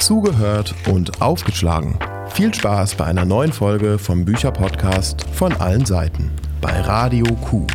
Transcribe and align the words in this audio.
zugehört 0.00 0.74
und 0.90 1.20
aufgeschlagen. 1.20 1.98
Viel 2.30 2.52
Spaß 2.52 2.94
bei 2.94 3.04
einer 3.04 3.24
neuen 3.24 3.52
Folge 3.52 3.98
vom 3.98 4.24
Bücherpodcast 4.24 5.26
von 5.32 5.52
allen 5.52 5.84
Seiten 5.84 6.30
bei 6.60 6.80
Radio 6.80 7.26
Q. 7.36 7.66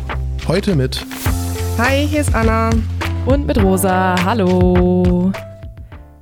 Heute 0.48 0.74
mit 0.74 1.04
Hi, 1.78 2.06
hier 2.06 2.20
ist 2.20 2.34
Anna. 2.34 2.70
Und 3.26 3.46
mit 3.46 3.62
Rosa. 3.62 4.16
Hallo. 4.24 5.32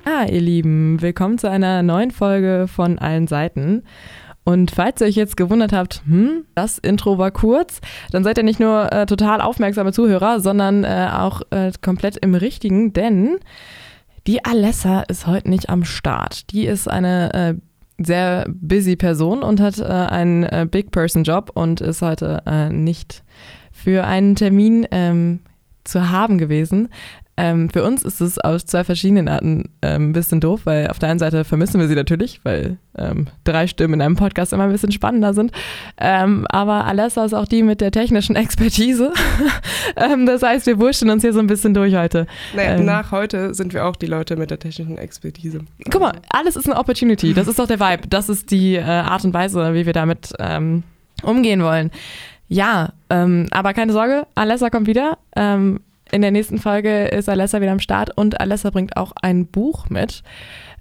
Ah, 0.03 0.25
ihr 0.29 0.41
Lieben, 0.41 1.01
willkommen 1.01 1.37
zu 1.37 1.49
einer 1.49 1.81
neuen 1.81 2.11
Folge 2.11 2.67
von 2.67 2.99
allen 2.99 3.27
Seiten. 3.27 3.83
Und 4.43 4.69
falls 4.69 5.01
ihr 5.01 5.07
euch 5.07 5.15
jetzt 5.15 5.37
gewundert 5.37 5.73
habt, 5.73 6.03
hm, 6.05 6.45
das 6.53 6.77
Intro 6.77 7.17
war 7.17 7.31
kurz, 7.31 7.81
dann 8.11 8.23
seid 8.23 8.37
ihr 8.37 8.43
nicht 8.43 8.59
nur 8.59 8.93
äh, 8.93 9.07
total 9.07 9.41
aufmerksame 9.41 9.91
Zuhörer, 9.91 10.39
sondern 10.39 10.83
äh, 10.83 11.09
auch 11.11 11.41
äh, 11.49 11.71
komplett 11.81 12.17
im 12.17 12.35
Richtigen, 12.35 12.93
denn 12.93 13.37
die 14.27 14.43
Alessa 14.43 15.01
ist 15.01 15.27
heute 15.27 15.49
nicht 15.49 15.69
am 15.69 15.83
Start. 15.83 16.51
Die 16.51 16.65
ist 16.65 16.87
eine 16.87 17.33
äh, 17.33 18.03
sehr 18.03 18.45
busy 18.49 18.95
Person 18.95 19.43
und 19.43 19.59
hat 19.59 19.79
äh, 19.79 19.83
einen 19.83 20.43
äh, 20.43 20.67
Big 20.69 20.91
Person 20.91 21.23
Job 21.23 21.51
und 21.53 21.81
ist 21.81 22.01
heute 22.01 22.41
nicht 22.71 23.23
für 23.71 24.05
einen 24.05 24.35
Termin 24.35 24.87
ähm, 24.91 25.41
zu 25.83 26.09
haben 26.09 26.37
gewesen. 26.37 26.89
Ähm, 27.37 27.69
für 27.69 27.83
uns 27.83 28.03
ist 28.03 28.21
es 28.21 28.39
aus 28.39 28.65
zwei 28.65 28.85
verschiedenen 28.85 29.27
Arten 29.27 29.69
ähm, 29.81 30.09
ein 30.09 30.13
bisschen 30.13 30.39
doof, 30.39 30.61
weil 30.63 30.87
auf 30.87 30.99
der 30.99 31.09
einen 31.09 31.19
Seite 31.19 31.43
vermissen 31.43 31.81
wir 31.81 31.87
sie 31.89 31.95
natürlich, 31.95 32.39
weil 32.43 32.77
ähm, 32.97 33.27
drei 33.43 33.67
Stimmen 33.67 33.95
in 33.95 34.01
einem 34.01 34.15
Podcast 34.15 34.53
immer 34.53 34.63
ein 34.63 34.71
bisschen 34.71 34.93
spannender 34.93 35.33
sind. 35.33 35.51
Ähm, 35.97 36.47
aber 36.49 36.85
Alessa 36.85 37.25
ist 37.25 37.33
auch 37.33 37.45
die 37.45 37.61
mit 37.61 37.81
der 37.81 37.91
technischen 37.91 38.35
Expertise. 38.35 39.11
Ähm, 39.97 40.25
das 40.25 40.41
heißt, 40.41 40.65
wir 40.65 40.79
wurschen 40.79 41.09
uns 41.09 41.21
hier 41.21 41.31
so 41.31 41.39
ein 41.39 41.47
bisschen 41.47 41.73
durch 41.73 41.95
heute. 41.95 42.27
Naja, 42.53 42.75
ähm, 42.75 42.85
nach 42.85 43.11
heute 43.11 43.53
sind 43.53 43.73
wir 43.73 43.85
auch 43.85 43.95
die 43.95 44.07
Leute 44.07 44.35
mit 44.35 44.51
der 44.51 44.59
technischen 44.59 44.97
Expertise. 44.97 45.59
Guck 45.89 46.01
mal, 46.01 46.13
alles 46.29 46.55
ist 46.55 46.67
eine 46.67 46.77
Opportunity. 46.77 47.33
Das 47.33 47.47
ist 47.47 47.59
doch 47.59 47.67
der 47.67 47.79
Vibe. 47.79 48.07
Das 48.09 48.27
ist 48.27 48.51
die 48.51 48.75
äh, 48.75 48.81
Art 48.81 49.23
und 49.23 49.33
Weise, 49.33 49.73
wie 49.73 49.85
wir 49.85 49.93
damit 49.93 50.33
umgehen 51.23 51.63
wollen. 51.63 51.91
Ja, 52.47 52.93
aber 53.09 53.73
keine 53.73 53.93
Sorge, 53.93 54.27
Alessa 54.35 54.69
kommt 54.69 54.87
wieder. 54.87 55.17
In 56.11 56.21
der 56.21 56.31
nächsten 56.31 56.59
Folge 56.59 57.05
ist 57.05 57.29
Alessa 57.29 57.61
wieder 57.61 57.71
am 57.71 57.79
Start 57.79 58.15
und 58.15 58.39
Alessa 58.39 58.69
bringt 58.69 58.95
auch 58.97 59.11
ein 59.21 59.47
Buch 59.47 59.89
mit. 59.89 60.23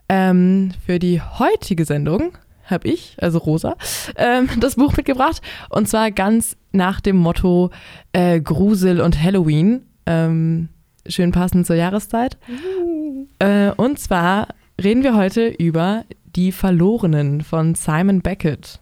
Ähm, 0.08 0.72
für 0.84 0.98
die 0.98 1.20
heutige 1.20 1.84
Sendung 1.84 2.36
habe 2.64 2.88
ich, 2.88 3.16
also 3.20 3.38
Rosa, 3.38 3.76
ähm, 4.16 4.48
das 4.60 4.76
Buch 4.76 4.96
mitgebracht. 4.96 5.40
Und 5.70 5.88
zwar 5.88 6.10
ganz 6.10 6.56
nach 6.72 7.00
dem 7.00 7.16
Motto 7.16 7.70
äh, 8.12 8.40
Grusel 8.40 9.00
und 9.00 9.22
Halloween. 9.22 9.86
Ähm, 10.06 10.68
schön 11.06 11.32
passend 11.32 11.66
zur 11.66 11.76
Jahreszeit. 11.76 12.38
Mhm. 12.48 13.28
Äh, 13.38 13.70
und 13.72 13.98
zwar 13.98 14.48
reden 14.82 15.02
wir 15.02 15.16
heute 15.16 15.48
über 15.48 16.04
Die 16.36 16.52
Verlorenen 16.52 17.42
von 17.42 17.74
Simon 17.74 18.20
Beckett. 18.20 18.80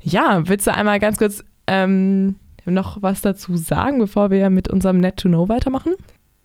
Ja, 0.00 0.46
willst 0.48 0.66
du 0.66 0.74
einmal 0.74 1.00
ganz 1.00 1.18
kurz 1.18 1.44
ähm, 1.66 2.36
noch 2.70 3.02
was 3.02 3.20
dazu 3.20 3.56
sagen, 3.56 3.98
bevor 3.98 4.30
wir 4.30 4.50
mit 4.50 4.68
unserem 4.68 4.98
Net 4.98 5.16
to 5.16 5.28
Know 5.28 5.48
weitermachen? 5.48 5.94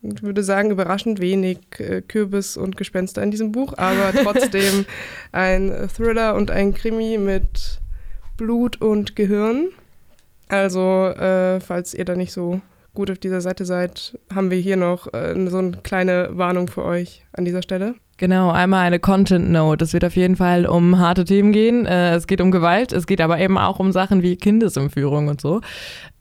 Ich 0.02 0.21
würde 0.21 0.43
sagen, 0.43 0.71
überraschend 0.71 1.21
wenig 1.21 1.59
äh, 1.77 2.02
Kürbis 2.02 2.57
und 2.57 2.75
Gespenster 2.75 3.23
in 3.23 3.31
diesem 3.31 3.52
Buch, 3.52 3.73
aber 3.77 4.11
trotzdem 4.23 4.85
ein 5.31 5.71
Thriller 5.95 6.35
und 6.35 6.51
ein 6.51 6.73
Krimi 6.73 7.17
mit 7.17 7.79
Blut 8.35 8.81
und 8.81 9.16
Gehirn. 9.16 9.69
Also, 10.49 11.07
äh, 11.07 11.59
falls 11.61 11.94
ihr 11.94 12.05
da 12.05 12.16
nicht 12.16 12.33
so 12.33 12.61
gut 12.94 13.09
auf 13.09 13.17
dieser 13.17 13.41
Seite 13.41 13.66
seid, 13.66 14.19
haben 14.33 14.51
wir 14.51 14.57
hier 14.57 14.77
noch 14.77 15.13
äh, 15.13 15.33
so 15.49 15.57
eine 15.57 15.77
kleine 15.83 16.29
Warnung 16.33 16.67
für 16.67 16.83
euch 16.83 17.25
an 17.31 17.45
dieser 17.45 17.61
Stelle. 17.61 17.95
Genau, 18.17 18.52
einmal 18.52 18.86
eine 18.86 19.00
Content 19.00 19.50
Note. 19.50 19.83
Es 19.83 19.94
wird 19.94 20.06
auf 20.06 20.16
jeden 20.16 20.36
Fall 20.36 20.67
um 20.67 21.00
harte 21.00 21.25
Themen 21.25 21.52
gehen. 21.52 21.88
Äh, 21.88 22.14
es 22.14 22.28
geht 22.28 22.42
um 22.42 22.52
Gewalt, 22.52 22.94
es 22.94 23.08
geht 23.08 23.19
aber 23.22 23.39
eben 23.39 23.58
auch 23.58 23.80
um 23.80 23.92
Sachen 23.92 24.22
wie 24.22 24.36
Kindesentführung 24.36 25.30
und 25.30 25.42
so. 25.42 25.61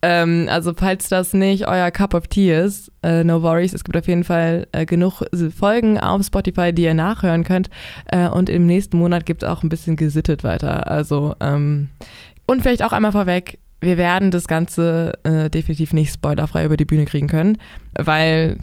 Ähm, 0.01 0.49
also 0.51 0.73
falls 0.75 1.11
das 1.11 1.35
nicht 1.35 1.69
euer 1.69 1.91
Cup 1.91 2.15
of 2.15 2.29
Tea 2.29 2.65
ist, 2.65 2.91
äh, 3.03 3.25
no 3.25 3.43
worries. 3.43 3.75
Es 3.75 3.85
gibt 3.85 3.97
auf 3.97 4.09
jeden 4.09 4.25
Fall 4.25 4.67
äh, 4.73 4.87
genug 4.87 5.23
Folgen 5.55 5.99
auf 6.01 6.25
Spotify, 6.25 6.73
die 6.73 6.85
ihr 6.85 6.95
nachhören 6.95 7.45
könnt. 7.45 7.69
Und 8.33 8.49
im 8.49 8.67
nächsten 8.67 8.99
Monat 8.99 9.27
gibt 9.27 9.43
es 9.43 9.49
auch 9.49 9.63
ein 9.63 9.69
bisschen 9.69 9.97
gesittet 9.97 10.45
weiter. 10.45 10.91
Also 10.91 11.35
ähm, 11.41 11.91
und 12.47 12.63
vielleicht 12.63 12.83
auch 12.83 12.93
einmal 12.93 13.13
vorweg, 13.13 13.59
wir 13.81 13.97
werden 13.97 14.31
das 14.31 14.47
Ganze 14.47 15.19
definitiv 15.25 15.93
nicht 15.93 16.13
spoilerfrei 16.13 16.65
über 16.65 16.77
die 16.77 16.85
Bühne 16.85 17.05
kriegen 17.05 17.27
können, 17.27 17.59
weil 17.99 18.59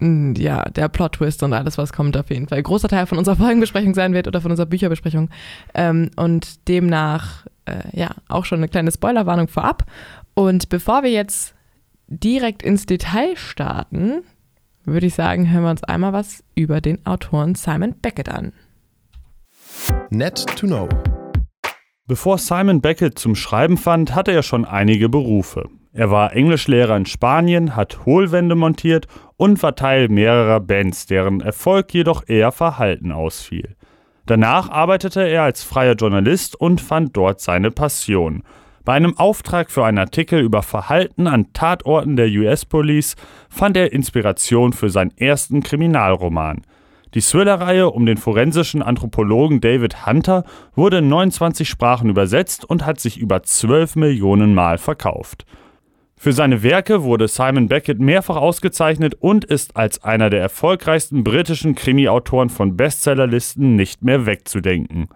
ja, 0.00 0.64
der 0.64 0.88
Plot-Twist 0.88 1.42
und 1.42 1.52
alles, 1.52 1.78
was 1.78 1.92
kommt, 1.92 2.16
auf 2.16 2.30
jeden 2.30 2.48
Fall 2.48 2.58
ein 2.58 2.64
großer 2.64 2.88
Teil 2.88 3.06
von 3.06 3.18
unserer 3.18 3.36
Folgenbesprechung 3.36 3.94
sein 3.94 4.12
wird 4.12 4.26
oder 4.26 4.40
von 4.40 4.50
unserer 4.50 4.66
Bücherbesprechung. 4.66 5.30
Ähm, 5.74 6.10
und 6.16 6.68
demnach, 6.68 7.46
äh, 7.64 7.82
ja, 7.92 8.10
auch 8.28 8.44
schon 8.44 8.58
eine 8.58 8.68
kleine 8.68 8.90
Spoilerwarnung 8.90 9.48
vorab. 9.48 9.84
Und 10.34 10.68
bevor 10.68 11.02
wir 11.02 11.10
jetzt 11.10 11.54
direkt 12.08 12.62
ins 12.62 12.86
Detail 12.86 13.36
starten, 13.36 14.22
würde 14.84 15.06
ich 15.06 15.14
sagen, 15.14 15.50
hören 15.50 15.64
wir 15.64 15.70
uns 15.70 15.84
einmal 15.84 16.12
was 16.12 16.44
über 16.54 16.80
den 16.80 17.04
Autoren 17.06 17.54
Simon 17.54 17.94
Beckett 18.02 18.28
an. 18.28 18.52
Net 20.10 20.44
to 20.56 20.66
know. 20.66 20.88
Bevor 22.06 22.36
Simon 22.36 22.82
Beckett 22.82 23.18
zum 23.18 23.34
Schreiben 23.34 23.78
fand, 23.78 24.14
hatte 24.14 24.32
er 24.32 24.42
schon 24.42 24.66
einige 24.66 25.08
Berufe. 25.08 25.70
Er 25.92 26.10
war 26.10 26.34
Englischlehrer 26.34 26.96
in 26.96 27.06
Spanien, 27.06 27.76
hat 27.76 28.04
Hohlwände 28.04 28.56
montiert 28.56 29.06
und 29.36 29.62
war 29.62 29.74
Teil 29.74 30.08
mehrerer 30.08 30.60
Bands, 30.60 31.06
deren 31.06 31.40
Erfolg 31.40 31.92
jedoch 31.92 32.22
eher 32.26 32.52
verhalten 32.52 33.12
ausfiel. 33.12 33.76
Danach 34.26 34.70
arbeitete 34.70 35.22
er 35.22 35.42
als 35.42 35.62
freier 35.62 35.94
Journalist 35.94 36.56
und 36.56 36.80
fand 36.80 37.16
dort 37.16 37.40
seine 37.40 37.70
Passion. 37.70 38.42
Bei 38.84 38.92
einem 38.92 39.16
Auftrag 39.16 39.70
für 39.70 39.84
einen 39.84 39.98
Artikel 39.98 40.40
über 40.40 40.62
Verhalten 40.62 41.26
an 41.26 41.52
Tatorten 41.52 42.16
der 42.16 42.28
US 42.28 42.64
Police 42.64 43.16
fand 43.48 43.76
er 43.76 43.92
Inspiration 43.92 44.72
für 44.72 44.90
seinen 44.90 45.16
ersten 45.16 45.62
Kriminalroman. 45.62 46.62
Die 47.14 47.20
Thriller-Reihe 47.20 47.90
um 47.90 48.06
den 48.06 48.16
forensischen 48.16 48.82
Anthropologen 48.82 49.60
David 49.60 50.04
Hunter 50.04 50.44
wurde 50.74 50.98
in 50.98 51.08
29 51.08 51.68
Sprachen 51.68 52.10
übersetzt 52.10 52.64
und 52.64 52.84
hat 52.84 52.98
sich 52.98 53.18
über 53.18 53.42
12 53.42 53.96
Millionen 53.96 54.52
Mal 54.52 54.78
verkauft. 54.78 55.46
Für 56.24 56.32
seine 56.32 56.62
Werke 56.62 57.02
wurde 57.02 57.28
Simon 57.28 57.68
Beckett 57.68 58.00
mehrfach 58.00 58.36
ausgezeichnet 58.36 59.14
und 59.20 59.44
ist 59.44 59.76
als 59.76 60.02
einer 60.04 60.30
der 60.30 60.40
erfolgreichsten 60.40 61.22
britischen 61.22 61.74
Krimi-Autoren 61.74 62.48
von 62.48 62.78
Bestsellerlisten 62.78 63.76
nicht 63.76 64.02
mehr 64.02 64.24
wegzudenken. 64.24 65.08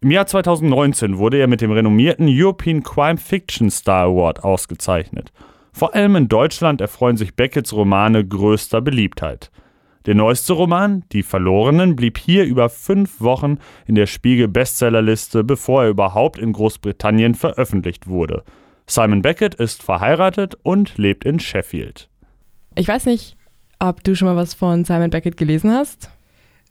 Im 0.00 0.10
Jahr 0.10 0.26
2019 0.26 1.16
wurde 1.16 1.38
er 1.38 1.46
mit 1.46 1.60
dem 1.60 1.70
renommierten 1.70 2.26
European 2.28 2.82
Crime 2.82 3.18
Fiction 3.18 3.70
Star 3.70 4.06
Award 4.06 4.42
ausgezeichnet. 4.42 5.30
Vor 5.72 5.94
allem 5.94 6.16
in 6.16 6.26
Deutschland 6.26 6.80
erfreuen 6.80 7.16
sich 7.16 7.36
Becketts 7.36 7.72
Romane 7.72 8.26
größter 8.26 8.80
Beliebtheit. 8.80 9.52
Der 10.06 10.16
neueste 10.16 10.54
Roman, 10.54 11.04
Die 11.12 11.22
Verlorenen, 11.22 11.94
blieb 11.94 12.18
hier 12.18 12.42
über 12.42 12.68
fünf 12.68 13.20
Wochen 13.20 13.58
in 13.86 13.94
der 13.94 14.06
Spiegel-Bestsellerliste, 14.06 15.44
bevor 15.44 15.84
er 15.84 15.90
überhaupt 15.90 16.36
in 16.36 16.52
Großbritannien 16.52 17.36
veröffentlicht 17.36 18.08
wurde. 18.08 18.42
Simon 18.88 19.22
Beckett 19.22 19.54
ist 19.54 19.82
verheiratet 19.82 20.56
und 20.62 20.96
lebt 20.96 21.24
in 21.24 21.38
Sheffield. 21.38 22.08
Ich 22.74 22.88
weiß 22.88 23.04
nicht, 23.04 23.36
ob 23.78 24.02
du 24.02 24.16
schon 24.16 24.26
mal 24.26 24.36
was 24.36 24.54
von 24.54 24.84
Simon 24.84 25.10
Beckett 25.10 25.36
gelesen 25.36 25.70
hast. 25.70 26.10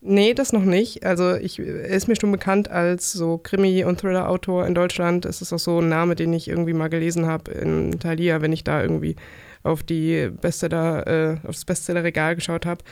Nee, 0.01 0.33
das 0.33 0.53
noch 0.53 0.63
nicht. 0.63 1.05
Also 1.05 1.35
ich, 1.35 1.59
er 1.59 1.85
ist 1.89 2.07
mir 2.07 2.15
schon 2.15 2.31
bekannt 2.31 2.69
als 2.69 3.11
so 3.13 3.37
Krimi- 3.37 3.83
und 3.83 3.99
Thriller-Autor 3.99 4.65
in 4.65 4.75
Deutschland. 4.75 5.25
Es 5.25 5.41
ist 5.41 5.53
auch 5.53 5.59
so 5.59 5.79
ein 5.79 5.89
Name, 5.89 6.15
den 6.15 6.33
ich 6.33 6.47
irgendwie 6.47 6.73
mal 6.73 6.87
gelesen 6.87 7.27
habe 7.27 7.51
in 7.51 7.99
Thalia, 7.99 8.41
wenn 8.41 8.53
ich 8.53 8.63
da 8.63 8.81
irgendwie 8.81 9.15
auf 9.63 9.83
die 9.83 10.29
Bestseller, 10.29 11.07
äh, 11.07 11.47
auf 11.47 11.55
das 11.55 11.65
Bestsellerregal 11.65 12.35
geschaut 12.35 12.65
habe. 12.65 12.83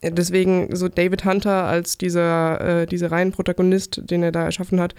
Deswegen 0.00 0.74
so 0.76 0.88
David 0.88 1.24
Hunter 1.24 1.64
als 1.64 1.98
dieser, 1.98 2.82
äh, 2.82 2.86
dieser 2.86 3.10
Reihenprotagonist, 3.10 4.02
den 4.08 4.22
er 4.22 4.30
da 4.30 4.44
erschaffen 4.44 4.80
hat, 4.80 4.94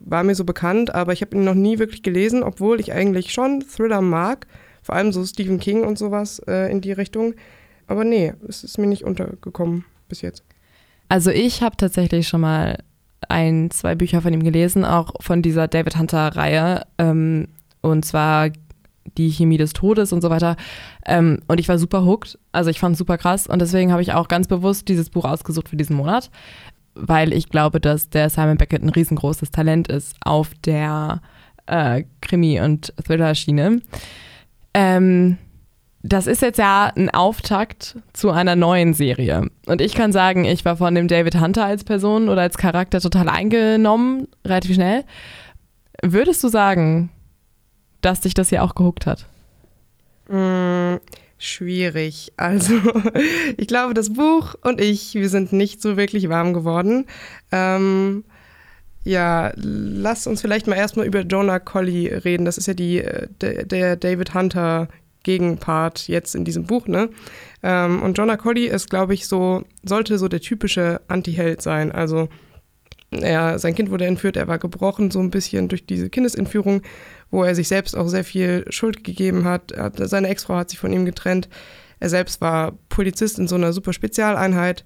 war 0.00 0.24
mir 0.24 0.34
so 0.34 0.44
bekannt, 0.44 0.94
aber 0.94 1.12
ich 1.12 1.22
habe 1.22 1.36
ihn 1.36 1.44
noch 1.44 1.54
nie 1.54 1.78
wirklich 1.78 2.02
gelesen, 2.02 2.42
obwohl 2.42 2.80
ich 2.80 2.92
eigentlich 2.92 3.32
schon 3.32 3.62
Thriller 3.62 4.00
mag, 4.00 4.46
vor 4.82 4.94
allem 4.94 5.12
so 5.12 5.24
Stephen 5.24 5.58
King 5.58 5.84
und 5.84 5.98
sowas 5.98 6.40
äh, 6.46 6.70
in 6.70 6.80
die 6.80 6.92
Richtung. 6.92 7.34
Aber 7.86 8.04
nee, 8.04 8.34
es 8.46 8.64
ist 8.64 8.78
mir 8.78 8.86
nicht 8.86 9.04
untergekommen 9.04 9.84
bis 10.08 10.22
jetzt. 10.22 10.44
Also 11.08 11.30
ich 11.30 11.62
habe 11.62 11.76
tatsächlich 11.76 12.28
schon 12.28 12.42
mal 12.42 12.78
ein, 13.28 13.70
zwei 13.70 13.94
Bücher 13.94 14.22
von 14.22 14.32
ihm 14.32 14.42
gelesen, 14.42 14.84
auch 14.84 15.14
von 15.20 15.42
dieser 15.42 15.68
David 15.68 15.98
Hunter-Reihe. 15.98 16.82
Ähm, 16.98 17.48
und 17.80 18.04
zwar 18.04 18.50
die 19.16 19.30
Chemie 19.30 19.56
des 19.56 19.72
Todes 19.72 20.12
und 20.12 20.20
so 20.20 20.30
weiter. 20.30 20.56
Ähm, 21.06 21.40
und 21.48 21.58
ich 21.58 21.68
war 21.68 21.78
super 21.78 22.04
hooked. 22.04 22.38
Also 22.52 22.70
ich 22.70 22.78
fand 22.78 22.92
es 22.92 22.98
super 22.98 23.18
krass. 23.18 23.46
Und 23.46 23.60
deswegen 23.60 23.92
habe 23.92 24.02
ich 24.02 24.12
auch 24.12 24.28
ganz 24.28 24.46
bewusst 24.46 24.88
dieses 24.88 25.10
Buch 25.10 25.24
ausgesucht 25.24 25.68
für 25.68 25.76
diesen 25.76 25.96
Monat, 25.96 26.30
weil 26.98 27.32
ich 27.32 27.48
glaube, 27.48 27.80
dass 27.80 28.10
der 28.10 28.28
Simon 28.30 28.58
Beckett 28.58 28.82
ein 28.82 28.88
riesengroßes 28.88 29.50
Talent 29.50 29.88
ist 29.88 30.16
auf 30.20 30.50
der 30.64 31.20
äh, 31.66 32.04
Krimi- 32.20 32.60
und 32.60 32.92
Thriller-Schiene. 33.04 33.80
Ähm, 34.74 35.38
das 36.02 36.26
ist 36.26 36.42
jetzt 36.42 36.58
ja 36.58 36.92
ein 36.96 37.10
Auftakt 37.10 37.96
zu 38.12 38.30
einer 38.30 38.56
neuen 38.56 38.94
Serie. 38.94 39.48
Und 39.66 39.80
ich 39.80 39.94
kann 39.94 40.12
sagen, 40.12 40.44
ich 40.44 40.64
war 40.64 40.76
von 40.76 40.94
dem 40.94 41.08
David 41.08 41.40
Hunter 41.40 41.64
als 41.64 41.84
Person 41.84 42.28
oder 42.28 42.42
als 42.42 42.56
Charakter 42.56 43.00
total 43.00 43.28
eingenommen, 43.28 44.28
relativ 44.44 44.74
schnell. 44.74 45.04
Würdest 46.02 46.42
du 46.44 46.48
sagen, 46.48 47.10
dass 48.00 48.20
dich 48.20 48.34
das 48.34 48.50
hier 48.50 48.62
auch 48.62 48.74
gehuckt 48.74 49.06
hat? 49.06 49.26
Mm, 50.28 50.96
schwierig. 51.38 52.32
Also, 52.36 52.74
ich 53.56 53.68
glaube, 53.68 53.94
das 53.94 54.12
Buch 54.12 54.54
und 54.62 54.80
ich, 54.80 55.14
wir 55.14 55.28
sind 55.28 55.52
nicht 55.52 55.80
so 55.80 55.96
wirklich 55.96 56.28
warm 56.28 56.52
geworden. 56.52 57.06
Ähm, 57.52 58.24
ja, 59.04 59.52
lass 59.56 60.26
uns 60.26 60.42
vielleicht 60.42 60.66
mal 60.66 60.76
erstmal 60.76 61.06
über 61.06 61.20
Jonah 61.20 61.60
Colley 61.60 62.08
reden. 62.08 62.44
Das 62.44 62.58
ist 62.58 62.66
ja 62.66 62.74
die, 62.74 62.98
äh, 62.98 63.28
der, 63.40 63.64
der 63.64 63.96
David 63.96 64.34
Hunter 64.34 64.88
Gegenpart 65.22 66.08
jetzt 66.08 66.34
in 66.34 66.44
diesem 66.44 66.64
Buch, 66.64 66.86
ne? 66.86 67.10
Ähm, 67.62 68.02
und 68.02 68.16
Jonah 68.18 68.36
Colley 68.36 68.66
ist, 68.66 68.88
glaube 68.90 69.14
ich, 69.14 69.26
so, 69.26 69.64
sollte 69.82 70.18
so 70.18 70.28
der 70.28 70.40
typische 70.40 71.00
Anti-Held 71.08 71.62
sein. 71.62 71.92
Also, 71.92 72.28
er, 73.10 73.58
sein 73.58 73.74
Kind 73.74 73.90
wurde 73.90 74.06
entführt, 74.06 74.36
er 74.36 74.48
war 74.48 74.58
gebrochen, 74.58 75.10
so 75.10 75.20
ein 75.20 75.30
bisschen 75.30 75.68
durch 75.68 75.86
diese 75.86 76.10
Kindesentführung, 76.10 76.82
wo 77.30 77.44
er 77.44 77.54
sich 77.54 77.68
selbst 77.68 77.96
auch 77.96 78.08
sehr 78.08 78.24
viel 78.24 78.64
Schuld 78.70 79.04
gegeben 79.04 79.44
hat. 79.44 79.72
seine 79.96 80.28
Ex-Frau 80.28 80.56
hat 80.56 80.70
sich 80.70 80.78
von 80.78 80.92
ihm 80.92 81.04
getrennt. 81.04 81.48
Er 82.00 82.08
selbst 82.08 82.40
war 82.40 82.78
Polizist 82.88 83.38
in 83.38 83.48
so 83.48 83.56
einer 83.56 83.72
super 83.72 83.92
Spezialeinheit. 83.92 84.84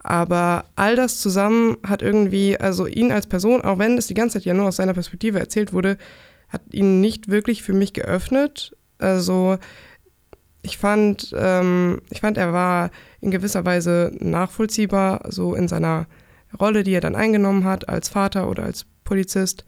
Aber 0.00 0.66
all 0.76 0.96
das 0.96 1.20
zusammen 1.20 1.76
hat 1.86 2.02
irgendwie, 2.02 2.58
also 2.58 2.86
ihn 2.86 3.10
als 3.10 3.26
Person, 3.26 3.62
auch 3.62 3.78
wenn 3.78 3.98
es 3.98 4.06
die 4.06 4.14
ganze 4.14 4.38
Zeit 4.38 4.44
ja 4.44 4.54
nur 4.54 4.68
aus 4.68 4.76
seiner 4.76 4.94
Perspektive 4.94 5.38
erzählt 5.40 5.72
wurde, 5.72 5.98
hat 6.48 6.62
ihn 6.72 7.00
nicht 7.00 7.28
wirklich 7.28 7.62
für 7.62 7.72
mich 7.72 7.92
geöffnet. 7.92 8.76
Also 8.98 9.58
ich 10.62 10.78
fand, 10.78 11.34
ähm, 11.36 12.00
ich 12.10 12.20
fand, 12.20 12.36
er 12.36 12.52
war 12.52 12.90
in 13.20 13.30
gewisser 13.30 13.64
Weise 13.64 14.12
nachvollziehbar, 14.18 15.26
so 15.28 15.54
in 15.54 15.68
seiner 15.68 16.06
Rolle, 16.58 16.84
die 16.84 16.94
er 16.94 17.00
dann 17.00 17.16
eingenommen 17.16 17.64
hat, 17.64 17.88
als 17.88 18.08
Vater 18.08 18.48
oder 18.48 18.64
als 18.64 18.86
Polizist. 19.04 19.64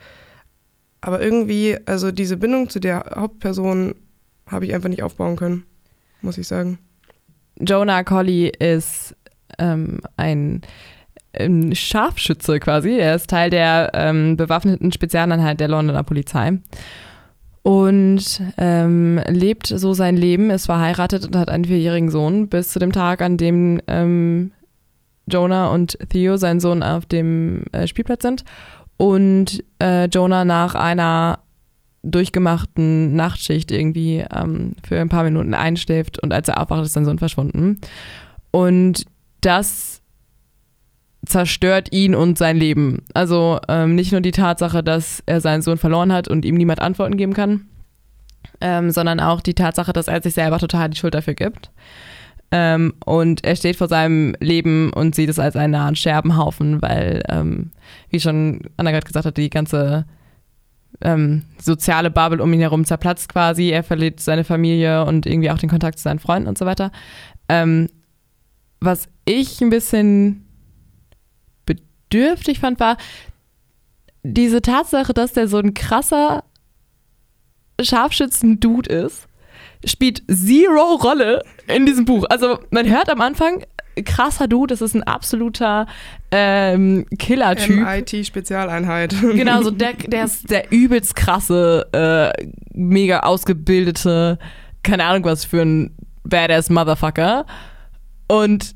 Aber 1.01 1.21
irgendwie, 1.21 1.77
also 1.87 2.13
diese 2.13 2.37
Bindung 2.37 2.69
zu 2.69 2.81
der 2.81 3.13
Hauptperson 3.15 3.95
habe 4.47 4.67
ich 4.67 4.75
einfach 4.75 4.89
nicht 4.89 5.03
aufbauen 5.03 5.37
können, 5.37 5.65
muss 6.21 6.39
ich 6.39 6.47
sagen. 6.47 6.79
Jonah 7.59 8.05
Colley 8.05 8.49
ist 8.59 9.15
ähm, 9.59 10.01
ein, 10.17 10.63
ein, 11.33 11.75
Scharfschütze 11.75 12.59
quasi. 12.61 12.99
Er 12.99 13.15
ist 13.15 13.31
Teil 13.31 13.51
der 13.51 13.91
ähm, 13.95 14.37
bewaffneten 14.37 14.93
Spezialeinheit 14.93 15.61
der 15.61 15.69
Londoner 15.69 16.03
Polizei 16.03 16.59
und 17.63 18.43
ähm, 18.57 19.21
lebt 19.29 19.67
so 19.67 19.93
sein 19.93 20.17
Leben, 20.17 20.51
ist 20.51 20.67
verheiratet 20.67 21.27
und 21.27 21.37
hat 21.37 21.51
einen 21.51 21.67
vierjährigen 21.67 22.11
Sohn 22.11 22.49
bis 22.49 22.71
zu 22.71 22.79
dem 22.79 22.93
Tag, 22.93 23.21
an 23.21 23.37
dem 23.37 23.81
ähm, 23.87 24.53
Jonah 25.27 25.69
und 25.69 25.99
Theo, 26.09 26.37
sein 26.37 26.61
Sohn, 26.61 26.83
auf 26.83 27.07
dem 27.07 27.65
äh, 27.73 27.87
Spielplatz 27.87 28.23
sind 28.23 28.45
und 29.01 29.65
äh, 29.83 30.09
Jonah 30.09 30.45
nach 30.45 30.75
einer 30.75 31.39
durchgemachten 32.03 33.17
Nachtschicht 33.17 33.71
irgendwie 33.71 34.27
ähm, 34.31 34.75
für 34.87 35.01
ein 35.01 35.09
paar 35.09 35.25
Minuten 35.25 35.55
einschläft 35.55 36.19
und 36.19 36.35
als 36.35 36.49
er 36.49 36.61
aufwacht, 36.61 36.85
ist 36.85 36.93
sein 36.93 37.07
Sohn 37.07 37.19
verschwunden. 37.19 37.81
Und 38.51 39.07
das 39.41 40.03
zerstört 41.25 41.95
ihn 41.95 42.15
und 42.15 42.37
sein 42.37 42.59
Leben. 42.59 43.03
Also 43.15 43.59
ähm, 43.69 43.95
nicht 43.95 44.13
nur 44.13 44.21
die 44.21 44.33
Tatsache, 44.33 44.83
dass 44.83 45.23
er 45.25 45.41
seinen 45.41 45.63
Sohn 45.63 45.79
verloren 45.79 46.13
hat 46.13 46.29
und 46.29 46.45
ihm 46.45 46.57
niemand 46.57 46.81
Antworten 46.81 47.17
geben 47.17 47.33
kann, 47.33 47.69
ähm, 48.61 48.91
sondern 48.91 49.19
auch 49.19 49.41
die 49.41 49.55
Tatsache, 49.55 49.95
dass 49.95 50.09
er 50.09 50.21
sich 50.21 50.35
selber 50.35 50.59
total 50.59 50.91
die 50.91 50.99
Schuld 50.99 51.15
dafür 51.15 51.35
gibt. 51.35 51.71
Ähm, 52.53 52.95
und 53.05 53.45
er 53.45 53.55
steht 53.55 53.77
vor 53.77 53.89
seinem 53.89 54.35
Leben 54.41 54.93
und 54.93 55.15
sieht 55.15 55.31
es 55.31 55.39
als 55.39 55.55
einen 55.55 55.73
nahen 55.73 55.95
Scherbenhaufen, 55.95 56.83
weil, 56.83 57.23
ähm, 57.29 57.71
wie 58.09 58.19
schon 58.19 58.63
Anna 58.77 58.91
gerade 58.91 59.07
gesagt 59.07 59.27
hat, 59.27 59.37
die 59.37 59.51
ganze 59.51 60.05
ähm, 61.01 61.45
soziale 61.59 62.11
Bubble 62.11 62.43
um 62.43 62.53
ihn 62.53 62.61
herum 62.61 62.85
zerplatzt 62.85 63.29
quasi. 63.29 63.71
Er 63.71 63.85
verliert 63.85 64.21
seine 64.21 64.45
Familie 64.45 65.05
und 65.05 65.27
irgendwie 65.27 65.51
auch 65.51 65.59
den 65.59 65.71
Kontakt 65.71 65.99
zu 65.99 66.05
seinen 66.05 66.19
Freunden 66.19 66.49
und 66.49 66.59
so 66.59 66.67
weiter. 66.67 66.91
Ähm, 67.49 67.89
was 68.81 69.09
ich 69.25 69.61
ein 69.61 69.71
bisschen 69.71 70.47
bedürftig 71.67 72.59
fand, 72.59 72.81
war 72.81 72.97
diese 74.23 74.61
Tatsache, 74.61 75.15
dass 75.15 75.33
der 75.33 75.49
so 75.49 75.59
ein 75.59 75.75
krasser 75.75 76.45
Scharfschützen-Dude 77.81 78.91
ist, 78.91 79.29
spielt 79.85 80.23
zero 80.31 80.95
Rolle 80.97 81.43
in 81.67 81.87
diesem 81.87 82.05
Buch. 82.05 82.25
Also 82.29 82.59
man 82.71 82.89
hört 82.89 83.11
am 83.11 83.21
Anfang, 83.21 83.65
krasser 84.05 84.49
Dude, 84.49 84.75
das 84.75 84.83
ist 84.83 84.95
ein 84.95 85.03
absoluter 85.03 85.87
ähm, 86.31 87.07
Killer-Typ. 87.19 87.85
MIT-Spezialeinheit. 87.85 89.15
Genau, 89.21 89.63
so 89.63 89.71
der, 89.71 89.95
der 89.95 90.25
ist 90.25 90.51
der 90.51 90.71
übelst 90.71 91.17
krasse, 91.17 91.87
äh, 91.93 92.47
mega 92.73 93.21
ausgebildete, 93.21 94.39
keine 94.83 95.05
Ahnung 95.05 95.25
was 95.25 95.45
für 95.45 95.63
ein 95.63 95.95
Badass 96.25 96.71
Motherfucker. 96.71 97.47
Und 98.29 98.75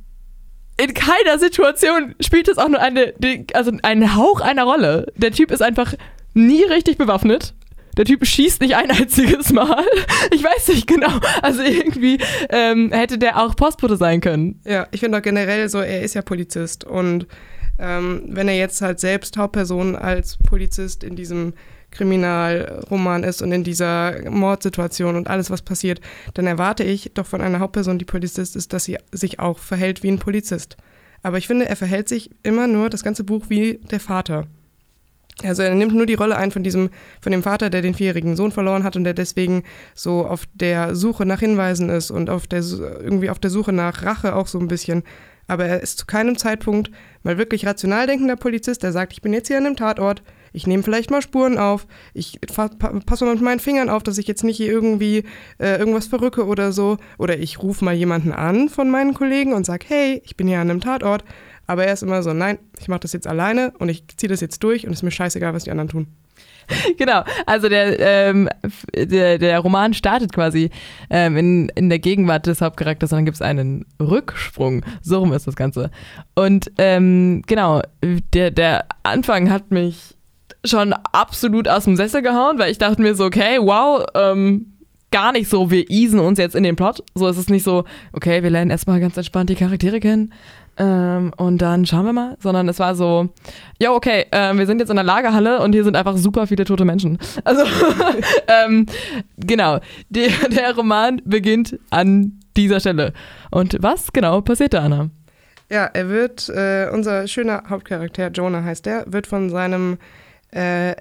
in 0.76 0.92
keiner 0.92 1.38
Situation 1.38 2.14
spielt 2.20 2.48
es 2.48 2.58
auch 2.58 2.68
nur 2.68 2.80
eine, 2.80 3.14
also 3.52 3.72
einen 3.82 4.16
Hauch 4.16 4.40
einer 4.40 4.64
Rolle. 4.64 5.12
Der 5.16 5.30
Typ 5.30 5.50
ist 5.50 5.62
einfach 5.62 5.94
nie 6.34 6.64
richtig 6.64 6.98
bewaffnet. 6.98 7.54
Der 7.96 8.04
Typ 8.04 8.26
schießt 8.26 8.60
nicht 8.60 8.76
ein 8.76 8.90
einziges 8.90 9.52
Mal. 9.52 9.84
Ich 10.32 10.42
weiß 10.42 10.68
nicht 10.68 10.86
genau. 10.86 11.12
Also 11.42 11.62
irgendwie 11.62 12.18
ähm, 12.50 12.90
hätte 12.92 13.18
der 13.18 13.40
auch 13.42 13.54
Postbote 13.56 13.96
sein 13.96 14.20
können. 14.20 14.60
Ja, 14.64 14.86
ich 14.90 15.00
finde 15.00 15.18
auch 15.18 15.22
generell 15.22 15.68
so, 15.68 15.78
er 15.78 16.02
ist 16.02 16.14
ja 16.14 16.22
Polizist. 16.22 16.84
Und 16.84 17.26
ähm, 17.78 18.22
wenn 18.28 18.48
er 18.48 18.56
jetzt 18.56 18.80
halt 18.82 19.00
selbst 19.00 19.36
Hauptperson 19.36 19.96
als 19.96 20.36
Polizist 20.38 21.04
in 21.04 21.16
diesem 21.16 21.54
Kriminalroman 21.90 23.22
ist 23.22 23.40
und 23.40 23.52
in 23.52 23.64
dieser 23.64 24.28
Mordsituation 24.28 25.16
und 25.16 25.28
alles, 25.28 25.50
was 25.50 25.62
passiert, 25.62 26.00
dann 26.34 26.46
erwarte 26.46 26.84
ich 26.84 27.12
doch 27.14 27.26
von 27.26 27.40
einer 27.40 27.60
Hauptperson, 27.60 27.98
die 27.98 28.04
Polizist 28.04 28.56
ist, 28.56 28.72
dass 28.72 28.84
sie 28.84 28.98
sich 29.12 29.38
auch 29.38 29.58
verhält 29.58 30.02
wie 30.02 30.10
ein 30.10 30.18
Polizist. 30.18 30.76
Aber 31.22 31.38
ich 31.38 31.46
finde, 31.46 31.68
er 31.68 31.76
verhält 31.76 32.08
sich 32.08 32.30
immer 32.42 32.66
nur 32.66 32.90
das 32.90 33.02
ganze 33.02 33.24
Buch 33.24 33.46
wie 33.48 33.78
der 33.90 34.00
Vater. 34.00 34.46
Also 35.42 35.62
er 35.62 35.74
nimmt 35.74 35.94
nur 35.94 36.06
die 36.06 36.14
Rolle 36.14 36.36
ein 36.36 36.52
von 36.52 36.62
diesem, 36.62 36.90
von 37.20 37.32
dem 37.32 37.42
Vater, 37.42 37.68
der 37.68 37.82
den 37.82 37.94
vierjährigen 37.94 38.36
Sohn 38.36 38.52
verloren 38.52 38.84
hat 38.84 38.96
und 38.96 39.04
der 39.04 39.14
deswegen 39.14 39.64
so 39.94 40.26
auf 40.26 40.44
der 40.54 40.94
Suche 40.94 41.26
nach 41.26 41.40
Hinweisen 41.40 41.90
ist 41.90 42.10
und 42.10 42.30
auf 42.30 42.46
der 42.46 42.60
irgendwie 42.60 43.30
auf 43.30 43.40
der 43.40 43.50
Suche 43.50 43.72
nach 43.72 44.04
Rache 44.04 44.36
auch 44.36 44.46
so 44.46 44.58
ein 44.58 44.68
bisschen. 44.68 45.02
Aber 45.46 45.66
er 45.66 45.82
ist 45.82 45.98
zu 45.98 46.06
keinem 46.06 46.38
Zeitpunkt 46.38 46.90
mal 47.22 47.36
wirklich 47.36 47.66
rational 47.66 48.06
denkender 48.06 48.36
Polizist, 48.36 48.82
der 48.82 48.92
sagt, 48.92 49.12
ich 49.12 49.22
bin 49.22 49.32
jetzt 49.32 49.48
hier 49.48 49.58
an 49.58 49.66
einem 49.66 49.76
Tatort, 49.76 50.22
ich 50.54 50.68
nehme 50.68 50.84
vielleicht 50.84 51.10
mal 51.10 51.20
Spuren 51.20 51.58
auf, 51.58 51.86
ich 52.14 52.40
passe 52.40 53.24
mal 53.24 53.34
mit 53.34 53.42
meinen 53.42 53.58
Fingern 53.58 53.90
auf, 53.90 54.04
dass 54.04 54.18
ich 54.18 54.28
jetzt 54.28 54.44
nicht 54.44 54.56
hier 54.56 54.70
irgendwie 54.70 55.24
äh, 55.58 55.76
irgendwas 55.78 56.06
verrücke 56.06 56.46
oder 56.46 56.70
so. 56.70 56.96
Oder 57.18 57.38
ich 57.40 57.60
rufe 57.60 57.84
mal 57.84 57.92
jemanden 57.92 58.30
an 58.30 58.68
von 58.68 58.88
meinen 58.88 59.14
Kollegen 59.14 59.52
und 59.52 59.66
sage, 59.66 59.86
hey, 59.88 60.22
ich 60.24 60.36
bin 60.36 60.46
hier 60.46 60.60
an 60.60 60.70
einem 60.70 60.80
Tatort. 60.80 61.24
Aber 61.66 61.84
er 61.84 61.92
ist 61.92 62.02
immer 62.02 62.22
so, 62.22 62.32
nein, 62.32 62.58
ich 62.78 62.88
mache 62.88 63.00
das 63.00 63.12
jetzt 63.12 63.26
alleine 63.26 63.72
und 63.78 63.88
ich 63.88 64.04
ziehe 64.16 64.28
das 64.28 64.40
jetzt 64.40 64.62
durch 64.62 64.86
und 64.86 64.92
es 64.92 64.98
ist 64.98 65.02
mir 65.02 65.10
scheißegal, 65.10 65.54
was 65.54 65.64
die 65.64 65.70
anderen 65.70 65.88
tun. 65.88 66.06
Genau, 66.96 67.22
also 67.46 67.68
der, 67.68 67.98
ähm, 68.00 68.48
der, 68.94 69.38
der 69.38 69.58
Roman 69.60 69.94
startet 69.94 70.32
quasi 70.32 70.70
ähm, 71.10 71.36
in, 71.36 71.68
in 71.70 71.88
der 71.88 71.98
Gegenwart 71.98 72.46
des 72.46 72.60
Hauptcharakters 72.60 73.12
und 73.12 73.18
dann 73.18 73.24
gibt 73.24 73.36
es 73.36 73.42
einen 73.42 73.86
Rücksprung. 74.00 74.84
So 75.02 75.18
rum 75.18 75.32
ist 75.32 75.46
das 75.46 75.56
Ganze. 75.56 75.90
Und 76.34 76.72
ähm, 76.78 77.42
genau, 77.46 77.82
der, 78.32 78.50
der 78.50 78.86
Anfang 79.02 79.50
hat 79.50 79.70
mich 79.70 80.14
schon 80.64 80.92
absolut 81.12 81.68
aus 81.68 81.84
dem 81.84 81.96
Sessel 81.96 82.22
gehauen, 82.22 82.58
weil 82.58 82.70
ich 82.70 82.78
dachte 82.78 83.02
mir 83.02 83.14
so, 83.14 83.24
okay, 83.24 83.58
wow, 83.60 84.04
ähm, 84.14 84.74
gar 85.10 85.32
nicht 85.32 85.48
so, 85.48 85.70
wir 85.70 85.90
easen 85.90 86.18
uns 86.18 86.38
jetzt 86.38 86.56
in 86.56 86.62
den 86.62 86.76
Plot. 86.76 87.02
So 87.14 87.28
ist 87.28 87.36
es 87.36 87.48
nicht 87.48 87.62
so, 87.62 87.84
okay, 88.12 88.42
wir 88.42 88.50
lernen 88.50 88.70
erstmal 88.70 89.00
ganz 89.00 89.16
entspannt 89.16 89.50
die 89.50 89.54
Charaktere 89.54 90.00
kennen 90.00 90.32
ähm, 90.76 91.32
und 91.36 91.58
dann 91.58 91.86
schauen 91.86 92.04
wir 92.04 92.12
mal, 92.12 92.36
sondern 92.40 92.68
es 92.68 92.78
war 92.78 92.94
so, 92.94 93.28
ja, 93.80 93.92
okay, 93.92 94.26
äh, 94.30 94.54
wir 94.54 94.66
sind 94.66 94.80
jetzt 94.80 94.90
in 94.90 94.96
der 94.96 95.04
Lagerhalle 95.04 95.60
und 95.60 95.72
hier 95.72 95.84
sind 95.84 95.96
einfach 95.96 96.16
super 96.16 96.46
viele 96.46 96.64
tote 96.64 96.84
Menschen. 96.84 97.18
Also, 97.44 97.62
ähm, 98.48 98.86
genau, 99.36 99.78
der, 100.08 100.30
der 100.50 100.74
Roman 100.74 101.22
beginnt 101.24 101.78
an 101.90 102.40
dieser 102.56 102.80
Stelle. 102.80 103.12
Und 103.50 103.76
was 103.80 104.12
genau 104.12 104.40
passiert 104.40 104.74
da, 104.74 104.82
Anna? 104.82 105.10
Ja, 105.70 105.86
er 105.86 106.08
wird, 106.08 106.48
äh, 106.48 106.88
unser 106.92 107.26
schöner 107.26 107.64
Hauptcharakter, 107.68 108.28
Jonah 108.28 108.62
heißt 108.62 108.86
der, 108.86 109.04
wird 109.06 109.26
von 109.26 109.50
seinem 109.50 109.98
äh, 110.50 110.94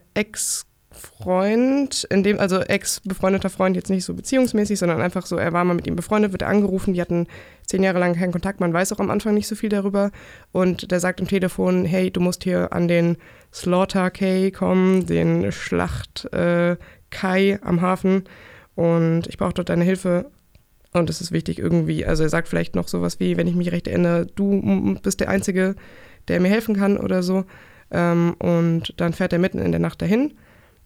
Ex-Freund, 1.23 2.03
in 2.09 2.23
dem, 2.23 2.37
also 2.37 2.59
ex-befreundeter 2.59 3.49
Freund, 3.49 3.77
jetzt 3.77 3.89
nicht 3.89 4.03
so 4.03 4.13
beziehungsmäßig, 4.13 4.77
sondern 4.77 5.01
einfach 5.01 5.25
so, 5.25 5.37
er 5.37 5.53
war 5.53 5.63
mal 5.63 5.73
mit 5.73 5.87
ihm 5.87 5.95
befreundet, 5.95 6.33
wird 6.33 6.41
er 6.41 6.49
angerufen, 6.49 6.93
die 6.93 6.99
hatten 6.99 7.27
zehn 7.65 7.81
Jahre 7.81 7.99
lang 7.99 8.13
keinen 8.13 8.33
Kontakt, 8.33 8.59
man 8.59 8.73
weiß 8.73 8.91
auch 8.91 8.99
am 8.99 9.09
Anfang 9.09 9.33
nicht 9.33 9.47
so 9.47 9.55
viel 9.55 9.69
darüber. 9.69 10.11
Und 10.51 10.91
der 10.91 10.99
sagt 10.99 11.21
am 11.21 11.27
Telefon, 11.27 11.85
hey, 11.85 12.11
du 12.11 12.19
musst 12.19 12.43
hier 12.43 12.73
an 12.73 12.89
den 12.89 13.15
Slaughter 13.53 14.11
Kai 14.11 14.51
kommen, 14.51 15.05
den 15.05 15.53
Schlacht 15.53 16.25
äh, 16.33 16.75
Kai 17.09 17.57
am 17.61 17.79
Hafen. 17.79 18.25
Und 18.75 19.27
ich 19.27 19.37
brauche 19.37 19.53
dort 19.53 19.69
deine 19.69 19.85
Hilfe. 19.85 20.29
Und 20.91 21.09
es 21.09 21.21
ist 21.21 21.31
wichtig 21.31 21.57
irgendwie, 21.57 22.05
also 22.05 22.23
er 22.23 22.29
sagt 22.29 22.49
vielleicht 22.49 22.75
noch 22.75 22.89
sowas 22.89 23.21
wie, 23.21 23.37
wenn 23.37 23.47
ich 23.47 23.55
mich 23.55 23.71
recht 23.71 23.87
erinnere, 23.87 24.27
du 24.27 24.97
bist 25.01 25.21
der 25.21 25.29
Einzige, 25.29 25.75
der 26.27 26.41
mir 26.41 26.49
helfen 26.49 26.75
kann 26.75 26.97
oder 26.97 27.23
so. 27.23 27.45
Ähm, 27.91 28.35
und 28.39 28.93
dann 28.97 29.13
fährt 29.13 29.31
er 29.31 29.39
mitten 29.39 29.59
in 29.59 29.71
der 29.71 29.79
Nacht 29.79 30.01
dahin 30.01 30.33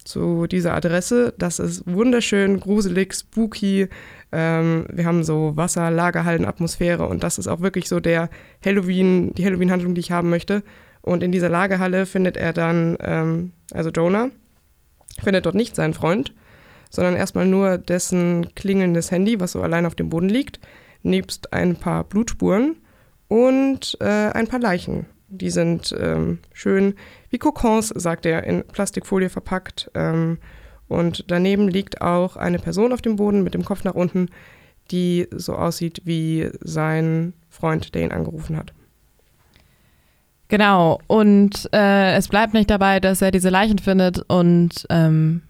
zu 0.08 0.46
dieser 0.46 0.74
Adresse. 0.74 1.34
Das 1.38 1.58
ist 1.58 1.82
wunderschön, 1.86 2.58
gruselig, 2.60 3.14
spooky. 3.14 3.88
Ähm, 4.32 4.86
wir 4.90 5.04
haben 5.04 5.22
so 5.22 5.56
Wasser, 5.56 5.90
Lagerhallen, 5.90 6.46
Atmosphäre 6.46 7.06
und 7.06 7.22
das 7.22 7.38
ist 7.38 7.46
auch 7.46 7.60
wirklich 7.60 7.88
so 7.88 8.00
der 8.00 8.30
Halloween, 8.64 9.34
die 9.34 9.44
Halloween-Handlung, 9.44 9.94
die 9.94 10.00
ich 10.00 10.10
haben 10.10 10.30
möchte. 10.30 10.62
Und 11.02 11.22
in 11.22 11.30
dieser 11.30 11.48
Lagerhalle 11.48 12.06
findet 12.06 12.36
er 12.36 12.52
dann, 12.52 12.96
ähm, 13.00 13.52
also 13.72 13.90
Jonah, 13.90 14.30
findet 15.22 15.46
dort 15.46 15.54
nicht 15.54 15.76
seinen 15.76 15.94
Freund, 15.94 16.34
sondern 16.90 17.14
erstmal 17.14 17.46
nur 17.46 17.76
dessen 17.78 18.54
klingelndes 18.54 19.10
Handy, 19.10 19.40
was 19.40 19.52
so 19.52 19.62
allein 19.62 19.86
auf 19.86 19.94
dem 19.94 20.08
Boden 20.08 20.28
liegt, 20.28 20.58
nebst 21.02 21.52
ein 21.52 21.76
paar 21.76 22.04
Blutspuren 22.04 22.76
und 23.28 23.96
äh, 24.00 24.04
ein 24.04 24.48
paar 24.48 24.60
Leichen. 24.60 25.06
Die 25.28 25.50
sind 25.50 25.94
ähm, 25.98 26.38
schön 26.52 26.94
wie 27.30 27.38
Kokons, 27.38 27.88
sagt 27.88 28.26
er, 28.26 28.44
in 28.44 28.64
Plastikfolie 28.64 29.28
verpackt. 29.28 29.90
Ähm, 29.94 30.38
und 30.88 31.30
daneben 31.30 31.68
liegt 31.68 32.00
auch 32.00 32.36
eine 32.36 32.58
Person 32.58 32.92
auf 32.92 33.02
dem 33.02 33.16
Boden 33.16 33.42
mit 33.42 33.54
dem 33.54 33.64
Kopf 33.64 33.84
nach 33.84 33.94
unten, 33.94 34.30
die 34.90 35.26
so 35.30 35.54
aussieht 35.54 36.02
wie 36.04 36.48
sein 36.60 37.34
Freund, 37.50 37.94
der 37.94 38.04
ihn 38.04 38.12
angerufen 38.12 38.56
hat. 38.56 38.72
Genau, 40.48 40.98
und 41.08 41.68
äh, 41.74 42.14
es 42.14 42.28
bleibt 42.28 42.54
nicht 42.54 42.70
dabei, 42.70 43.00
dass 43.00 43.20
er 43.20 43.30
diese 43.30 43.50
Leichen 43.50 43.78
findet 43.78 44.24
und 44.28 44.86
ähm, 44.88 45.42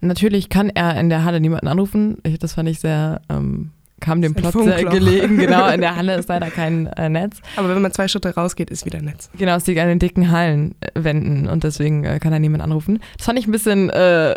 natürlich 0.00 0.50
kann 0.50 0.68
er 0.68 1.00
in 1.00 1.08
der 1.08 1.24
Halle 1.24 1.40
niemanden 1.40 1.68
anrufen. 1.68 2.18
Ich, 2.22 2.38
das 2.38 2.52
fand 2.52 2.68
ich 2.68 2.80
sehr, 2.80 3.22
ähm, 3.30 3.70
kam 4.00 4.20
dem 4.20 4.34
Plot 4.34 4.52
sehr 4.52 4.84
gelegen. 4.84 5.38
Genau, 5.38 5.68
in 5.68 5.80
der 5.80 5.96
Halle 5.96 6.16
ist 6.16 6.28
leider 6.28 6.50
kein 6.50 6.86
äh, 6.88 7.08
Netz. 7.08 7.40
Aber 7.56 7.68
wenn 7.68 7.80
man 7.80 7.92
zwei 7.92 8.08
Schritte 8.08 8.34
rausgeht, 8.34 8.70
ist 8.70 8.84
wieder 8.84 9.00
Netz. 9.00 9.30
Genau, 9.38 9.56
es 9.56 9.66
liegt 9.66 9.80
an 9.80 9.88
den 9.88 9.98
dicken 9.98 10.30
Hallenwänden 10.30 11.48
und 11.48 11.64
deswegen 11.64 12.04
äh, 12.04 12.18
kann 12.18 12.32
er 12.32 12.38
niemand 12.38 12.62
anrufen. 12.62 13.00
Das 13.16 13.26
fand 13.26 13.38
ich 13.38 13.46
ein 13.46 13.52
bisschen, 13.52 13.90
äh, 13.90 14.34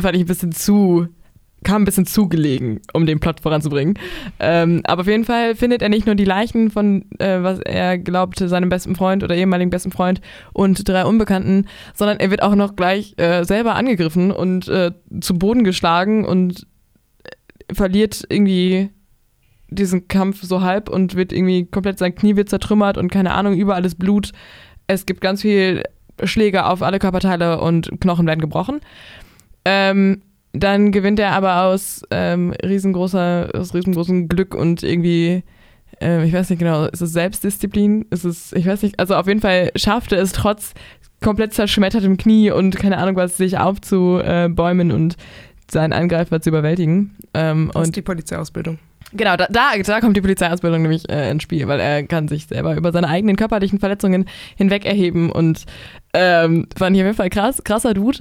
fand 0.00 0.16
ich 0.16 0.22
ein 0.22 0.26
bisschen 0.26 0.52
zu 0.52 1.08
kam 1.64 1.82
ein 1.82 1.84
bisschen 1.84 2.06
zugelegen, 2.06 2.80
um 2.92 3.06
den 3.06 3.20
Plot 3.20 3.40
voranzubringen. 3.40 3.98
Ähm, 4.38 4.82
aber 4.84 5.02
auf 5.02 5.06
jeden 5.06 5.24
Fall 5.24 5.56
findet 5.56 5.82
er 5.82 5.88
nicht 5.88 6.06
nur 6.06 6.14
die 6.14 6.24
Leichen 6.24 6.70
von, 6.70 7.04
äh, 7.18 7.42
was 7.42 7.58
er 7.60 7.98
glaubte, 7.98 8.48
seinem 8.48 8.68
besten 8.68 8.94
Freund 8.94 9.24
oder 9.24 9.34
ehemaligen 9.34 9.70
besten 9.70 9.90
Freund 9.90 10.20
und 10.52 10.88
drei 10.88 11.04
Unbekannten, 11.04 11.66
sondern 11.94 12.20
er 12.20 12.30
wird 12.30 12.42
auch 12.42 12.54
noch 12.54 12.76
gleich 12.76 13.14
äh, 13.16 13.44
selber 13.44 13.74
angegriffen 13.74 14.30
und 14.30 14.68
äh, 14.68 14.92
zu 15.20 15.34
Boden 15.34 15.64
geschlagen 15.64 16.24
und 16.24 16.66
verliert 17.72 18.24
irgendwie 18.28 18.90
diesen 19.70 20.08
Kampf 20.08 20.42
so 20.42 20.62
halb 20.62 20.88
und 20.88 21.14
wird 21.14 21.32
irgendwie 21.32 21.66
komplett 21.66 21.98
sein 21.98 22.14
Knie 22.14 22.36
wird 22.36 22.48
zertrümmert 22.48 22.96
und 22.96 23.10
keine 23.10 23.32
Ahnung, 23.32 23.54
überall 23.54 23.84
ist 23.84 23.98
Blut. 23.98 24.32
Es 24.86 25.04
gibt 25.04 25.20
ganz 25.20 25.42
viel 25.42 25.82
Schläge 26.24 26.66
auf 26.66 26.82
alle 26.82 26.98
Körperteile 26.98 27.60
und 27.60 28.00
Knochen 28.00 28.26
werden 28.26 28.40
gebrochen. 28.40 28.80
Ähm, 29.64 30.22
dann 30.52 30.92
gewinnt 30.92 31.20
er 31.20 31.32
aber 31.32 31.64
aus 31.64 32.02
ähm, 32.10 32.54
riesengroßer, 32.64 33.50
aus 33.54 33.74
riesengroßem 33.74 34.28
Glück 34.28 34.54
und 34.54 34.82
irgendwie, 34.82 35.44
äh, 36.00 36.24
ich 36.24 36.32
weiß 36.32 36.48
nicht 36.50 36.58
genau, 36.58 36.86
ist 36.86 37.02
es 37.02 37.12
Selbstdisziplin? 37.12 38.06
Ist 38.10 38.24
es, 38.24 38.52
ich 38.54 38.66
weiß 38.66 38.82
nicht, 38.82 38.98
also 38.98 39.14
auf 39.14 39.26
jeden 39.26 39.40
Fall 39.40 39.70
schaffte 39.76 40.16
es 40.16 40.32
trotz 40.32 40.72
komplett 41.22 41.52
zerschmettertem 41.52 42.16
Knie 42.16 42.50
und 42.50 42.76
keine 42.76 42.98
Ahnung 42.98 43.16
was, 43.16 43.36
sich 43.36 43.58
aufzubäumen 43.58 44.92
und 44.92 45.16
seinen 45.70 45.92
Angreifer 45.92 46.40
zu 46.40 46.50
überwältigen. 46.50 47.16
Ähm, 47.34 47.70
das 47.72 47.88
ist 47.88 47.96
die 47.96 48.02
Polizeiausbildung. 48.02 48.78
Genau, 49.12 49.36
da, 49.36 49.46
da, 49.48 49.72
da, 49.76 50.00
kommt 50.00 50.16
die 50.16 50.20
Polizeiausbildung 50.20 50.82
nämlich 50.82 51.08
äh, 51.08 51.30
ins 51.30 51.42
Spiel, 51.42 51.66
weil 51.66 51.80
er 51.80 52.02
kann 52.02 52.28
sich 52.28 52.46
selber 52.46 52.76
über 52.76 52.92
seine 52.92 53.08
eigenen 53.08 53.36
körperlichen 53.36 53.78
Verletzungen 53.78 54.26
hinweg 54.56 54.84
erheben 54.84 55.32
und 55.32 55.64
ähm, 56.12 56.66
fand 56.76 56.94
ich 56.94 57.02
auf 57.02 57.06
jeden 57.06 57.16
Fall 57.16 57.30
krass, 57.30 57.62
krasser 57.64 57.94
Dude. 57.94 58.18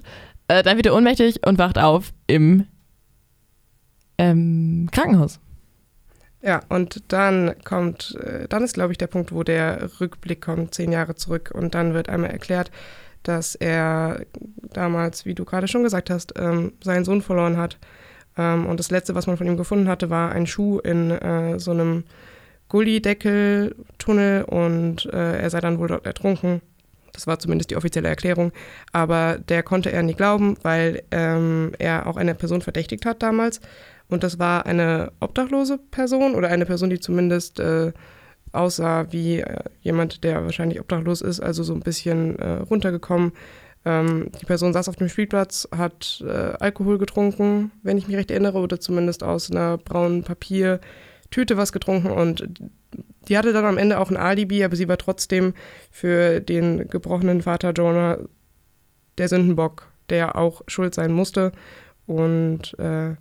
Äh, 0.47 0.63
dann 0.63 0.77
wird 0.77 0.85
er 0.85 0.95
ohnmächtig 0.95 1.45
und 1.45 1.57
wacht 1.57 1.77
auf 1.77 2.13
im 2.27 2.65
ähm, 4.17 4.87
Krankenhaus. 4.91 5.39
Ja, 6.41 6.61
und 6.69 7.11
dann 7.11 7.55
kommt, 7.63 8.15
äh, 8.23 8.47
dann 8.47 8.63
ist, 8.63 8.73
glaube 8.73 8.93
ich, 8.93 8.97
der 8.97 9.07
Punkt, 9.07 9.33
wo 9.33 9.43
der 9.43 9.89
Rückblick 9.99 10.41
kommt, 10.41 10.73
zehn 10.73 10.91
Jahre 10.91 11.15
zurück. 11.15 11.51
Und 11.53 11.75
dann 11.75 11.93
wird 11.93 12.09
einmal 12.09 12.29
erklärt, 12.29 12.71
dass 13.27 13.55
er 13.55 14.21
damals, 14.73 15.25
wie 15.25 15.35
du 15.35 15.45
gerade 15.45 15.67
schon 15.67 15.83
gesagt 15.83 16.09
hast, 16.09 16.33
ähm, 16.37 16.73
seinen 16.83 17.05
Sohn 17.05 17.21
verloren 17.21 17.57
hat. 17.57 17.77
Ähm, 18.37 18.65
und 18.65 18.79
das 18.79 18.91
Letzte, 18.91 19.15
was 19.15 19.27
man 19.27 19.37
von 19.37 19.47
ihm 19.47 19.57
gefunden 19.57 19.87
hatte, 19.87 20.09
war 20.09 20.31
ein 20.31 20.47
Schuh 20.47 20.79
in 20.79 21.11
äh, 21.11 21.59
so 21.59 21.71
einem 21.71 22.03
Gullideckeltunnel 22.69 24.43
und 24.43 25.05
äh, 25.05 25.39
er 25.39 25.49
sei 25.49 25.59
dann 25.59 25.79
wohl 25.79 25.87
dort 25.87 26.05
ertrunken. 26.05 26.61
Das 27.13 27.25
war 27.25 27.39
zumindest 27.39 27.71
die 27.71 27.75
offizielle 27.75 28.09
Erklärung. 28.09 28.51
Aber 28.91 29.39
der 29.39 29.63
konnte 29.63 29.91
er 29.91 30.03
nicht 30.03 30.17
glauben, 30.17 30.55
weil 30.61 31.03
ähm, 31.11 31.71
er 31.79 32.05
auch 32.05 32.17
eine 32.17 32.35
Person 32.35 32.61
verdächtigt 32.61 33.05
hat 33.05 33.23
damals. 33.23 33.59
Und 34.07 34.23
das 34.23 34.37
war 34.39 34.65
eine 34.65 35.11
obdachlose 35.19 35.79
Person 35.91 36.35
oder 36.35 36.49
eine 36.49 36.65
Person, 36.65 36.89
die 36.89 36.99
zumindest 36.99 37.59
äh, 37.59 37.91
aussah 38.51 39.11
wie 39.11 39.39
äh, 39.39 39.63
jemand, 39.81 40.23
der 40.23 40.43
wahrscheinlich 40.43 40.79
obdachlos 40.79 41.21
ist, 41.21 41.39
also 41.39 41.63
so 41.63 41.73
ein 41.73 41.81
bisschen 41.81 42.37
äh, 42.39 42.53
runtergekommen. 42.69 43.33
Ähm, 43.85 44.31
die 44.41 44.45
Person 44.45 44.73
saß 44.73 44.89
auf 44.89 44.95
dem 44.95 45.09
Spielplatz, 45.09 45.67
hat 45.75 46.23
äh, 46.25 46.53
Alkohol 46.59 46.97
getrunken, 46.97 47.71
wenn 47.83 47.97
ich 47.97 48.07
mich 48.07 48.17
recht 48.17 48.31
erinnere, 48.31 48.59
oder 48.59 48.79
zumindest 48.79 49.23
aus 49.23 49.51
einer 49.51 49.77
braunen 49.77 50.23
Papiertüte 50.23 51.57
was 51.57 51.71
getrunken 51.71 52.11
und 52.11 52.49
die 53.27 53.37
hatte 53.37 53.53
dann 53.53 53.65
am 53.65 53.77
Ende 53.77 53.99
auch 53.99 54.09
ein 54.09 54.17
Alibi, 54.17 54.63
aber 54.63 54.75
sie 54.75 54.87
war 54.87 54.97
trotzdem 54.97 55.53
für 55.91 56.39
den 56.39 56.87
gebrochenen 56.87 57.41
Vater 57.41 57.71
Jonah 57.71 58.19
der 59.17 59.27
Sündenbock, 59.27 59.87
der 60.09 60.35
auch 60.37 60.61
schuld 60.67 60.95
sein 60.95 61.11
musste. 61.11 61.51
Und 62.05 62.77
äh, 62.79 63.15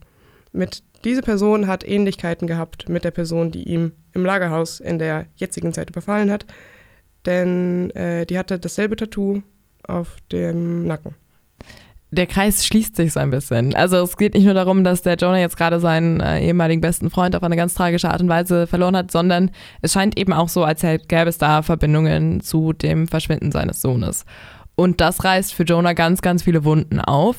mit 0.57 0.83
diese 1.05 1.23
Person 1.23 1.67
hat 1.67 1.87
Ähnlichkeiten 1.87 2.47
gehabt 2.49 2.89
mit 2.89 3.05
der 3.05 3.11
Person, 3.11 3.51
die 3.51 3.65
ihm 3.69 3.93
im 4.13 4.25
Lagerhaus 4.25 4.81
in 4.81 4.99
der 4.99 5.27
jetzigen 5.37 5.73
Zeit 5.73 5.91
überfallen 5.91 6.31
hat. 6.31 6.47
Denn 7.27 7.91
äh, 7.91 8.27
die 8.27 8.39
hatte 8.39 8.59
dasselbe 8.59 8.97
Tattoo 8.97 9.43
auf 9.87 10.17
dem 10.33 10.87
Nacken 10.87 11.15
der 12.11 12.27
Kreis 12.27 12.65
schließt 12.65 12.97
sich 12.97 13.13
so 13.13 13.21
ein 13.21 13.31
bisschen. 13.31 13.75
Also 13.75 13.99
es 13.99 14.17
geht 14.17 14.35
nicht 14.35 14.45
nur 14.45 14.55
darum, 14.55 14.85
dass 14.85 15.03
der 15.03 15.17
Jonah 15.17 15.39
jetzt 15.39 15.57
gerade 15.57 15.81
seinen 15.81 16.21
äh, 16.21 16.41
ehemaligen 16.41 16.81
besten 16.81 17.11
Freund 17.11 17.35
auf 17.35 17.43
eine 17.43 17.57
ganz 17.57 17.75
tragische 17.75 18.11
Art 18.11 18.21
und 18.21 18.29
Weise 18.29 18.67
verloren 18.67 18.97
hat, 18.97 19.11
sondern 19.11 19.51
es 19.83 19.93
scheint 19.93 20.19
eben 20.19 20.33
auch 20.33 20.49
so, 20.49 20.65
als 20.65 20.83
gäbe 20.83 21.29
es 21.29 21.39
da 21.39 21.63
Verbindungen 21.63 22.41
zu 22.41 22.73
dem 22.73 23.09
Verschwinden 23.09 23.51
seines 23.51 23.83
Sohnes. 23.83 24.25
Und 24.77 25.01
das 25.01 25.25
reißt 25.25 25.55
für 25.55 25.65
Jonah 25.65 25.95
ganz, 25.95 26.23
ganz 26.23 26.43
viele 26.43 26.65
Wunden 26.65 27.01
auf. 27.01 27.37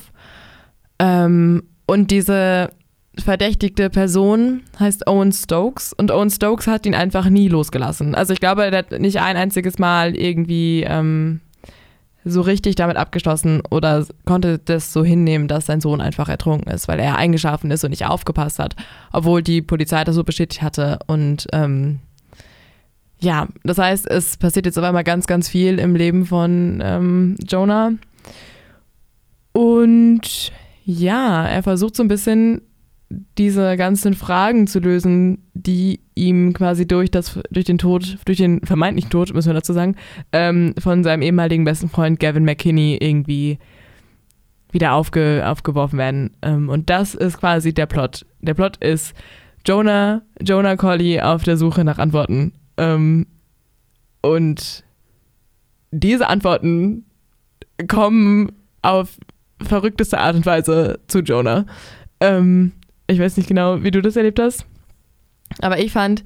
Ähm, 0.99 1.63
und 1.85 2.11
diese 2.11 2.71
verdächtigte 3.19 3.89
Person 3.89 4.61
heißt 4.79 5.07
Owen 5.07 5.31
Stokes 5.31 5.93
und 5.93 6.11
Owen 6.11 6.29
Stokes 6.29 6.67
hat 6.67 6.85
ihn 6.85 6.95
einfach 6.95 7.29
nie 7.29 7.47
losgelassen. 7.47 8.15
Also 8.15 8.33
ich 8.33 8.39
glaube, 8.39 8.65
er 8.65 8.77
hat 8.77 8.91
nicht 8.99 9.19
ein 9.19 9.37
einziges 9.37 9.79
Mal 9.79 10.15
irgendwie 10.15 10.83
ähm, 10.83 11.41
so 12.29 12.41
richtig 12.41 12.75
damit 12.75 12.97
abgeschlossen 12.97 13.61
oder 13.69 14.05
konnte 14.25 14.59
das 14.59 14.93
so 14.93 15.03
hinnehmen, 15.03 15.47
dass 15.47 15.65
sein 15.65 15.81
Sohn 15.81 16.01
einfach 16.01 16.29
ertrunken 16.29 16.71
ist, 16.71 16.87
weil 16.87 16.99
er 16.99 17.17
eingeschlafen 17.17 17.71
ist 17.71 17.83
und 17.83 17.91
nicht 17.91 18.05
aufgepasst 18.05 18.59
hat, 18.59 18.75
obwohl 19.11 19.41
die 19.41 19.61
Polizei 19.61 20.03
das 20.03 20.15
so 20.15 20.23
bestätigt 20.23 20.61
hatte. 20.61 20.99
Und 21.07 21.47
ähm, 21.53 21.99
ja, 23.19 23.47
das 23.63 23.77
heißt, 23.77 24.09
es 24.09 24.37
passiert 24.37 24.65
jetzt 24.65 24.77
auf 24.77 24.85
einmal 24.85 25.03
ganz, 25.03 25.27
ganz 25.27 25.49
viel 25.49 25.79
im 25.79 25.95
Leben 25.95 26.25
von 26.25 26.81
ähm, 26.83 27.35
Jonah. 27.47 27.93
Und 29.53 30.51
ja, 30.85 31.47
er 31.47 31.63
versucht 31.63 31.95
so 31.95 32.03
ein 32.03 32.07
bisschen 32.07 32.61
diese 33.09 33.77
ganzen 33.77 34.13
Fragen 34.13 34.67
zu 34.67 34.79
lösen, 34.79 35.43
die 35.53 36.01
ihm 36.15 36.53
quasi 36.53 36.85
durch, 36.85 37.09
das, 37.09 37.39
durch 37.49 37.65
den 37.65 37.77
Tod, 37.77 38.17
durch 38.25 38.37
den 38.37 38.61
vermeintlichen 38.65 39.09
Tod, 39.09 39.33
müssen 39.33 39.49
wir 39.49 39.53
dazu 39.53 39.73
sagen, 39.73 39.95
ähm, 40.33 40.73
von 40.77 41.03
seinem 41.03 41.21
ehemaligen 41.21 41.63
besten 41.63 41.89
Freund 41.89 42.19
Gavin 42.19 42.43
McKinney 42.43 42.97
irgendwie 42.99 43.59
wieder 44.71 44.93
aufge, 44.93 45.43
aufgeworfen 45.45 45.97
werden. 45.97 46.31
Ähm, 46.41 46.67
und 46.69 46.89
das 46.89 47.15
ist 47.15 47.39
quasi 47.39 47.73
der 47.73 47.85
Plot. 47.85 48.25
Der 48.41 48.53
Plot 48.53 48.77
ist 48.77 49.13
Jonah, 49.65 50.21
Jonah 50.41 50.75
Colley 50.75 51.21
auf 51.21 51.43
der 51.43 51.57
Suche 51.57 51.83
nach 51.83 51.97
Antworten. 51.99 52.53
Ähm, 52.77 53.27
und 54.21 54.83
diese 55.91 56.27
Antworten 56.27 57.05
kommen 57.87 58.51
auf 58.81 59.17
verrückteste 59.61 60.19
Art 60.19 60.35
und 60.35 60.45
Weise 60.45 60.99
zu 61.07 61.19
Jonah. 61.19 61.65
Ähm, 62.19 62.73
ich 63.07 63.19
weiß 63.19 63.37
nicht 63.37 63.47
genau, 63.47 63.83
wie 63.83 63.91
du 63.91 64.01
das 64.01 64.15
erlebt 64.15 64.39
hast. 64.39 64.65
Aber 65.61 65.79
ich 65.79 65.91
fand, 65.91 66.23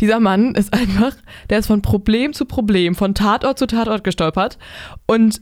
dieser 0.00 0.20
Mann 0.20 0.54
ist 0.54 0.72
einfach, 0.72 1.14
der 1.48 1.58
ist 1.58 1.66
von 1.66 1.82
Problem 1.82 2.32
zu 2.32 2.44
Problem, 2.44 2.94
von 2.94 3.14
Tatort 3.14 3.58
zu 3.58 3.66
Tatort 3.66 4.04
gestolpert 4.04 4.58
und 5.06 5.40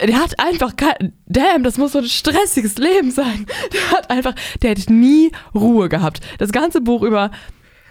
der 0.00 0.20
hat 0.20 0.38
einfach 0.38 0.76
kein, 0.76 1.12
damn, 1.26 1.64
das 1.64 1.76
muss 1.76 1.92
so 1.92 1.98
ein 1.98 2.04
stressiges 2.04 2.78
Leben 2.78 3.10
sein. 3.10 3.46
Der 3.72 3.90
hat 3.90 4.10
einfach, 4.10 4.34
der 4.62 4.70
hat 4.70 4.90
nie 4.90 5.32
Ruhe 5.56 5.88
gehabt. 5.88 6.20
Das 6.38 6.52
ganze 6.52 6.80
Buch 6.80 7.02
über 7.02 7.32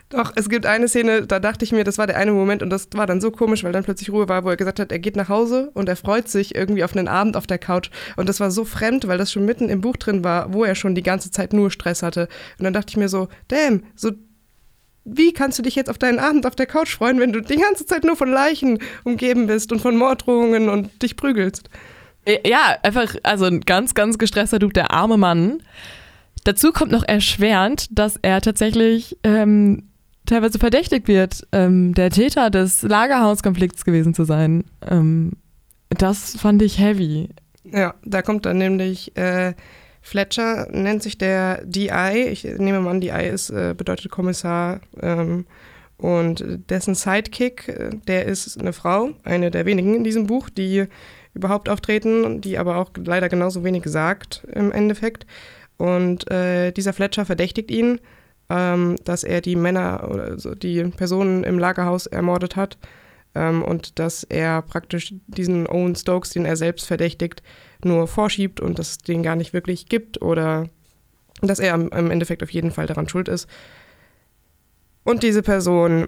doch, 0.10 0.32
es 0.36 0.48
gibt 0.48 0.66
eine 0.66 0.88
Szene, 0.88 1.28
da 1.28 1.40
dachte 1.40 1.66
ich 1.66 1.74
mir, 1.74 1.84
das 1.84 1.98
war 1.98 2.08
der 2.08 2.16
eine 2.16 2.32
Moment 2.32 2.64
und 2.64 2.70
das 2.70 2.88
war 2.94 3.06
dann 3.08 3.20
so 3.20 3.30
komisch, 3.30 3.66
weil 3.66 3.74
dann 3.74 3.84
plötzlich 3.84 4.10
Ruhe 4.10 4.30
war, 4.30 4.46
wo 4.46 4.50
er 4.50 4.56
gesagt 4.56 4.80
hat, 4.80 4.92
er 4.92 5.00
geht 5.00 5.18
nach 5.18 5.28
Hause 5.28 5.70
und 5.74 5.90
er 5.90 5.98
freut 5.98 6.30
sich 6.30 6.56
irgendwie 6.56 6.86
auf 6.86 6.96
einen 6.96 7.10
Abend 7.10 7.36
auf 7.36 7.46
der 7.46 7.58
Couch. 7.58 7.90
Und 8.16 8.30
das 8.30 8.40
war 8.40 8.50
so 8.50 8.64
fremd, 8.64 9.08
weil 9.08 9.18
das 9.18 9.34
schon 9.34 9.44
mitten 9.44 9.68
im 9.68 9.82
Buch 9.82 9.98
drin 9.98 10.24
war, 10.24 10.54
wo 10.54 10.64
er 10.64 10.76
schon 10.76 10.96
die 10.96 11.04
ganze 11.04 11.30
Zeit 11.30 11.52
nur 11.52 11.72
Stress 11.72 12.04
hatte. 12.04 12.30
Und 12.58 12.64
dann 12.64 12.74
dachte 12.74 12.92
ich 12.92 12.98
mir 12.98 13.10
so, 13.10 13.28
damn, 13.50 13.84
so 13.96 14.12
wie 15.04 15.34
kannst 15.34 15.60
du 15.60 15.64
dich 15.64 15.76
jetzt 15.76 15.90
auf 15.90 15.98
deinen 15.98 16.20
Abend 16.20 16.46
auf 16.46 16.56
der 16.56 16.66
Couch 16.66 16.96
freuen, 16.96 17.20
wenn 17.20 17.34
du 17.34 17.42
die 17.42 17.56
ganze 17.58 17.86
Zeit 17.86 18.04
nur 18.04 18.16
von 18.16 18.30
Leichen 18.30 18.80
umgeben 19.04 19.48
bist 19.48 19.72
und 19.72 19.82
von 19.82 19.98
Morddrohungen 19.98 20.70
und 20.70 21.02
dich 21.02 21.18
prügelst? 21.18 21.70
Ja, 22.46 22.78
einfach, 22.84 23.16
also 23.24 23.46
ein 23.46 23.62
ganz, 23.62 23.94
ganz 23.94 24.18
gestresster 24.18 24.60
Dude, 24.60 24.74
der 24.74 24.92
arme 24.92 25.18
Mann. 25.18 25.64
Dazu 26.44 26.72
kommt 26.72 26.92
noch 26.92 27.04
erschwerend, 27.04 27.88
dass 27.92 28.18
er 28.22 28.42
tatsächlich 28.42 29.18
ähm, 29.24 29.90
teilweise 30.28 30.60
verdächtigt 30.60 31.08
wird, 31.08 31.48
ähm, 31.52 31.94
der 31.94 32.12
Täter 32.12 32.50
des 32.50 32.84
Lagerhauskonflikts 32.84 33.84
gewesen 33.84 34.14
zu 34.14 34.24
sein. 34.24 34.64
Ähm, 34.88 35.34
das 35.90 36.38
fand 36.38 36.62
ich 36.62 36.78
heavy. 36.80 37.30
Ja, 37.64 37.96
da 38.06 38.22
kommt 38.22 38.46
dann 38.46 38.58
nämlich 38.58 39.18
äh, 39.18 39.54
Fletcher, 40.02 40.68
nennt 40.72 41.04
sich 41.04 41.18
der 41.18 41.66
DI. 41.66 42.28
Ich 42.32 42.44
nehme 42.44 42.80
mal 42.80 42.92
an, 42.92 43.02
DI 43.02 43.28
ist, 43.28 43.50
äh, 43.50 43.74
bedeutet 43.76 44.12
Kommissar. 44.12 44.82
Ähm, 45.02 45.46
und 45.98 46.46
dessen 46.70 46.96
Sidekick, 46.96 47.68
äh, 47.68 47.90
der 48.08 48.26
ist 48.26 48.60
eine 48.60 48.74
Frau, 48.74 49.12
eine 49.24 49.52
der 49.52 49.66
wenigen 49.66 49.96
in 49.96 50.04
diesem 50.04 50.28
Buch, 50.28 50.50
die 50.50 50.86
überhaupt 51.34 51.70
auftreten, 51.70 52.42
die 52.42 52.58
aber 52.58 52.78
auch 52.78 52.92
leider 53.04 53.30
genauso 53.30 53.64
wenig 53.64 53.84
sagt 53.86 54.46
im 54.54 54.72
Endeffekt. 54.72 55.26
Und 55.78 56.30
äh, 56.32 56.72
dieser 56.72 56.94
Fletcher 56.94 57.26
verdächtigt 57.26 57.70
ihn 57.72 58.00
ähm, 58.50 58.96
dass 59.04 59.24
er 59.24 59.42
die 59.42 59.56
Männer 59.56 60.08
oder 60.10 60.24
also 60.24 60.56
die 60.56 60.84
Personen 60.86 61.44
im 61.44 61.60
Lagerhaus 61.60 62.08
ermordet 62.08 62.56
hat 62.56 62.78
ähm, 63.36 63.64
und 63.64 64.00
dass 64.00 64.24
er 64.24 64.62
praktisch 64.62 65.14
diesen 65.28 65.68
Owen 65.68 65.96
Stokes, 65.96 66.32
den 66.32 66.46
er 66.46 66.56
selbst 66.56 66.88
verdächtigt, 66.88 67.44
nur 67.84 68.08
vorschiebt 68.08 68.60
und 68.60 68.80
dass 68.80 68.92
es 68.92 68.98
den 69.00 69.24
gar 69.24 69.36
nicht 69.36 69.54
wirklich 69.54 69.88
gibt 69.88 70.22
oder 70.22 70.70
dass 71.42 71.60
er 71.60 71.76
im 71.76 72.12
Endeffekt 72.12 72.42
auf 72.42 72.50
jeden 72.50 72.72
Fall 72.72 72.88
daran 72.88 73.08
schuld 73.08 73.28
ist. 73.28 73.48
Und 75.04 75.24
diese 75.24 75.44
Person 75.44 76.08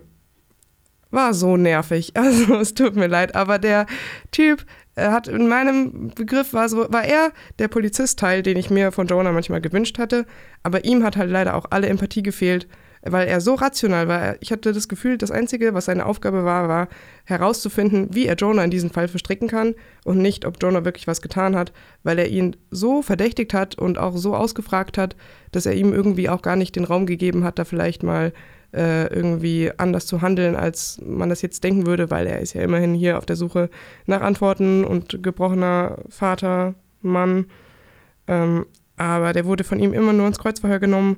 war 1.12 1.34
so 1.34 1.58
nervig. 1.58 2.14
Also 2.16 2.56
es 2.56 2.74
tut 2.74 2.96
mir 2.96 3.08
leid, 3.08 3.36
aber 3.36 3.60
der 3.60 3.86
Typ 4.32 4.66
er 5.00 5.12
hat 5.12 5.28
in 5.28 5.48
meinem 5.48 6.10
Begriff 6.10 6.54
war, 6.54 6.70
so, 6.70 6.92
war 6.92 7.04
er 7.04 7.32
der 7.58 7.68
Polizistteil, 7.68 8.44
den 8.44 8.58
ich 8.58 8.70
mir 8.70 8.92
von 8.92 9.08
Jonah 9.08 9.32
manchmal 9.32 9.62
gewünscht 9.62 9.98
hatte. 9.98 10.26
Aber 10.64 10.86
ihm 10.86 11.04
hat 11.04 11.18
halt 11.18 11.32
leider 11.32 11.56
auch 11.56 11.66
alle 11.70 11.88
Empathie 11.88 12.24
gefehlt, 12.24 12.68
weil 13.02 13.28
er 13.28 13.42
so 13.42 13.54
rational 13.54 14.08
war. 14.08 14.36
Ich 14.42 14.52
hatte 14.52 14.74
das 14.74 14.88
Gefühl, 14.88 15.18
das 15.18 15.32
Einzige, 15.32 15.74
was 15.74 15.86
seine 15.86 16.06
Aufgabe 16.06 16.44
war, 16.44 16.68
war 16.68 16.88
herauszufinden, 17.24 18.10
wie 18.14 18.26
er 18.26 18.36
Jonah 18.36 18.64
in 18.64 18.72
diesen 18.72 18.90
Fall 18.90 19.08
verstricken 19.08 19.48
kann 19.48 19.76
und 20.04 20.18
nicht, 20.18 20.46
ob 20.46 20.62
Jonah 20.62 20.86
wirklich 20.86 21.08
was 21.08 21.22
getan 21.22 21.56
hat, 21.56 21.72
weil 22.04 22.20
er 22.20 22.28
ihn 22.28 22.56
so 22.72 23.02
verdächtigt 23.02 23.54
hat 23.54 23.78
und 23.78 23.98
auch 23.98 24.18
so 24.18 24.36
ausgefragt 24.36 24.98
hat, 24.98 25.16
dass 25.52 25.66
er 25.66 25.74
ihm 25.74 25.94
irgendwie 25.94 26.30
auch 26.30 26.42
gar 26.42 26.56
nicht 26.56 26.76
den 26.76 26.84
Raum 26.84 27.06
gegeben 27.06 27.44
hat, 27.44 27.58
da 27.58 27.64
vielleicht 27.64 28.04
mal 28.04 28.34
äh, 28.74 29.08
irgendwie 29.14 29.72
anders 29.78 30.06
zu 30.06 30.22
handeln, 30.22 30.56
als 30.56 31.00
man 31.04 31.30
das 31.30 31.42
jetzt 31.42 31.64
denken 31.64 31.86
würde, 31.86 32.10
weil 32.12 32.28
er 32.28 32.40
ist 32.40 32.54
ja 32.54 32.62
immerhin 32.62 32.94
hier 32.94 33.18
auf 33.18 33.26
der 33.26 33.36
Suche 33.36 33.70
nach 34.06 34.22
Antworten 34.22 34.84
und 34.84 35.24
gebrochener 35.24 35.98
Vater, 36.10 36.76
Mann. 37.02 37.46
Ähm, 38.28 38.66
aber 38.98 39.34
der 39.34 39.46
wurde 39.46 39.64
von 39.64 39.80
ihm 39.80 39.94
immer 39.94 40.14
nur 40.14 40.28
ins 40.28 40.40
Kreuzverhör 40.40 40.80
genommen 40.80 41.18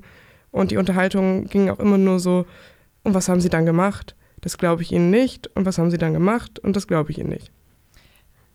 und 0.50 0.70
die 0.70 0.76
Unterhaltung 0.76 1.46
ging 1.46 1.68
auch 1.68 1.80
immer 1.80 1.98
nur 1.98 2.20
so, 2.20 2.46
und 3.02 3.14
was 3.14 3.28
haben 3.28 3.40
Sie 3.40 3.48
dann 3.48 3.66
gemacht? 3.66 4.14
Das 4.40 4.58
glaube 4.58 4.82
ich 4.82 4.92
Ihnen 4.92 5.10
nicht. 5.10 5.48
Und 5.56 5.66
was 5.66 5.78
haben 5.78 5.90
Sie 5.90 5.98
dann 5.98 6.12
gemacht? 6.12 6.58
Und 6.58 6.76
das 6.76 6.86
glaube 6.86 7.10
ich 7.10 7.18
Ihnen 7.18 7.30
nicht. 7.30 7.50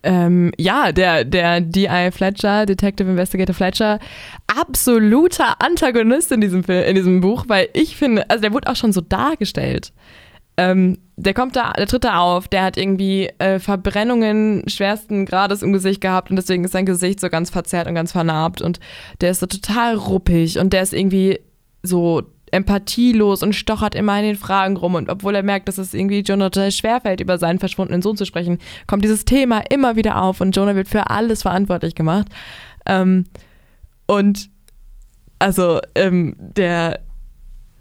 Ähm, 0.02 0.52
ja, 0.56 0.92
der, 0.92 1.24
der 1.24 1.60
DI 1.60 2.10
Fletcher, 2.12 2.66
Detective 2.66 3.10
Investigator 3.10 3.54
Fletcher, 3.54 3.98
absoluter 4.46 5.60
Antagonist 5.60 6.30
in 6.30 6.40
diesem, 6.40 6.62
Film, 6.62 6.84
in 6.84 6.94
diesem 6.94 7.20
Buch, 7.20 7.46
weil 7.48 7.68
ich 7.72 7.96
finde, 7.96 8.28
also 8.30 8.42
der 8.42 8.52
wurde 8.52 8.70
auch 8.70 8.76
schon 8.76 8.92
so 8.92 9.00
dargestellt. 9.00 9.92
Ähm, 10.56 10.98
der 11.16 11.34
kommt 11.34 11.56
da, 11.56 11.72
der 11.72 11.86
tritt 11.86 12.04
da 12.04 12.18
auf, 12.18 12.48
der 12.48 12.64
hat 12.64 12.76
irgendwie 12.76 13.28
äh, 13.38 13.58
Verbrennungen 13.58 14.68
schwersten 14.68 15.24
Grades 15.24 15.62
im 15.62 15.72
Gesicht 15.72 16.00
gehabt 16.00 16.30
und 16.30 16.36
deswegen 16.36 16.64
ist 16.64 16.72
sein 16.72 16.86
Gesicht 16.86 17.20
so 17.20 17.28
ganz 17.28 17.50
verzerrt 17.50 17.86
und 17.86 17.94
ganz 17.94 18.12
vernarbt 18.12 18.60
und 18.60 18.80
der 19.20 19.30
ist 19.30 19.40
so 19.40 19.46
total 19.46 19.94
ruppig 19.94 20.58
und 20.58 20.72
der 20.72 20.82
ist 20.82 20.94
irgendwie 20.94 21.40
so 21.82 22.22
empathielos 22.52 23.42
und 23.42 23.54
stochert 23.54 23.94
immer 23.94 24.18
in 24.18 24.24
den 24.24 24.36
Fragen 24.36 24.76
rum. 24.76 24.94
Und 24.94 25.08
obwohl 25.08 25.34
er 25.34 25.42
merkt, 25.42 25.68
dass 25.68 25.78
es 25.78 25.94
irgendwie 25.94 26.20
Jonah 26.20 26.50
total 26.50 26.72
schwerfällt, 26.72 27.20
über 27.20 27.38
seinen 27.38 27.58
verschwundenen 27.58 28.02
Sohn 28.02 28.16
zu 28.16 28.24
sprechen, 28.24 28.58
kommt 28.86 29.04
dieses 29.04 29.24
Thema 29.24 29.62
immer 29.70 29.96
wieder 29.96 30.22
auf 30.22 30.40
und 30.40 30.54
Jonah 30.56 30.74
wird 30.74 30.88
für 30.88 31.10
alles 31.10 31.42
verantwortlich 31.42 31.94
gemacht. 31.94 32.28
Ähm, 32.86 33.24
und 34.06 34.50
also, 35.38 35.80
ähm, 35.94 36.34
der 36.38 37.00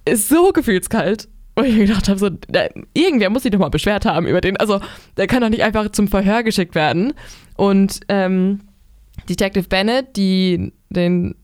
ist 0.06 0.30
so 0.30 0.52
gefühlskalt. 0.52 1.28
Und 1.56 1.66
ich 1.66 1.76
gedacht 1.76 2.08
habe, 2.08 2.20
so, 2.20 2.30
da, 2.30 2.68
irgendwer 2.94 3.32
muss 3.32 3.42
sich 3.42 3.52
doch 3.52 3.58
mal 3.58 3.70
beschwert 3.70 4.06
haben 4.06 4.28
über 4.28 4.42
den. 4.42 4.58
Also, 4.58 4.80
der 5.18 5.26
kann 5.26 5.42
doch 5.42 5.50
nicht 5.50 5.64
einfach 5.64 5.90
zum 5.92 6.08
Verhör 6.08 6.44
geschickt 6.44 6.76
werden. 6.76 7.14
Und 7.56 8.02
ähm, 8.10 8.62
Detective 9.28 9.68
Bennett, 9.68 10.16
die 10.16 10.72
den 10.90 11.36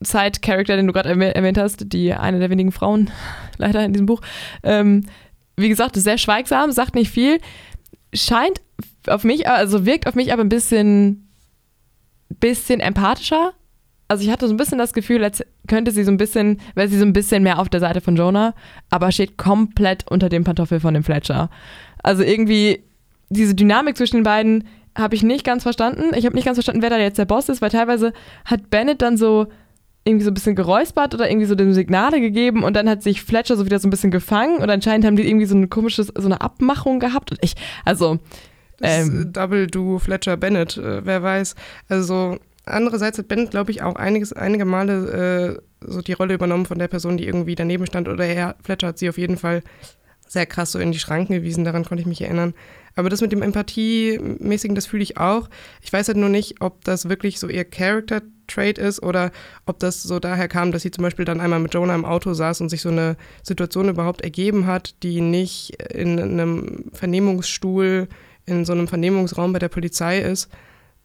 Side-Character, 0.00 0.76
den 0.76 0.86
du 0.86 0.92
gerade 0.92 1.10
erwähnt 1.10 1.58
hast, 1.58 1.92
die 1.92 2.12
eine 2.12 2.38
der 2.38 2.50
wenigen 2.50 2.72
Frauen 2.72 3.10
leider 3.58 3.84
in 3.84 3.92
diesem 3.92 4.06
Buch. 4.06 4.20
Ähm, 4.62 5.04
wie 5.56 5.68
gesagt, 5.68 5.96
sehr 5.96 6.18
schweigsam, 6.18 6.72
sagt 6.72 6.94
nicht 6.94 7.10
viel, 7.10 7.38
scheint 8.14 8.60
auf 9.06 9.24
mich, 9.24 9.48
also 9.48 9.86
wirkt 9.86 10.06
auf 10.06 10.14
mich 10.14 10.32
aber 10.32 10.42
ein 10.42 10.48
bisschen, 10.48 11.28
bisschen 12.28 12.80
empathischer. 12.80 13.52
Also 14.08 14.24
ich 14.24 14.30
hatte 14.30 14.48
so 14.48 14.54
ein 14.54 14.56
bisschen 14.56 14.78
das 14.78 14.92
Gefühl, 14.92 15.22
als 15.22 15.44
könnte 15.68 15.92
sie 15.92 16.02
so 16.02 16.10
ein 16.10 16.16
bisschen, 16.16 16.60
wäre 16.74 16.88
sie 16.88 16.98
so 16.98 17.04
ein 17.04 17.12
bisschen 17.12 17.42
mehr 17.42 17.58
auf 17.58 17.68
der 17.68 17.80
Seite 17.80 18.00
von 18.00 18.16
Jonah, 18.16 18.54
aber 18.88 19.12
steht 19.12 19.36
komplett 19.36 20.10
unter 20.10 20.28
dem 20.28 20.44
Pantoffel 20.44 20.80
von 20.80 20.94
dem 20.94 21.04
Fletcher. 21.04 21.50
Also 22.02 22.22
irgendwie 22.22 22.82
diese 23.28 23.54
Dynamik 23.54 23.96
zwischen 23.96 24.16
den 24.16 24.24
beiden 24.24 24.64
habe 24.98 25.14
ich 25.14 25.22
nicht 25.22 25.44
ganz 25.44 25.62
verstanden. 25.62 26.12
Ich 26.16 26.26
habe 26.26 26.34
nicht 26.34 26.44
ganz 26.44 26.56
verstanden, 26.56 26.82
wer 26.82 26.90
da 26.90 26.98
jetzt 26.98 27.18
der 27.18 27.24
Boss 27.24 27.48
ist, 27.48 27.62
weil 27.62 27.70
teilweise 27.70 28.12
hat 28.44 28.70
Bennett 28.70 29.02
dann 29.02 29.16
so 29.16 29.46
irgendwie 30.04 30.24
so 30.24 30.30
ein 30.30 30.34
bisschen 30.34 30.56
geräuspert 30.56 31.14
oder 31.14 31.28
irgendwie 31.30 31.46
so 31.46 31.54
dem 31.54 31.72
Signale 31.72 32.20
gegeben 32.20 32.64
und 32.64 32.74
dann 32.74 32.88
hat 32.88 33.02
sich 33.02 33.22
Fletcher 33.22 33.56
so 33.56 33.66
wieder 33.66 33.78
so 33.78 33.86
ein 33.86 33.90
bisschen 33.90 34.10
gefangen 34.10 34.58
und 34.58 34.70
anscheinend 34.70 35.04
haben 35.04 35.16
die 35.16 35.28
irgendwie 35.28 35.46
so 35.46 35.54
eine 35.54 35.68
komische, 35.68 36.04
so 36.04 36.12
eine 36.14 36.40
Abmachung 36.40 37.00
gehabt 37.00 37.30
und 37.30 37.38
ich, 37.42 37.54
also. 37.84 38.18
Ähm, 38.82 39.30
Double 39.30 39.66
Do 39.66 39.98
Fletcher 39.98 40.38
Bennett, 40.38 40.78
äh, 40.78 41.04
wer 41.04 41.22
weiß. 41.22 41.54
Also 41.90 42.38
andererseits 42.64 43.18
hat 43.18 43.28
Bennett, 43.28 43.50
glaube 43.50 43.70
ich, 43.72 43.82
auch 43.82 43.96
einiges, 43.96 44.32
einige 44.32 44.64
Male 44.64 45.60
äh, 45.60 45.86
so 45.86 46.00
die 46.00 46.14
Rolle 46.14 46.32
übernommen 46.32 46.64
von 46.64 46.78
der 46.78 46.88
Person, 46.88 47.18
die 47.18 47.26
irgendwie 47.26 47.54
daneben 47.54 47.86
stand 47.86 48.08
oder 48.08 48.24
Herr 48.24 48.56
Fletcher 48.62 48.88
hat 48.88 48.98
sie 48.98 49.10
auf 49.10 49.18
jeden 49.18 49.36
Fall 49.36 49.62
sehr 50.26 50.46
krass 50.46 50.72
so 50.72 50.78
in 50.78 50.92
die 50.92 50.98
Schranken 50.98 51.34
gewiesen, 51.34 51.64
daran 51.64 51.84
konnte 51.84 52.00
ich 52.00 52.06
mich 52.06 52.22
erinnern. 52.22 52.54
Aber 52.94 53.08
das 53.08 53.20
mit 53.20 53.32
dem 53.32 53.42
Empathiemäßigen, 53.42 54.74
das 54.74 54.86
fühle 54.86 55.02
ich 55.02 55.18
auch. 55.18 55.48
Ich 55.80 55.92
weiß 55.92 56.08
halt 56.08 56.18
nur 56.18 56.28
nicht, 56.28 56.60
ob 56.60 56.84
das 56.84 57.08
wirklich 57.08 57.38
so 57.40 57.48
ihr 57.48 57.64
Character-Trait 58.50 58.78
ist 58.78 59.02
oder 59.02 59.30
ob 59.66 59.78
das 59.78 60.02
so 60.02 60.18
daher 60.18 60.48
kam, 60.48 60.72
dass 60.72 60.82
sie 60.82 60.90
zum 60.90 61.02
Beispiel 61.02 61.24
dann 61.24 61.40
einmal 61.40 61.60
mit 61.60 61.74
Jonah 61.74 61.94
im 61.94 62.04
Auto 62.04 62.34
saß 62.34 62.60
und 62.60 62.68
sich 62.68 62.82
so 62.82 62.88
eine 62.90 63.16
Situation 63.42 63.88
überhaupt 63.88 64.22
ergeben 64.22 64.66
hat, 64.66 65.02
die 65.02 65.20
nicht 65.20 65.80
in 65.92 66.18
einem 66.18 66.90
Vernehmungsstuhl, 66.92 68.08
in 68.46 68.64
so 68.64 68.72
einem 68.72 68.88
Vernehmungsraum 68.88 69.52
bei 69.52 69.58
der 69.58 69.68
Polizei 69.68 70.18
ist. 70.20 70.48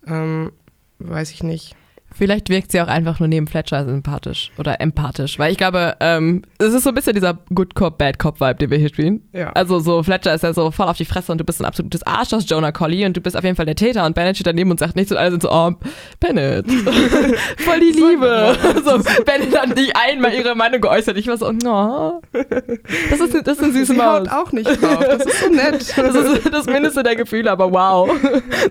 Ähm, 0.08 0.52
weiß 1.00 1.32
ich 1.32 1.44
nicht. 1.44 1.76
Vielleicht 2.18 2.50
wirkt 2.50 2.72
sie 2.72 2.80
auch 2.80 2.88
einfach 2.88 3.20
nur 3.20 3.28
neben 3.28 3.46
Fletcher 3.46 3.86
sympathisch 3.86 4.52
oder 4.58 4.80
empathisch, 4.80 5.38
weil 5.38 5.52
ich 5.52 5.58
glaube, 5.58 5.96
ähm, 6.00 6.44
es 6.60 6.74
ist 6.74 6.84
so 6.84 6.90
ein 6.90 6.96
bisschen 6.96 7.14
dieser 7.14 7.38
Good 7.54 7.76
Cop, 7.76 7.98
Bad 7.98 8.20
Cop 8.20 8.40
Vibe, 8.40 8.56
den 8.56 8.72
wir 8.72 8.78
hier 8.78 8.88
spielen. 8.88 9.22
Ja. 9.34 9.52
Also 9.52 9.80
so 9.80 10.02
Fletcher 10.02 10.34
ist 10.34 10.44
ja 10.44 10.54
so 10.54 10.72
voll 10.72 10.88
auf 10.88 10.96
die 10.96 11.04
Fresse 11.04 11.34
und 11.34 11.40
du 11.40 11.44
bist 11.44 11.62
ein 11.62 11.66
absolutes 11.66 12.04
Arschloch, 12.04 12.42
Jonah 12.42 12.72
Collie 12.72 13.06
und 13.06 13.18
du 13.18 13.22
bist 13.22 13.36
auf 13.36 13.44
jeden 13.44 13.58
Fall 13.58 13.66
der 13.66 13.76
Täter 13.76 14.06
und 14.06 14.16
Bennett 14.16 14.38
steht 14.38 14.48
daneben 14.48 14.72
und 14.72 14.80
sagt 14.80 14.96
nichts 14.96 15.12
und 15.12 15.18
alle 15.18 15.32
sind 15.32 15.42
so, 15.42 15.52
oh, 15.52 15.74
Bennett, 16.22 16.72
voll 17.58 17.80
die 17.82 17.92
Liebe. 17.92 18.56
so, 18.86 19.24
Bennett 19.26 19.58
hat 19.58 19.76
nicht 19.76 19.94
einmal 19.96 20.34
ihre 20.34 20.56
Meinung 20.56 20.80
geäußert. 20.80 21.18
Ich 21.18 21.28
war 21.28 21.36
so, 21.36 21.48
oh, 21.48 22.22
das 22.32 23.20
ist, 23.20 23.48
das 23.48 23.58
ist 23.58 23.64
ein 23.64 23.74
süße 23.74 23.94
Maus. 23.94 24.30
auch 24.30 24.54
nicht 24.54 24.70
drauf, 24.82 25.00
das 25.00 25.26
ist 25.26 25.40
so 25.42 25.50
nett. 25.50 25.74
das 25.98 26.16
ist 26.16 26.54
das 26.54 26.66
Mindeste 26.66 27.04
der 27.04 27.18
Gefühle, 27.18 27.52
aber 27.52 27.72
wow, 27.72 28.10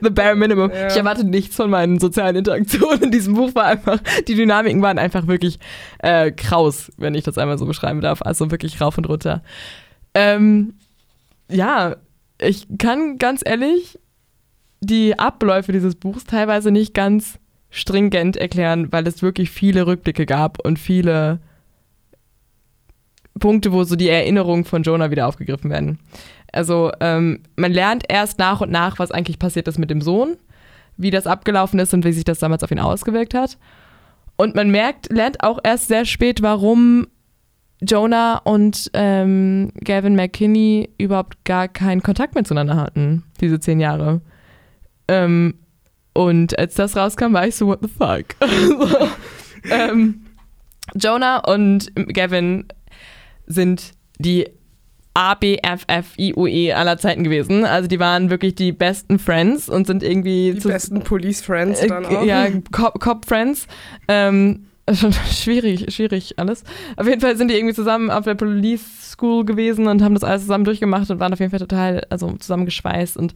the 0.00 0.08
bare 0.08 0.34
minimum. 0.34 0.70
Ja. 0.70 0.86
Ich 0.86 0.96
erwarte 0.96 1.24
nichts 1.24 1.56
von 1.56 1.68
meinen 1.68 1.98
sozialen 1.98 2.36
Interaktionen 2.36 3.02
in 3.02 3.10
diesem 3.10 3.33
Buch 3.34 3.54
war 3.54 3.64
einfach, 3.64 4.00
die 4.28 4.34
Dynamiken 4.34 4.82
waren 4.82 4.98
einfach 4.98 5.26
wirklich 5.26 5.58
äh, 5.98 6.30
kraus, 6.30 6.92
wenn 6.96 7.14
ich 7.14 7.24
das 7.24 7.38
einmal 7.38 7.58
so 7.58 7.66
beschreiben 7.66 8.00
darf. 8.00 8.22
Also 8.22 8.50
wirklich 8.50 8.80
rauf 8.80 8.98
und 8.98 9.08
runter. 9.08 9.42
Ähm, 10.14 10.74
ja, 11.50 11.96
ich 12.40 12.66
kann 12.78 13.18
ganz 13.18 13.42
ehrlich 13.44 13.98
die 14.80 15.18
Abläufe 15.18 15.72
dieses 15.72 15.94
Buchs 15.94 16.24
teilweise 16.24 16.70
nicht 16.70 16.94
ganz 16.94 17.38
stringent 17.70 18.36
erklären, 18.36 18.92
weil 18.92 19.06
es 19.06 19.22
wirklich 19.22 19.50
viele 19.50 19.86
Rückblicke 19.86 20.26
gab 20.26 20.64
und 20.64 20.78
viele 20.78 21.40
Punkte, 23.40 23.72
wo 23.72 23.82
so 23.84 23.96
die 23.96 24.08
Erinnerungen 24.08 24.64
von 24.64 24.82
Jonah 24.82 25.10
wieder 25.10 25.26
aufgegriffen 25.26 25.70
werden. 25.70 25.98
Also 26.52 26.92
ähm, 27.00 27.40
man 27.56 27.72
lernt 27.72 28.04
erst 28.08 28.38
nach 28.38 28.60
und 28.60 28.70
nach, 28.70 29.00
was 29.00 29.10
eigentlich 29.10 29.40
passiert 29.40 29.66
ist 29.66 29.78
mit 29.78 29.90
dem 29.90 30.00
Sohn, 30.00 30.36
wie 30.96 31.10
das 31.10 31.26
abgelaufen 31.26 31.78
ist 31.78 31.94
und 31.94 32.04
wie 32.04 32.12
sich 32.12 32.24
das 32.24 32.38
damals 32.38 32.62
auf 32.62 32.70
ihn 32.70 32.78
ausgewirkt 32.78 33.34
hat. 33.34 33.58
Und 34.36 34.54
man 34.54 34.70
merkt, 34.70 35.12
lernt 35.12 35.42
auch 35.42 35.58
erst 35.62 35.88
sehr 35.88 36.04
spät, 36.04 36.42
warum 36.42 37.06
Jonah 37.80 38.38
und 38.38 38.90
ähm, 38.94 39.72
Gavin 39.82 40.16
McKinney 40.16 40.90
überhaupt 40.98 41.44
gar 41.44 41.68
keinen 41.68 42.02
Kontakt 42.02 42.34
mehr 42.34 42.44
zueinander 42.44 42.76
hatten, 42.76 43.24
diese 43.40 43.60
zehn 43.60 43.80
Jahre. 43.80 44.20
Ähm, 45.08 45.54
und 46.14 46.58
als 46.58 46.74
das 46.74 46.96
rauskam, 46.96 47.32
war 47.32 47.46
ich 47.46 47.56
so, 47.56 47.66
what 47.66 47.80
the 47.82 47.88
fuck? 47.88 48.36
so, 48.68 49.08
ähm, 49.70 50.24
Jonah 50.94 51.38
und 51.38 51.90
Gavin 52.12 52.66
sind 53.46 53.92
die 54.18 54.48
ABFFIUE 55.14 56.74
aller 56.76 56.98
Zeiten 56.98 57.24
gewesen. 57.24 57.64
Also 57.64 57.88
die 57.88 58.00
waren 58.00 58.30
wirklich 58.30 58.54
die 58.56 58.72
besten 58.72 59.18
Friends 59.18 59.68
und 59.68 59.86
sind 59.86 60.02
irgendwie 60.02 60.54
die 60.54 60.68
besten 60.68 61.02
Police 61.02 61.40
Friends 61.40 61.80
äh, 61.80 61.88
dann 61.88 62.04
auch. 62.04 62.24
Ja, 62.24 62.48
Cop, 62.72 63.00
Cop 63.00 63.24
Friends. 63.24 63.66
Ähm, 64.08 64.66
schon 64.92 65.12
schwierig, 65.12 65.94
schwierig 65.94 66.38
alles. 66.38 66.64
Auf 66.96 67.06
jeden 67.06 67.20
Fall 67.20 67.36
sind 67.36 67.48
die 67.48 67.56
irgendwie 67.56 67.74
zusammen 67.74 68.10
auf 68.10 68.24
der 68.24 68.34
Police 68.34 69.12
School 69.12 69.44
gewesen 69.44 69.86
und 69.86 70.02
haben 70.02 70.14
das 70.14 70.24
alles 70.24 70.42
zusammen 70.42 70.64
durchgemacht 70.64 71.10
und 71.10 71.20
waren 71.20 71.32
auf 71.32 71.40
jeden 71.40 71.50
Fall 71.50 71.60
total, 71.60 72.04
also 72.10 72.32
zusammengeschweißt 72.32 73.16
und 73.16 73.34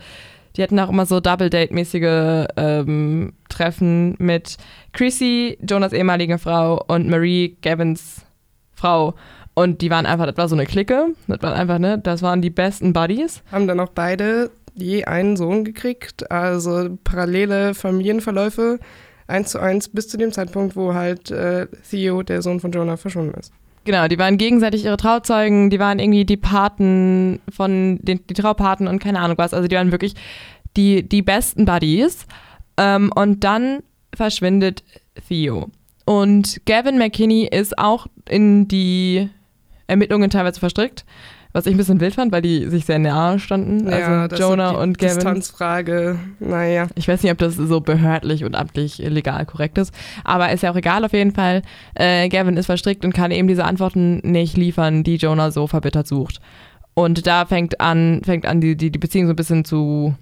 die 0.57 0.63
hatten 0.63 0.79
auch 0.81 0.89
immer 0.89 1.07
so 1.07 1.21
Double-Date-mäßige 1.21 2.49
ähm, 2.57 3.33
Treffen 3.49 4.17
mit 4.19 4.57
Chrissy, 4.93 5.57
Jonas 5.63 5.93
ehemalige 5.93 6.39
Frau 6.39 6.85
und 6.89 7.09
Marie, 7.09 7.57
Gavins 7.63 8.27
Frau. 8.73 9.15
Und 9.59 9.81
die 9.81 9.91
waren 9.91 10.07
einfach, 10.07 10.27
das 10.27 10.37
war 10.37 10.49
so 10.49 10.55
eine 10.55 10.67
Clique. 10.67 11.17
Das 11.27 11.43
waren 11.43 11.55
einfach, 11.55 11.81
ne, 11.81 11.99
das 11.99 12.23
waren 12.23 12.41
die 12.41 12.49
besten 12.49 12.93
Buddies. 12.93 13.43
Haben 13.51 13.67
dann 13.67 13.81
auch 13.81 13.89
beide 13.89 14.53
je 14.77 15.03
einen 15.03 15.37
Sohn 15.37 15.65
gekriegt, 15.65 16.31
also 16.31 16.97
parallele 17.03 17.75
Familienverläufe, 17.75 18.79
eins 19.27 19.51
zu 19.51 19.59
eins, 19.59 19.89
bis 19.89 20.07
zu 20.07 20.17
dem 20.17 20.31
Zeitpunkt, 20.31 20.77
wo 20.77 20.95
halt 20.95 21.33
äh, 21.33 21.67
Theo, 21.91 22.23
der 22.23 22.41
Sohn 22.41 22.61
von 22.61 22.71
Jonah, 22.71 22.97
verschwunden 22.97 23.35
ist. 23.37 23.53
Genau, 23.83 24.07
die 24.07 24.21
waren 24.21 24.39
gegenseitig 24.39 24.85
ihre 24.85 24.97
Trauzeugen, 24.97 25.71
die 25.71 25.81
waren 25.81 25.99
irgendwie 25.99 26.25
die 26.25 26.37
Paten 26.37 27.41
von 27.53 27.99
den 28.01 28.25
die 28.29 28.35
Traupaten 28.35 28.87
und 28.87 29.01
keine 29.01 29.19
Ahnung 29.19 29.39
was. 29.39 29.55
Also 29.55 29.67
die 29.67 29.75
waren 29.75 29.91
wirklich 29.91 30.15
die, 30.77 31.03
die 31.03 31.23
besten 31.23 31.65
Buddies. 31.65 32.29
Ähm, 32.77 33.11
und 33.13 33.43
dann 33.43 33.81
verschwindet 34.15 34.85
Theo. 35.27 35.73
Und 36.05 36.61
Gavin 36.65 36.97
McKinney 36.97 37.49
ist 37.51 37.77
auch 37.77 38.07
in 38.29 38.69
die 38.69 39.31
Ermittlungen 39.89 40.31
teilweise 40.31 40.61
verstrickt. 40.61 41.05
Was 41.53 41.65
ich 41.65 41.73
ein 41.73 41.79
bisschen 41.79 41.99
wild 41.99 42.15
fand, 42.15 42.31
weil 42.31 42.43
die 42.43 42.69
sich 42.69 42.85
sehr 42.85 42.99
nahe 42.99 43.39
standen. 43.39 43.89
Ja, 43.89 44.25
also 44.25 44.37
Jonah 44.37 44.73
und 44.73 44.99
Gavin. 44.99 45.15
Distanzfrage, 45.15 46.19
naja. 46.41 46.89
Ich 46.95 47.09
weiß 47.09 47.23
nicht, 47.23 47.33
ob 47.33 47.39
das 47.39 47.57
so 47.57 47.81
behördlich 47.81 48.45
und 48.45 48.55
amtlich 48.55 48.99
legal 48.99 49.47
korrekt 49.47 49.79
ist. 49.79 49.95
Aber 50.25 50.53
ist 50.53 50.63
ja 50.63 50.71
auch 50.71 50.77
egal 50.77 51.07
auf 51.07 51.15
jeden 51.15 51.33
Fall. 51.33 51.63
Äh, 51.95 52.29
Gavin 52.29 52.59
ist 52.59 52.67
verstrickt 52.67 53.03
und 53.03 53.15
kann 53.15 53.31
eben 53.31 53.49
diese 53.49 53.65
Antworten 53.65 54.19
nicht 54.19 54.59
liefern, 54.59 55.05
die 55.05 55.17
Jonah 55.17 55.51
so 55.51 55.67
verbittert 55.67 56.07
sucht. 56.07 56.41
Und 56.93 57.27
da 57.27 57.47
fängt 57.47 57.81
an, 57.81 58.21
fängt 58.25 58.45
an, 58.45 58.61
die, 58.61 58.77
die, 58.77 58.91
die 58.91 58.99
Beziehung 58.99 59.27
so 59.27 59.33
ein 59.33 59.37
bisschen 59.37 59.65
zu 59.65 60.15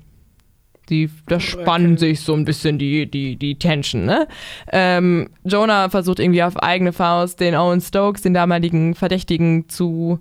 die, 0.88 1.10
da 1.26 1.40
spannen 1.40 1.96
sich 1.96 2.20
so 2.20 2.34
ein 2.34 2.44
bisschen 2.44 2.78
die, 2.78 3.10
die, 3.10 3.36
die 3.36 3.58
Tension, 3.58 4.04
ne? 4.04 4.28
Ähm, 4.72 5.28
Jonah 5.44 5.90
versucht 5.90 6.20
irgendwie 6.20 6.42
auf 6.42 6.56
eigene 6.56 6.92
Faust 6.92 7.40
den 7.40 7.54
Owen 7.54 7.80
Stokes, 7.80 8.22
den 8.22 8.34
damaligen 8.34 8.94
Verdächtigen, 8.94 9.68
zu 9.68 10.20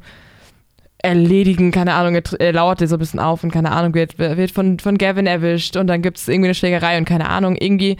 erledigen, 1.05 1.71
keine 1.71 1.93
Ahnung, 1.93 2.15
er 2.15 2.53
lauert 2.53 2.79
so 2.79 2.95
ein 2.95 2.99
bisschen 2.99 3.19
auf 3.19 3.43
und 3.43 3.51
keine 3.51 3.71
Ahnung, 3.71 3.93
wird, 3.93 4.17
wird 4.17 4.49
von, 4.49 4.79
von 4.79 4.97
Gavin 4.97 5.27
erwischt 5.27 5.77
und 5.77 5.85
dann 5.87 6.01
gibt 6.01 6.17
es 6.17 6.27
irgendwie 6.27 6.47
eine 6.47 6.55
Schlägerei 6.55 6.97
und 6.97 7.05
keine 7.05 7.29
Ahnung, 7.29 7.55
irgendwie 7.59 7.97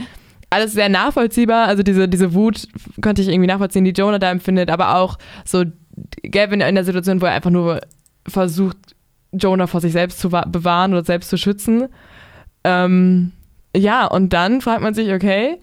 alles 0.50 0.74
sehr 0.74 0.90
nachvollziehbar, 0.90 1.68
also 1.68 1.84
diese, 1.84 2.08
diese 2.08 2.34
Wut 2.34 2.68
konnte 3.02 3.22
ich 3.22 3.28
irgendwie 3.28 3.48
nachvollziehen, 3.48 3.86
die 3.86 3.92
Jonah 3.92 4.18
da 4.18 4.32
empfindet, 4.32 4.72
aber 4.72 4.96
auch 4.96 5.18
so 5.44 5.66
Gavin 6.24 6.62
in 6.62 6.76
der 6.76 6.84
Situation, 6.84 7.22
wo 7.22 7.26
er 7.26 7.34
einfach 7.34 7.52
nur 7.52 7.82
versucht, 8.28 8.78
Jonah 9.32 9.68
vor 9.68 9.82
sich 9.82 9.92
selbst 9.92 10.20
zu 10.20 10.30
bewahren 10.30 10.94
oder 10.94 11.04
selbst 11.04 11.30
zu 11.30 11.38
schützen 11.38 11.90
ähm, 12.66 13.32
ja, 13.76 14.08
und 14.08 14.34
dann 14.34 14.60
fragt 14.60 14.82
man 14.82 14.96
sich, 14.96 15.14
okay, 15.14 15.60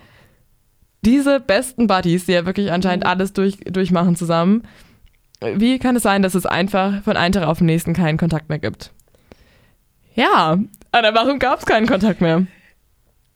diese 1.05 1.41
besten 1.41 1.89
Buddies, 1.89 2.27
die 2.27 2.33
ja 2.33 2.47
wirklich 2.47 2.71
anscheinend 2.71 3.05
mhm. 3.05 3.11
alles 3.11 3.33
durch, 3.33 3.59
durchmachen 3.59 4.15
zusammen, 4.15 4.63
wie 5.41 5.81
kann 5.81 5.97
es 5.97 6.05
sein, 6.05 6.23
dass 6.23 6.37
es 6.37 6.47
einfach 6.47 7.03
von 7.03 7.17
einem 7.17 7.33
Tag 7.33 7.45
auf 7.45 7.59
den 7.59 7.67
nächsten 7.67 7.93
keinen 7.93 8.19
Kontakt 8.19 8.49
mehr 8.49 8.61
gibt? 8.61 8.93
Ja, 10.15 10.59
aber 10.93 11.15
warum 11.15 11.41
gab 11.41 11.59
es 11.59 11.67
keinen 11.67 11.89
Kontakt 11.89 12.21
mehr? 12.21 12.47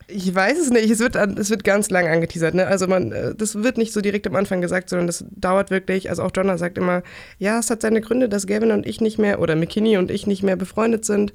Ich 0.07 0.33
weiß 0.33 0.57
es 0.57 0.69
nicht. 0.69 0.89
Es 0.89 0.99
wird, 0.99 1.17
es 1.17 1.49
wird 1.49 1.65
ganz 1.65 1.89
lang 1.89 2.07
angeteasert. 2.07 2.53
Ne? 2.53 2.65
Also 2.65 2.87
man, 2.87 3.11
äh, 3.11 3.35
das 3.35 3.61
wird 3.61 3.77
nicht 3.77 3.91
so 3.91 3.99
direkt 3.99 4.25
am 4.27 4.37
Anfang 4.37 4.61
gesagt, 4.61 4.89
sondern 4.89 5.07
das 5.07 5.25
dauert 5.31 5.69
wirklich. 5.69 6.09
Also 6.09 6.23
auch 6.23 6.31
Jonah 6.33 6.57
sagt 6.57 6.77
immer, 6.77 7.03
ja, 7.39 7.59
es 7.59 7.69
hat 7.69 7.81
seine 7.81 7.99
Gründe, 7.99 8.29
dass 8.29 8.47
Gavin 8.47 8.71
und 8.71 8.85
ich 8.85 9.01
nicht 9.01 9.17
mehr 9.17 9.41
oder 9.41 9.57
McKinney 9.57 9.97
und 9.97 10.09
ich 10.09 10.25
nicht 10.25 10.43
mehr 10.43 10.55
befreundet 10.55 11.03
sind. 11.03 11.33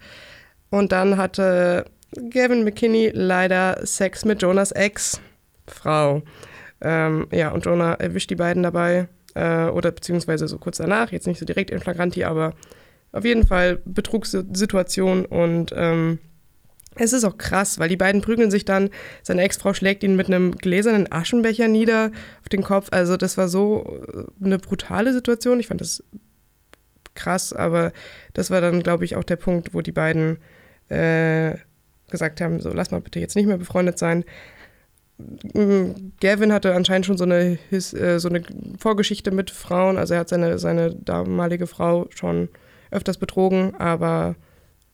Und 0.70 0.92
dann 0.92 1.18
hatte 1.18 1.84
Gavin 2.30 2.64
McKinney 2.64 3.10
leider 3.14 3.84
Sex 3.86 4.24
mit 4.24 4.42
Jonas 4.42 4.72
Ex-Frau. 4.72 6.22
Ähm, 6.80 7.26
ja, 7.32 7.50
und 7.50 7.64
Jonah 7.64 7.94
erwischt 7.94 8.30
die 8.30 8.36
beiden 8.36 8.62
dabei, 8.62 9.08
äh, 9.34 9.66
oder 9.66 9.92
beziehungsweise 9.92 10.48
so 10.48 10.58
kurz 10.58 10.78
danach, 10.78 11.12
jetzt 11.12 11.26
nicht 11.26 11.38
so 11.38 11.44
direkt 11.44 11.70
in 11.70 11.80
Flagranti, 11.80 12.24
aber 12.24 12.54
auf 13.12 13.24
jeden 13.24 13.46
Fall 13.46 13.80
Betrugssituation 13.84 15.24
und 15.24 15.72
ähm, 15.76 16.18
es 16.94 17.12
ist 17.12 17.24
auch 17.24 17.38
krass, 17.38 17.78
weil 17.78 17.88
die 17.88 17.96
beiden 17.96 18.20
prügeln 18.20 18.50
sich 18.50 18.64
dann, 18.64 18.90
seine 19.22 19.42
Ex-Frau 19.42 19.72
schlägt 19.72 20.02
ihn 20.02 20.16
mit 20.16 20.26
einem 20.26 20.52
gläsernen 20.52 21.10
Aschenbecher 21.10 21.68
nieder 21.68 22.10
auf 22.42 22.48
den 22.50 22.62
Kopf. 22.62 22.88
Also 22.90 23.16
das 23.16 23.38
war 23.38 23.48
so 23.48 24.02
äh, 24.12 24.44
eine 24.44 24.58
brutale 24.58 25.12
Situation. 25.14 25.58
Ich 25.58 25.68
fand 25.68 25.80
das 25.80 26.04
krass, 27.14 27.52
aber 27.52 27.92
das 28.34 28.50
war 28.50 28.60
dann, 28.60 28.82
glaube 28.82 29.04
ich, 29.04 29.16
auch 29.16 29.24
der 29.24 29.36
Punkt, 29.36 29.72
wo 29.72 29.80
die 29.80 29.92
beiden 29.92 30.38
äh, 30.90 31.56
gesagt 32.12 32.40
haben, 32.40 32.60
so 32.60 32.72
lass 32.72 32.92
mal 32.92 33.00
bitte 33.00 33.18
jetzt 33.18 33.34
nicht 33.34 33.46
mehr 33.46 33.58
befreundet 33.58 33.98
sein. 33.98 34.24
Mm, 35.18 35.90
Gavin 36.20 36.52
hatte 36.52 36.74
anscheinend 36.74 37.06
schon 37.06 37.18
so 37.18 37.24
eine, 37.24 37.58
his, 37.70 37.92
äh, 37.92 38.20
so 38.20 38.28
eine 38.28 38.42
Vorgeschichte 38.78 39.32
mit 39.32 39.50
Frauen. 39.50 39.98
Also 39.98 40.14
er 40.14 40.20
hat 40.20 40.28
seine, 40.28 40.60
seine 40.60 40.94
damalige 40.94 41.66
Frau 41.66 42.06
schon 42.10 42.48
öfters 42.92 43.18
betrogen, 43.18 43.74
aber 43.76 44.36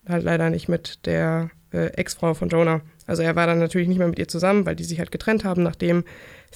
halt 0.09 0.25
leider 0.25 0.49
nicht 0.49 0.69
mit 0.69 1.05
der 1.07 1.51
äh, 1.73 1.89
Ex-Frau 1.89 2.35
von 2.35 2.49
Jonah. 2.49 2.81
Also 3.07 3.23
er 3.23 3.37
war 3.37 3.47
dann 3.47 3.59
natürlich 3.59 3.89
nicht 3.89 3.99
mehr 3.99 4.09
mit 4.09 4.19
ihr 4.19 4.29
zusammen, 4.29 4.67
weil 4.67 4.77
die 4.77 4.85
sich 4.85 4.99
halt 4.99 5.11
getrennt 5.11 5.45
haben, 5.45 5.63
nachdem 5.63 6.05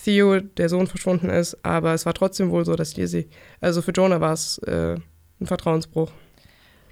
Theo, 0.02 0.40
der 0.40 0.68
Sohn, 0.68 0.86
verschwunden 0.86 1.28
ist. 1.30 1.64
Aber 1.64 1.94
es 1.94 2.06
war 2.06 2.14
trotzdem 2.14 2.50
wohl 2.50 2.64
so, 2.64 2.76
dass 2.76 2.94
die 2.94 3.06
sie, 3.06 3.28
also 3.60 3.82
für 3.82 3.92
Jonah 3.92 4.20
war 4.20 4.32
es 4.32 4.58
äh, 4.58 4.96
ein 5.40 5.46
Vertrauensbruch. 5.46 6.10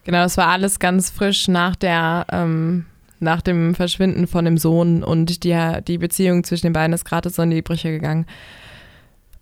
Genau, 0.04 0.24
es 0.24 0.36
war 0.36 0.48
alles 0.48 0.78
ganz 0.78 1.10
frisch 1.10 1.48
nach 1.48 1.76
der 1.76 2.26
ähm, 2.32 2.86
nach 3.20 3.42
dem 3.42 3.74
Verschwinden 3.74 4.26
von 4.26 4.44
dem 4.44 4.58
Sohn 4.58 5.02
und 5.02 5.44
die, 5.44 5.56
die 5.86 5.98
Beziehung 5.98 6.44
zwischen 6.44 6.66
den 6.66 6.72
beiden 6.72 6.92
ist 6.92 7.04
gerade 7.04 7.30
so 7.30 7.42
in 7.42 7.50
die 7.50 7.62
Brüche 7.62 7.90
gegangen. 7.90 8.26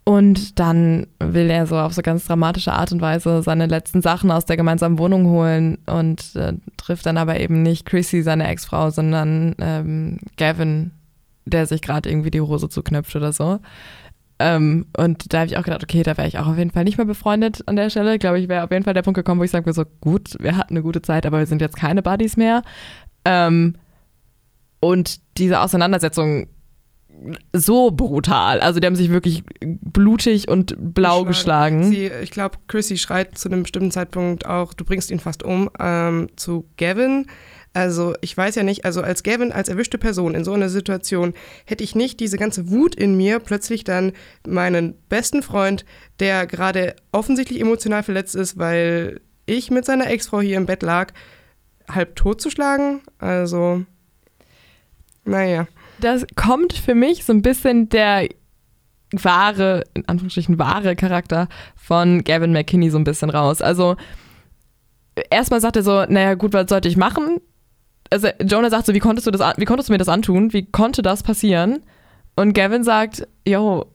Und 0.05 0.59
dann 0.59 1.07
will 1.21 1.51
er 1.51 1.67
so 1.67 1.77
auf 1.77 1.93
so 1.93 2.01
ganz 2.01 2.27
dramatische 2.27 2.73
Art 2.73 2.93
und 2.93 3.03
Weise 3.03 3.43
seine 3.43 3.67
letzten 3.67 4.01
Sachen 4.01 4.31
aus 4.31 4.47
der 4.47 4.57
gemeinsamen 4.57 4.99
Wohnung 4.99 5.27
holen 5.27 5.77
und 5.85 6.35
äh, 6.35 6.55
trifft 6.79 7.05
dann 7.05 7.19
aber 7.19 7.39
eben 7.39 7.63
nicht 7.63 7.85
Chrissy, 7.85 8.23
seine 8.23 8.49
Ex-Frau, 8.49 8.89
sondern 8.89 9.55
ähm, 9.61 10.19
Gavin, 10.39 10.93
der 11.45 11.67
sich 11.67 11.83
gerade 11.83 12.09
irgendwie 12.09 12.31
die 12.31 12.41
Hose 12.41 12.71
zuknüpft 12.71 13.15
oder 13.17 13.35
so. 13.35 13.59
Ähm, 14.39 14.87
und 14.97 15.33
da 15.33 15.41
habe 15.41 15.49
ich 15.49 15.57
auch 15.59 15.65
gedacht, 15.65 15.83
okay, 15.83 16.03
da 16.03 16.17
wäre 16.17 16.29
ich 16.29 16.39
auch 16.39 16.47
auf 16.47 16.57
jeden 16.57 16.71
Fall 16.71 16.85
nicht 16.85 16.97
mehr 16.97 17.07
befreundet 17.07 17.63
an 17.67 17.77
der 17.77 17.91
Stelle. 17.91 18.19
Glaube 18.19 18.39
ich, 18.39 18.49
wäre 18.49 18.65
auf 18.65 18.71
jeden 18.71 18.85
Fall 18.85 18.95
der 18.95 19.03
Punkt 19.03 19.17
gekommen, 19.17 19.41
wo 19.41 19.45
ich 19.45 19.51
sage, 19.51 19.73
so 19.73 19.85
gut, 20.01 20.37
wir 20.41 20.57
hatten 20.57 20.75
eine 20.75 20.83
gute 20.83 21.03
Zeit, 21.03 21.27
aber 21.27 21.41
wir 21.41 21.47
sind 21.47 21.61
jetzt 21.61 21.77
keine 21.77 22.03
Buddies 22.03 22.37
mehr. 22.37 22.63
Ähm, 23.29 23.75
und 24.81 25.21
diese 25.39 25.61
Auseinandersetzung 25.61 26.49
so 27.53 27.91
brutal. 27.91 28.61
Also 28.61 28.81
die 28.81 28.87
haben 28.87 28.97
sich 28.97 29.11
wirklich 29.11 29.43
blutig 29.61 30.49
und 30.49 30.77
blau 30.79 31.25
geschlagen. 31.25 31.91
Sie, 31.91 32.11
ich 32.23 32.31
glaube, 32.31 32.59
Chrissy 32.69 32.97
schreit 32.97 33.37
zu 33.37 33.49
einem 33.49 33.63
bestimmten 33.63 33.91
Zeitpunkt 33.91 34.47
auch, 34.47 34.73
du 34.73 34.85
bringst 34.85 35.11
ihn 35.11 35.21
fast 35.21 35.43
um, 35.43 35.71
ähm, 35.81 36.29
zu 36.37 36.69
Gavin. 36.77 37.27
Also 37.73 38.15
ich 38.21 38.37
weiß 38.37 38.55
ja 38.55 38.63
nicht, 38.63 38.85
also 38.85 39.03
als 39.03 39.23
Gavin, 39.23 39.53
als 39.53 39.69
erwischte 39.69 39.99
Person 39.99 40.35
in 40.35 40.45
so 40.45 40.53
einer 40.53 40.69
Situation, 40.69 41.35
hätte 41.65 41.85
ich 41.85 41.95
nicht 41.95 42.21
diese 42.21 42.39
ganze 42.39 42.71
Wut 42.71 42.95
in 42.95 43.17
mir, 43.17 43.41
plötzlich 43.41 43.85
dann 43.85 44.13
meinen 44.47 44.95
besten 45.09 45.43
Freund, 45.43 45.85
der 46.21 46.47
gerade 46.47 46.95
offensichtlich 47.13 47.61
emotional 47.61 48.03
verletzt 48.03 48.37
ist, 48.37 48.59
weil 48.59 49.21
ich 49.47 49.71
mit 49.71 49.85
seiner 49.85 50.09
Ex-Frau 50.09 50.41
hier 50.41 50.57
im 50.57 50.67
Bett 50.67 50.83
lag, 50.83 51.13
halb 51.89 52.17
tot 52.17 52.41
zu 52.41 52.51
schlagen. 52.51 53.03
Also. 53.19 53.85
Naja. 55.25 55.67
Das 56.01 56.27
kommt 56.37 56.73
für 56.73 56.95
mich 56.95 57.25
so 57.25 57.33
ein 57.33 57.43
bisschen 57.43 57.89
der 57.89 58.29
wahre, 59.13 59.85
in 59.95 60.07
Anführungsstrichen 60.07 60.59
wahre 60.59 60.95
Charakter 60.95 61.49
von 61.77 62.25
Gavin 62.25 62.53
McKinney 62.53 62.91
so 62.91 62.99
ein 62.99 63.05
bisschen 63.05 63.31
raus. 63.31 63.63
Also 63.63 63.97
erstmal 65.31 65.61
sagt 65.61 65.77
er 65.77 65.83
so, 65.83 66.05
naja 66.05 66.35
gut, 66.35 66.53
was 66.53 66.69
sollte 66.69 66.89
ich 66.89 66.97
machen? 66.97 67.41
Also 68.11 68.29
Jonah 68.43 68.71
sagt 68.71 68.87
so, 68.87 68.95
wie 68.95 69.01
konntest 69.01 69.27
du 69.27 69.31
das, 69.31 69.41
wie 69.57 69.65
konntest 69.65 69.89
du 69.89 69.93
mir 69.93 69.99
das 69.99 70.09
antun? 70.09 70.53
Wie 70.53 70.71
konnte 70.71 71.03
das 71.03 71.23
passieren? 71.23 71.81
Und 72.37 72.53
Gavin 72.53 72.85
sagt, 72.85 73.27
yo, 73.47 73.87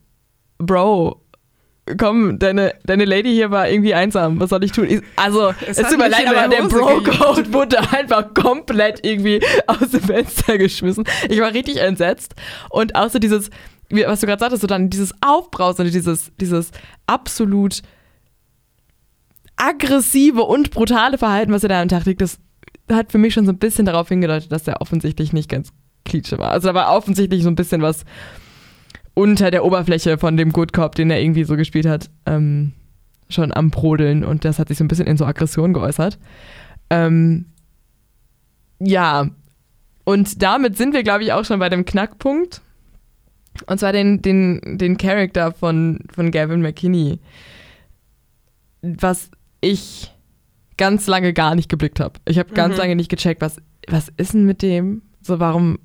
Bro, 0.58 1.23
komm, 1.98 2.40
deine, 2.40 2.76
deine 2.86 3.06
Lady 3.06 3.34
hier 3.34 3.52
war 3.52 3.70
irgendwie 3.70 3.94
einsam, 3.94 4.40
was 4.40 4.50
soll 4.50 4.64
ich 4.64 4.72
tun? 4.72 5.02
Also, 5.16 5.54
es, 5.68 5.78
es 5.78 5.90
tut 5.90 5.98
mir 5.98 6.10
leid, 6.10 6.28
aber 6.28 6.48
der 6.48 6.64
Bro-Code 6.64 7.54
wurde 7.54 7.80
einfach 7.92 8.34
komplett 8.34 9.06
irgendwie 9.06 9.42
aus 9.68 9.92
dem 9.92 10.02
Fenster 10.02 10.58
geschmissen. 10.58 11.04
Ich 11.30 11.40
war 11.40 11.54
richtig 11.54 11.78
entsetzt. 11.78 12.36
Und 12.70 12.96
außer 12.96 13.20
dieses, 13.20 13.50
was 13.90 14.22
du 14.22 14.28
gerade 14.28 14.40
sagtest, 14.40 14.62
so 14.62 14.68
dann 14.68 14.90
dieses 14.90 15.14
Aufbrausen, 15.22 15.86
dieses, 15.86 16.32
dieses 16.40 16.72
absolut 17.06 17.82
aggressive 19.56 20.42
und 20.42 20.72
brutale 20.72 21.18
Verhalten, 21.18 21.52
was 21.52 21.64
er 21.64 21.70
da 21.70 21.82
am 21.82 21.90
Tag 21.90 22.06
legt, 22.06 22.22
das 22.22 22.40
hat 22.92 23.12
für 23.12 23.18
mich 23.18 23.34
schon 23.34 23.46
so 23.46 23.52
ein 23.52 23.60
bisschen 23.60 23.86
darauf 23.86 24.10
hingedeutet, 24.10 24.52
dass 24.52 24.68
er 24.68 24.82
offensichtlich 24.82 25.34
nicht 25.34 25.50
ganz 25.50 25.70
Klitsche 26.06 26.38
war. 26.38 26.52
Also 26.52 26.70
da 26.70 26.74
war 26.74 26.96
offensichtlich 26.96 27.44
so 27.44 27.50
ein 27.50 27.56
bisschen 27.56 27.82
was 27.82 28.04
unter 29.14 29.52
der 29.52 29.66
Oberfläche 29.66 30.18
von 30.18 30.38
dem 30.38 30.52
Good 30.52 30.74
Cop, 30.74 30.96
den 30.96 31.12
er 31.12 31.22
irgendwie 31.22 31.44
so 31.44 31.56
gespielt 31.56 31.86
hat, 31.86 32.10
ähm, 32.26 32.74
schon 33.30 33.54
am 33.54 33.70
Brodeln 33.70 34.24
und 34.24 34.46
das 34.46 34.60
hat 34.60 34.68
sich 34.68 34.78
so 34.78 34.84
ein 34.84 34.88
bisschen 34.88 35.08
in 35.08 35.18
so 35.18 35.26
Aggression 35.26 35.74
geäußert. 35.74 36.18
Ähm, 36.90 37.46
ja, 38.80 39.30
und 40.04 40.42
damit 40.42 40.78
sind 40.78 40.94
wir, 40.94 41.04
glaube 41.04 41.24
ich, 41.24 41.32
auch 41.34 41.46
schon 41.46 41.60
bei 41.60 41.70
dem 41.70 41.86
Knackpunkt. 41.86 42.62
Und 43.68 43.80
zwar 43.80 43.94
den, 43.94 44.22
den, 44.22 44.78
den 44.78 44.98
Charakter 44.98 45.52
von, 45.52 46.00
von 46.14 46.32
Gavin 46.32 46.62
McKinney. 46.62 47.20
Was 48.82 49.30
ich 49.62 50.12
ganz 50.76 51.08
lange 51.08 51.34
gar 51.34 51.56
nicht 51.56 51.70
geblickt 51.70 52.00
habe. 52.00 52.20
Ich 52.26 52.40
habe 52.40 52.54
ganz 52.54 52.74
mhm. 52.74 52.80
lange 52.80 52.96
nicht 52.96 53.10
gecheckt, 53.10 53.42
was, 53.42 53.58
was 53.88 54.10
ist 54.18 54.34
denn 54.34 54.46
mit 54.46 54.62
dem? 54.62 55.04
So, 55.22 55.40
warum? 55.40 55.80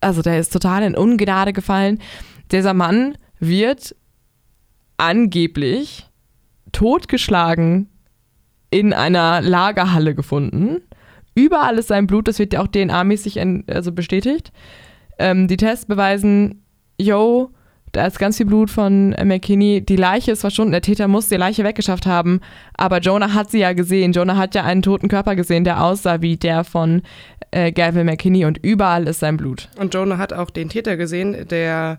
Also, 0.00 0.22
der 0.22 0.38
ist 0.38 0.52
total 0.52 0.82
in 0.82 0.96
Ungnade 0.96 1.52
gefallen. 1.52 2.00
Dieser 2.50 2.74
Mann 2.74 3.16
wird 3.38 3.94
angeblich 4.96 6.06
totgeschlagen 6.72 7.88
in 8.70 8.92
einer 8.92 9.40
Lagerhalle 9.40 10.14
gefunden. 10.14 10.82
Überall 11.34 11.78
ist 11.78 11.88
sein 11.88 12.06
Blut, 12.06 12.28
das 12.28 12.38
wird 12.38 12.52
ja 12.52 12.60
auch 12.60 12.66
DNA-mäßig 12.66 13.40
also 13.72 13.92
bestätigt. 13.92 14.52
Ähm, 15.18 15.48
die 15.48 15.56
Tests 15.56 15.86
beweisen, 15.86 16.64
yo, 16.98 17.50
da 17.92 18.06
ist 18.06 18.18
ganz 18.18 18.36
viel 18.36 18.46
Blut 18.46 18.70
von 18.70 19.10
McKinney. 19.10 19.80
Die 19.80 19.96
Leiche 19.96 20.32
ist 20.32 20.40
verschwunden. 20.40 20.72
Der 20.72 20.82
Täter 20.82 21.08
muss 21.08 21.28
die 21.28 21.36
Leiche 21.36 21.64
weggeschafft 21.64 22.06
haben. 22.06 22.40
Aber 22.74 22.98
Jonah 22.98 23.32
hat 23.34 23.50
sie 23.50 23.60
ja 23.60 23.72
gesehen. 23.72 24.12
Jonah 24.12 24.36
hat 24.36 24.54
ja 24.54 24.64
einen 24.64 24.82
toten 24.82 25.08
Körper 25.08 25.36
gesehen, 25.36 25.64
der 25.64 25.82
aussah 25.82 26.20
wie 26.20 26.36
der 26.36 26.64
von 26.64 27.02
äh, 27.50 27.72
Gavin 27.72 28.06
McKinney. 28.06 28.44
Und 28.44 28.58
überall 28.58 29.08
ist 29.08 29.20
sein 29.20 29.36
Blut. 29.36 29.68
Und 29.78 29.94
Jonah 29.94 30.18
hat 30.18 30.32
auch 30.32 30.50
den 30.50 30.68
Täter 30.68 30.96
gesehen, 30.96 31.48
der 31.48 31.98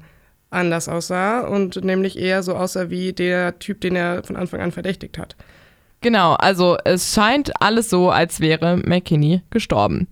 anders 0.49 0.89
aussah 0.89 1.41
und 1.41 1.83
nämlich 1.83 2.17
eher 2.17 2.43
so 2.43 2.55
aussah 2.55 2.89
wie 2.89 3.13
der 3.13 3.59
Typ, 3.59 3.81
den 3.81 3.95
er 3.95 4.23
von 4.23 4.35
Anfang 4.35 4.61
an 4.61 4.71
verdächtigt 4.71 5.17
hat. 5.17 5.35
Genau, 6.01 6.33
also 6.33 6.77
es 6.85 7.13
scheint 7.13 7.61
alles 7.61 7.89
so, 7.89 8.09
als 8.09 8.39
wäre 8.39 8.77
McKinney 8.77 9.41
gestorben. 9.49 10.07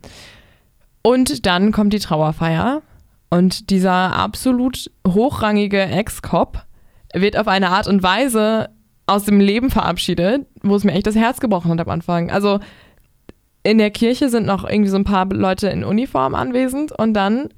Und 1.01 1.45
dann 1.45 1.71
kommt 1.71 1.93
die 1.93 1.99
Trauerfeier 1.99 2.81
und 3.29 3.69
dieser 3.69 4.13
absolut 4.13 4.91
hochrangige 5.07 5.81
Ex-Cop 5.81 6.63
wird 7.13 7.37
auf 7.37 7.47
eine 7.47 7.69
Art 7.69 7.87
und 7.87 8.03
Weise 8.03 8.69
aus 9.05 9.23
dem 9.23 9.39
Leben 9.39 9.69
verabschiedet, 9.69 10.45
wo 10.61 10.75
es 10.75 10.83
mir 10.83 10.91
echt 10.91 11.07
das 11.07 11.15
Herz 11.15 11.39
gebrochen 11.39 11.71
hat 11.71 11.79
am 11.79 11.89
Anfang. 11.89 12.29
Also 12.29 12.59
in 13.63 13.77
der 13.77 13.91
Kirche 13.91 14.29
sind 14.29 14.45
noch 14.45 14.67
irgendwie 14.67 14.89
so 14.89 14.97
ein 14.97 15.05
paar 15.05 15.25
Leute 15.27 15.69
in 15.69 15.83
Uniform 15.85 16.35
anwesend 16.35 16.91
und 16.91 17.13
dann 17.13 17.49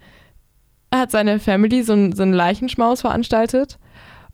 hat 0.94 1.12
seine 1.12 1.40
Family 1.40 1.84
so, 1.84 1.94
ein, 1.94 2.14
so 2.14 2.24
einen 2.24 2.34
Leichenschmaus 2.34 3.02
veranstaltet 3.02 3.78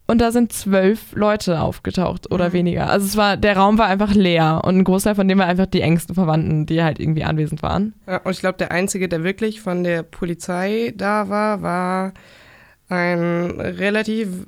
und 0.07 0.21
da 0.21 0.31
sind 0.31 0.53
zwölf 0.53 1.13
Leute 1.13 1.59
aufgetaucht 1.59 2.31
oder 2.31 2.49
mhm. 2.49 2.53
weniger. 2.53 2.89
Also 2.89 3.05
es 3.05 3.17
war, 3.17 3.37
der 3.37 3.57
Raum 3.57 3.77
war 3.77 3.87
einfach 3.87 4.13
leer 4.13 4.61
und 4.63 4.77
ein 4.77 4.83
Großteil 4.83 5.15
von 5.15 5.27
dem 5.27 5.39
war 5.39 5.47
einfach 5.47 5.65
die 5.65 5.81
engsten 5.81 6.15
Verwandten, 6.15 6.65
die 6.65 6.83
halt 6.83 6.99
irgendwie 6.99 7.23
anwesend 7.23 7.63
waren. 7.63 7.93
Ja, 8.07 8.17
und 8.17 8.31
ich 8.31 8.39
glaube, 8.39 8.57
der 8.57 8.71
Einzige, 8.71 9.09
der 9.09 9.23
wirklich 9.23 9.61
von 9.61 9.83
der 9.83 10.03
Polizei 10.03 10.93
da 10.95 11.29
war, 11.29 11.61
war 11.61 12.13
ein 12.87 13.59
relativ 13.59 14.47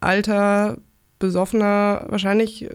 alter, 0.00 0.78
besoffener, 1.18 2.06
wahrscheinlich 2.08 2.68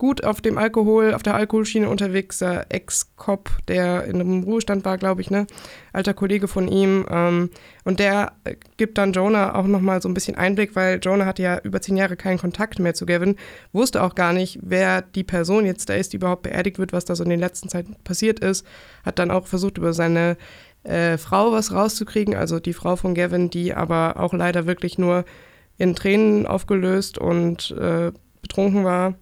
gut 0.00 0.24
auf 0.24 0.40
dem 0.40 0.56
Alkohol, 0.56 1.12
auf 1.12 1.22
der 1.22 1.34
Alkoholschiene 1.34 1.86
unterwegs, 1.86 2.38
der 2.38 2.64
Ex-Cop, 2.70 3.50
der 3.68 4.04
in 4.04 4.14
einem 4.14 4.42
Ruhestand 4.44 4.86
war, 4.86 4.96
glaube 4.96 5.20
ich, 5.20 5.30
ne? 5.30 5.46
Alter 5.92 6.14
Kollege 6.14 6.48
von 6.48 6.68
ihm. 6.68 7.04
Ähm, 7.10 7.50
und 7.84 8.00
der 8.00 8.32
gibt 8.78 8.96
dann 8.96 9.12
Jonah 9.12 9.54
auch 9.54 9.66
nochmal 9.66 10.00
so 10.00 10.08
ein 10.08 10.14
bisschen 10.14 10.36
Einblick, 10.36 10.74
weil 10.74 11.00
Jonah 11.02 11.26
hatte 11.26 11.42
ja 11.42 11.60
über 11.60 11.82
zehn 11.82 11.98
Jahre 11.98 12.16
keinen 12.16 12.38
Kontakt 12.38 12.78
mehr 12.78 12.94
zu 12.94 13.04
Gavin, 13.04 13.36
wusste 13.74 14.02
auch 14.02 14.14
gar 14.14 14.32
nicht, 14.32 14.58
wer 14.62 15.02
die 15.02 15.22
Person 15.22 15.66
jetzt 15.66 15.90
da 15.90 15.94
ist, 15.94 16.14
die 16.14 16.16
überhaupt 16.16 16.44
beerdigt 16.44 16.78
wird, 16.78 16.94
was 16.94 17.04
da 17.04 17.14
so 17.14 17.22
in 17.22 17.30
den 17.30 17.40
letzten 17.40 17.68
Zeiten 17.68 17.94
passiert 18.02 18.40
ist. 18.40 18.66
Hat 19.04 19.18
dann 19.18 19.30
auch 19.30 19.46
versucht, 19.46 19.76
über 19.76 19.92
seine 19.92 20.38
äh, 20.82 21.18
Frau 21.18 21.52
was 21.52 21.74
rauszukriegen, 21.74 22.34
also 22.34 22.58
die 22.58 22.72
Frau 22.72 22.96
von 22.96 23.14
Gavin, 23.14 23.50
die 23.50 23.74
aber 23.74 24.18
auch 24.18 24.32
leider 24.32 24.66
wirklich 24.66 24.96
nur 24.96 25.26
in 25.76 25.94
Tränen 25.94 26.46
aufgelöst 26.46 27.18
und 27.18 27.72
äh, 27.72 28.12
betrunken 28.40 28.82
war 28.84 29.14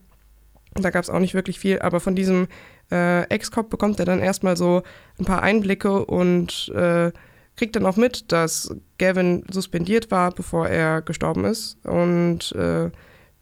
da 0.85 0.91
gab 0.91 1.03
es 1.03 1.11
auch 1.11 1.19
nicht 1.19 1.35
wirklich 1.35 1.59
viel, 1.59 1.81
aber 1.81 2.01
von 2.01 2.15
diesem 2.15 2.49
äh, 2.91 3.23
Ex-Cop 3.25 3.71
bekommt 3.71 3.99
er 3.99 4.07
dann 4.07 4.21
erstmal 4.21 4.57
so 4.57 4.83
ein 5.19 5.25
paar 5.25 5.43
Einblicke 5.43 6.05
und 6.05 6.73
äh, 6.75 7.13
kriegt 7.57 7.77
dann 7.77 7.87
auch 7.87 7.97
mit, 7.97 8.31
dass 8.33 8.75
Gavin 8.99 9.45
suspendiert 9.51 10.11
war, 10.11 10.31
bevor 10.31 10.69
er 10.69 11.03
gestorben 11.03 11.45
ist 11.45 11.77
und 11.85 12.53
äh, 12.53 12.91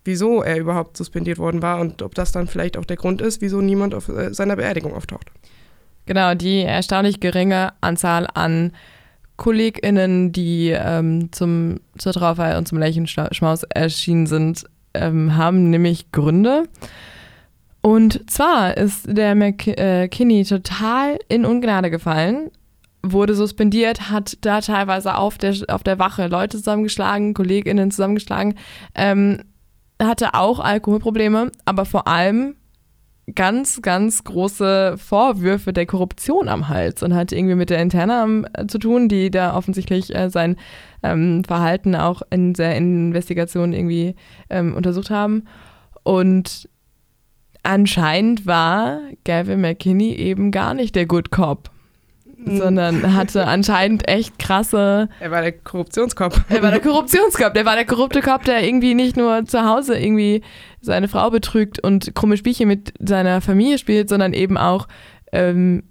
wieso 0.04 0.42
er 0.42 0.58
überhaupt 0.58 0.96
suspendiert 0.96 1.38
worden 1.38 1.62
war 1.62 1.80
und 1.80 2.02
ob 2.02 2.14
das 2.14 2.32
dann 2.32 2.46
vielleicht 2.46 2.76
auch 2.76 2.84
der 2.84 2.96
Grund 2.96 3.20
ist, 3.20 3.40
wieso 3.40 3.60
niemand 3.60 3.94
auf 3.94 4.08
äh, 4.08 4.32
seiner 4.32 4.56
Beerdigung 4.56 4.94
auftaucht. 4.94 5.30
Genau, 6.06 6.34
die 6.34 6.62
erstaunlich 6.62 7.20
geringe 7.20 7.72
Anzahl 7.80 8.28
an 8.32 8.72
KollegInnen, 9.36 10.32
die 10.32 10.70
ähm, 10.70 11.30
zum, 11.32 11.80
zur 11.98 12.12
Trauerfeier 12.12 12.56
und 12.56 12.66
zum 12.66 12.78
Lächenschmaus 12.78 13.64
erschienen 13.64 14.26
sind, 14.26 14.64
ähm, 14.94 15.36
haben 15.36 15.68
nämlich 15.68 16.10
Gründe. 16.12 16.64
Und 17.86 18.28
zwar 18.28 18.76
ist 18.76 19.06
der 19.06 19.36
McKinney 19.36 20.44
total 20.44 21.20
in 21.28 21.44
Ungnade 21.44 21.88
gefallen, 21.88 22.50
wurde 23.00 23.36
suspendiert, 23.36 24.10
hat 24.10 24.38
da 24.40 24.60
teilweise 24.60 25.16
auf 25.16 25.38
der, 25.38 25.54
auf 25.68 25.84
der 25.84 26.00
Wache 26.00 26.26
Leute 26.26 26.56
zusammengeschlagen, 26.56 27.32
KollegInnen 27.32 27.92
zusammengeschlagen, 27.92 28.56
ähm, 28.96 29.38
hatte 30.02 30.34
auch 30.34 30.58
Alkoholprobleme, 30.58 31.52
aber 31.64 31.84
vor 31.84 32.08
allem 32.08 32.56
ganz, 33.36 33.80
ganz 33.82 34.24
große 34.24 34.96
Vorwürfe 34.98 35.72
der 35.72 35.86
Korruption 35.86 36.48
am 36.48 36.66
Hals 36.66 37.04
und 37.04 37.14
hat 37.14 37.30
irgendwie 37.30 37.54
mit 37.54 37.70
der 37.70 37.80
Interna 37.80 38.26
äh, 38.54 38.66
zu 38.66 38.80
tun, 38.80 39.08
die 39.08 39.30
da 39.30 39.56
offensichtlich 39.56 40.12
äh, 40.12 40.28
sein 40.28 40.56
ähm, 41.04 41.44
Verhalten 41.44 41.94
auch 41.94 42.22
in 42.30 42.52
der 42.52 42.76
Investigation 42.76 43.72
irgendwie 43.72 44.16
ähm, 44.50 44.74
untersucht 44.74 45.10
haben. 45.10 45.44
Und 46.02 46.68
anscheinend 47.66 48.46
war 48.46 49.00
Gavin 49.24 49.60
McKinney 49.60 50.14
eben 50.14 50.50
gar 50.50 50.74
nicht 50.74 50.94
der 50.94 51.06
Good 51.06 51.30
Cop, 51.30 51.70
mhm. 52.36 52.58
sondern 52.58 53.14
hatte 53.14 53.46
anscheinend 53.46 54.08
echt 54.08 54.38
krasse. 54.38 55.08
Er 55.20 55.30
war 55.30 55.42
der 55.42 55.52
Korruptionskopf. 55.52 56.40
Er 56.48 56.62
war 56.62 56.70
der 56.70 56.80
Korruptionskopf. 56.80 57.52
Der 57.52 57.64
war 57.64 57.74
der 57.74 57.84
korrupte 57.84 58.20
Cop, 58.20 58.44
der 58.44 58.64
irgendwie 58.64 58.94
nicht 58.94 59.16
nur 59.16 59.44
zu 59.44 59.64
Hause 59.64 59.98
irgendwie 59.98 60.42
seine 60.80 61.08
Frau 61.08 61.30
betrügt 61.30 61.78
und 61.80 62.14
krumme 62.14 62.36
Spielchen 62.36 62.68
mit 62.68 62.94
seiner 63.00 63.40
Familie 63.40 63.78
spielt, 63.78 64.08
sondern 64.08 64.32
eben 64.32 64.56
auch 64.56 64.86
ähm, 65.32 65.82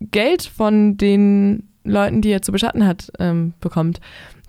Geld 0.00 0.42
von 0.42 0.96
den 0.96 1.68
Leuten, 1.84 2.20
die 2.20 2.30
er 2.30 2.42
zu 2.42 2.52
beschatten 2.52 2.86
hat, 2.86 3.10
ähm, 3.18 3.54
bekommt. 3.60 4.00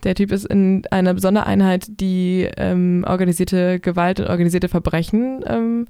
Der 0.04 0.16
Typ 0.16 0.32
ist 0.32 0.46
in 0.46 0.84
einer 0.92 1.18
Sondereinheit, 1.18 1.86
die 1.88 2.50
ähm, 2.58 3.06
organisierte 3.08 3.80
Gewalt 3.80 4.20
und 4.20 4.28
organisierte 4.28 4.68
Verbrechen 4.68 5.44
ähm, 5.48 5.88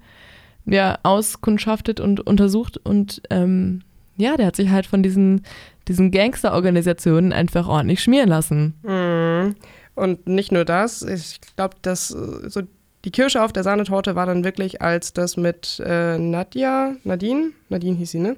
ja, 0.66 0.98
auskundschaftet 1.04 2.00
und 2.00 2.26
untersucht 2.26 2.78
und 2.78 3.22
ähm, 3.30 3.82
ja, 4.16 4.38
der 4.38 4.48
hat 4.48 4.56
sich 4.56 4.70
halt 4.70 4.86
von 4.86 5.04
diesen, 5.04 5.42
diesen 5.88 6.12
Gangsterorganisationen 6.12 7.34
einfach 7.34 7.68
ordentlich 7.68 8.02
schmieren 8.02 8.30
lassen. 8.30 8.76
Mhm. 8.84 9.56
Und 9.96 10.28
nicht 10.28 10.52
nur 10.52 10.66
das, 10.66 11.02
ich 11.02 11.40
glaube, 11.56 11.76
dass 11.82 12.12
äh, 12.12 12.50
so 12.50 12.62
die 13.06 13.12
Kirsche 13.12 13.44
auf 13.44 13.52
der 13.52 13.64
Sahnetorte 13.64 14.16
war 14.16 14.26
dann 14.26 14.44
wirklich, 14.44 14.82
als 14.82 15.14
das 15.14 15.36
mit 15.36 15.82
äh, 15.86 16.18
Nadja, 16.18 16.96
Nadine, 17.04 17.52
Nadine 17.70 17.98
hieß 17.98 18.12
sie, 18.12 18.20
ne? 18.20 18.38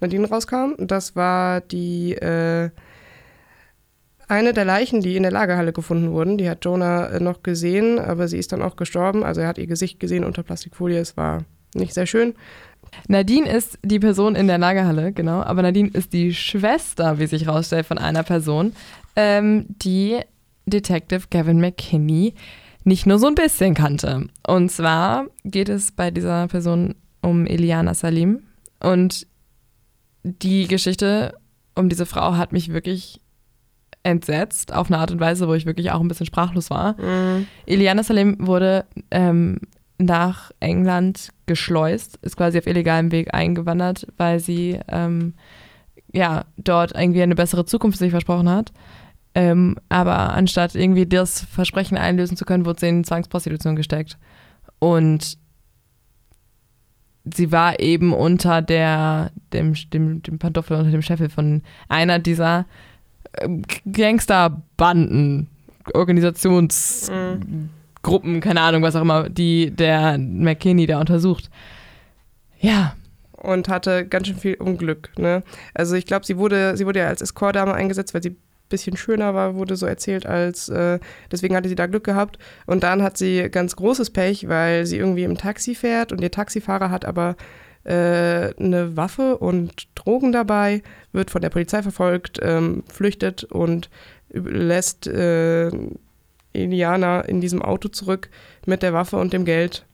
Nadine 0.00 0.28
rauskam. 0.28 0.74
Das 0.78 1.16
war 1.16 1.60
die, 1.60 2.14
äh, 2.14 2.70
eine 4.28 4.52
der 4.52 4.64
Leichen, 4.64 5.00
die 5.00 5.16
in 5.16 5.22
der 5.22 5.32
Lagerhalle 5.32 5.72
gefunden 5.72 6.12
wurden, 6.12 6.38
die 6.38 6.48
hat 6.48 6.64
Jonah 6.64 7.08
äh, 7.08 7.20
noch 7.20 7.42
gesehen, 7.42 7.98
aber 7.98 8.28
sie 8.28 8.38
ist 8.38 8.52
dann 8.52 8.62
auch 8.62 8.76
gestorben. 8.76 9.24
Also 9.24 9.40
er 9.40 9.48
hat 9.48 9.58
ihr 9.58 9.66
Gesicht 9.66 10.00
gesehen 10.00 10.24
unter 10.24 10.42
Plastikfolie. 10.42 10.98
Es 10.98 11.16
war 11.16 11.44
nicht 11.74 11.94
sehr 11.94 12.06
schön. 12.06 12.34
Nadine 13.08 13.50
ist 13.50 13.78
die 13.82 13.98
Person 13.98 14.36
in 14.36 14.46
der 14.46 14.58
Lagerhalle, 14.58 15.12
genau. 15.12 15.42
Aber 15.42 15.62
Nadine 15.62 15.90
ist 15.92 16.12
die 16.12 16.32
Schwester, 16.34 17.18
wie 17.18 17.26
sich 17.26 17.46
herausstellt, 17.46 17.86
von 17.86 17.98
einer 17.98 18.22
Person, 18.22 18.72
ähm, 19.16 19.66
die 19.68 20.20
Detective 20.66 21.22
Gavin 21.30 21.60
McKinney 21.60 22.34
nicht 22.84 23.06
nur 23.06 23.18
so 23.18 23.26
ein 23.26 23.34
bisschen 23.34 23.74
kannte. 23.74 24.28
Und 24.46 24.70
zwar 24.70 25.26
geht 25.44 25.68
es 25.68 25.92
bei 25.92 26.10
dieser 26.10 26.46
Person 26.48 26.94
um 27.22 27.46
Eliana 27.46 27.94
Salim. 27.94 28.42
Und 28.80 29.26
die 30.22 30.66
Geschichte 30.66 31.34
um 31.74 31.88
diese 31.88 32.06
Frau 32.06 32.36
hat 32.36 32.52
mich 32.52 32.72
wirklich 32.72 33.20
entsetzt, 34.02 34.72
auf 34.72 34.88
eine 34.88 34.98
Art 34.98 35.10
und 35.10 35.20
Weise, 35.20 35.48
wo 35.48 35.54
ich 35.54 35.66
wirklich 35.66 35.90
auch 35.90 36.00
ein 36.00 36.08
bisschen 36.08 36.26
sprachlos 36.26 36.70
war. 36.70 37.00
Mhm. 37.00 37.46
Eliana 37.66 38.02
Salim 38.02 38.36
wurde 38.38 38.84
ähm, 39.10 39.58
nach 39.98 40.50
England 40.60 41.30
geschleust, 41.46 42.18
ist 42.22 42.36
quasi 42.36 42.58
auf 42.58 42.66
illegalem 42.66 43.12
Weg 43.12 43.32
eingewandert, 43.32 44.06
weil 44.16 44.40
sie 44.40 44.80
ähm, 44.88 45.34
ja 46.12 46.44
dort 46.56 46.94
irgendwie 46.94 47.22
eine 47.22 47.34
bessere 47.34 47.64
Zukunft 47.64 47.98
sich 47.98 48.10
versprochen 48.10 48.48
hat. 48.48 48.72
Ähm, 49.36 49.76
aber 49.88 50.32
anstatt 50.32 50.74
irgendwie 50.74 51.06
das 51.06 51.40
Versprechen 51.40 51.98
einlösen 51.98 52.36
zu 52.36 52.44
können, 52.44 52.66
wurde 52.66 52.80
sie 52.80 52.88
in 52.88 53.04
Zwangsprostitution 53.04 53.74
gesteckt. 53.74 54.16
Und 54.78 55.38
sie 57.24 57.50
war 57.50 57.80
eben 57.80 58.12
unter 58.12 58.62
der, 58.62 59.32
dem, 59.52 59.74
dem, 59.92 60.22
dem 60.22 60.38
Pantoffel, 60.38 60.76
unter 60.76 60.90
dem 60.90 61.02
Scheffel 61.02 61.30
von 61.30 61.62
einer 61.88 62.18
dieser 62.18 62.66
ähm, 63.40 63.62
Gangsterbanden, 63.90 65.48
Organisationsgruppen, 65.92 67.38
mhm. 67.38 67.70
Keine 68.40 68.60
Ahnung, 68.60 68.82
was 68.82 68.96
auch 68.96 69.02
immer, 69.02 69.28
die 69.28 69.70
der 69.70 70.18
McKinney 70.18 70.86
da 70.86 71.00
untersucht. 71.00 71.50
Ja. 72.60 72.94
Und 73.32 73.68
hatte 73.68 74.06
ganz 74.06 74.26
schön 74.26 74.36
viel 74.36 74.54
Unglück. 74.54 75.10
Ne? 75.18 75.42
Also 75.74 75.96
ich 75.96 76.06
glaube, 76.06 76.24
sie 76.24 76.38
wurde, 76.38 76.76
sie 76.76 76.86
wurde 76.86 77.00
ja 77.00 77.08
als 77.08 77.20
Escort-Dame 77.20 77.74
eingesetzt, 77.74 78.14
weil 78.14 78.22
sie 78.22 78.36
bisschen 78.68 78.96
schöner 78.96 79.34
war, 79.34 79.54
wurde 79.54 79.76
so 79.76 79.86
erzählt, 79.86 80.26
als 80.26 80.68
äh, 80.68 80.98
deswegen 81.30 81.54
hatte 81.54 81.68
sie 81.68 81.74
da 81.74 81.86
Glück 81.86 82.04
gehabt. 82.04 82.38
Und 82.66 82.82
dann 82.82 83.02
hat 83.02 83.18
sie 83.18 83.48
ganz 83.50 83.76
großes 83.76 84.10
Pech, 84.10 84.48
weil 84.48 84.86
sie 84.86 84.96
irgendwie 84.96 85.24
im 85.24 85.36
Taxi 85.36 85.74
fährt 85.74 86.12
und 86.12 86.20
ihr 86.20 86.30
Taxifahrer 86.30 86.90
hat 86.90 87.04
aber 87.04 87.36
äh, 87.84 88.54
eine 88.58 88.96
Waffe 88.96 89.36
und 89.36 89.88
Drogen 89.94 90.32
dabei, 90.32 90.82
wird 91.12 91.30
von 91.30 91.42
der 91.42 91.50
Polizei 91.50 91.82
verfolgt, 91.82 92.40
ähm, 92.42 92.82
flüchtet 92.92 93.44
und 93.44 93.90
lässt 94.30 95.06
äh, 95.06 95.70
Iliana 96.54 97.20
in 97.20 97.40
diesem 97.40 97.62
Auto 97.62 97.88
zurück 97.88 98.30
mit 98.66 98.82
der 98.82 98.92
Waffe 98.92 99.16
und 99.16 99.32
dem 99.32 99.44
Geld. 99.44 99.84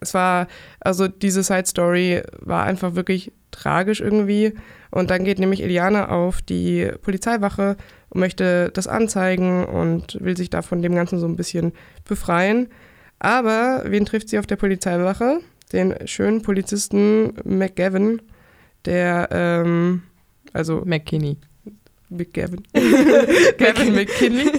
Es 0.00 0.14
war, 0.14 0.46
also 0.80 1.08
diese 1.08 1.42
Side 1.42 1.66
Story 1.66 2.22
war 2.40 2.64
einfach 2.64 2.94
wirklich 2.94 3.32
tragisch 3.50 4.00
irgendwie. 4.00 4.54
Und 4.90 5.10
dann 5.10 5.24
geht 5.24 5.38
nämlich 5.38 5.62
Eliana 5.62 6.08
auf 6.08 6.40
die 6.40 6.90
Polizeiwache 7.02 7.76
und 8.10 8.20
möchte 8.20 8.70
das 8.72 8.86
anzeigen 8.86 9.66
und 9.66 10.18
will 10.22 10.36
sich 10.36 10.50
da 10.50 10.62
von 10.62 10.82
dem 10.82 10.94
Ganzen 10.94 11.18
so 11.18 11.26
ein 11.26 11.36
bisschen 11.36 11.72
befreien. 12.04 12.68
Aber 13.18 13.82
wen 13.86 14.06
trifft 14.06 14.28
sie 14.28 14.38
auf 14.38 14.46
der 14.46 14.56
Polizeiwache? 14.56 15.40
Den 15.72 15.94
schönen 16.06 16.42
Polizisten 16.42 17.34
McGavin, 17.44 18.22
der, 18.84 19.28
ähm, 19.32 20.02
also. 20.52 20.82
McKinney. 20.86 21.36
McGavin. 22.10 22.62
Gavin 23.58 23.94
McKinney, 23.94 24.50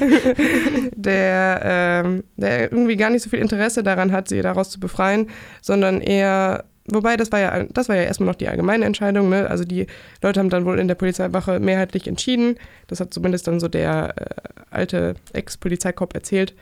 der, 0.95 1.61
ähm, 2.05 2.23
der 2.37 2.71
irgendwie 2.71 2.95
gar 2.95 3.09
nicht 3.09 3.23
so 3.23 3.29
viel 3.29 3.39
Interesse 3.39 3.83
daran 3.83 4.11
hat, 4.11 4.27
sie 4.27 4.41
daraus 4.41 4.69
zu 4.69 4.79
befreien, 4.79 5.29
sondern 5.61 6.01
eher 6.01 6.65
Wobei, 6.91 7.17
das 7.17 7.31
war 7.31 7.39
ja, 7.39 7.63
das 7.65 7.87
war 7.87 7.95
ja 7.95 8.03
erstmal 8.03 8.27
noch 8.27 8.35
die 8.35 8.47
allgemeine 8.47 8.85
Entscheidung. 8.85 9.29
Ne? 9.29 9.47
Also 9.47 9.63
die 9.63 9.85
Leute 10.23 10.39
haben 10.39 10.49
dann 10.49 10.65
wohl 10.65 10.79
in 10.79 10.87
der 10.87 10.95
Polizeiwache 10.95 11.59
mehrheitlich 11.59 12.07
entschieden. 12.07 12.55
Das 12.87 12.99
hat 12.99 13.13
zumindest 13.13 13.47
dann 13.47 13.59
so 13.59 13.67
der 13.67 14.13
äh, 14.17 14.25
alte 14.71 15.15
Ex-Polizeikopf 15.33 16.13
erzählt, 16.15 16.55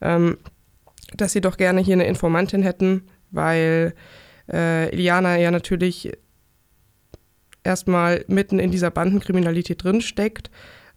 ähm, 0.00 0.38
dass 1.16 1.32
sie 1.32 1.40
doch 1.40 1.56
gerne 1.56 1.80
hier 1.80 1.94
eine 1.94 2.06
Informantin 2.06 2.62
hätten, 2.62 3.02
weil 3.30 3.94
äh, 4.50 4.90
Iliana 4.94 5.36
ja 5.36 5.50
natürlich 5.50 6.12
erstmal 7.64 8.24
mitten 8.28 8.58
in 8.58 8.70
dieser 8.70 8.90
Bandenkriminalität 8.90 9.82
drinsteckt. 9.82 10.50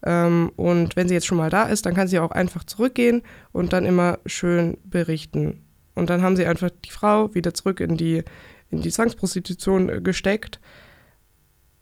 Ähm, 0.06 0.52
und 0.56 0.96
wenn 0.96 1.08
sie 1.08 1.16
jetzt 1.16 1.26
schon 1.26 1.38
mal 1.38 1.50
da 1.50 1.64
ist, 1.64 1.86
dann 1.86 1.96
kann 1.96 2.08
sie 2.08 2.20
auch 2.20 2.32
einfach 2.32 2.64
zurückgehen 2.64 3.24
und 3.52 3.74
dann 3.74 3.86
immer 3.86 4.20
schön 4.26 4.78
berichten. 4.84 5.64
Und 5.96 6.12
dann 6.12 6.22
haben 6.22 6.36
sie 6.36 6.46
einfach 6.46 6.70
die 6.86 6.92
Frau 6.92 7.34
wieder 7.34 7.54
zurück 7.54 7.80
in 7.80 7.98
die 7.98 8.24
in 8.70 8.82
die 8.82 8.92
Zwangsprostitution 8.92 9.90
äh, 9.90 10.02
gesteckt. 10.02 10.60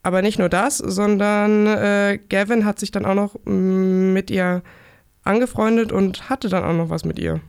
Aber 0.03 0.21
nicht 0.21 0.37
nur 0.37 0.49
das, 0.49 0.77
sondern 0.77 1.65
äh, 1.65 2.19
Gavin 2.29 2.65
hat 2.65 2.79
sich 2.79 2.91
dann 2.91 3.05
auch 3.05 3.15
noch 3.15 3.35
mm, 3.45 4.13
mit 4.13 4.29
ihr 4.29 4.61
angefreundet 5.23 5.91
und 5.91 6.29
hatte 6.29 6.47
dann 6.47 6.63
auch 6.63 6.73
noch 6.73 6.89
was 6.89 7.05
mit 7.05 7.17
ihr. 7.17 7.41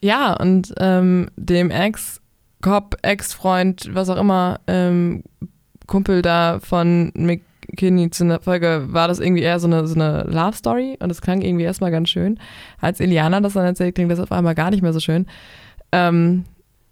Ja, 0.00 0.32
und 0.34 0.74
ähm, 0.78 1.28
dem 1.36 1.70
Ex-Cop, 1.70 2.96
Ex-Freund, 3.02 3.90
was 3.92 4.08
auch 4.08 4.16
immer, 4.16 4.60
ähm, 4.66 5.22
Kumpel 5.86 6.22
da 6.22 6.60
von 6.60 7.12
McKinney 7.14 8.10
zu 8.10 8.24
einer 8.24 8.40
Folge, 8.40 8.86
war 8.88 9.08
das 9.08 9.20
irgendwie 9.20 9.42
eher 9.42 9.60
so 9.60 9.66
eine, 9.66 9.86
so 9.86 9.94
eine 9.94 10.24
Love-Story 10.24 10.98
und 11.00 11.10
es 11.10 11.20
klang 11.20 11.42
irgendwie 11.42 11.64
erstmal 11.64 11.90
ganz 11.90 12.08
schön. 12.08 12.38
Als 12.80 13.00
Iliana 13.00 13.40
das 13.40 13.54
dann 13.54 13.64
erzählt, 13.64 13.94
klingt 13.94 14.10
das 14.10 14.20
auf 14.20 14.32
einmal 14.32 14.54
gar 14.54 14.70
nicht 14.70 14.82
mehr 14.82 14.92
so 14.92 15.00
schön. 15.00 15.26
Ähm, 15.92 16.44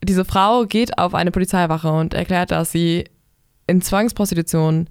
diese 0.03 0.25
Frau 0.25 0.65
geht 0.65 0.99
auf 0.99 1.15
eine 1.15 1.31
Polizeiwache 1.31 1.91
und 1.91 2.15
erklärt, 2.15 2.51
dass 2.51 2.73
sie 2.73 3.05
in 3.67 3.81
Zwangsprostitution 3.81 4.89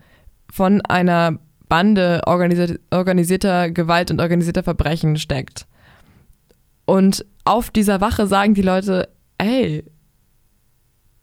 von 0.52 0.82
einer 0.82 1.38
Bande 1.68 2.22
organisier 2.26 2.80
organisierter 2.92 3.72
Gewalt 3.72 4.12
und 4.12 4.20
organisierter 4.20 4.64
Verbrechen 4.64 5.18
steckt. 5.18 5.68
Und 6.86 7.26
auf 7.46 7.72
dieser 7.72 8.02
Wache 8.02 8.28
sagen 8.28 8.54
die 8.54 8.62
Leute, 8.62 9.08
ey, 9.38 9.86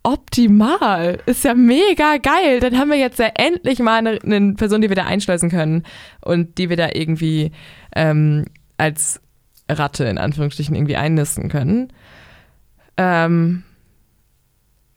optimal, 0.02 1.18
ist 1.26 1.44
ja 1.44 1.54
mega 1.54 2.16
geil. 2.18 2.60
Dann 2.60 2.78
haben 2.78 2.90
wir 2.90 2.98
jetzt 2.98 3.18
ja 3.18 3.30
endlich 3.34 3.78
mal 3.80 3.98
eine, 3.98 4.18
eine 4.22 4.54
Person, 4.54 4.80
die 4.80 4.88
wir 4.88 4.96
da 4.96 5.04
einschleusen 5.04 5.50
können 5.50 5.82
und 6.20 6.58
die 6.58 6.70
wir 6.70 6.76
da 6.76 6.90
irgendwie 6.92 7.52
ähm, 7.94 8.46
als 8.76 9.20
Ratte 9.68 10.04
in 10.04 10.18
Anführungsstrichen 10.18 10.74
irgendwie 10.74 10.96
einnisten 10.96 11.48
können. 11.48 11.92
Ähm, 12.96 13.64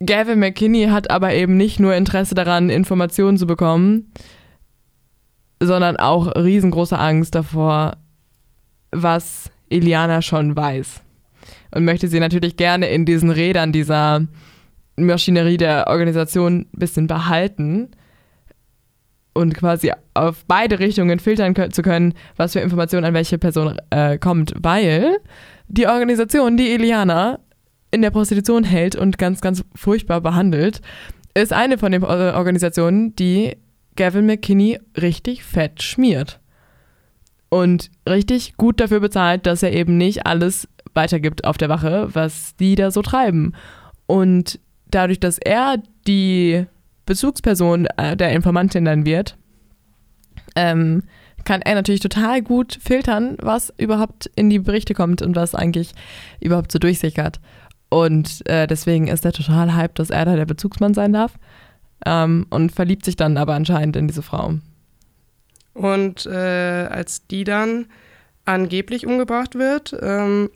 Gavin 0.03 0.39
McKinney 0.39 0.87
hat 0.87 1.11
aber 1.11 1.33
eben 1.33 1.57
nicht 1.57 1.79
nur 1.79 1.93
Interesse 1.93 2.33
daran, 2.33 2.69
Informationen 2.69 3.37
zu 3.37 3.45
bekommen, 3.45 4.11
sondern 5.59 5.97
auch 5.97 6.27
riesengroße 6.35 6.97
Angst 6.97 7.35
davor, 7.35 7.97
was 8.91 9.51
Iliana 9.69 10.21
schon 10.21 10.55
weiß. 10.55 11.01
Und 11.73 11.85
möchte 11.85 12.07
sie 12.07 12.19
natürlich 12.19 12.57
gerne 12.57 12.87
in 12.87 13.05
diesen 13.05 13.29
Rädern 13.29 13.71
dieser 13.71 14.25
Maschinerie 15.05 15.57
der 15.57 15.87
Organisation 15.87 16.67
ein 16.73 16.79
bisschen 16.79 17.07
behalten 17.07 17.91
und 19.33 19.53
quasi 19.55 19.91
auf 20.13 20.43
beide 20.47 20.79
Richtungen 20.79 21.19
filtern 21.19 21.55
zu 21.71 21.81
können, 21.81 22.13
was 22.35 22.53
für 22.53 22.59
Informationen 22.59 23.05
an 23.05 23.13
welche 23.13 23.37
Person 23.37 23.77
äh, 23.89 24.17
kommt, 24.17 24.53
weil 24.59 25.17
die 25.67 25.87
Organisation, 25.87 26.57
die 26.57 26.73
Iliana 26.73 27.39
in 27.91 28.01
der 28.01 28.11
Prostitution 28.11 28.63
hält 28.63 28.95
und 28.95 29.17
ganz, 29.17 29.41
ganz 29.41 29.63
furchtbar 29.75 30.21
behandelt, 30.21 30.81
ist 31.33 31.53
eine 31.53 31.77
von 31.77 31.91
den 31.91 32.03
Organisationen, 32.03 33.15
die 33.15 33.57
Gavin 33.95 34.25
McKinney 34.25 34.79
richtig 35.01 35.43
fett 35.43 35.81
schmiert. 35.81 36.39
Und 37.49 37.91
richtig 38.07 38.55
gut 38.55 38.79
dafür 38.79 39.01
bezahlt, 39.01 39.45
dass 39.45 39.61
er 39.61 39.73
eben 39.73 39.97
nicht 39.97 40.25
alles 40.25 40.69
weitergibt 40.93 41.43
auf 41.43 41.57
der 41.57 41.69
Wache, 41.69 42.07
was 42.13 42.55
die 42.55 42.75
da 42.75 42.91
so 42.91 43.01
treiben. 43.01 43.53
Und 44.07 44.59
dadurch, 44.91 45.19
dass 45.19 45.37
er 45.37 45.81
die 46.07 46.65
Bezugsperson 47.05 47.87
äh, 47.97 48.15
der 48.15 48.31
Informantin 48.31 48.85
dann 48.85 49.05
wird, 49.05 49.37
ähm, 50.55 51.03
kann 51.43 51.61
er 51.61 51.75
natürlich 51.75 52.01
total 52.01 52.41
gut 52.41 52.77
filtern, 52.81 53.37
was 53.41 53.73
überhaupt 53.77 54.29
in 54.35 54.49
die 54.49 54.59
Berichte 54.59 54.93
kommt 54.93 55.21
und 55.21 55.35
was 55.35 55.55
eigentlich 55.55 55.93
überhaupt 56.39 56.71
so 56.71 56.79
durchsickert. 56.79 57.39
Und 57.89 58.47
äh, 58.47 58.67
deswegen 58.67 59.07
ist 59.07 59.25
er 59.25 59.33
total 59.33 59.75
hyped, 59.75 59.99
dass 59.99 60.11
er 60.11 60.25
da 60.25 60.35
der 60.35 60.45
Bezugsmann 60.45 60.93
sein 60.93 61.13
darf. 61.13 61.33
Ähm, 62.05 62.47
und 62.49 62.71
verliebt 62.71 63.05
sich 63.05 63.15
dann 63.15 63.37
aber 63.37 63.53
anscheinend 63.53 63.95
in 63.95 64.07
diese 64.07 64.21
Frau. 64.21 64.55
Und 65.73 66.25
äh, 66.25 66.87
als 66.89 67.27
die 67.27 67.43
dann 67.43 67.87
angeblich 68.45 69.05
umgebracht 69.05 69.55
wird, 69.55 69.95
ähm, 70.01 70.49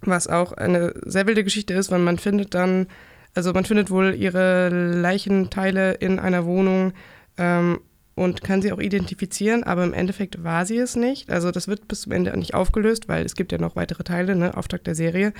was 0.00 0.28
auch 0.28 0.52
eine 0.52 0.94
sehr 1.04 1.26
wilde 1.26 1.44
Geschichte 1.44 1.74
ist, 1.74 1.90
weil 1.90 1.98
man 1.98 2.18
findet 2.18 2.54
dann, 2.54 2.86
also 3.34 3.52
man 3.52 3.64
findet 3.64 3.90
wohl 3.90 4.14
ihre 4.14 4.68
Leichenteile 4.68 5.92
in 5.92 6.18
einer 6.18 6.44
Wohnung 6.44 6.92
ähm, 7.36 7.80
und 8.14 8.42
kann 8.42 8.60
sie 8.60 8.72
auch 8.72 8.80
identifizieren, 8.80 9.62
aber 9.62 9.84
im 9.84 9.94
Endeffekt 9.94 10.42
war 10.42 10.66
sie 10.66 10.78
es 10.78 10.96
nicht. 10.96 11.30
Also 11.30 11.50
das 11.50 11.68
wird 11.68 11.88
bis 11.88 12.02
zum 12.02 12.12
Ende 12.12 12.36
nicht 12.36 12.54
aufgelöst, 12.54 13.08
weil 13.08 13.24
es 13.24 13.34
gibt 13.34 13.52
ja 13.52 13.58
noch 13.58 13.76
weitere 13.76 14.02
Teile, 14.04 14.36
ne, 14.36 14.56
Auftakt 14.56 14.86
der 14.86 14.94
Serie. 14.94 15.32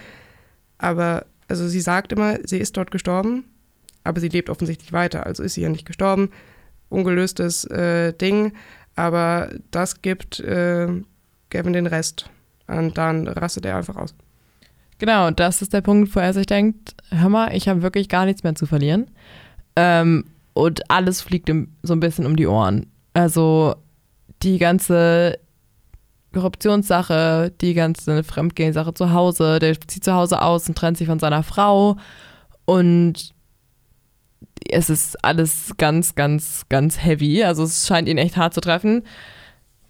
Aber 0.79 1.27
also 1.49 1.67
sie 1.69 1.81
sagt 1.81 2.13
immer, 2.13 2.39
sie 2.45 2.59
ist 2.59 2.77
dort 2.77 2.91
gestorben, 2.91 3.45
aber 4.05 4.21
sie 4.21 4.29
lebt 4.29 4.51
offensichtlich 4.51 4.93
weiter, 4.93 5.27
also 5.27 5.43
ist 5.43 5.55
sie 5.55 5.63
ja 5.63 5.69
nicht 5.69 5.87
gestorben. 5.87 6.31
Ungelöstes 6.89 7.65
äh, 7.67 8.13
Ding, 8.13 8.53
aber 8.97 9.51
das 9.71 10.03
gibt 10.03 10.41
äh, 10.41 10.89
Gavin 11.51 11.73
den 11.73 11.87
Rest. 11.87 12.31
Und 12.67 12.99
dann 12.99 13.27
rastet 13.27 13.67
er 13.67 13.77
einfach 13.77 13.97
aus. 13.97 14.15
Genau, 15.01 15.31
das 15.31 15.63
ist 15.63 15.73
der 15.73 15.81
Punkt, 15.81 16.15
wo 16.15 16.21
er 16.21 16.35
sich 16.35 16.45
denkt, 16.45 16.95
hör 17.09 17.31
mal, 17.31 17.57
ich 17.57 17.69
habe 17.69 17.81
wirklich 17.81 18.11
gar 18.11 18.27
nichts 18.27 18.43
mehr 18.43 18.55
zu 18.55 18.67
verlieren. 18.67 19.11
Ähm, 19.75 20.27
und 20.53 20.91
alles 20.91 21.23
fliegt 21.23 21.49
ihm 21.49 21.75
so 21.83 21.95
ein 21.95 22.01
bisschen 22.01 22.27
um 22.27 22.37
die 22.37 22.47
Ohren. 22.47 22.87
Also 23.15 23.77
die 24.43 24.59
ganze 24.59 25.39
Korruptionssache, 26.35 27.51
die 27.63 27.73
ganze 27.73 28.23
Fremdgehen-Sache 28.23 28.93
zu 28.93 29.11
Hause, 29.15 29.59
der 29.59 29.81
zieht 29.81 30.05
zu 30.05 30.13
Hause 30.13 30.43
aus 30.43 30.69
und 30.69 30.77
trennt 30.77 30.99
sich 30.99 31.09
von 31.09 31.19
seiner 31.19 31.45
Frau 31.45 31.97
und 32.67 33.33
es 34.69 34.91
ist 34.91 35.25
alles 35.25 35.73
ganz, 35.79 36.15
ganz, 36.15 36.67
ganz 36.69 37.03
heavy. 37.03 37.43
Also 37.43 37.63
es 37.63 37.87
scheint 37.87 38.07
ihn 38.07 38.19
echt 38.19 38.37
hart 38.37 38.53
zu 38.53 38.61
treffen. 38.61 39.03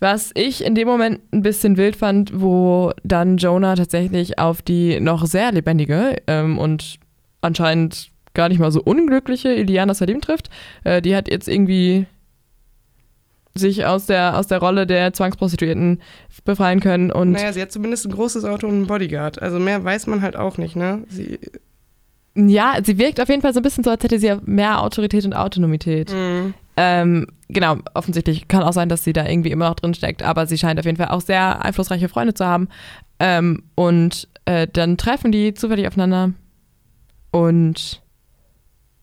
Was 0.00 0.30
ich 0.34 0.64
in 0.64 0.74
dem 0.74 0.88
Moment 0.88 1.20
ein 1.32 1.42
bisschen 1.42 1.76
wild 1.76 1.94
fand, 1.94 2.40
wo 2.40 2.92
dann 3.04 3.36
Jonah 3.36 3.76
tatsächlich 3.76 4.38
auf 4.38 4.62
die 4.62 4.98
noch 4.98 5.26
sehr 5.26 5.52
lebendige 5.52 6.16
ähm, 6.26 6.58
und 6.58 6.98
anscheinend 7.42 8.10
gar 8.32 8.48
nicht 8.48 8.58
mal 8.58 8.72
so 8.72 8.80
unglückliche 8.82 9.52
Iliana 9.52 9.92
Salim 9.92 10.20
trifft. 10.20 10.48
Äh, 10.84 11.02
die 11.02 11.14
hat 11.14 11.30
jetzt 11.30 11.48
irgendwie 11.48 12.06
sich 13.54 13.84
aus 13.84 14.06
der, 14.06 14.38
aus 14.38 14.46
der 14.46 14.58
Rolle 14.58 14.86
der 14.86 15.12
Zwangsprostituierten 15.12 16.00
befreien 16.44 16.80
können. 16.80 17.10
Und 17.10 17.32
naja, 17.32 17.52
sie 17.52 17.60
hat 17.60 17.72
zumindest 17.72 18.06
ein 18.06 18.12
großes 18.12 18.44
Auto 18.44 18.68
und 18.68 18.74
einen 18.74 18.86
Bodyguard. 18.86 19.42
Also 19.42 19.58
mehr 19.58 19.84
weiß 19.84 20.06
man 20.06 20.22
halt 20.22 20.36
auch 20.36 20.56
nicht, 20.56 20.76
ne? 20.76 21.04
Sie 21.08 21.38
ja, 22.36 22.78
sie 22.82 22.96
wirkt 22.98 23.20
auf 23.20 23.28
jeden 23.28 23.42
Fall 23.42 23.52
so 23.52 23.60
ein 23.60 23.64
bisschen 23.64 23.82
so, 23.82 23.90
als 23.90 24.04
hätte 24.04 24.18
sie 24.18 24.32
mehr 24.44 24.82
Autorität 24.82 25.24
und 25.24 25.34
Autonomität. 25.34 26.12
Mhm. 26.12 26.54
Ähm, 26.82 27.26
genau, 27.50 27.76
offensichtlich 27.92 28.48
kann 28.48 28.62
auch 28.62 28.72
sein, 28.72 28.88
dass 28.88 29.04
sie 29.04 29.12
da 29.12 29.26
irgendwie 29.26 29.50
immer 29.50 29.68
noch 29.68 29.74
drin 29.74 29.92
steckt, 29.92 30.22
aber 30.22 30.46
sie 30.46 30.56
scheint 30.56 30.80
auf 30.80 30.86
jeden 30.86 30.96
Fall 30.96 31.08
auch 31.08 31.20
sehr 31.20 31.62
einflussreiche 31.62 32.08
Freunde 32.08 32.32
zu 32.32 32.46
haben. 32.46 32.68
Ähm, 33.18 33.64
und 33.74 34.28
äh, 34.46 34.66
dann 34.66 34.96
treffen 34.96 35.30
die 35.30 35.52
zufällig 35.52 35.86
aufeinander 35.86 36.32
und 37.32 38.00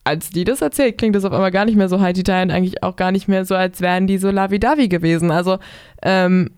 als 0.03 0.31
die 0.31 0.43
das 0.43 0.63
erzählt, 0.63 0.97
klingt 0.97 1.15
das 1.15 1.23
auf 1.23 1.33
einmal 1.33 1.51
gar 1.51 1.65
nicht 1.65 1.75
mehr 1.75 1.87
so 1.87 1.99
Heidi 2.01 2.23
Dai 2.23 2.41
und 2.41 2.49
eigentlich 2.49 2.81
auch 2.81 2.95
gar 2.95 3.11
nicht 3.11 3.27
mehr 3.27 3.45
so, 3.45 3.53
als 3.53 3.79
wären 3.79 4.07
die 4.07 4.17
so 4.17 4.31
lavi-davi 4.31 4.87
gewesen. 4.87 5.29
Also, 5.29 5.59
ähm, 6.01 6.49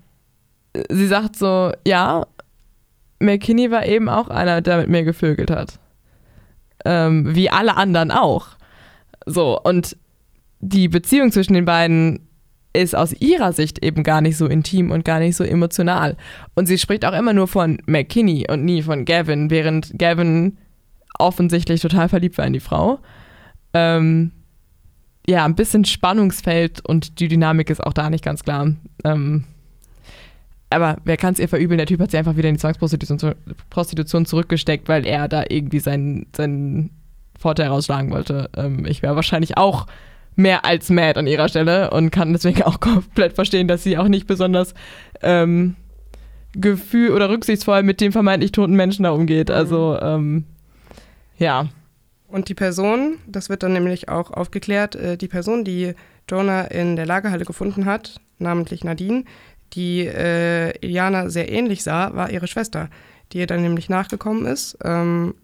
sie 0.87 1.07
sagt 1.07 1.35
so, 1.35 1.73
ja, 1.85 2.27
McKinney 3.19 3.71
war 3.71 3.85
eben 3.85 4.07
auch 4.07 4.29
einer, 4.29 4.61
der 4.61 4.77
mit 4.77 4.87
mir 4.87 5.03
gevögelt 5.03 5.51
hat. 5.51 5.79
Ähm, 6.85 7.35
wie 7.35 7.49
alle 7.49 7.75
anderen 7.75 8.11
auch. 8.11 8.47
So, 9.25 9.59
und 9.59 9.97
die 10.59 10.87
Beziehung 10.87 11.31
zwischen 11.31 11.53
den 11.53 11.65
beiden 11.65 12.27
ist 12.73 12.95
aus 12.95 13.13
ihrer 13.13 13.53
Sicht 13.53 13.83
eben 13.83 14.03
gar 14.03 14.21
nicht 14.21 14.37
so 14.37 14.45
intim 14.45 14.91
und 14.91 15.03
gar 15.03 15.19
nicht 15.19 15.35
so 15.35 15.43
emotional. 15.43 16.15
Und 16.55 16.67
sie 16.67 16.77
spricht 16.77 17.03
auch 17.03 17.17
immer 17.17 17.33
nur 17.33 17.47
von 17.47 17.81
McKinney 17.87 18.45
und 18.49 18.63
nie 18.63 18.83
von 18.83 19.05
Gavin, 19.05 19.49
während 19.49 19.97
Gavin 19.97 20.57
offensichtlich 21.17 21.81
total 21.81 22.09
verliebt 22.09 22.37
war 22.37 22.45
in 22.45 22.53
die 22.53 22.59
Frau. 22.59 22.99
Ähm, 23.73 24.31
ja, 25.27 25.45
ein 25.45 25.55
bisschen 25.55 25.85
Spannungsfeld 25.85 26.85
und 26.85 27.19
die 27.19 27.27
Dynamik 27.27 27.69
ist 27.69 27.83
auch 27.83 27.93
da 27.93 28.09
nicht 28.09 28.23
ganz 28.23 28.43
klar. 28.43 28.73
Ähm, 29.03 29.45
aber 30.69 30.97
wer 31.03 31.17
kann 31.17 31.33
es 31.33 31.39
ihr 31.39 31.49
verübeln? 31.49 31.79
Der 31.79 31.87
Typ 31.87 31.99
hat 31.99 32.11
sie 32.11 32.17
einfach 32.17 32.35
wieder 32.35 32.49
in 32.49 32.55
die 32.55 32.61
Zwangsprostitution 32.61 33.33
Prostitution 33.69 34.25
zurückgesteckt, 34.25 34.87
weil 34.87 35.05
er 35.05 35.27
da 35.27 35.43
irgendwie 35.49 35.79
seinen, 35.79 36.27
seinen 36.35 36.91
Vorteil 37.37 37.67
rausschlagen 37.67 38.11
wollte. 38.11 38.49
Ähm, 38.55 38.85
ich 38.85 39.01
wäre 39.01 39.15
wahrscheinlich 39.15 39.57
auch 39.57 39.87
mehr 40.39 40.65
als 40.65 40.89
mad 40.89 41.19
an 41.19 41.27
ihrer 41.27 41.49
Stelle 41.49 41.91
und 41.91 42.11
kann 42.11 42.33
deswegen 42.33 42.63
auch 42.63 42.79
komplett 42.79 43.33
verstehen, 43.33 43.67
dass 43.67 43.83
sie 43.83 43.97
auch 43.97 44.07
nicht 44.07 44.25
besonders 44.25 44.73
ähm, 45.21 45.75
gefühl- 46.53 47.11
oder 47.11 47.29
rücksichtsvoll 47.29 47.83
mit 47.83 48.01
dem 48.01 48.11
vermeintlich 48.11 48.51
toten 48.51 48.73
Menschen 48.73 49.03
da 49.03 49.11
umgeht. 49.11 49.51
Also, 49.51 49.99
ähm, 50.01 50.45
ja. 51.37 51.67
Und 52.27 52.49
die 52.49 52.55
Person, 52.55 53.17
das 53.27 53.49
wird 53.49 53.63
dann 53.63 53.73
nämlich 53.73 54.09
auch 54.09 54.31
aufgeklärt, 54.31 54.95
äh, 54.95 55.17
die 55.17 55.27
Person, 55.27 55.63
die 55.63 55.93
Jonah 56.29 56.61
in 56.61 56.95
der 56.95 57.05
Lagerhalle 57.05 57.45
gefunden 57.45 57.85
hat, 57.85 58.21
namentlich 58.37 58.83
Nadine, 58.83 59.25
die 59.73 60.05
äh, 60.05 60.71
Iliana 60.81 61.29
sehr 61.29 61.51
ähnlich 61.51 61.83
sah, 61.83 62.15
war 62.15 62.31
ihre 62.31 62.47
Schwester, 62.47 62.89
die 63.31 63.39
ihr 63.39 63.47
dann 63.47 63.61
nämlich 63.61 63.89
nachgekommen 63.89 64.45
ist. 64.45 64.77
Ähm, 64.83 65.35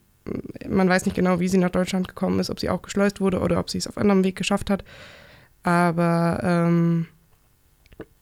man 0.68 0.90
weiß 0.90 1.06
nicht 1.06 1.16
genau, 1.16 1.40
wie 1.40 1.48
sie 1.48 1.58
nach 1.58 1.70
Deutschland 1.70 2.08
gekommen 2.08 2.40
ist, 2.40 2.50
ob 2.50 2.60
sie 2.60 2.70
auch 2.70 2.82
geschleust 2.82 3.22
wurde 3.22 3.40
oder 3.40 3.60
ob 3.60 3.70
sie 3.70 3.78
es 3.78 3.88
auf 3.88 3.98
anderem 3.98 4.24
Weg 4.24 4.36
geschafft 4.36 4.70
hat. 4.70 4.84
Aber 5.64 6.40
ähm, 6.44 7.08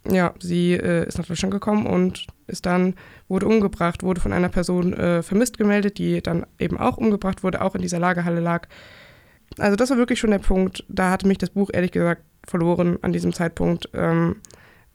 ja, 0.10 0.34
sie 0.40 0.74
äh, 0.74 1.08
ist 1.08 1.18
nach 1.18 1.26
Deutschland 1.26 1.54
gekommen 1.54 1.86
und 1.86 2.28
ist 2.48 2.66
dann, 2.66 2.96
wurde 3.28 3.48
umgebracht, 3.48 4.04
wurde 4.04 4.22
von 4.22 4.34
einer 4.34 4.50
Person 4.50 4.94
äh, 4.94 5.24
vermisst 5.24 5.58
gemeldet, 5.58 5.98
die 5.98 6.22
dann 6.22 6.46
eben 6.60 6.78
auch 6.78 6.98
umgebracht 6.98 7.44
wurde, 7.44 7.62
auch 7.62 7.76
in 7.76 7.82
dieser 7.82 8.00
Lagerhalle 8.00 8.42
lag. 8.42 8.68
Also 9.58 9.76
das 9.76 9.90
war 9.90 9.98
wirklich 9.98 10.20
schon 10.20 10.32
der 10.32 10.40
Punkt, 10.40 10.84
da 10.90 11.12
hatte 11.12 11.28
mich 11.28 11.38
das 11.38 11.52
Buch 11.52 11.70
ehrlich 11.72 11.92
gesagt 11.92 12.24
verloren 12.46 12.98
an 13.02 13.14
diesem 13.14 13.34
Zeitpunkt, 13.34 13.90
ähm, 13.94 14.38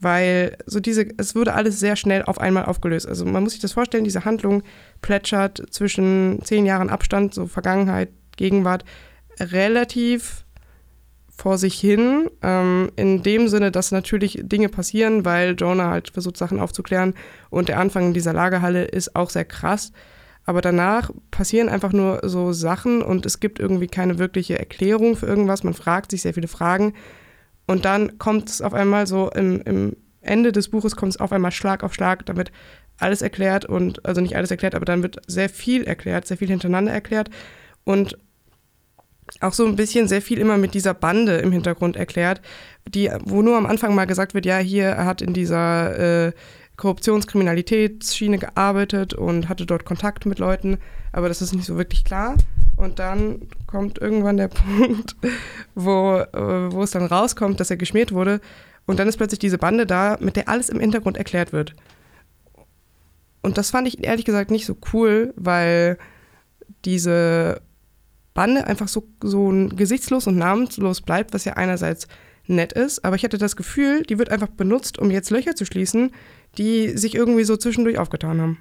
weil 0.01 0.57
so 0.67 0.81
diese, 0.81 1.07
es 1.17 1.35
wurde 1.35 1.55
alles 1.55 1.81
sehr 1.81 1.97
schnell 1.97 2.23
auf 2.23 2.41
einmal 2.41 2.67
aufgelöst. 2.67 3.07
Also 3.07 3.25
man 3.25 3.43
muss 3.43 3.53
sich 3.53 3.61
das 3.61 3.73
vorstellen, 3.73 4.05
diese 4.05 4.25
Handlung 4.25 4.63
plätschert 5.03 5.63
zwischen 5.71 6.41
zehn 6.45 6.67
Jahren 6.67 6.91
Abstand, 6.91 7.35
so 7.35 7.47
Vergangenheit, 7.47 8.11
Gegenwart, 8.37 8.85
relativ 9.41 10.45
vor 11.31 11.57
sich 11.57 11.79
hin, 11.79 12.29
ähm, 12.43 12.91
in 12.97 13.23
dem 13.23 13.49
Sinne, 13.49 13.71
dass 13.71 13.93
natürlich 13.93 14.41
Dinge 14.43 14.69
passieren, 14.69 15.25
weil 15.25 15.55
Jonah 15.57 15.91
halt 15.91 16.11
versucht, 16.11 16.37
Sachen 16.37 16.59
aufzuklären 16.59 17.15
und 17.49 17.69
der 17.69 17.79
Anfang 17.79 18.07
in 18.07 18.15
dieser 18.15 18.33
Lagerhalle 18.33 18.85
ist 18.85 19.15
auch 19.15 19.31
sehr 19.31 19.45
krass. 19.45 19.93
Aber 20.45 20.63
danach 20.63 21.11
passieren 21.31 21.69
einfach 21.69 21.93
nur 21.93 22.21
so 22.25 22.53
Sachen 22.53 23.03
und 23.03 23.27
es 23.27 23.39
gibt 23.39 23.61
irgendwie 23.61 23.87
keine 23.87 24.19
wirkliche 24.19 24.59
Erklärung 24.59 25.15
für 25.15 25.27
irgendwas. 25.27 25.63
Man 25.63 25.75
fragt 25.75 26.11
sich 26.11 26.23
sehr 26.23 26.35
viele 26.35 26.49
Fragen 26.49 26.95
und 27.69 27.85
dann 27.85 28.19
kommt 28.19 28.49
es 28.49 28.63
auf 28.63 28.75
einmal 28.75 29.07
so 29.07 29.31
im, 29.31 29.61
im 29.61 29.97
Ende 30.23 30.53
des 30.53 30.71
Buches 30.71 30.97
kommt 30.97 31.13
es 31.13 31.21
auf 31.21 31.33
einmal 31.33 31.53
Schlag 31.53 31.85
auf 31.85 31.95
Schlag, 31.95 32.27
damit 32.27 32.51
alles 32.99 33.23
erklärt 33.23 33.67
und, 33.67 34.05
also 34.05 34.21
nicht 34.21 34.37
alles 34.37 34.51
erklärt, 34.51 34.75
aber 34.75 34.87
dann 34.87 35.03
wird 35.03 35.21
sehr 35.27 35.49
viel 35.49 35.85
erklärt, 35.85 36.27
sehr 36.27 36.39
viel 36.39 36.49
hintereinander 36.49 36.93
erklärt 36.93 37.29
und 37.85 38.19
auch 39.41 39.53
so 39.53 39.67
ein 39.67 39.77
bisschen 39.77 40.09
sehr 40.09 40.23
viel 40.23 40.39
immer 40.39 40.57
mit 40.57 40.73
dieser 40.73 40.95
Bande 40.95 41.37
im 41.37 41.53
Hintergrund 41.53 41.97
erklärt, 41.97 42.41
die, 42.89 43.11
wo 43.25 43.43
nur 43.43 43.59
am 43.59 43.67
Anfang 43.67 43.95
mal 43.95 44.07
gesagt 44.07 44.33
wird, 44.33 44.47
ja, 44.47 44.57
hier, 44.57 44.87
er 44.87 45.05
hat 45.05 45.21
in 45.21 45.35
dieser 45.35 46.29
äh, 46.29 46.33
Korruptionskriminalitätsschiene 46.79 48.39
gearbeitet 48.39 49.13
und 49.13 49.51
hatte 49.51 49.67
dort 49.67 49.85
Kontakt 49.85 50.25
mit 50.25 50.39
Leuten, 50.39 50.79
aber 51.13 51.29
das 51.29 51.43
ist 51.43 51.53
nicht 51.53 51.67
so 51.67 51.77
wirklich 51.77 52.05
klar. 52.05 52.35
Und 52.79 52.99
dann 52.99 53.49
kommt 53.67 53.99
irgendwann 53.99 54.37
der 54.37 54.49
Punkt, 54.49 55.17
wo, 55.75 56.17
äh, 56.19 56.73
wo 56.73 56.83
es 56.83 56.93
dann 56.93 57.07
rauskommt, 57.07 57.61
dass 57.61 57.71
er 57.71 57.77
geschmiert 57.77 58.13
wurde. 58.13 58.41
Und 58.87 58.99
dann 58.99 59.09
ist 59.09 59.19
plötzlich 59.19 59.41
diese 59.41 59.59
Bande 59.59 59.85
da, 59.85 60.17
mit 60.21 60.37
der 60.37 60.49
alles 60.49 60.71
im 60.71 60.81
Hintergrund 60.81 61.17
erklärt 61.17 61.53
wird. 61.53 61.75
Und 63.43 63.59
das 63.59 63.71
fand 63.71 63.87
ich 63.87 64.05
ehrlich 64.05 64.25
gesagt 64.25 64.51
nicht 64.51 64.67
so 64.67 64.77
cool, 64.93 65.35
weil 65.37 65.99
diese 66.85 67.61
Bande 68.35 68.67
einfach 68.67 68.89
so, 68.89 69.05
so 69.23 69.53
gesichtslos 69.75 70.27
und 70.27 70.37
namenslos 70.37 71.01
bleibt, 71.01 71.35
was 71.35 71.45
ja 71.45 71.55
einerseits 71.55 72.09
nett 72.47 72.73
ist, 72.73 73.05
aber 73.05 73.17
ich 73.17 73.25
hatte 73.25 73.39
das 73.39 73.57
Gefühl, 73.57 74.03
die 74.05 74.19
wird 74.19 74.31
einfach 74.31 74.49
benutzt, 74.49 74.99
um 74.99 75.11
jetzt 75.11 75.31
Löcher 75.31 75.55
zu 75.55 75.67
schließen, 75.67 76.13
die 76.57 76.97
sich 76.97 77.15
irgendwie 77.15 77.45
so 77.45 77.57
zwischendurch 77.57 77.99
aufgetan 77.99 78.41
haben. 78.41 78.59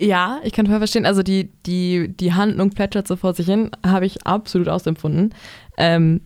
Ja, 0.00 0.40
ich 0.44 0.54
kann 0.54 0.66
voll 0.66 0.78
verstehen. 0.78 1.04
Also 1.04 1.22
die, 1.22 1.50
die, 1.66 2.08
die 2.08 2.32
Handlung 2.32 2.70
plätschert 2.70 3.06
so 3.06 3.16
vor 3.16 3.34
sich 3.34 3.44
hin, 3.46 3.70
habe 3.86 4.06
ich 4.06 4.26
absolut 4.26 4.68
ausempfunden. 4.68 5.34
Ähm, 5.76 6.22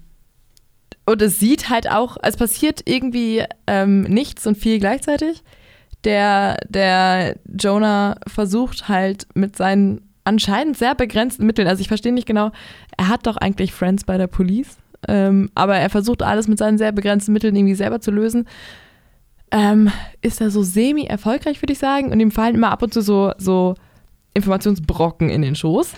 und 1.06 1.20
es 1.20 1.40
sieht 1.40 1.68
halt 1.70 1.90
auch, 1.90 2.16
es 2.22 2.36
passiert 2.36 2.82
irgendwie 2.84 3.42
ähm, 3.66 4.02
nichts 4.02 4.46
und 4.46 4.56
viel 4.56 4.78
gleichzeitig. 4.78 5.42
Der, 6.04 6.56
der 6.68 7.36
Jonah 7.52 8.16
versucht 8.28 8.88
halt 8.88 9.26
mit 9.34 9.56
seinen 9.56 10.02
anscheinend 10.22 10.78
sehr 10.78 10.94
begrenzten 10.94 11.44
Mitteln. 11.44 11.66
Also 11.66 11.80
ich 11.80 11.88
verstehe 11.88 12.12
nicht 12.12 12.28
genau, 12.28 12.52
er 12.96 13.08
hat 13.08 13.26
doch 13.26 13.36
eigentlich 13.36 13.72
Friends 13.72 14.04
bei 14.04 14.16
der 14.18 14.28
Police, 14.28 14.78
ähm, 15.08 15.50
aber 15.56 15.76
er 15.76 15.90
versucht 15.90 16.22
alles 16.22 16.46
mit 16.46 16.58
seinen 16.58 16.78
sehr 16.78 16.92
begrenzten 16.92 17.32
Mitteln 17.32 17.56
irgendwie 17.56 17.74
selber 17.74 18.00
zu 18.00 18.12
lösen. 18.12 18.46
Ähm, 19.54 19.90
ist 20.20 20.40
er 20.40 20.50
so 20.50 20.64
semi-erfolgreich, 20.64 21.62
würde 21.62 21.72
ich 21.72 21.78
sagen. 21.78 22.10
Und 22.10 22.18
ihm 22.18 22.32
fallen 22.32 22.56
immer 22.56 22.72
ab 22.72 22.82
und 22.82 22.92
zu 22.92 23.02
so, 23.02 23.32
so 23.38 23.76
Informationsbrocken 24.34 25.30
in 25.30 25.42
den 25.42 25.54
Schoß. 25.54 25.92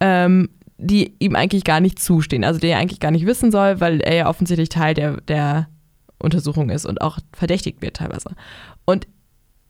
Ähm, 0.00 0.48
die 0.78 1.14
ihm 1.20 1.36
eigentlich 1.36 1.64
gar 1.64 1.80
nicht 1.80 1.98
zustehen, 1.98 2.44
also 2.44 2.60
die 2.60 2.66
er 2.66 2.78
eigentlich 2.78 3.00
gar 3.00 3.10
nicht 3.10 3.26
wissen 3.26 3.50
soll, 3.50 3.80
weil 3.80 4.00
er 4.00 4.14
ja 4.14 4.28
offensichtlich 4.28 4.68
Teil 4.68 4.92
der, 4.92 5.20
der 5.22 5.68
Untersuchung 6.18 6.68
ist 6.70 6.84
und 6.84 7.00
auch 7.00 7.18
verdächtigt 7.32 7.80
wird 7.80 7.96
teilweise. 7.96 8.30
Und 8.84 9.06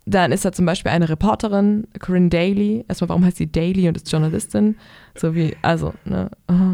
dann 0.04 0.30
ist 0.30 0.44
da 0.44 0.52
zum 0.52 0.66
Beispiel 0.66 0.92
eine 0.92 1.08
Reporterin, 1.08 1.86
Corinne 2.00 2.28
Daly. 2.28 2.84
Erstmal, 2.88 3.08
warum 3.08 3.24
heißt 3.24 3.38
sie 3.38 3.50
Daly 3.50 3.88
und 3.88 3.96
ist 3.96 4.10
Journalistin? 4.10 4.76
So 5.16 5.34
wie, 5.34 5.56
also, 5.62 5.94
ne, 6.04 6.30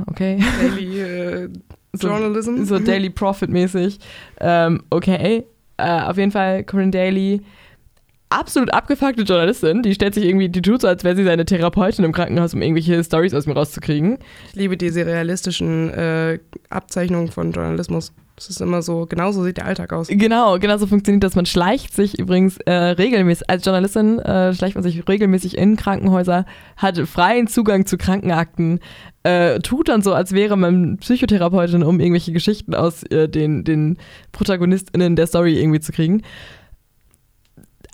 okay. 0.07 0.39
Daily 0.61 1.01
äh, 1.01 1.49
Journalism. 1.99 2.59
So, 2.59 2.77
so 2.77 2.79
Daily 2.79 3.09
Profit-mäßig. 3.11 3.99
Ähm, 4.41 4.83
okay. 4.91 5.45
Äh, 5.83 6.09
auf 6.09 6.17
jeden 6.17 6.31
Fall 6.31 6.65
Corinne 6.65 6.91
Daly 6.91 7.43
absolut 8.33 8.73
abgefuckte 8.73 9.23
Journalistin, 9.23 9.83
die 9.83 9.95
stellt 9.95 10.15
sich 10.15 10.25
irgendwie, 10.25 10.49
die 10.49 10.63
tut 10.63 10.83
so, 10.83 10.89
als 10.89 11.05
wäre 11.05 11.17
sie 11.17 11.25
seine 11.25 11.45
Therapeutin 11.45 12.05
im 12.05 12.13
Krankenhaus, 12.13 12.55
um 12.55 12.63
irgendwelche 12.63 13.03
Stories 13.05 13.35
aus 13.35 13.47
mir 13.47 13.55
rauszukriegen. 13.55 14.19
Ich 14.51 14.55
liebe 14.57 14.77
diese 14.77 15.07
realistischen 15.07 15.91
äh, 15.91 16.39
Abzeichnungen 16.71 17.31
von 17.31 17.53
Journalismus. 17.53 18.13
Das 18.37 18.49
ist 18.49 18.61
immer 18.63 18.81
so, 18.81 19.07
genauso 19.07 19.45
sieht 19.45 19.59
der 19.59 19.67
Alltag 19.67 19.93
aus. 19.93 20.09
Genau, 20.09 20.59
genau 20.59 20.79
so 20.79 20.87
funktioniert 20.87 21.23
das. 21.23 21.37
Man 21.37 21.45
schleicht 21.45 21.95
sich 21.95 22.19
übrigens 22.19 22.57
äh, 22.65 22.73
regelmäßig, 22.73 23.49
als 23.49 23.65
Journalistin 23.65 24.19
äh, 24.21 24.55
schleicht 24.55 24.75
man 24.75 24.83
sich 24.83 25.07
regelmäßig 25.07 25.59
in 25.59 25.77
Krankenhäuser, 25.77 26.47
hat 26.77 26.99
freien 26.99 27.47
Zugang 27.47 27.85
zu 27.85 27.99
Krankenakten, 27.99 28.81
äh, 29.23 29.61
tut 29.61 29.89
dann 29.89 30.03
so, 30.03 30.15
als 30.15 30.33
wäre 30.33 30.57
man 30.57 30.97
Psychotherapeutin, 30.97 31.83
um 31.83 32.01
irgendwelche 32.01 32.33
Geschichten 32.33 32.75
aus 32.75 33.03
äh, 33.05 33.29
den, 33.29 33.65
den 33.65 33.99
ProtagonistInnen 34.33 35.15
der 35.15 35.27
Story 35.27 35.61
irgendwie 35.61 35.81
zu 35.81 35.93
kriegen. 35.93 36.23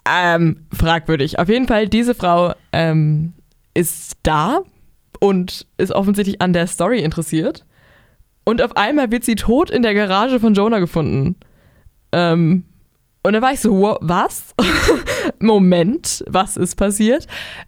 Ähm, 0.09 0.67
fragwürdig. 0.73 1.39
Auf 1.39 1.49
jeden 1.49 1.67
Fall, 1.67 1.89
diese 1.89 2.15
Frau 2.15 2.55
ähm, 2.73 3.35
ist 3.75 4.17
da 4.23 4.61
und 5.21 5.67
ist 5.77 5.93
offensichtlich 5.93 6.41
an 6.41 6.53
der 6.53 6.67
Story 6.67 7.01
interessiert. 7.01 7.65
Und 8.45 8.63
auf 8.63 8.77
einmal 8.77 9.11
wird 9.11 9.25
sie 9.25 9.35
tot 9.35 9.71
in 9.71 9.83
der 9.83 9.95
Garage 9.95 10.41
von 10.41 10.55
Jonah 10.55 10.79
gefunden. 10.79 11.37
Ähm, 12.13 12.65
und 13.23 13.33
dann 13.35 13.43
war 13.43 13.53
ich 13.53 13.61
so, 13.61 13.99
was? 14.01 14.55
Moment, 15.39 16.25
was 16.27 16.57
ist 16.57 16.77
passiert? 16.77 17.27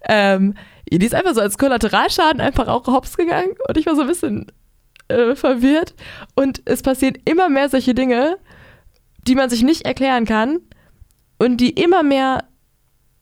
Ähm, 0.09 0.55
die 0.91 1.05
ist 1.05 1.14
einfach 1.14 1.34
so 1.34 1.41
als 1.41 1.59
Kollateralschaden 1.59 2.41
einfach 2.41 2.68
auch 2.68 2.86
hops 2.86 3.16
gegangen 3.16 3.55
und 3.68 3.76
ich 3.76 3.86
war 3.86 3.95
so 3.95 4.03
ein 4.03 4.07
bisschen 4.07 4.51
äh, 5.09 5.34
verwirrt. 5.34 5.95
Und 6.34 6.62
es 6.64 6.82
passieren 6.82 7.18
immer 7.24 7.49
mehr 7.49 7.68
solche 7.68 7.95
Dinge, 7.95 8.38
die 9.26 9.34
man 9.34 9.51
sich 9.51 9.62
nicht 9.62 9.84
erklären 9.84 10.24
kann 10.24 10.61
und 11.41 11.57
die 11.57 11.70
immer 11.70 12.03
mehr 12.03 12.45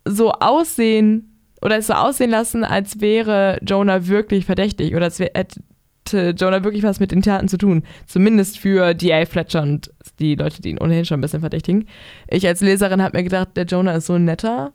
so 0.04 0.32
aussehen 0.32 1.40
oder 1.62 1.78
es 1.78 1.86
so 1.86 1.94
aussehen 1.94 2.30
lassen, 2.30 2.64
als 2.64 3.00
wäre 3.00 3.58
Jonah 3.62 4.06
wirklich 4.06 4.44
verdächtig 4.44 4.94
oder 4.94 5.06
als 5.06 5.18
hätte 5.20 6.30
Jonah 6.36 6.64
wirklich 6.64 6.82
was 6.82 7.00
mit 7.00 7.12
den 7.12 7.22
Taten 7.22 7.48
zu 7.48 7.58
tun. 7.58 7.82
Zumindest 8.06 8.58
für 8.58 8.94
D.A. 8.94 9.26
Fletcher 9.26 9.62
und 9.62 9.92
die 10.18 10.34
Leute, 10.34 10.62
die 10.62 10.70
ihn 10.70 10.80
ohnehin 10.80 11.04
schon 11.04 11.18
ein 11.18 11.20
bisschen 11.20 11.40
verdächtigen. 11.40 11.86
Ich 12.28 12.46
als 12.46 12.60
Leserin 12.60 13.02
habe 13.02 13.16
mir 13.16 13.24
gedacht, 13.24 13.50
der 13.56 13.66
Jonah 13.66 13.92
ist 13.92 14.06
so 14.06 14.14
ein 14.14 14.24
netter. 14.24 14.72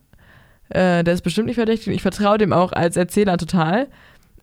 Äh, 0.70 1.04
der 1.04 1.14
ist 1.14 1.22
bestimmt 1.24 1.48
nicht 1.48 1.56
verdächtig 1.56 1.88
und 1.88 1.94
ich 1.94 2.02
vertraue 2.02 2.38
dem 2.38 2.54
auch 2.54 2.72
als 2.72 2.98
Erzähler 2.98 3.38
total. 3.38 3.88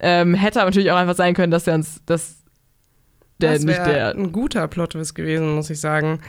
Ähm, 0.01 0.35
hätte 0.35 0.61
aber 0.61 0.71
natürlich 0.71 0.91
auch 0.91 0.97
einfach 0.97 1.17
sein 1.17 1.35
können, 1.35 1.51
dass 1.51 1.67
er 1.67 1.75
uns, 1.75 2.03
dass 2.07 2.39
der 3.41 3.55
das 3.55 3.65
nicht 3.65 3.87
der. 3.87 4.15
ein 4.15 4.33
guter 4.33 4.69
Plot-Twist 4.69 5.15
gewesen, 5.15 5.55
muss 5.55 5.71
ich 5.71 5.81
sagen. 5.81 6.21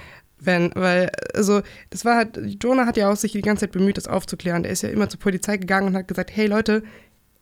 Wenn, 0.44 0.72
weil, 0.74 1.12
also, 1.36 1.62
das 1.92 2.04
war 2.04 2.16
halt, 2.16 2.40
Jonah 2.62 2.88
hat 2.88 2.98
ja 2.98 3.12
auch 3.12 3.16
sich 3.16 3.32
die 3.32 3.42
ganze 3.42 3.62
Zeit 3.62 3.74
bemüht, 3.74 3.98
das 3.98 4.08
aufzuklären. 4.08 4.64
Der 4.64 4.72
ist 4.72 4.82
ja 4.82 4.90
immer 4.90 5.08
zur 5.08 5.20
Polizei 5.20 5.58
gegangen 5.58 5.90
und 5.90 5.96
hat 5.96 6.08
gesagt, 6.08 6.32
hey 6.36 6.48
Leute, 6.48 6.82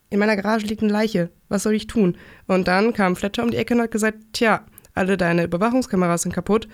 in 0.09 0.19
meiner 0.19 0.35
Garage 0.35 0.65
liegt 0.65 0.81
eine 0.81 0.91
Leiche, 0.91 1.29
was 1.47 1.63
soll 1.63 1.75
ich 1.75 1.87
tun? 1.87 2.17
Und 2.47 2.67
dann 2.67 2.93
kam 2.93 3.15
Fletcher 3.15 3.43
um 3.43 3.51
die 3.51 3.57
Ecke 3.57 3.73
und 3.73 3.81
hat 3.81 3.91
gesagt, 3.91 4.17
tja, 4.33 4.65
alle 4.93 5.17
deine 5.17 5.43
Überwachungskameras 5.43 6.23
sind 6.23 6.33
kaputt, 6.33 6.67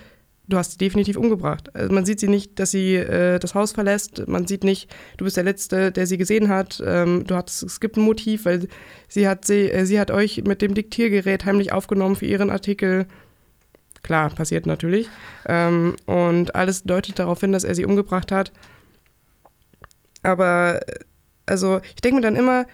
du 0.47 0.57
hast 0.57 0.71
sie 0.71 0.77
definitiv 0.77 1.17
umgebracht. 1.17 1.73
Also 1.75 1.93
man 1.93 2.05
sieht 2.05 2.19
sie 2.19 2.27
nicht, 2.27 2.59
dass 2.59 2.71
sie 2.71 2.95
äh, 2.95 3.39
das 3.39 3.53
Haus 3.53 3.73
verlässt, 3.73 4.27
man 4.27 4.47
sieht 4.47 4.63
nicht, 4.63 4.89
du 5.17 5.25
bist 5.25 5.37
der 5.37 5.43
Letzte, 5.43 5.91
der 5.91 6.07
sie 6.07 6.17
gesehen 6.17 6.49
hat, 6.49 6.81
ähm, 6.85 7.25
du 7.27 7.35
hast, 7.35 7.61
es 7.61 7.79
gibt 7.79 7.97
ein 7.97 8.03
Motiv, 8.03 8.45
weil 8.45 8.67
sie 9.07 9.27
hat, 9.27 9.45
sie, 9.45 9.69
äh, 9.69 9.85
sie 9.85 9.99
hat 9.99 10.11
euch 10.11 10.43
mit 10.45 10.61
dem 10.61 10.73
Diktiergerät 10.73 11.45
heimlich 11.45 11.71
aufgenommen 11.71 12.15
für 12.15 12.25
ihren 12.25 12.49
Artikel, 12.49 13.05
Klar, 14.05 14.29
passiert 14.29 14.67
natürlich. 14.67 15.09
Ähm, 15.47 15.95
und 16.05 16.53
alles 16.53 16.83
deutet 16.83 17.17
darauf 17.17 17.39
hin, 17.39 17.51
dass 17.51 17.63
er 17.63 17.73
sie 17.73 17.85
umgebracht 17.85 18.31
hat. 18.31 18.51
Aber, 20.21 20.79
also, 21.47 21.81
ich 21.95 22.01
denke 22.01 22.17
mir 22.17 22.21
dann 22.21 22.35
immer, 22.35 22.67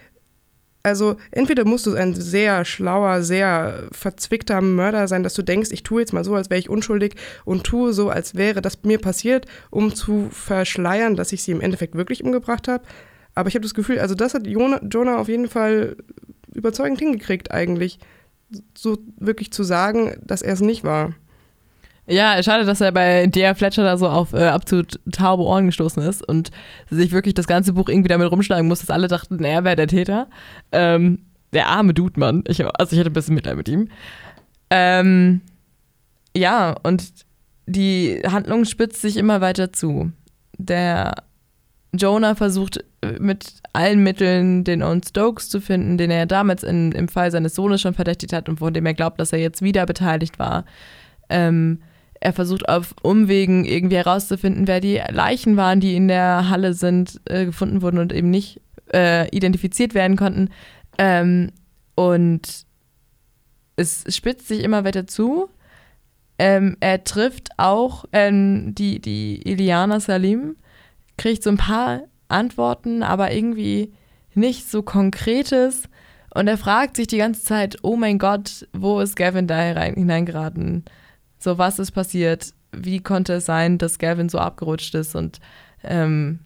also 0.83 1.15
entweder 1.31 1.63
musst 1.63 1.85
du 1.85 1.93
ein 1.93 2.13
sehr 2.15 2.65
schlauer, 2.65 3.21
sehr 3.21 3.87
verzwickter 3.93 4.59
Mörder 4.59 5.07
sein, 5.07 5.23
dass 5.23 5.33
du 5.33 5.41
denkst, 5.41 5.69
ich 5.71 5.83
tue 5.83 6.01
jetzt 6.01 6.11
mal 6.11 6.25
so, 6.25 6.35
als 6.35 6.49
wäre 6.49 6.59
ich 6.59 6.69
unschuldig 6.69 7.15
und 7.45 7.63
tue 7.63 7.93
so, 7.93 8.09
als 8.09 8.35
wäre 8.35 8.61
das 8.61 8.83
mir 8.83 8.99
passiert, 8.99 9.45
um 9.69 9.95
zu 9.95 10.27
verschleiern, 10.31 11.15
dass 11.15 11.31
ich 11.31 11.43
sie 11.43 11.51
im 11.51 11.61
Endeffekt 11.61 11.95
wirklich 11.95 12.25
umgebracht 12.25 12.67
habe. 12.67 12.83
Aber 13.35 13.47
ich 13.47 13.55
habe 13.55 13.63
das 13.63 13.73
Gefühl, 13.73 13.99
also 13.99 14.15
das 14.15 14.33
hat 14.33 14.47
Jonah 14.47 15.17
auf 15.17 15.29
jeden 15.29 15.47
Fall 15.47 15.95
überzeugend 16.53 16.99
hingekriegt 16.99 17.51
eigentlich, 17.51 17.99
so 18.77 18.97
wirklich 19.17 19.51
zu 19.51 19.63
sagen, 19.63 20.15
dass 20.23 20.41
er 20.41 20.53
es 20.53 20.61
nicht 20.61 20.83
war. 20.83 21.13
Ja, 22.07 22.41
schade, 22.43 22.65
dass 22.65 22.81
er 22.81 22.91
bei 22.91 23.27
der 23.27 23.55
Fletcher 23.55 23.83
da 23.83 23.97
so 23.97 24.09
auf 24.09 24.33
äh, 24.33 24.47
absolut 24.47 24.99
taube 25.11 25.43
Ohren 25.43 25.67
gestoßen 25.67 26.01
ist 26.03 26.27
und 26.27 26.51
sich 26.89 27.11
wirklich 27.11 27.35
das 27.35 27.47
ganze 27.47 27.73
Buch 27.73 27.87
irgendwie 27.89 28.09
damit 28.09 28.29
rumschlagen 28.31 28.67
muss, 28.67 28.79
dass 28.79 28.89
alle 28.89 29.07
dachten, 29.07 29.43
er 29.43 29.63
wäre 29.63 29.75
der 29.75 29.87
Täter. 29.87 30.27
Ähm, 30.71 31.19
der 31.53 31.67
arme 31.67 31.93
Dude, 31.93 32.19
Mann. 32.19 32.43
Ich, 32.47 32.63
also 32.63 32.93
ich 32.93 32.99
hatte 32.99 33.09
ein 33.09 33.13
bisschen 33.13 33.35
Mitleid 33.35 33.55
mit 33.55 33.69
ihm. 33.69 33.87
Ähm, 34.69 35.41
ja, 36.35 36.75
und 36.83 37.11
die 37.65 38.21
Handlung 38.25 38.65
spitzt 38.65 39.01
sich 39.01 39.17
immer 39.17 39.41
weiter 39.41 39.71
zu. 39.71 40.11
Der 40.57 41.13
Jonah 41.93 42.35
versucht 42.35 42.83
mit 43.19 43.53
allen 43.73 44.03
Mitteln 44.03 44.63
den 44.63 44.83
Owen 44.83 45.01
Stokes 45.01 45.49
zu 45.49 45.59
finden, 45.59 45.97
den 45.97 46.11
er 46.11 46.25
damals 46.25 46.63
in, 46.63 46.91
im 46.91 47.07
Fall 47.07 47.31
seines 47.31 47.55
Sohnes 47.55 47.81
schon 47.81 47.95
verdächtigt 47.95 48.33
hat 48.33 48.47
und 48.47 48.59
von 48.59 48.73
dem 48.73 48.85
er 48.85 48.93
glaubt, 48.93 49.19
dass 49.19 49.33
er 49.33 49.39
jetzt 49.39 49.61
wieder 49.61 49.85
beteiligt 49.85 50.37
war. 50.37 50.65
Ähm, 51.29 51.79
er 52.19 52.33
versucht 52.33 52.69
auf 52.69 52.93
Umwegen 53.01 53.65
irgendwie 53.65 53.97
herauszufinden, 53.97 54.67
wer 54.67 54.79
die 54.79 55.01
Leichen 55.09 55.57
waren, 55.57 55.79
die 55.79 55.95
in 55.95 56.07
der 56.07 56.49
Halle 56.49 56.75
sind, 56.75 57.19
äh, 57.25 57.45
gefunden 57.45 57.81
wurden 57.81 57.97
und 57.97 58.13
eben 58.13 58.29
nicht 58.29 58.61
äh, 58.93 59.27
identifiziert 59.35 59.95
werden 59.95 60.17
konnten. 60.17 60.49
Ähm, 60.99 61.51
und 61.95 62.65
es 63.75 64.03
spitzt 64.15 64.47
sich 64.47 64.63
immer 64.63 64.83
weiter 64.83 65.07
zu. 65.07 65.49
Ähm, 66.37 66.77
er 66.79 67.03
trifft 67.03 67.49
auch 67.57 68.05
ähm, 68.11 68.75
die, 68.75 68.99
die 68.99 69.41
Iliana 69.41 69.99
Salim, 69.99 70.57
kriegt 71.17 71.41
so 71.41 71.49
ein 71.49 71.57
paar 71.57 72.01
Antworten, 72.31 73.03
aber 73.03 73.31
irgendwie 73.31 73.93
nicht 74.33 74.69
so 74.69 74.81
konkretes. 74.81 75.83
Und 76.33 76.47
er 76.47 76.57
fragt 76.57 76.95
sich 76.95 77.07
die 77.07 77.17
ganze 77.17 77.43
Zeit, 77.43 77.77
oh 77.83 77.95
mein 77.95 78.17
Gott, 78.17 78.67
wo 78.73 78.99
ist 78.99 79.15
Gavin 79.15 79.47
da 79.47 79.59
hineingeraten? 79.61 80.85
So, 81.37 81.57
was 81.57 81.79
ist 81.79 81.91
passiert? 81.91 82.53
Wie 82.71 83.01
konnte 83.01 83.33
es 83.33 83.45
sein, 83.45 83.77
dass 83.77 83.99
Gavin 83.99 84.29
so 84.29 84.37
abgerutscht 84.37 84.95
ist 84.95 85.15
und 85.15 85.39
ähm, 85.83 86.39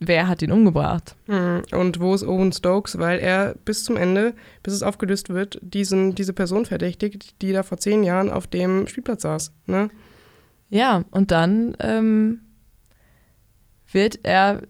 wer 0.00 0.28
hat 0.28 0.42
ihn 0.42 0.52
umgebracht? 0.52 1.16
Hm, 1.26 1.62
und 1.72 2.00
wo 2.00 2.14
ist 2.14 2.24
Owen 2.24 2.52
Stokes? 2.52 2.98
Weil 2.98 3.18
er 3.18 3.54
bis 3.64 3.84
zum 3.84 3.96
Ende, 3.96 4.34
bis 4.62 4.74
es 4.74 4.82
aufgelöst 4.82 5.28
wird, 5.28 5.58
diesen, 5.62 6.14
diese 6.14 6.32
Person 6.32 6.64
verdächtigt, 6.64 7.42
die 7.42 7.52
da 7.52 7.62
vor 7.62 7.78
zehn 7.78 8.02
Jahren 8.02 8.30
auf 8.30 8.46
dem 8.46 8.86
Spielplatz 8.86 9.22
saß. 9.22 9.52
Ne? 9.66 9.90
Ja, 10.70 11.04
und 11.10 11.30
dann 11.30 11.76
ähm, 11.80 12.40
wird 13.90 14.20
er 14.22 14.62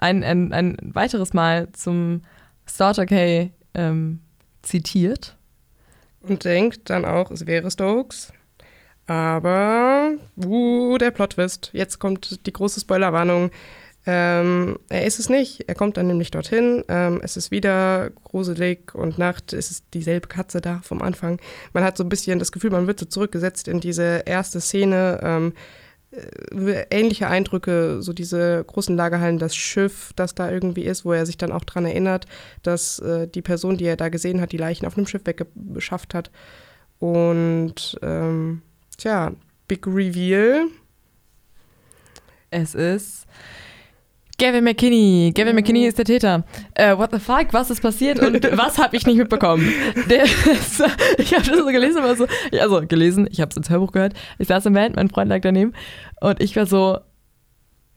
ein, 0.00 0.24
ein, 0.24 0.52
ein 0.52 0.76
weiteres 0.82 1.32
Mal 1.34 1.68
zum 1.72 2.22
Starter 2.66 3.06
K 3.06 3.50
ähm, 3.74 4.20
zitiert. 4.62 5.36
Und 6.22 6.44
denkt 6.44 6.90
dann 6.90 7.04
auch, 7.04 7.30
es 7.30 7.46
wäre 7.46 7.70
Stokes. 7.70 8.32
Aber, 9.06 10.12
uh, 10.44 10.98
der 10.98 11.10
Plot-Twist. 11.10 11.70
Jetzt 11.72 11.98
kommt 11.98 12.46
die 12.46 12.52
große 12.52 12.80
Spoilerwarnung. 12.80 13.50
Ähm, 14.06 14.78
er 14.88 15.04
ist 15.04 15.18
es 15.18 15.28
nicht. 15.28 15.68
Er 15.68 15.74
kommt 15.74 15.96
dann 15.96 16.06
nämlich 16.06 16.30
dorthin. 16.30 16.84
Ähm, 16.88 17.20
es 17.22 17.36
ist 17.36 17.50
wieder 17.50 18.10
gruselig 18.10 18.94
und 18.94 19.18
Nacht. 19.18 19.52
Es 19.52 19.70
ist 19.70 19.84
dieselbe 19.94 20.28
Katze 20.28 20.60
da 20.60 20.80
vom 20.82 21.02
Anfang. 21.02 21.40
Man 21.72 21.84
hat 21.84 21.96
so 21.96 22.04
ein 22.04 22.08
bisschen 22.08 22.38
das 22.38 22.52
Gefühl, 22.52 22.70
man 22.70 22.86
wird 22.86 23.00
so 23.00 23.06
zurückgesetzt 23.06 23.68
in 23.68 23.80
diese 23.80 24.22
erste 24.26 24.60
Szene. 24.60 25.20
Ähm, 25.22 25.52
äh, 25.52 25.79
ähnliche 26.90 27.28
Eindrücke, 27.28 28.02
so 28.02 28.12
diese 28.12 28.64
großen 28.66 28.96
Lagerhallen, 28.96 29.38
das 29.38 29.54
Schiff, 29.54 30.12
das 30.16 30.34
da 30.34 30.50
irgendwie 30.50 30.82
ist, 30.82 31.04
wo 31.04 31.12
er 31.12 31.24
sich 31.24 31.38
dann 31.38 31.52
auch 31.52 31.64
dran 31.64 31.84
erinnert, 31.84 32.26
dass 32.62 32.98
äh, 32.98 33.28
die 33.28 33.42
Person, 33.42 33.76
die 33.76 33.84
er 33.84 33.96
da 33.96 34.08
gesehen 34.08 34.40
hat, 34.40 34.52
die 34.52 34.56
Leichen 34.56 34.86
auf 34.86 34.96
einem 34.96 35.06
Schiff 35.06 35.22
weggeschafft 35.24 36.14
hat. 36.14 36.30
Und 36.98 37.98
ähm, 38.02 38.62
Tja, 39.00 39.32
Big 39.66 39.86
Reveal. 39.86 40.66
Es 42.50 42.74
ist 42.74 43.26
Gavin 44.40 44.64
McKinney. 44.64 45.32
Gavin 45.34 45.54
McKinney 45.54 45.86
ist 45.86 45.98
der 45.98 46.06
Täter. 46.06 46.44
Äh, 46.74 46.96
what 46.96 47.10
the 47.12 47.18
fuck? 47.18 47.48
Was 47.52 47.68
ist 47.68 47.82
passiert 47.82 48.18
und 48.20 48.42
was 48.56 48.78
habe 48.78 48.96
ich 48.96 49.06
nicht 49.06 49.18
mitbekommen? 49.18 49.70
Der, 50.08 50.24
ich 51.18 51.34
habe 51.34 51.44
das 51.44 51.58
so 51.58 51.66
gelesen, 51.66 51.98
aber 51.98 52.16
so, 52.16 52.26
also 52.58 52.80
gelesen, 52.86 53.28
ich 53.30 53.42
habe 53.42 53.50
es 53.50 53.56
ins 53.58 53.68
Hörbuch 53.68 53.92
gehört. 53.92 54.14
Ich 54.38 54.48
saß 54.48 54.64
im 54.64 54.72
Band, 54.72 54.96
mein 54.96 55.10
Freund 55.10 55.28
lag 55.28 55.40
daneben 55.42 55.74
und 56.22 56.40
ich 56.40 56.56
war 56.56 56.64
so 56.64 56.98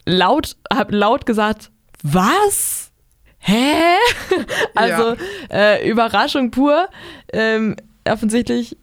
laut, 0.06 0.58
habe 0.72 0.94
laut 0.94 1.26
gesagt, 1.26 1.72
was? 2.04 2.92
Hä? 3.40 3.96
Also 4.76 5.16
ja. 5.50 5.76
äh, 5.76 5.90
Überraschung 5.90 6.52
pur. 6.52 6.90
Ähm, 7.32 7.78
offensichtlich 8.06 8.76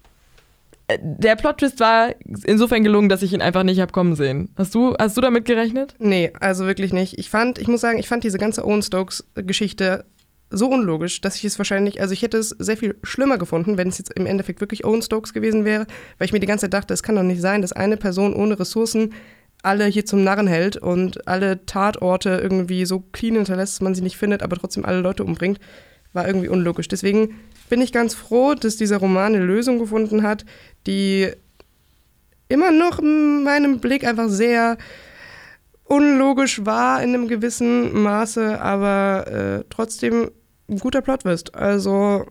der 1.00 1.36
Plot-Twist 1.36 1.80
war 1.80 2.14
insofern 2.44 2.84
gelungen, 2.84 3.08
dass 3.08 3.22
ich 3.22 3.32
ihn 3.32 3.42
einfach 3.42 3.62
nicht 3.62 3.80
habe 3.80 3.92
kommen 3.92 4.14
sehen. 4.16 4.50
Hast 4.56 4.74
du, 4.74 4.94
hast 4.98 5.16
du 5.16 5.20
damit 5.20 5.44
gerechnet? 5.44 5.94
Nee, 5.98 6.32
also 6.40 6.66
wirklich 6.66 6.92
nicht. 6.92 7.18
Ich 7.18 7.30
fand, 7.30 7.58
ich 7.58 7.68
muss 7.68 7.80
sagen, 7.80 7.98
ich 7.98 8.08
fand 8.08 8.24
diese 8.24 8.38
ganze 8.38 8.64
Owen 8.64 8.82
Stokes-Geschichte 8.82 10.04
so 10.50 10.68
unlogisch, 10.68 11.20
dass 11.20 11.36
ich 11.36 11.44
es 11.44 11.58
wahrscheinlich, 11.58 12.00
also 12.00 12.12
ich 12.12 12.22
hätte 12.22 12.38
es 12.38 12.50
sehr 12.50 12.76
viel 12.76 12.96
schlimmer 13.02 13.38
gefunden, 13.38 13.78
wenn 13.78 13.88
es 13.88 13.98
jetzt 13.98 14.12
im 14.14 14.26
Endeffekt 14.26 14.60
wirklich 14.60 14.84
Owen 14.84 15.02
Stokes 15.02 15.32
gewesen 15.32 15.64
wäre, 15.64 15.86
weil 16.18 16.26
ich 16.26 16.32
mir 16.32 16.40
die 16.40 16.46
ganze 16.46 16.64
Zeit 16.64 16.74
dachte, 16.74 16.92
es 16.92 17.02
kann 17.02 17.14
doch 17.14 17.22
nicht 17.22 17.40
sein, 17.40 17.62
dass 17.62 17.72
eine 17.72 17.96
Person 17.96 18.34
ohne 18.34 18.58
Ressourcen 18.58 19.14
alle 19.62 19.86
hier 19.86 20.06
zum 20.06 20.24
Narren 20.24 20.46
hält 20.46 20.76
und 20.76 21.28
alle 21.28 21.64
Tatorte 21.66 22.40
irgendwie 22.42 22.84
so 22.84 23.00
clean 23.12 23.36
hinterlässt, 23.36 23.74
dass 23.74 23.80
man 23.82 23.94
sie 23.94 24.02
nicht 24.02 24.16
findet, 24.16 24.42
aber 24.42 24.56
trotzdem 24.56 24.84
alle 24.84 25.00
Leute 25.00 25.22
umbringt, 25.22 25.60
war 26.12 26.26
irgendwie 26.26 26.48
unlogisch. 26.48 26.88
Deswegen 26.88 27.34
bin 27.70 27.80
ich 27.80 27.92
ganz 27.92 28.14
froh, 28.14 28.54
dass 28.54 28.76
dieser 28.76 28.98
Roman 28.98 29.34
eine 29.34 29.42
Lösung 29.42 29.78
gefunden 29.78 30.22
hat, 30.22 30.44
die 30.86 31.30
immer 32.48 32.72
noch 32.72 32.98
in 32.98 33.44
meinem 33.44 33.78
Blick 33.78 34.04
einfach 34.04 34.28
sehr 34.28 34.76
unlogisch 35.84 36.66
war 36.66 37.02
in 37.02 37.14
einem 37.14 37.28
gewissen 37.28 38.02
Maße, 38.02 38.60
aber 38.60 39.26
äh, 39.28 39.64
trotzdem 39.70 40.30
ein 40.68 40.78
guter 40.78 41.00
Plotwist. 41.00 41.54
Also, 41.54 42.26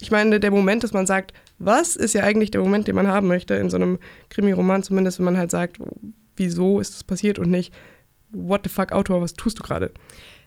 ich 0.00 0.10
meine, 0.10 0.38
der 0.38 0.50
Moment, 0.50 0.84
dass 0.84 0.92
man 0.92 1.06
sagt, 1.06 1.32
was 1.58 1.96
ist 1.96 2.14
ja 2.14 2.22
eigentlich 2.22 2.50
der 2.50 2.60
Moment, 2.60 2.88
den 2.88 2.94
man 2.94 3.08
haben 3.08 3.26
möchte 3.26 3.54
in 3.54 3.70
so 3.70 3.76
einem 3.76 3.98
Krimi-Roman, 4.28 4.82
zumindest 4.82 5.18
wenn 5.18 5.24
man 5.24 5.38
halt 5.38 5.50
sagt, 5.50 5.78
wieso 6.36 6.80
ist 6.80 6.94
das 6.94 7.04
passiert 7.04 7.38
und 7.38 7.50
nicht, 7.50 7.72
what 8.30 8.62
the 8.64 8.70
fuck, 8.70 8.92
Autor, 8.92 9.20
was 9.20 9.34
tust 9.34 9.58
du 9.58 9.62
gerade? 9.62 9.92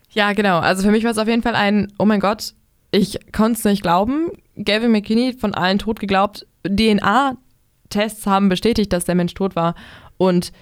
Ja, 0.09 0.33
genau. 0.33 0.59
Also 0.59 0.83
für 0.83 0.91
mich 0.91 1.03
war 1.03 1.11
es 1.11 1.17
auf 1.17 1.27
jeden 1.27 1.43
Fall 1.43 1.55
ein, 1.55 1.91
oh 1.97 2.05
mein 2.05 2.19
Gott, 2.19 2.53
ich 2.93 3.17
konnte 3.31 3.57
es 3.57 3.65
nicht 3.65 3.81
glauben. 3.81 4.29
Gavin 4.55 4.91
McKinney 4.91 5.33
von 5.33 5.55
allen 5.55 5.79
tot 5.79 5.99
geglaubt. 5.99 6.45
DNA-Tests 6.63 8.27
haben 8.27 8.49
bestätigt, 8.49 8.93
dass 8.93 9.05
der 9.05 9.15
Mensch 9.15 9.33
tot 9.33 9.55
war. 9.55 9.73
Und 10.17 10.53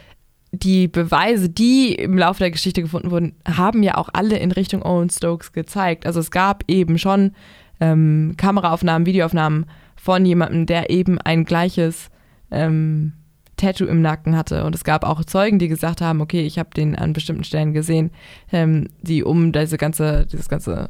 die 0.53 0.87
Beweise, 0.87 1.49
die 1.49 1.93
im 1.93 2.17
Laufe 2.17 2.39
der 2.39 2.51
Geschichte 2.51 2.81
gefunden 2.81 3.11
wurden, 3.11 3.35
haben 3.45 3.83
ja 3.83 3.97
auch 3.97 4.09
alle 4.13 4.37
in 4.37 4.53
Richtung 4.53 4.81
Owen 4.81 5.09
Stokes 5.09 5.51
gezeigt. 5.51 6.05
Also 6.05 6.21
es 6.21 6.31
gab 6.31 6.63
eben 6.69 6.97
schon 6.97 7.33
ähm, 7.81 8.35
Kameraaufnahmen, 8.37 9.05
Videoaufnahmen 9.05 9.65
von 9.97 10.25
jemandem, 10.25 10.65
der 10.65 10.89
eben 10.89 11.19
ein 11.19 11.43
gleiches 11.43 12.09
ähm, 12.49 13.11
Tattoo 13.57 13.85
im 13.85 14.01
Nacken 14.01 14.37
hatte. 14.37 14.63
Und 14.63 14.73
es 14.73 14.85
gab 14.85 15.03
auch 15.03 15.25
Zeugen, 15.25 15.59
die 15.59 15.67
gesagt 15.67 15.99
haben, 15.99 16.21
okay, 16.21 16.43
ich 16.43 16.57
habe 16.57 16.69
den 16.73 16.95
an 16.95 17.11
bestimmten 17.11 17.43
Stellen 17.43 17.73
gesehen, 17.73 18.11
ähm, 18.53 18.87
die 19.01 19.21
um 19.21 19.51
diese 19.51 19.77
ganze, 19.77 20.27
dieses 20.31 20.47
ganze 20.47 20.89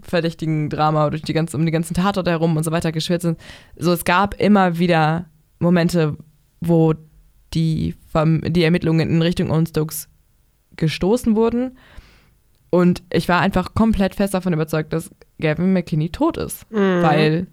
verdächtigen 0.00 0.70
Drama 0.70 1.10
durch 1.10 1.22
die 1.22 1.32
ganze, 1.32 1.56
um 1.56 1.66
die 1.66 1.72
ganzen 1.72 1.94
Tatorte 1.94 2.30
herum 2.30 2.56
und 2.56 2.64
so 2.64 2.72
weiter 2.72 2.92
geschwirrt 2.92 3.22
sind. 3.22 3.38
So, 3.76 3.92
es 3.92 4.04
gab 4.04 4.40
immer 4.40 4.78
wieder 4.78 5.26
Momente, 5.58 6.16
wo 6.60 6.94
die, 7.54 7.94
die 8.14 8.64
Ermittlungen 8.64 9.10
in 9.10 9.22
Richtung 9.22 9.66
Stokes 9.66 10.08
gestoßen 10.76 11.36
wurden. 11.36 11.76
Und 12.70 13.02
ich 13.12 13.28
war 13.28 13.40
einfach 13.40 13.74
komplett 13.74 14.14
fest 14.14 14.32
davon 14.32 14.54
überzeugt, 14.54 14.92
dass 14.92 15.10
Gavin 15.40 15.74
McKinney 15.74 16.08
tot 16.08 16.38
ist. 16.38 16.70
Mhm. 16.70 17.02
Weil 17.02 17.46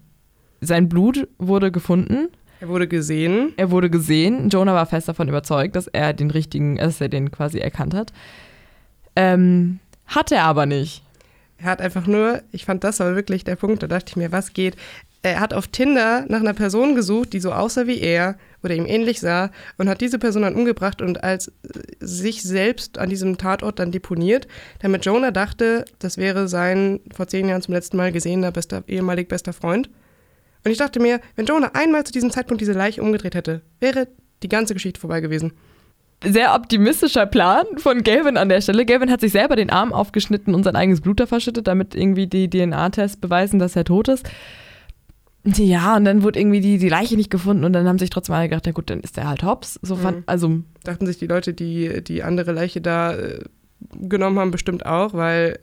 sein 0.60 0.88
Blut 0.88 1.28
wurde 1.38 1.70
gefunden. 1.70 2.28
Er 2.60 2.68
wurde 2.68 2.88
gesehen. 2.88 3.52
Er 3.56 3.70
wurde 3.70 3.90
gesehen. 3.90 4.48
Jonah 4.48 4.74
war 4.74 4.86
fest 4.86 5.08
davon 5.08 5.28
überzeugt, 5.28 5.76
dass 5.76 5.86
er 5.88 6.12
den 6.12 6.30
richtigen, 6.30 6.76
dass 6.76 7.00
er 7.00 7.08
den 7.08 7.30
quasi 7.30 7.58
erkannt 7.58 7.94
hat. 7.94 8.12
Ähm, 9.16 9.80
hat 10.06 10.32
er 10.32 10.44
aber 10.44 10.66
nicht. 10.66 11.02
Er 11.62 11.70
hat 11.70 11.80
einfach 11.80 12.06
nur, 12.06 12.42
ich 12.52 12.64
fand 12.64 12.84
das 12.84 13.00
war 13.00 13.14
wirklich 13.14 13.44
der 13.44 13.56
Punkt, 13.56 13.82
da 13.82 13.86
dachte 13.86 14.10
ich 14.10 14.16
mir, 14.16 14.32
was 14.32 14.54
geht? 14.54 14.76
Er 15.22 15.40
hat 15.40 15.52
auf 15.52 15.68
Tinder 15.68 16.24
nach 16.28 16.40
einer 16.40 16.54
Person 16.54 16.94
gesucht, 16.94 17.34
die 17.34 17.40
so 17.40 17.52
aussah 17.52 17.86
wie 17.86 18.00
er 18.00 18.38
oder 18.62 18.74
ihm 18.74 18.86
ähnlich 18.86 19.20
sah 19.20 19.50
und 19.76 19.88
hat 19.90 20.00
diese 20.00 20.18
Person 20.18 20.42
dann 20.42 20.54
umgebracht 20.54 21.02
und 21.02 21.22
als 21.22 21.48
äh, 21.48 21.52
sich 22.00 22.42
selbst 22.42 22.96
an 22.96 23.10
diesem 23.10 23.36
Tatort 23.36 23.78
dann 23.78 23.92
deponiert, 23.92 24.48
damit 24.80 25.04
Jonah 25.04 25.30
dachte, 25.30 25.84
das 25.98 26.16
wäre 26.16 26.48
sein 26.48 27.00
vor 27.14 27.26
zehn 27.28 27.48
Jahren 27.48 27.60
zum 27.60 27.74
letzten 27.74 27.98
Mal 27.98 28.12
gesehener 28.12 28.52
bester, 28.52 28.82
ehemalig 28.86 29.28
bester 29.28 29.52
Freund. 29.52 29.90
Und 30.64 30.70
ich 30.70 30.78
dachte 30.78 31.00
mir, 31.00 31.20
wenn 31.36 31.46
Jonah 31.46 31.72
einmal 31.74 32.04
zu 32.04 32.12
diesem 32.12 32.30
Zeitpunkt 32.30 32.62
diese 32.62 32.72
Leiche 32.72 33.02
umgedreht 33.02 33.34
hätte, 33.34 33.60
wäre 33.80 34.08
die 34.42 34.48
ganze 34.48 34.72
Geschichte 34.72 35.00
vorbei 35.00 35.20
gewesen 35.20 35.52
sehr 36.24 36.54
optimistischer 36.54 37.26
Plan 37.26 37.64
von 37.76 38.02
Gavin 38.02 38.36
an 38.36 38.48
der 38.48 38.60
Stelle. 38.60 38.84
Gavin 38.84 39.10
hat 39.10 39.20
sich 39.20 39.32
selber 39.32 39.56
den 39.56 39.70
Arm 39.70 39.92
aufgeschnitten 39.92 40.54
und 40.54 40.64
sein 40.64 40.76
eigenes 40.76 41.00
Blut 41.00 41.20
da 41.20 41.26
verschüttet, 41.26 41.66
damit 41.66 41.94
irgendwie 41.94 42.26
die 42.26 42.50
DNA-Tests 42.50 43.16
beweisen, 43.16 43.58
dass 43.58 43.76
er 43.76 43.84
tot 43.84 44.08
ist. 44.08 44.28
Ja, 45.44 45.96
und 45.96 46.04
dann 46.04 46.22
wurde 46.22 46.38
irgendwie 46.38 46.60
die, 46.60 46.76
die 46.76 46.90
Leiche 46.90 47.16
nicht 47.16 47.30
gefunden 47.30 47.64
und 47.64 47.72
dann 47.72 47.88
haben 47.88 47.98
sich 47.98 48.10
trotzdem 48.10 48.34
alle 48.34 48.48
gedacht, 48.48 48.64
na 48.66 48.72
gut, 48.72 48.90
dann 48.90 49.00
ist 49.00 49.16
der 49.16 49.26
halt 49.26 49.42
hops. 49.42 49.80
So 49.82 49.96
fand, 49.96 50.18
mhm. 50.18 50.22
also 50.26 50.58
Dachten 50.84 51.06
sich 51.06 51.18
die 51.18 51.26
Leute, 51.26 51.54
die 51.54 52.04
die 52.04 52.22
andere 52.22 52.52
Leiche 52.52 52.82
da 52.82 53.16
äh, 53.16 53.44
genommen 53.94 54.38
haben, 54.38 54.50
bestimmt 54.50 54.84
auch, 54.84 55.14
weil 55.14 55.58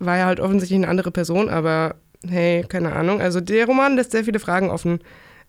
war 0.00 0.18
ja 0.18 0.26
halt 0.26 0.40
offensichtlich 0.40 0.78
eine 0.78 0.88
andere 0.88 1.12
Person, 1.12 1.48
aber 1.48 1.94
hey, 2.26 2.64
keine 2.68 2.92
Ahnung. 2.94 3.20
Also 3.20 3.40
der 3.40 3.66
Roman 3.66 3.94
lässt 3.94 4.10
sehr 4.10 4.24
viele 4.24 4.40
Fragen 4.40 4.70
offen. 4.70 4.98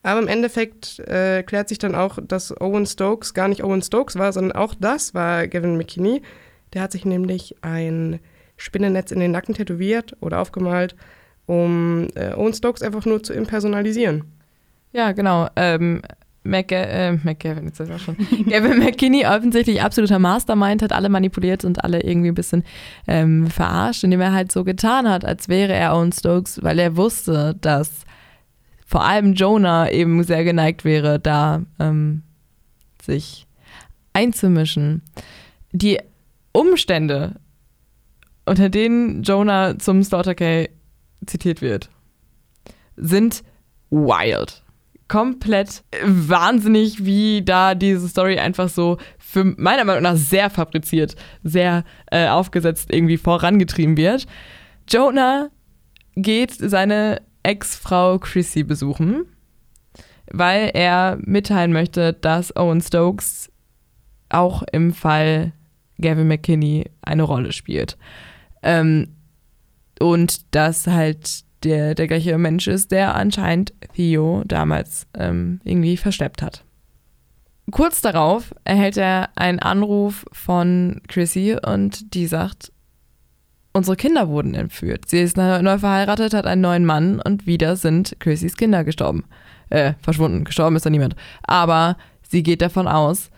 Aber 0.06 0.20
im 0.20 0.28
Endeffekt 0.28 1.00
äh, 1.00 1.42
klärt 1.42 1.68
sich 1.68 1.80
dann 1.80 1.96
auch, 1.96 2.20
dass 2.22 2.56
Owen 2.62 2.86
Stokes 2.86 3.34
gar 3.34 3.48
nicht 3.48 3.64
Owen 3.64 3.82
Stokes 3.82 4.20
war, 4.20 4.32
sondern 4.32 4.56
auch 4.56 4.76
das 4.80 5.16
war 5.16 5.48
Gavin 5.48 5.78
McKinney. 5.78 6.22
Der 6.76 6.84
hat 6.84 6.92
sich 6.92 7.06
nämlich 7.06 7.56
ein 7.62 8.20
Spinnennetz 8.56 9.10
in 9.10 9.20
den 9.20 9.32
Nacken 9.32 9.56
tätowiert 9.56 10.16
oder 10.20 10.42
aufgemalt, 10.42 10.96
um 11.48 12.08
äh, 12.14 12.36
Owen 12.36 12.54
Stokes 12.54 12.84
einfach 12.84 13.08
nur 13.08 13.24
zu 13.24 13.34
impersonalisieren. 13.34 14.26
Ja, 14.94 15.12
genau. 15.12 15.48
Ähm, 15.56 16.04
Mac, 16.44 16.72
äh, 16.72 17.14
McGavin, 17.24 17.66
jetzt 17.66 17.82
auch 17.82 17.98
schon. 17.98 18.16
Gavin 18.48 18.78
McKinney, 18.78 19.26
offensichtlich 19.26 19.82
absoluter 19.82 20.20
Mastermind, 20.20 20.84
hat 20.84 20.94
alle 20.94 21.10
manipuliert 21.10 21.66
und 21.66 21.84
alle 21.84 22.04
irgendwie 22.04 22.30
ein 22.30 22.36
bisschen 22.36 22.64
ähm, 23.08 23.48
verarscht, 23.48 24.04
indem 24.04 24.22
er 24.22 24.34
halt 24.34 24.52
so 24.52 24.64
getan 24.64 25.10
hat, 25.10 25.26
als 25.26 25.50
wäre 25.50 25.74
er 25.74 25.96
Owen 25.96 26.12
Stokes, 26.12 26.62
weil 26.62 26.78
er 26.78 26.96
wusste, 26.96 27.56
dass 27.60 28.06
vor 28.86 29.04
allem 29.04 29.34
Jonah 29.34 29.90
eben 29.90 30.24
sehr 30.24 30.44
geneigt 30.44 30.86
wäre, 30.86 31.20
da 31.20 31.64
ähm, 31.80 32.22
sich 33.02 33.48
einzumischen. 34.14 35.02
Die 35.72 36.00
Umstände, 36.52 37.36
unter 38.46 38.70
denen 38.70 39.24
Jonah 39.24 39.78
zum 39.80 40.04
Slaughter 40.04 40.36
K 40.36 40.70
zitiert 41.26 41.62
wird, 41.62 41.90
sind 42.96 43.44
wild. 43.90 44.62
Komplett 45.08 45.84
wahnsinnig, 46.04 47.06
wie 47.06 47.44
da 47.44 47.76
diese 47.76 48.08
Story 48.08 48.40
einfach 48.40 48.70
so 48.70 48.98
für 49.20 49.44
meiner 49.44 49.84
Meinung 49.84 50.04
nach 50.04 50.16
sehr 50.16 50.50
fabriziert, 50.50 51.16
sehr 51.44 51.84
äh, 52.12 52.28
aufgesetzt 52.28 52.92
irgendwie 52.92 53.18
vorangetrieben 53.18 53.98
wird. 53.98 54.26
Jonah 54.88 55.50
geht 56.16 56.54
seine 56.54 57.22
Ex-Frau 57.46 58.18
Chrissy 58.18 58.64
besuchen, 58.64 59.26
weil 60.32 60.72
er 60.74 61.18
mitteilen 61.22 61.72
möchte, 61.72 62.14
dass 62.14 62.56
Owen 62.56 62.82
Stokes 62.82 63.52
auch 64.30 64.64
im 64.72 64.94
Fall 64.94 65.54
Gavin 66.00 66.28
McKinney 66.28 66.90
eine 67.02 67.24
Rolle 67.24 67.52
spielt. 67.52 67.98
Ähm, 68.64 69.10
und 70.00 70.56
dass 70.56 70.88
halt 70.88 71.46
der, 71.64 71.96
der 71.96 72.08
gleiche 72.08 72.38
Mensch 72.38 72.68
ist, 72.68 72.92
der 72.92 73.16
anscheinend 73.16 73.74
Theo 73.94 74.44
damals 74.46 75.08
ähm, 75.14 75.62
irgendwie 75.64 75.98
verschleppt 75.98 76.42
hat. 76.42 76.64
Kurz 77.72 78.02
darauf 78.02 78.54
erhält 78.64 78.98
er 78.98 79.30
einen 79.36 79.60
Anruf 79.60 80.26
von 80.32 81.02
Chrissy 81.08 81.58
und 81.66 82.14
die 82.14 82.28
sagt, 82.28 82.72
Unsere 83.76 83.98
Kinder 83.98 84.30
wurden 84.30 84.54
entführt. 84.54 85.10
Sie 85.10 85.20
ist 85.20 85.36
neu 85.36 85.78
verheiratet, 85.80 86.34
hat 86.34 86.48
einen 86.48 86.62
neuen 86.62 86.86
Mann 86.86 87.20
und 87.20 87.46
wieder 87.46 87.76
sind 87.76 88.16
Chrissys 88.22 88.56
Kinder 88.56 88.86
gestorben. 88.86 89.26
Äh, 89.70 89.96
verschwunden. 90.02 90.46
Gestorben 90.46 90.78
ist 90.78 90.86
da 90.86 90.90
niemand. 90.90 91.18
Aber 91.44 91.98
sie 92.22 92.42
geht 92.42 92.62
davon 92.62 92.88
aus, 92.88 93.32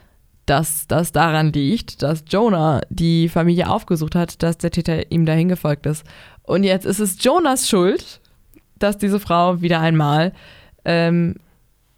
dass 0.46 0.86
das 0.86 1.12
daran 1.12 1.52
liegt, 1.54 2.04
dass 2.04 2.24
Jonah 2.28 2.82
die 2.92 3.30
Familie 3.30 3.68
aufgesucht 3.68 4.14
hat, 4.14 4.44
dass 4.44 4.60
der 4.60 4.70
Täter 4.70 5.12
ihm 5.12 5.26
dahin 5.26 5.50
gefolgt 5.50 5.88
ist. 5.88 6.04
Und 6.44 6.62
jetzt 6.62 6.86
ist 6.86 7.00
es 7.00 7.24
Jonas 7.24 7.68
Schuld, 7.68 8.22
dass 8.78 9.00
diese 9.00 9.20
Frau 9.20 9.62
wieder 9.62 9.80
einmal 9.80 10.34
ähm, 10.86 11.38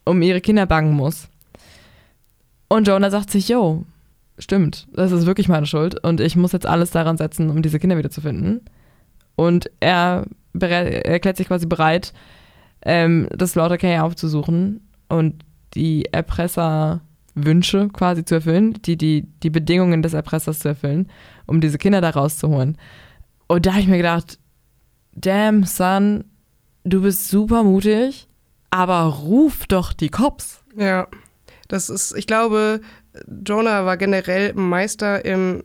um 0.06 0.22
ihre 0.22 0.40
Kinder 0.40 0.66
bangen 0.66 0.94
muss. 0.94 1.28
Und 2.70 2.88
Jonah 2.88 3.12
sagt 3.12 3.32
sich, 3.32 3.50
yo, 3.50 3.84
stimmt, 4.40 4.88
das 4.94 5.12
ist 5.12 5.26
wirklich 5.26 5.48
meine 5.48 5.66
Schuld 5.66 6.04
und 6.04 6.20
ich 6.20 6.36
muss 6.36 6.52
jetzt 6.52 6.66
alles 6.66 6.92
daran 6.92 7.18
setzen, 7.18 7.50
um 7.50 7.62
diese 7.62 7.80
Kinder 7.80 7.98
wiederzufinden. 7.98 8.62
Und 9.36 9.70
er 9.80 10.26
erklärt 10.54 11.38
sich 11.38 11.48
quasi 11.48 11.66
bereit, 11.66 12.14
ähm, 12.82 13.28
das 13.32 13.52
Slaughter 13.52 14.04
aufzusuchen 14.04 14.82
und 15.08 15.46
die 15.76 16.06
Erpresserwünsche 16.12 17.90
quasi 17.90 18.26
zu 18.26 18.36
erfüllen, 18.36 18.74
die, 18.86 18.98
die, 18.98 19.28
die 19.44 19.50
Bedingungen 19.50 20.02
des 20.02 20.14
Erpressers 20.14 20.60
zu 20.60 20.70
erfüllen, 20.70 21.10
um 21.46 21.62
diese 21.62 21.78
Kinder 21.78 22.02
da 22.02 22.10
rauszuholen. 22.10 22.78
Und 23.48 23.66
da 23.66 23.72
habe 23.72 23.82
ich 23.82 23.88
mir 23.88 23.98
gedacht, 23.98 24.40
damn, 25.14 25.64
son, 25.64 26.26
du 26.84 27.02
bist 27.02 27.30
super 27.30 27.64
mutig, 27.64 28.28
aber 28.70 29.04
ruf 29.04 29.68
doch 29.68 29.94
die 29.94 30.10
Cops. 30.10 30.64
Ja, 30.76 31.08
das 31.68 31.90
ist, 31.90 32.16
ich 32.16 32.28
glaube, 32.28 32.82
Jonah 33.28 33.86
war 33.86 33.98
generell 33.98 34.54
Meister 34.54 35.24
im 35.26 35.64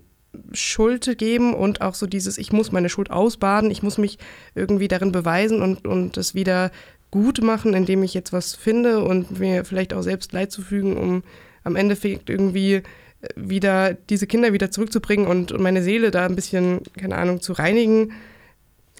Schuld 0.53 1.17
geben 1.19 1.55
und 1.55 1.81
auch 1.81 1.95
so 1.95 2.07
dieses, 2.07 2.39
ich 2.39 2.53
muss 2.53 2.73
meine 2.73 2.89
Schuld 2.89 3.11
ausbaden, 3.11 3.71
ich 3.71 3.83
muss 3.83 3.99
mich 3.99 4.19
irgendwie 4.55 4.89
darin 4.89 5.13
beweisen 5.13 5.63
und, 5.63 5.87
und 5.87 6.17
das 6.17 6.35
wieder 6.35 6.71
gut 7.11 7.43
machen, 7.43 7.75
indem 7.75 8.03
ich 8.03 8.15
jetzt 8.15 8.33
was 8.33 8.55
finde 8.55 9.05
und 9.05 9.39
mir 9.39 9.65
vielleicht 9.65 9.95
auch 9.95 10.03
selbst 10.03 10.33
Leid 10.33 10.51
zufügen, 10.51 10.97
um 10.97 11.23
am 11.63 11.77
Endeffekt 11.77 12.29
irgendwie 12.29 12.75
äh, 12.75 12.83
wieder 13.37 13.95
diese 13.95 14.27
Kinder 14.27 14.53
wieder 14.53 14.71
zurückzubringen 14.71 15.27
und, 15.27 15.53
und 15.53 15.63
meine 15.63 15.83
Seele 15.83 16.11
da 16.11 16.27
ein 16.27 16.35
bisschen, 16.35 16.81
keine 16.99 17.17
Ahnung, 17.17 17.41
zu 17.41 17.53
reinigen. 17.53 18.13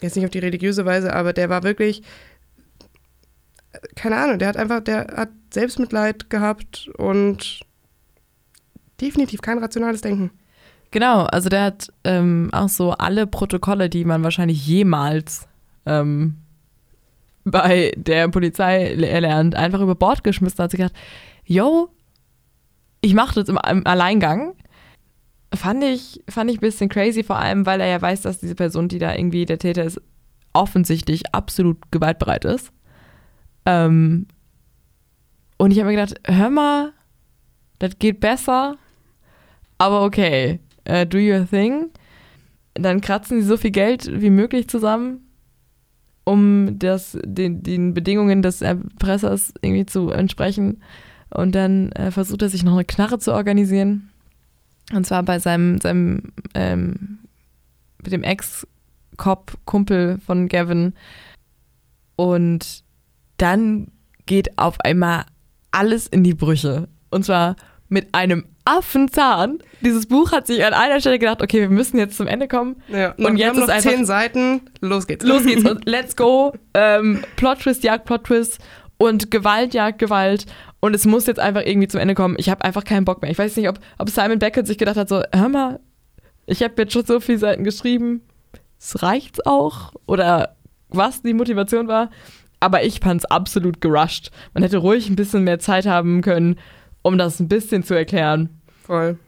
Jetzt 0.01 0.15
nicht 0.15 0.25
auf 0.25 0.31
die 0.31 0.39
religiöse 0.39 0.85
Weise, 0.85 1.13
aber 1.13 1.33
der 1.33 1.49
war 1.49 1.63
wirklich, 1.63 2.03
äh, 3.73 3.79
keine 3.95 4.15
Ahnung, 4.15 4.39
der 4.39 4.47
hat 4.47 4.57
einfach, 4.57 4.79
der 4.79 5.07
hat 5.15 5.29
Selbstmitleid 5.53 6.29
gehabt 6.29 6.89
und 6.97 7.64
definitiv 9.01 9.41
kein 9.41 9.57
rationales 9.57 10.01
Denken. 10.01 10.31
Genau, 10.91 11.23
also 11.23 11.49
der 11.49 11.63
hat 11.63 11.91
ähm, 12.03 12.49
auch 12.53 12.69
so 12.69 12.91
alle 12.91 13.27
Protokolle, 13.27 13.89
die 13.89 14.05
man 14.05 14.23
wahrscheinlich 14.23 14.65
jemals 14.65 15.47
ähm, 15.85 16.37
bei 17.43 17.93
der 17.97 18.29
Polizei 18.29 18.93
erlernt, 18.93 19.55
einfach 19.55 19.81
über 19.81 19.95
Bord 19.95 20.23
geschmissen 20.23 20.57
hat. 20.57 20.71
Hat 20.71 20.77
gedacht, 20.77 20.95
yo, 21.45 21.89
ich 23.01 23.13
mache 23.13 23.35
das 23.35 23.49
im, 23.49 23.59
im, 23.69 23.85
Alleingang. 23.85 24.55
Fand 25.53 25.83
ich, 25.83 26.23
fand 26.27 26.49
ich 26.49 26.57
ein 26.57 26.61
bisschen 26.61 26.89
crazy, 26.89 27.23
vor 27.23 27.37
allem, 27.37 27.65
weil 27.65 27.79
er 27.79 27.87
ja 27.87 28.01
weiß, 28.01 28.21
dass 28.21 28.39
diese 28.39 28.55
Person, 28.55 28.87
die 28.87 28.99
da 28.99 29.13
irgendwie 29.13 29.45
der 29.45 29.59
Täter 29.59 29.83
ist, 29.83 30.01
offensichtlich 30.53 31.33
absolut 31.33 31.77
gewaltbereit 31.91 32.45
ist. 32.45 32.71
Ähm, 33.65 34.27
und 35.57 35.71
ich 35.71 35.79
habe 35.79 35.89
mir 35.89 35.97
gedacht, 35.97 36.19
hör 36.25 36.49
mal, 36.49 36.93
das 37.79 37.99
geht 37.99 38.19
besser, 38.19 38.77
aber 39.77 40.03
okay, 40.03 40.59
uh, 40.87 41.05
do 41.05 41.17
your 41.17 41.47
thing. 41.47 41.89
Dann 42.73 43.01
kratzen 43.01 43.41
sie 43.41 43.47
so 43.47 43.57
viel 43.57 43.71
Geld 43.71 44.09
wie 44.21 44.29
möglich 44.29 44.67
zusammen 44.67 45.25
um 46.25 46.77
das, 46.77 47.17
den, 47.23 47.63
den 47.63 47.93
Bedingungen 47.93 48.41
des 48.41 48.61
Erpressers 48.61 49.53
irgendwie 49.61 49.85
zu 49.85 50.09
entsprechen. 50.09 50.81
Und 51.29 51.55
dann 51.55 51.91
äh, 51.93 52.11
versucht 52.11 52.41
er 52.41 52.49
sich 52.49 52.63
noch 52.63 52.73
eine 52.73 52.83
Knarre 52.83 53.19
zu 53.19 53.31
organisieren. 53.33 54.09
Und 54.91 55.05
zwar 55.05 55.23
bei 55.23 55.39
seinem, 55.39 55.79
seinem 55.79 56.33
ähm, 56.53 57.19
mit 58.03 58.11
dem 58.11 58.23
Ex-Cop-Kumpel 58.23 60.19
von 60.25 60.47
Gavin. 60.47 60.93
Und 62.15 62.83
dann 63.37 63.91
geht 64.25 64.57
auf 64.57 64.79
einmal 64.81 65.25
alles 65.71 66.07
in 66.07 66.23
die 66.23 66.33
Brüche. 66.33 66.87
Und 67.11 67.23
zwar 67.23 67.55
mit 67.87 68.13
einem 68.13 68.45
Affenzahn. 68.65 69.59
Dieses 69.81 70.07
Buch 70.07 70.31
hat 70.31 70.47
sich 70.47 70.65
an 70.65 70.73
einer 70.73 70.99
Stelle 70.99 71.19
gedacht, 71.19 71.41
okay, 71.41 71.61
wir 71.61 71.69
müssen 71.69 71.97
jetzt 71.97 72.17
zum 72.17 72.27
Ende 72.27 72.47
kommen. 72.47 72.81
Ja, 72.89 73.13
und 73.13 73.37
jetzt 73.37 73.57
ist 73.57 73.69
einfach 73.69 73.91
zehn 73.91 74.05
Seiten, 74.05 74.61
los 74.81 75.07
geht's. 75.07 75.23
Los 75.23 75.45
geht's 75.45 75.63
und 75.69 75.85
let's 75.85 76.15
go. 76.15 76.53
Ähm, 76.73 77.23
Plot 77.35 77.59
Twist 77.59 77.83
jagt 77.83 78.05
Plot 78.05 78.25
Twist 78.25 78.59
und 78.97 79.29
Gewalt 79.29 79.73
jagt 79.73 79.99
Gewalt 79.99 80.45
und 80.79 80.95
es 80.95 81.05
muss 81.05 81.27
jetzt 81.27 81.39
einfach 81.39 81.61
irgendwie 81.63 81.87
zum 81.87 81.99
Ende 81.99 82.15
kommen. 82.15 82.35
Ich 82.39 82.49
habe 82.49 82.63
einfach 82.63 82.83
keinen 82.83 83.05
Bock 83.05 83.21
mehr. 83.21 83.31
Ich 83.31 83.37
weiß 83.37 83.55
nicht, 83.55 83.69
ob, 83.69 83.79
ob 83.99 84.09
Simon 84.09 84.39
Beckett 84.39 84.67
sich 84.67 84.77
gedacht 84.77 84.97
hat, 84.97 85.09
so, 85.09 85.21
hör 85.31 85.49
mal, 85.49 85.79
ich 86.47 86.61
habe 86.63 86.73
jetzt 86.77 86.93
schon 86.93 87.05
so 87.05 87.19
viele 87.19 87.37
Seiten 87.39 87.63
geschrieben, 87.63 88.21
es 88.79 89.01
reicht 89.01 89.45
auch 89.45 89.93
oder 90.05 90.55
was 90.89 91.21
die 91.21 91.33
Motivation 91.33 91.87
war. 91.87 92.09
Aber 92.59 92.83
ich 92.83 92.99
fand's 92.99 93.25
absolut 93.25 93.81
gerusht. 93.81 94.31
Man 94.53 94.63
hätte 94.63 94.77
ruhig 94.77 95.09
ein 95.09 95.15
bisschen 95.15 95.43
mehr 95.43 95.59
Zeit 95.59 95.85
haben 95.85 96.21
können, 96.21 96.57
um 97.05 97.19
das 97.19 97.39
ein 97.39 97.47
bisschen 97.47 97.83
zu 97.83 97.93
erklären. 97.93 98.49
Voll. 98.83 99.19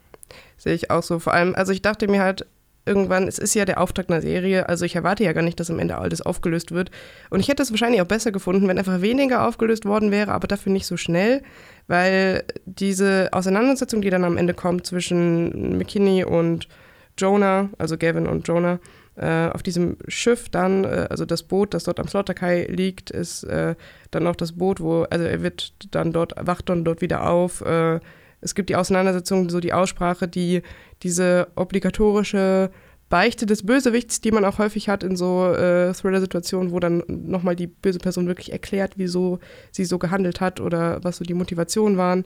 Sehe 0.58 0.74
ich 0.74 0.90
auch 0.90 1.04
so. 1.04 1.20
Vor 1.20 1.36
allem, 1.36 1.54
also 1.54 1.72
ich 1.72 1.84
dachte 1.84 2.08
mir 2.08 2.24
halt, 2.24 2.48
irgendwann, 2.88 3.28
es 3.28 3.38
ist 3.38 3.54
ja 3.54 3.66
der 3.66 3.80
Auftakt 3.80 4.10
einer 4.10 4.22
Serie, 4.22 4.68
also 4.68 4.84
ich 4.84 4.96
erwarte 4.96 5.24
ja 5.24 5.32
gar 5.34 5.44
nicht, 5.44 5.60
dass 5.60 5.70
am 5.70 5.78
Ende 5.78 5.96
alles 5.96 6.24
aufgelöst 6.24 6.72
wird. 6.72 6.90
Und 7.30 7.40
ich 7.40 7.50
hätte 7.50 7.62
es 7.62 7.70
wahrscheinlich 7.70 8.02
auch 8.02 8.08
besser 8.08 8.32
gefunden, 8.32 8.68
wenn 8.68 8.80
einfach 8.80 9.02
weniger 9.02 9.48
aufgelöst 9.48 9.86
worden 9.86 10.10
wäre, 10.10 10.32
aber 10.32 10.48
dafür 10.48 10.72
nicht 10.72 10.88
so 10.88 10.98
schnell, 10.98 11.44
weil 11.86 12.46
diese 12.66 13.30
Auseinandersetzung, 13.32 14.02
die 14.02 14.10
dann 14.10 14.24
am 14.24 14.38
Ende 14.38 14.56
kommt 14.56 14.88
zwischen 14.88 15.78
McKinney 15.78 16.24
und 16.24 16.68
Jonah, 17.16 17.70
also 17.78 17.96
Gavin 17.96 18.26
und 18.26 18.48
Jonah, 18.48 18.80
äh, 19.18 19.50
auf 19.50 19.64
diesem 19.64 19.98
Schiff 20.08 20.50
dann, 20.50 20.84
äh, 20.84 21.08
also 21.10 21.26
das 21.26 21.44
Boot, 21.44 21.74
das 21.74 21.84
dort 21.84 22.00
am 22.00 22.08
Slaughterkai 22.08 22.66
liegt, 22.70 23.10
ist 23.10 23.44
äh, 23.44 23.76
dann 24.12 24.28
auch 24.28 24.36
das 24.36 24.54
Boot, 24.54 24.80
wo, 24.80 25.04
also 25.04 25.26
er 25.26 25.42
wird 25.42 25.74
dann 25.92 26.14
dort, 26.14 26.34
wacht 26.40 26.70
dann 26.70 26.86
dort 26.86 27.02
wieder 27.02 27.28
auf. 27.28 27.62
Äh, 27.62 28.00
es 28.42 28.54
gibt 28.54 28.70
die 28.70 28.76
Auseinandersetzung, 28.76 29.50
so 29.50 29.60
die 29.60 29.74
Aussprache, 29.74 30.28
die 30.28 30.62
diese 31.02 31.48
obligatorische 31.56 32.70
Beichte 33.10 33.46
des 33.46 33.66
Bösewichts, 33.66 34.22
die 34.22 34.32
man 34.32 34.46
auch 34.46 34.60
häufig 34.60 34.90
hat 34.90 35.04
in 35.04 35.16
so 35.16 35.52
äh, 35.52 35.94
Thriller-Situationen, 35.94 36.72
wo 36.72 36.80
dann 36.80 37.04
nochmal 37.08 37.56
die 37.56 37.68
böse 37.68 38.00
Person 38.00 38.28
wirklich 38.28 38.52
erklärt, 38.52 38.94
wieso 38.98 39.40
sie 39.72 39.86
so 39.86 39.98
gehandelt 39.98 40.42
hat 40.42 40.60
oder 40.60 41.04
was 41.04 41.18
so 41.18 41.24
die 41.24 41.34
Motivationen 41.34 41.98
waren. 41.98 42.26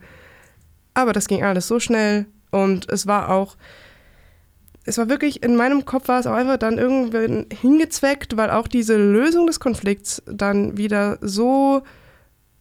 Aber 0.94 1.14
das 1.14 1.28
ging 1.28 1.44
alles 1.44 1.68
so 1.68 1.80
schnell 1.80 2.26
und 2.50 2.92
es 2.92 3.08
war 3.08 3.30
auch, 3.30 3.56
es 4.86 4.98
war 4.98 5.10
wirklich, 5.10 5.44
in 5.44 5.56
meinem 5.56 5.86
Kopf 5.86 6.08
war 6.08 6.20
es 6.20 6.28
auch 6.28 6.34
einfach 6.34 6.58
dann 6.58 6.78
irgendwann 6.78 7.46
hingezweckt, 7.52 8.38
weil 8.38 8.50
auch 8.50 8.68
diese 8.68 8.98
Lösung 8.98 9.46
des 9.48 9.60
Konflikts 9.60 10.24
dann 10.26 10.78
wieder 10.78 11.18
so 11.22 11.84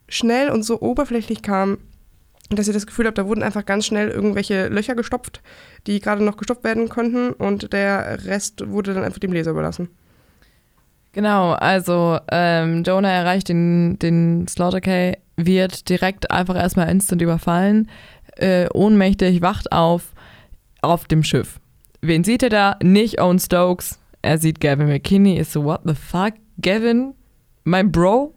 schnell 0.08 0.50
und 0.50 0.62
so 0.62 0.80
oberflächlich 0.80 1.42
kam, 1.42 1.78
dass 2.50 2.68
ich 2.68 2.74
das 2.74 2.86
Gefühl 2.86 3.06
habe, 3.06 3.14
da 3.14 3.26
wurden 3.26 3.42
einfach 3.42 3.64
ganz 3.64 3.86
schnell 3.86 4.08
irgendwelche 4.08 4.68
Löcher 4.68 4.94
gestopft, 4.94 5.40
die 5.86 6.00
gerade 6.00 6.22
noch 6.22 6.36
gestopft 6.36 6.64
werden 6.64 6.88
konnten 6.88 7.32
und 7.32 7.72
der 7.72 8.24
Rest 8.24 8.68
wurde 8.68 8.92
dann 8.92 9.04
einfach 9.04 9.20
dem 9.20 9.32
Leser 9.32 9.52
überlassen. 9.52 9.88
Genau, 11.12 11.52
also 11.52 12.18
ähm, 12.30 12.82
Jonah 12.84 13.10
erreicht 13.10 13.48
den, 13.48 13.98
den 13.98 14.46
Slaughter 14.48 14.80
K, 14.80 15.16
wird 15.36 15.88
direkt 15.88 16.30
einfach 16.30 16.56
erstmal 16.56 16.88
instant 16.88 17.22
überfallen, 17.22 17.88
äh, 18.36 18.68
ohnmächtig, 18.72 19.42
wacht 19.42 19.72
auf 19.72 20.12
auf 20.82 21.06
dem 21.06 21.22
Schiff. 21.22 21.60
Wen 22.02 22.24
sieht 22.24 22.42
er 22.42 22.48
da? 22.48 22.76
Nicht 22.82 23.20
Owen 23.20 23.38
Stokes. 23.38 23.98
Er 24.22 24.38
sieht 24.38 24.60
Gavin 24.60 24.88
McKinney, 24.88 25.38
ist 25.38 25.52
so, 25.52 25.64
what 25.64 25.80
the 25.84 25.94
fuck? 25.94 26.34
Gavin, 26.60 27.14
mein 27.64 27.90
Bro? 27.90 28.34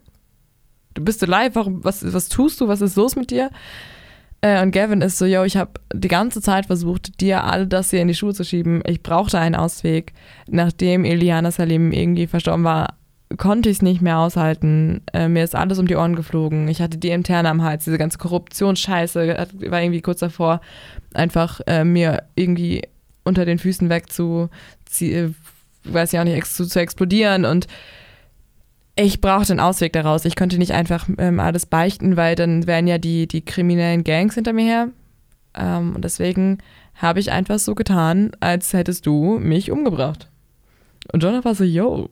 Du 0.94 1.04
bist 1.04 1.22
alive, 1.22 1.54
warum, 1.54 1.84
was, 1.84 2.12
was 2.12 2.28
tust 2.28 2.60
du? 2.60 2.68
Was 2.68 2.80
ist 2.80 2.96
los 2.96 3.16
mit 3.16 3.30
dir? 3.30 3.50
Äh, 4.40 4.62
und 4.62 4.70
Gavin 4.70 5.00
ist 5.00 5.18
so, 5.18 5.24
yo, 5.24 5.44
ich 5.44 5.56
habe 5.56 5.72
die 5.92 6.08
ganze 6.08 6.40
Zeit 6.40 6.66
versucht, 6.66 7.20
dir 7.20 7.44
all 7.44 7.66
das 7.66 7.90
hier 7.90 8.00
in 8.00 8.08
die 8.08 8.14
Schuhe 8.14 8.34
zu 8.34 8.44
schieben. 8.44 8.82
Ich 8.86 9.02
brauchte 9.02 9.38
einen 9.38 9.54
Ausweg. 9.54 10.12
Nachdem 10.46 11.04
Iliana 11.04 11.50
Salim 11.50 11.92
irgendwie 11.92 12.26
verstorben 12.26 12.64
war, 12.64 12.94
konnte 13.36 13.68
ich 13.68 13.78
es 13.78 13.82
nicht 13.82 14.00
mehr 14.00 14.18
aushalten. 14.18 15.02
Äh, 15.12 15.28
mir 15.28 15.44
ist 15.44 15.54
alles 15.54 15.78
um 15.78 15.86
die 15.86 15.96
Ohren 15.96 16.16
geflogen. 16.16 16.68
Ich 16.68 16.80
hatte 16.80 16.98
die 16.98 17.10
interne 17.10 17.48
am 17.48 17.62
Hals, 17.62 17.84
diese 17.84 17.98
ganze 17.98 18.18
Korruptionsscheiße 18.18 19.48
war 19.68 19.82
irgendwie 19.82 20.02
kurz 20.02 20.20
davor, 20.20 20.60
einfach 21.14 21.60
äh, 21.66 21.84
mir 21.84 22.24
irgendwie 22.34 22.82
unter 23.24 23.44
den 23.44 23.58
Füßen 23.58 23.88
weg 23.88 24.12
zu, 24.12 24.48
äh, 25.00 25.28
weiß 25.84 26.12
ich 26.12 26.18
auch 26.18 26.24
nicht, 26.24 26.46
zu, 26.46 26.66
zu 26.66 26.80
explodieren 26.80 27.44
und 27.44 27.66
ich 28.96 29.20
brauchte 29.20 29.52
einen 29.52 29.60
Ausweg 29.60 29.92
daraus. 29.92 30.24
Ich 30.24 30.36
konnte 30.36 30.56
nicht 30.56 30.72
einfach 30.72 31.08
ähm, 31.18 31.40
alles 31.40 31.66
beichten, 31.66 32.16
weil 32.16 32.36
dann 32.36 32.66
wären 32.66 32.86
ja 32.86 32.98
die, 32.98 33.26
die 33.26 33.44
kriminellen 33.44 34.04
Gangs 34.04 34.34
hinter 34.36 34.52
mir 34.52 34.64
her. 34.64 34.88
Ähm, 35.54 35.96
und 35.96 36.04
deswegen 36.04 36.58
habe 36.94 37.18
ich 37.18 37.32
einfach 37.32 37.58
so 37.58 37.74
getan, 37.74 38.30
als 38.38 38.72
hättest 38.72 39.06
du 39.06 39.38
mich 39.40 39.72
umgebracht. 39.72 40.28
Und 41.12 41.22
Jonah 41.22 41.44
war 41.44 41.54
so, 41.54 41.64
yo, 41.64 42.08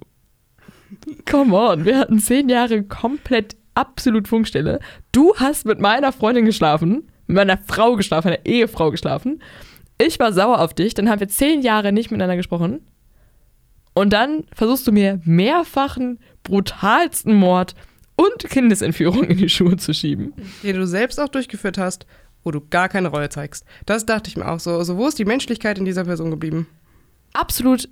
come 1.31 1.55
on, 1.55 1.85
wir 1.85 1.99
hatten 1.99 2.19
zehn 2.19 2.49
Jahre 2.49 2.83
komplett 2.83 3.57
absolut 3.75 4.29
Funkstille. 4.29 4.81
Du 5.13 5.35
hast 5.37 5.65
mit 5.65 5.81
meiner 5.81 6.13
Freundin 6.13 6.45
geschlafen, 6.45 7.09
mit 7.27 7.37
meiner 7.37 7.59
Frau 7.59 7.95
geschlafen, 7.95 8.31
meiner 8.31 8.45
Ehefrau 8.45 8.91
geschlafen. 8.91 9.41
Ich 10.05 10.19
war 10.19 10.33
sauer 10.33 10.61
auf 10.61 10.75
dich, 10.75 10.95
dann 10.95 11.09
haben 11.09 11.21
wir 11.21 11.29
zehn 11.29 11.63
Jahre 11.63 11.93
nicht 11.93 12.11
miteinander 12.11 12.37
gesprochen. 12.37 12.81
Und 13.95 14.13
dann 14.13 14.45
versuchst 14.55 14.87
du 14.87 14.93
mir 14.93 15.21
mehrfachen, 15.25 16.19
brutalsten 16.45 17.35
Mord 17.35 17.75
und 18.17 18.49
Kindesentführung 18.49 19.25
in 19.25 19.37
die 19.37 19.49
Schuhe 19.49 19.77
zu 19.77 19.93
schieben. 19.93 20.33
Den 20.63 20.77
du 20.77 20.87
selbst 20.87 21.21
auch 21.21 21.29
durchgeführt 21.29 21.79
hast 21.79 22.07
wo 22.45 22.51
du 22.51 22.61
gar 22.61 22.89
keine 22.89 23.09
Reue 23.09 23.29
zeigst. 23.29 23.65
Das 23.87 24.07
dachte 24.07 24.29
ich 24.29 24.37
mir 24.37 24.49
auch 24.49 24.61
so. 24.61 24.73
Also 24.73 24.97
wo 24.97 25.07
ist 25.07 25.19
die 25.19 25.25
Menschlichkeit 25.25 25.79
in 25.79 25.85
dieser 25.85 26.05
Person 26.05 26.31
geblieben? 26.31 26.67
Absolut 27.33 27.89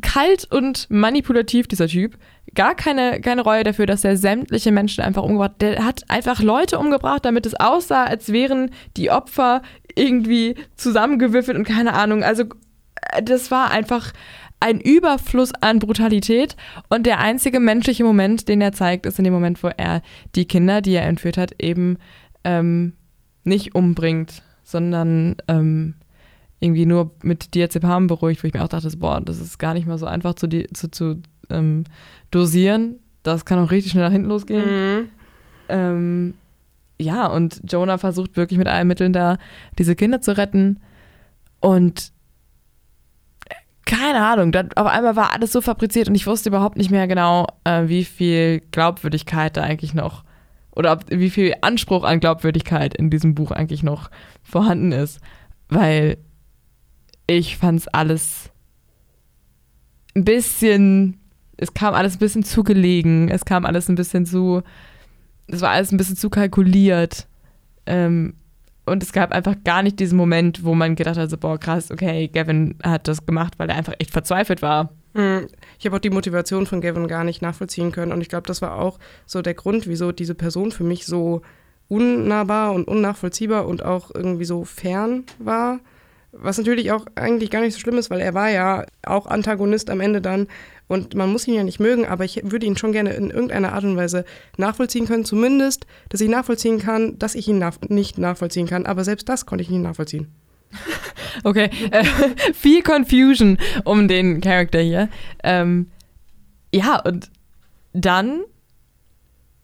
kalt 0.00 0.46
und 0.52 0.88
manipulativ, 0.90 1.66
dieser 1.66 1.88
Typ. 1.88 2.16
Gar 2.54 2.76
keine, 2.76 3.20
keine 3.20 3.42
Reue 3.42 3.64
dafür, 3.64 3.86
dass 3.86 4.04
er 4.04 4.16
sämtliche 4.16 4.70
Menschen 4.70 5.02
einfach 5.02 5.24
umgebracht 5.24 5.52
hat. 5.54 5.62
Der 5.62 5.84
hat 5.84 6.04
einfach 6.08 6.40
Leute 6.40 6.78
umgebracht, 6.78 7.24
damit 7.24 7.46
es 7.46 7.58
aussah, 7.58 8.04
als 8.04 8.32
wären 8.32 8.70
die 8.96 9.10
Opfer 9.10 9.62
irgendwie 9.96 10.54
zusammengewürfelt 10.76 11.56
und 11.56 11.64
keine 11.64 11.94
Ahnung. 11.94 12.22
Also, 12.22 12.44
äh, 13.12 13.22
das 13.22 13.50
war 13.50 13.70
einfach 13.70 14.12
ein 14.60 14.80
Überfluss 14.80 15.52
an 15.60 15.80
Brutalität 15.80 16.56
und 16.88 17.04
der 17.04 17.18
einzige 17.18 17.58
menschliche 17.58 18.04
Moment, 18.04 18.48
den 18.48 18.60
er 18.60 18.72
zeigt, 18.72 19.06
ist 19.06 19.18
in 19.18 19.24
dem 19.24 19.32
Moment, 19.32 19.62
wo 19.62 19.68
er 19.76 20.02
die 20.36 20.44
Kinder, 20.44 20.80
die 20.80 20.92
er 20.92 21.06
entführt 21.06 21.36
hat, 21.36 21.60
eben 21.60 21.98
ähm, 22.44 22.92
nicht 23.42 23.74
umbringt, 23.74 24.42
sondern 24.62 25.36
ähm, 25.48 25.94
irgendwie 26.60 26.86
nur 26.86 27.10
mit 27.22 27.54
Diazepam 27.54 28.06
beruhigt, 28.06 28.42
wo 28.42 28.46
ich 28.46 28.54
mir 28.54 28.62
auch 28.62 28.68
dachte, 28.68 28.88
boah, 28.96 29.20
das 29.20 29.40
ist 29.40 29.58
gar 29.58 29.74
nicht 29.74 29.86
mal 29.88 29.98
so 29.98 30.06
einfach 30.06 30.34
zu, 30.34 30.48
zu, 30.48 30.90
zu 30.92 31.20
ähm, 31.50 31.84
dosieren. 32.30 33.00
Das 33.24 33.44
kann 33.44 33.58
auch 33.58 33.72
richtig 33.72 33.92
schnell 33.92 34.04
nach 34.04 34.12
hinten 34.12 34.28
losgehen. 34.28 35.08
Mhm. 35.68 36.34
Ja, 37.02 37.26
und 37.26 37.60
Jonah 37.70 37.98
versucht 37.98 38.36
wirklich 38.36 38.58
mit 38.58 38.68
allen 38.68 38.88
Mitteln 38.88 39.12
da 39.12 39.38
diese 39.78 39.94
Kinder 39.96 40.20
zu 40.20 40.36
retten. 40.36 40.80
Und 41.60 42.12
äh, 43.48 43.54
keine 43.84 44.24
Ahnung, 44.24 44.52
dann 44.52 44.72
auf 44.74 44.86
einmal 44.86 45.16
war 45.16 45.32
alles 45.32 45.52
so 45.52 45.60
fabriziert 45.60 46.08
und 46.08 46.14
ich 46.14 46.26
wusste 46.26 46.48
überhaupt 46.48 46.76
nicht 46.76 46.90
mehr 46.90 47.06
genau, 47.06 47.46
äh, 47.64 47.88
wie 47.88 48.04
viel 48.04 48.60
Glaubwürdigkeit 48.70 49.56
da 49.56 49.62
eigentlich 49.62 49.94
noch 49.94 50.24
oder 50.74 50.92
ob, 50.92 51.04
wie 51.10 51.30
viel 51.30 51.54
Anspruch 51.60 52.04
an 52.04 52.20
Glaubwürdigkeit 52.20 52.94
in 52.94 53.10
diesem 53.10 53.34
Buch 53.34 53.50
eigentlich 53.50 53.82
noch 53.82 54.10
vorhanden 54.42 54.92
ist. 54.92 55.20
Weil 55.68 56.18
ich 57.26 57.56
fand 57.56 57.80
es 57.80 57.88
alles 57.88 58.50
ein 60.14 60.24
bisschen, 60.24 61.20
es 61.56 61.74
kam 61.74 61.94
alles 61.94 62.16
ein 62.16 62.18
bisschen 62.18 62.42
zu 62.42 62.64
gelegen, 62.64 63.28
es 63.28 63.44
kam 63.44 63.64
alles 63.64 63.88
ein 63.88 63.94
bisschen 63.94 64.26
zu, 64.26 64.62
es 65.46 65.60
war 65.60 65.70
alles 65.70 65.92
ein 65.92 65.96
bisschen 65.96 66.16
zu 66.16 66.30
kalkuliert. 66.30 67.26
Ähm, 67.86 68.34
und 68.84 69.02
es 69.02 69.12
gab 69.12 69.32
einfach 69.32 69.54
gar 69.64 69.82
nicht 69.82 70.00
diesen 70.00 70.16
Moment, 70.16 70.64
wo 70.64 70.74
man 70.74 70.96
gedacht 70.96 71.16
hat, 71.16 71.30
so, 71.30 71.36
boah, 71.36 71.58
krass, 71.58 71.90
okay, 71.90 72.28
Gavin 72.28 72.74
hat 72.82 73.06
das 73.06 73.24
gemacht, 73.24 73.54
weil 73.58 73.70
er 73.70 73.76
einfach 73.76 73.94
echt 73.98 74.10
verzweifelt 74.10 74.60
war. 74.60 74.90
Hm, 75.14 75.46
ich 75.78 75.86
habe 75.86 75.96
auch 75.96 76.00
die 76.00 76.10
Motivation 76.10 76.66
von 76.66 76.80
Gavin 76.80 77.06
gar 77.06 77.22
nicht 77.22 77.42
nachvollziehen 77.42 77.92
können. 77.92 78.12
Und 78.12 78.20
ich 78.20 78.28
glaube, 78.28 78.46
das 78.46 78.62
war 78.62 78.78
auch 78.78 78.98
so 79.26 79.42
der 79.42 79.54
Grund, 79.54 79.86
wieso 79.86 80.10
diese 80.10 80.34
Person 80.34 80.72
für 80.72 80.84
mich 80.84 81.06
so 81.06 81.42
unnahbar 81.88 82.72
und 82.72 82.88
unnachvollziehbar 82.88 83.66
und 83.66 83.84
auch 83.84 84.10
irgendwie 84.14 84.46
so 84.46 84.64
fern 84.64 85.24
war. 85.38 85.80
Was 86.32 86.56
natürlich 86.56 86.90
auch 86.90 87.04
eigentlich 87.14 87.50
gar 87.50 87.60
nicht 87.60 87.74
so 87.74 87.80
schlimm 87.80 87.98
ist, 87.98 88.08
weil 88.08 88.20
er 88.20 88.32
war 88.32 88.48
ja 88.48 88.86
auch 89.04 89.26
Antagonist 89.26 89.90
am 89.90 90.00
Ende 90.00 90.22
dann 90.22 90.48
und 90.92 91.14
man 91.14 91.32
muss 91.32 91.48
ihn 91.48 91.54
ja 91.54 91.64
nicht 91.64 91.80
mögen, 91.80 92.04
aber 92.04 92.24
ich 92.24 92.40
würde 92.44 92.66
ihn 92.66 92.76
schon 92.76 92.92
gerne 92.92 93.14
in 93.14 93.30
irgendeiner 93.30 93.72
Art 93.72 93.84
und 93.84 93.96
Weise 93.96 94.24
nachvollziehen 94.58 95.06
können. 95.06 95.24
Zumindest, 95.24 95.86
dass 96.10 96.20
ich 96.20 96.28
nachvollziehen 96.28 96.78
kann, 96.78 97.18
dass 97.18 97.34
ich 97.34 97.48
ihn 97.48 97.58
nach 97.58 97.80
nicht 97.88 98.18
nachvollziehen 98.18 98.66
kann, 98.66 98.84
aber 98.84 99.02
selbst 99.02 99.28
das 99.28 99.46
konnte 99.46 99.62
ich 99.62 99.70
nicht 99.70 99.82
nachvollziehen. 99.82 100.28
Okay, 101.44 101.70
äh, 101.90 102.04
viel 102.52 102.82
Confusion 102.82 103.56
um 103.84 104.06
den 104.06 104.42
Charakter 104.42 104.80
hier. 104.80 105.08
Ähm, 105.42 105.90
ja, 106.74 107.00
und 107.00 107.30
dann 107.94 108.42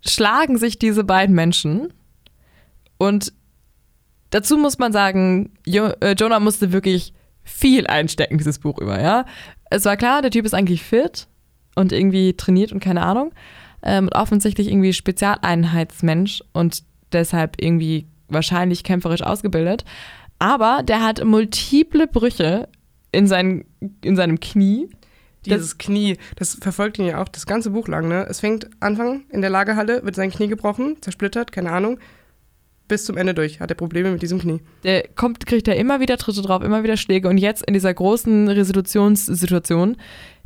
schlagen 0.01 0.57
sich 0.57 0.79
diese 0.79 1.05
beiden 1.05 1.35
Menschen 1.35 1.93
und 2.97 3.35
dazu 4.31 4.57
muss 4.57 4.79
man 4.79 4.95
sagen, 4.95 5.53
jo 5.67 5.91
äh, 6.01 6.15
Jonah 6.19 6.41
musste 6.41 6.73
wirklich 6.73 7.13
viel 7.49 7.87
einstecken, 7.87 8.39
dieses 8.39 8.59
Buch 8.59 8.79
über, 8.79 9.01
ja. 9.01 9.25
Es 9.71 9.85
war 9.85 9.97
klar, 9.97 10.23
der 10.23 10.31
Typ 10.31 10.45
ist 10.45 10.55
eigentlich 10.55 10.83
fit 10.83 11.29
und 11.75 11.93
irgendwie 11.93 12.35
trainiert 12.35 12.73
und 12.73 12.81
keine 12.81 13.03
Ahnung. 13.03 13.33
Ähm, 13.83 14.09
offensichtlich 14.13 14.69
irgendwie 14.69 14.93
Spezialeinheitsmensch 14.93 16.43
und 16.53 16.83
deshalb 17.13 17.57
irgendwie 17.61 18.07
wahrscheinlich 18.29 18.85
kämpferisch 18.85 19.23
ausgebildet. 19.23 19.85
Aber 20.39 20.83
der 20.83 21.03
hat 21.03 21.25
multiple 21.25 22.07
Brüche 22.07 22.69
in, 23.13 23.27
sein, 23.27 23.65
in 24.03 24.17
seinem 24.17 24.41
Knie. 24.41 24.89
Dieses 25.47 25.71
das, 25.71 25.79
Knie, 25.79 26.17
das 26.37 26.55
verfolgt 26.61 26.99
ihn 26.99 27.07
ja 27.07 27.23
auch 27.23 27.29
das 27.29 27.47
ganze 27.47 27.71
Buch 27.71 27.89
lang. 27.89 28.09
Ne? 28.09 28.27
Es 28.29 28.41
fängt 28.41 28.69
Anfang 28.81 29.23
in 29.31 29.41
der 29.41 29.51
Lagerhalle, 29.51 30.05
wird 30.05 30.17
sein 30.17 30.31
Knie 30.31 30.49
gebrochen, 30.49 30.97
zersplittert, 31.01 31.53
keine 31.53 31.71
Ahnung 31.71 31.99
bis 32.89 33.05
zum 33.05 33.17
Ende 33.17 33.35
durch 33.35 33.61
hat 33.61 33.71
er 33.71 33.77
Probleme 33.77 34.11
mit 34.11 34.23
diesem 34.23 34.39
Knie. 34.39 34.61
Der 34.83 35.07
kommt, 35.09 35.47
kriegt 35.47 35.69
er 35.69 35.77
immer 35.77 36.01
wieder 36.01 36.17
Tritte 36.17 36.43
drauf, 36.43 36.63
immer 36.63 36.83
wieder 36.83 36.97
Schläge 36.97 37.29
und 37.29 37.39
jetzt 37.39 37.65
in 37.65 37.75
dieser 37.75 37.93
großen 37.93 38.49
Resolutionssituation 38.49 39.97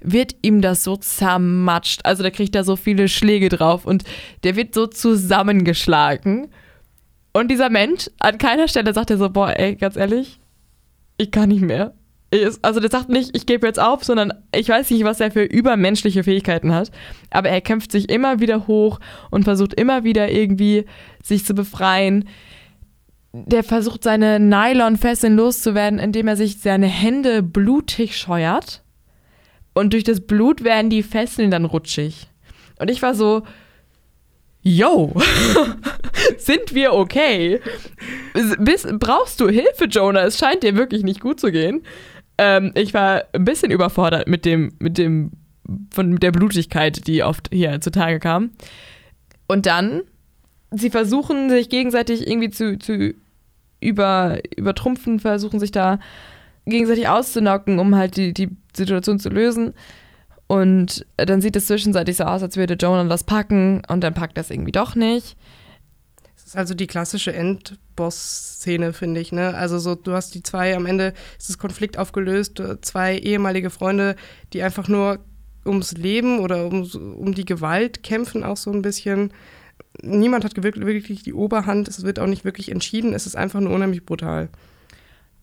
wird 0.01 0.35
ihm 0.43 0.61
das 0.61 0.83
so 0.85 0.97
zermatscht. 0.97 2.01
Also 2.05 2.23
der 2.23 2.33
kriegt 2.33 2.55
da 2.55 2.65
so 2.65 2.77
viele 2.77 3.09
Schläge 3.09 3.49
drauf 3.49 3.87
und 3.87 4.05
der 4.43 4.57
wird 4.57 4.75
so 4.75 4.87
zusammengeschlagen. 4.87 6.49
Und 7.33 7.51
dieser 7.51 7.71
Mensch, 7.71 8.11
an 8.19 8.39
keiner 8.39 8.69
Stelle 8.69 8.93
sagt 8.93 9.11
er 9.11 9.17
so, 9.17 9.31
boah, 9.31 9.59
ey, 9.59 9.77
ganz 9.77 9.97
ehrlich, 9.97 10.41
ich 11.17 11.31
kann 11.31 11.49
nicht 11.49 11.63
mehr. 11.63 11.95
Also 12.63 12.81
der 12.81 12.91
sagt 12.91 13.11
nicht, 13.11 13.37
ich 13.37 13.45
gebe 13.45 13.67
jetzt 13.67 13.79
auf, 13.79 14.05
sondern 14.05 14.33
ich 14.55 14.69
weiß 14.69 14.91
nicht, 14.91 15.05
was 15.05 15.21
er 15.21 15.31
für 15.31 15.43
übermenschliche 15.43 16.25
Fähigkeiten 16.25 16.73
hat. 16.73 16.91
Aber 17.31 17.51
er 17.51 17.61
kämpft 17.61 17.93
sich 17.93 18.09
immer 18.09 18.41
wieder 18.41 18.67
hoch 18.67 19.01
und 19.31 19.45
versucht 19.45 19.75
immer 19.75 20.03
wieder 20.03 20.31
irgendwie 20.31 20.87
sich 21.23 21.45
zu 21.45 21.55
befreien. 21.55 22.27
Der 23.35 23.63
versucht 23.63 24.03
seine 24.03 24.41
Nylonfesseln 24.41 25.37
loszuwerden, 25.37 25.99
indem 25.99 26.27
er 26.27 26.37
sich 26.37 26.59
seine 26.61 26.87
Hände 26.87 27.43
blutig 27.43 28.17
scheuert. 28.17 28.83
Und 29.75 29.93
durch 29.93 30.05
das 30.05 30.21
Blut 30.21 30.65
werden 30.65 30.91
die 30.91 31.03
Fesseln 31.03 31.51
dann 31.51 31.67
rutschig. 31.67 32.29
Und 32.79 32.91
ich 32.91 33.03
war 33.03 33.15
so, 33.15 33.43
yo, 34.63 35.13
sind 36.39 36.75
wir 36.75 36.95
okay? 36.95 37.61
Bis, 38.59 38.87
brauchst 38.99 39.41
du 39.41 39.49
Hilfe, 39.49 39.85
Jonah? 39.85 40.25
Es 40.25 40.39
scheint 40.39 40.63
dir 40.63 40.77
wirklich 40.77 41.03
nicht 41.03 41.21
gut 41.21 41.41
zu 41.41 41.51
gehen. 41.51 41.83
Ähm, 42.43 42.73
ich 42.75 42.93
war 42.93 43.23
ein 43.33 43.45
bisschen 43.45 43.71
überfordert 43.71 44.27
mit 44.27 44.45
dem, 44.45 44.73
mit 44.81 44.99
dem, 44.99 45.31
von 45.95 46.17
der 46.17 46.33
Blutigkeit, 46.33 47.07
die 47.07 47.23
oft 47.23 47.49
hier 47.53 47.81
zutage 47.81 48.19
kam. 48.19 48.51
Und 49.47 49.67
dann, 49.67 50.03
sie 50.73 50.91
versuchen 50.91 51.51
sich 51.51 51.69
gegenseitig 51.69 52.27
irgendwie 52.27 52.51
zu, 52.51 52.81
zu 52.81 53.15
über, 53.81 54.41
übertrumpfen, 54.57 55.21
versuchen 55.21 55.61
sich 55.61 55.71
da 55.71 56.01
gegenseitig 56.67 57.07
auszunocken, 57.07 57.79
um 57.79 57.95
halt 57.95 58.17
die, 58.17 58.35
die 58.35 58.49
Situation 58.75 59.21
zu 59.21 59.29
lösen. 59.29 59.73
Und 60.49 61.07
dann 61.17 61.41
sieht 61.41 61.55
es 61.55 61.69
zwischenzeitlich 61.69 62.17
so 62.17 62.25
aus, 62.25 62.43
als 62.43 62.57
würde 62.57 62.75
Jonah 62.75 63.05
das 63.05 63.23
packen 63.23 63.83
und 63.87 64.03
dann 64.03 64.15
packt 64.15 64.37
es 64.37 64.51
irgendwie 64.51 64.73
doch 64.73 64.97
nicht 64.97 65.37
ist 66.53 66.59
also 66.59 66.75
die 66.75 66.87
klassische 66.87 67.33
Endboss-Szene, 67.33 68.93
finde 68.93 69.21
ich. 69.21 69.33
Ne? 69.33 69.55
Also 69.55 69.79
so, 69.79 69.95
du 69.95 70.13
hast 70.13 70.35
die 70.35 70.43
zwei, 70.43 70.77
am 70.77 70.85
Ende 70.85 71.15
ist 71.39 71.49
das 71.49 71.57
Konflikt 71.57 71.99
aufgelöst, 71.99 72.63
zwei 72.83 73.17
ehemalige 73.17 73.71
Freunde, 73.71 74.17
die 74.53 74.63
einfach 74.63 74.87
nur 74.87 75.21
ums 75.65 75.93
Leben 75.93 76.41
oder 76.41 76.67
um, 76.67 76.83
um 77.17 77.35
die 77.35 77.47
Gewalt 77.47 78.03
kämpfen, 78.03 78.45
auch 78.45 78.59
so 78.59 78.71
ein 78.71 78.83
bisschen. 78.83 79.33
Niemand 80.03 80.45
hat 80.45 80.63
wirklich 80.63 81.23
die 81.23 81.33
Oberhand, 81.33 81.89
es 81.89 82.03
wird 82.03 82.19
auch 82.19 82.27
nicht 82.27 82.45
wirklich 82.45 82.71
entschieden, 82.71 83.15
es 83.15 83.27
ist 83.27 83.37
einfach 83.37 83.61
nur 83.61 83.73
unheimlich 83.73 84.05
brutal. 84.05 84.51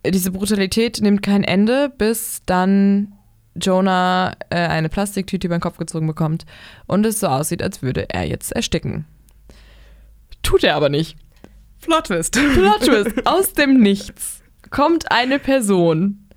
Diese 0.06 0.32
Brutalität 0.32 1.02
nimmt 1.02 1.24
kein 1.24 1.44
Ende, 1.44 1.92
bis 1.98 2.44
dann 2.46 3.14
Jonah 3.56 4.36
äh, 4.52 4.58
eine 4.58 4.90
Plastiktüte 4.90 5.48
über 5.48 5.58
den 5.58 5.62
Kopf 5.62 5.78
gezogen 5.78 6.06
bekommt 6.06 6.46
und 6.86 7.04
es 7.06 7.20
so 7.20 7.28
aussieht, 7.28 7.64
als 7.64 7.82
würde 7.82 8.10
er 8.10 8.26
jetzt 8.26 8.52
ersticken. 8.52 9.06
Tut 10.44 10.64
er 10.64 10.76
aber 10.76 10.90
nicht. 10.90 11.18
Plot 11.82 12.06
Twist. 12.06 12.34
Plot 12.34 12.80
Twist. 12.82 13.26
Aus 13.26 13.54
dem 13.54 13.80
Nichts 13.80 14.42
kommt 14.70 15.12
eine 15.12 15.40
Person, 15.40 16.28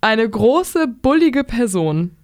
eine 0.00 0.28
große, 0.28 0.86
bullige 0.88 1.44
Person, 1.44 2.16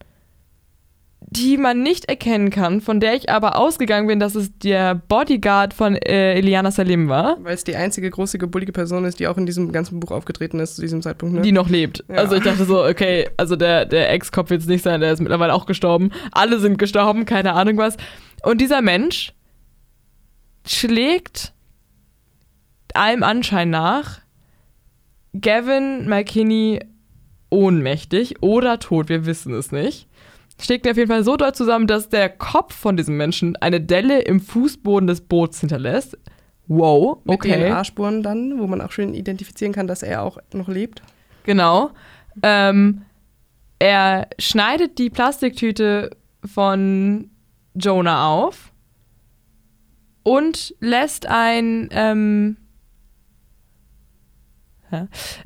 die 1.33 1.57
man 1.59 1.83
nicht 1.83 2.07
erkennen 2.07 2.51
kann, 2.51 2.81
von 2.81 2.99
der 2.99 3.15
ich 3.15 3.31
aber 3.31 3.57
ausgegangen 3.57 4.09
bin, 4.09 4.19
dass 4.19 4.35
es 4.35 4.57
der 4.59 4.97
Bodyguard 4.97 5.73
von 5.75 5.95
äh, 5.95 6.35
Eliana 6.35 6.73
Salim 6.73 7.09
war. 7.09 7.37
Weil 7.43 7.55
es 7.55 7.63
die 7.63 7.77
einzige 7.77 8.11
große, 8.11 8.37
bullige 8.39 8.73
Person 8.73 9.05
ist, 9.05 9.21
die 9.21 9.29
auch 9.29 9.37
in 9.37 9.47
diesem 9.47 9.71
ganzen 9.71 10.01
Buch 10.01 10.11
aufgetreten 10.11 10.59
ist 10.59 10.75
zu 10.77 10.83
diesem 10.83 11.03
Zeitpunkt. 11.03 11.37
Ne? 11.37 11.43
Die 11.43 11.53
noch 11.53 11.69
lebt. 11.69 12.05
Ja. 12.09 12.17
Also 12.17 12.35
ich 12.35 12.43
dachte 12.43 12.65
so, 12.65 12.85
okay, 12.85 13.29
also 13.37 13.55
der, 13.55 13.85
der 13.85 14.11
Ex-Cop 14.11 14.51
wird 14.51 14.63
es 14.63 14.67
nicht 14.67 14.83
sein, 14.83 15.01
der 15.01 15.13
ist 15.13 15.21
mittlerweile 15.21 15.55
auch 15.55 15.67
gestorben. 15.67 16.11
Alle 16.33 16.59
sind 16.59 16.79
gestorben, 16.79 17.27
keine 17.27 17.53
Ahnung 17.53 17.77
was. 17.77 17.97
Und 18.43 18.61
dieser 18.61 18.83
Mensch 18.83 19.33
schlägt 20.67 21.53
allem 22.95 23.23
Anschein 23.23 23.71
nach 23.71 24.21
Gavin 25.39 26.09
McKinney 26.09 26.81
ohnmächtig 27.51 28.43
oder 28.43 28.79
tot, 28.79 29.09
wir 29.09 29.27
wissen 29.27 29.55
es 29.55 29.73
nicht. 29.73 30.09
Schlägt 30.61 30.89
auf 30.89 30.97
jeden 30.97 31.11
Fall 31.11 31.25
so 31.25 31.37
doll 31.37 31.55
zusammen, 31.55 31.87
dass 31.87 32.09
der 32.09 32.29
Kopf 32.29 32.75
von 32.75 32.97
diesem 32.97 33.17
Menschen 33.17 33.57
eine 33.57 33.81
Delle 33.81 34.21
im 34.21 34.41
Fußboden 34.41 35.07
des 35.07 35.23
Boots 35.23 35.61
hinterlässt. 35.61 36.19
Wow, 36.67 37.19
Mit 37.25 37.35
okay. 37.35 37.69
DNA-Spuren 37.69 38.23
dann, 38.23 38.59
wo 38.59 38.67
man 38.67 38.81
auch 38.81 38.93
schön 38.93 39.15
identifizieren 39.15 39.73
kann, 39.73 39.87
dass 39.87 40.03
er 40.03 40.23
auch 40.23 40.39
noch 40.53 40.69
lebt. 40.69 41.03
Genau. 41.45 41.91
Ähm, 42.43 43.03
er 43.79 44.29
schneidet 44.39 44.99
die 44.99 45.11
Plastiktüte 45.11 46.11
von 46.45 47.31
Jonah 47.75 48.29
auf 48.29 48.70
und 50.23 50.75
lässt 50.81 51.27
ein 51.27 51.89
ähm, 51.93 52.57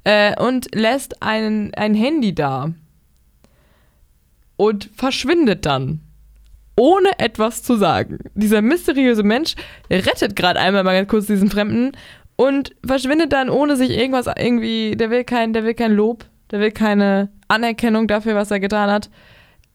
äh, 0.04 0.40
und 0.40 0.74
lässt 0.74 1.22
ein, 1.22 1.72
ein 1.74 1.94
Handy 1.94 2.34
da 2.34 2.72
und 4.56 4.90
verschwindet 4.94 5.66
dann 5.66 6.00
ohne 6.76 7.18
etwas 7.18 7.62
zu 7.62 7.76
sagen. 7.76 8.18
Dieser 8.34 8.62
mysteriöse 8.62 9.22
Mensch 9.22 9.54
rettet 9.90 10.34
gerade 10.34 10.60
einmal 10.60 10.84
mal 10.84 10.94
ganz 10.94 11.08
kurz 11.08 11.26
diesen 11.26 11.50
Fremden 11.50 11.92
und 12.36 12.74
verschwindet 12.84 13.32
dann 13.32 13.48
ohne 13.48 13.76
sich 13.76 13.90
irgendwas 13.90 14.26
irgendwie, 14.26 14.96
der 14.96 15.10
will 15.10 15.24
kein, 15.24 15.52
der 15.52 15.64
will 15.64 15.74
kein 15.74 15.92
Lob, 15.92 16.24
der 16.50 16.60
will 16.60 16.72
keine 16.72 17.30
Anerkennung 17.48 18.08
dafür, 18.08 18.34
was 18.34 18.50
er 18.50 18.60
getan 18.60 18.90
hat. 18.90 19.08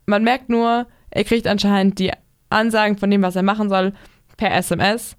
Man 0.06 0.24
merkt 0.24 0.50
nur, 0.50 0.88
er 1.10 1.24
kriegt 1.24 1.47
anscheinend 1.47 2.00
die 2.00 2.12
Ansagen 2.50 2.97
von 2.97 3.10
dem, 3.10 3.22
was 3.22 3.36
er 3.36 3.43
machen 3.43 3.70
soll, 3.70 3.93
per 4.40 4.56
SMS 4.56 5.18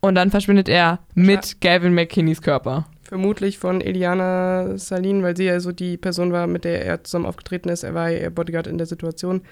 und 0.00 0.14
dann 0.14 0.30
verschwindet 0.30 0.68
er 0.68 1.00
mit 1.14 1.60
Gavin 1.60 1.94
McKinneys 1.94 2.40
Körper. 2.40 2.86
Vermutlich 3.02 3.58
von 3.58 3.82
Eliana 3.82 4.78
Salin, 4.78 5.22
weil 5.22 5.36
sie 5.36 5.44
ja 5.44 5.60
so 5.60 5.70
die 5.72 5.98
Person 5.98 6.32
war, 6.32 6.46
mit 6.46 6.64
der 6.64 6.84
er 6.84 7.04
zusammen 7.04 7.26
aufgetreten 7.26 7.68
ist. 7.68 7.82
Er 7.82 7.92
war 7.94 8.08
ja 8.08 8.18
ihr 8.18 8.30
Bodyguard 8.30 8.66
in 8.66 8.78
der 8.78 8.86
Situation. 8.86 9.42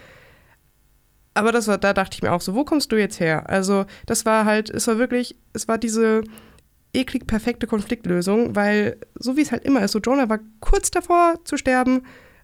Aber 1.34 1.52
das 1.52 1.68
war, 1.68 1.76
da 1.76 1.92
dachte 1.92 2.14
ich 2.14 2.22
mir 2.22 2.32
auch 2.32 2.40
so, 2.40 2.54
wo 2.54 2.64
kommst 2.64 2.90
du 2.90 2.96
jetzt 2.96 3.20
her? 3.20 3.48
Also, 3.50 3.84
das 4.06 4.24
war 4.24 4.46
halt, 4.46 4.70
es 4.70 4.86
war 4.88 4.98
wirklich, 4.98 5.36
es 5.52 5.68
war 5.68 5.76
diese 5.76 6.22
eklig 6.94 7.26
perfekte 7.26 7.66
Konfliktlösung, 7.66 8.56
weil 8.56 8.96
so 9.14 9.36
wie 9.36 9.42
es 9.42 9.52
halt 9.52 9.64
immer 9.64 9.84
ist, 9.84 9.92
so 9.92 10.00
Jonah 10.00 10.28
war 10.28 10.40
kurz 10.60 10.90
davor 10.90 11.34
zu 11.44 11.58
sterben 11.58 12.02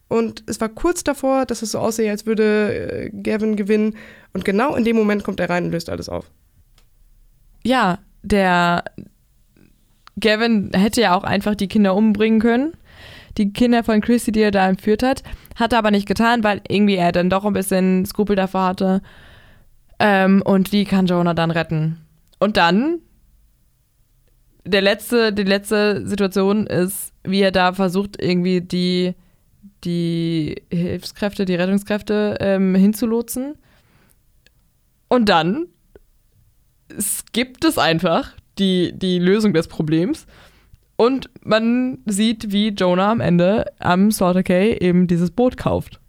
und 0.08 0.44
es 0.46 0.60
war 0.60 0.68
kurz 0.68 1.02
davor, 1.02 1.46
dass 1.46 1.62
es 1.62 1.72
so 1.72 1.78
aussehe, 1.78 2.10
als 2.10 2.26
würde 2.26 3.08
äh, 3.08 3.10
Gavin 3.10 3.56
gewinnen 3.56 3.96
und 4.34 4.44
genau 4.44 4.76
in 4.76 4.84
dem 4.84 4.94
Moment 4.96 5.24
kommt 5.24 5.40
er 5.40 5.50
rein 5.50 5.64
und 5.64 5.72
löst 5.72 5.88
alles 5.88 6.08
auf. 6.08 6.30
Ja, 7.66 7.98
der 8.22 8.84
Gavin 10.20 10.70
hätte 10.72 11.00
ja 11.00 11.16
auch 11.16 11.24
einfach 11.24 11.56
die 11.56 11.66
Kinder 11.66 11.96
umbringen 11.96 12.38
können. 12.38 12.74
Die 13.38 13.52
Kinder 13.52 13.82
von 13.82 14.00
Chrissy, 14.00 14.30
die 14.30 14.42
er 14.42 14.52
da 14.52 14.68
entführt 14.68 15.02
hat. 15.02 15.24
Hat 15.56 15.72
er 15.72 15.80
aber 15.80 15.90
nicht 15.90 16.06
getan, 16.06 16.44
weil 16.44 16.60
irgendwie 16.68 16.94
er 16.94 17.10
dann 17.10 17.28
doch 17.28 17.44
ein 17.44 17.54
bisschen 17.54 18.06
Skrupel 18.06 18.36
davor 18.36 18.66
hatte. 18.66 19.02
Ähm, 19.98 20.42
und 20.42 20.72
die 20.72 20.84
kann 20.84 21.06
Jonah 21.06 21.34
dann 21.34 21.50
retten. 21.50 21.98
Und 22.38 22.56
dann, 22.56 23.00
der 24.64 24.82
letzte, 24.82 25.32
die 25.32 25.42
letzte 25.42 26.06
Situation 26.06 26.68
ist, 26.68 27.12
wie 27.24 27.40
er 27.40 27.50
da 27.50 27.72
versucht, 27.72 28.22
irgendwie 28.22 28.60
die, 28.60 29.16
die 29.82 30.62
Hilfskräfte, 30.72 31.46
die 31.46 31.56
Rettungskräfte 31.56 32.36
ähm, 32.38 32.76
hinzulotsen. 32.76 33.56
Und 35.08 35.28
dann 35.28 35.66
es 36.88 37.24
gibt 37.32 37.64
es 37.64 37.78
einfach 37.78 38.32
die, 38.58 38.92
die 38.96 39.18
Lösung 39.18 39.52
des 39.52 39.68
Problems. 39.68 40.26
Und 40.96 41.28
man 41.42 41.98
sieht, 42.06 42.52
wie 42.52 42.68
Jonah 42.68 43.12
am 43.12 43.20
Ende 43.20 43.66
am 43.78 44.10
Slaughter 44.10 44.42
Cay 44.42 44.78
eben 44.78 45.06
dieses 45.06 45.30
Boot 45.30 45.56
kauft. 45.56 46.00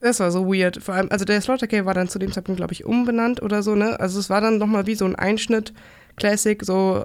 Das 0.00 0.20
war 0.20 0.30
so 0.30 0.46
weird. 0.46 0.82
Vor 0.82 0.94
allem, 0.94 1.08
also 1.10 1.24
der 1.24 1.40
Slaughter 1.40 1.66
Cay 1.66 1.84
war 1.84 1.92
dann 1.92 2.08
zu 2.08 2.18
dem 2.18 2.32
Zeitpunkt, 2.32 2.58
glaube 2.58 2.72
ich, 2.72 2.84
umbenannt 2.86 3.42
oder 3.42 3.62
so, 3.62 3.74
ne? 3.74 4.00
Also 4.00 4.20
es 4.20 4.30
war 4.30 4.40
dann 4.40 4.58
nochmal 4.58 4.86
wie 4.86 4.94
so 4.94 5.04
ein 5.04 5.16
Einschnitt, 5.16 5.74
Classic, 6.16 6.64
so 6.64 7.04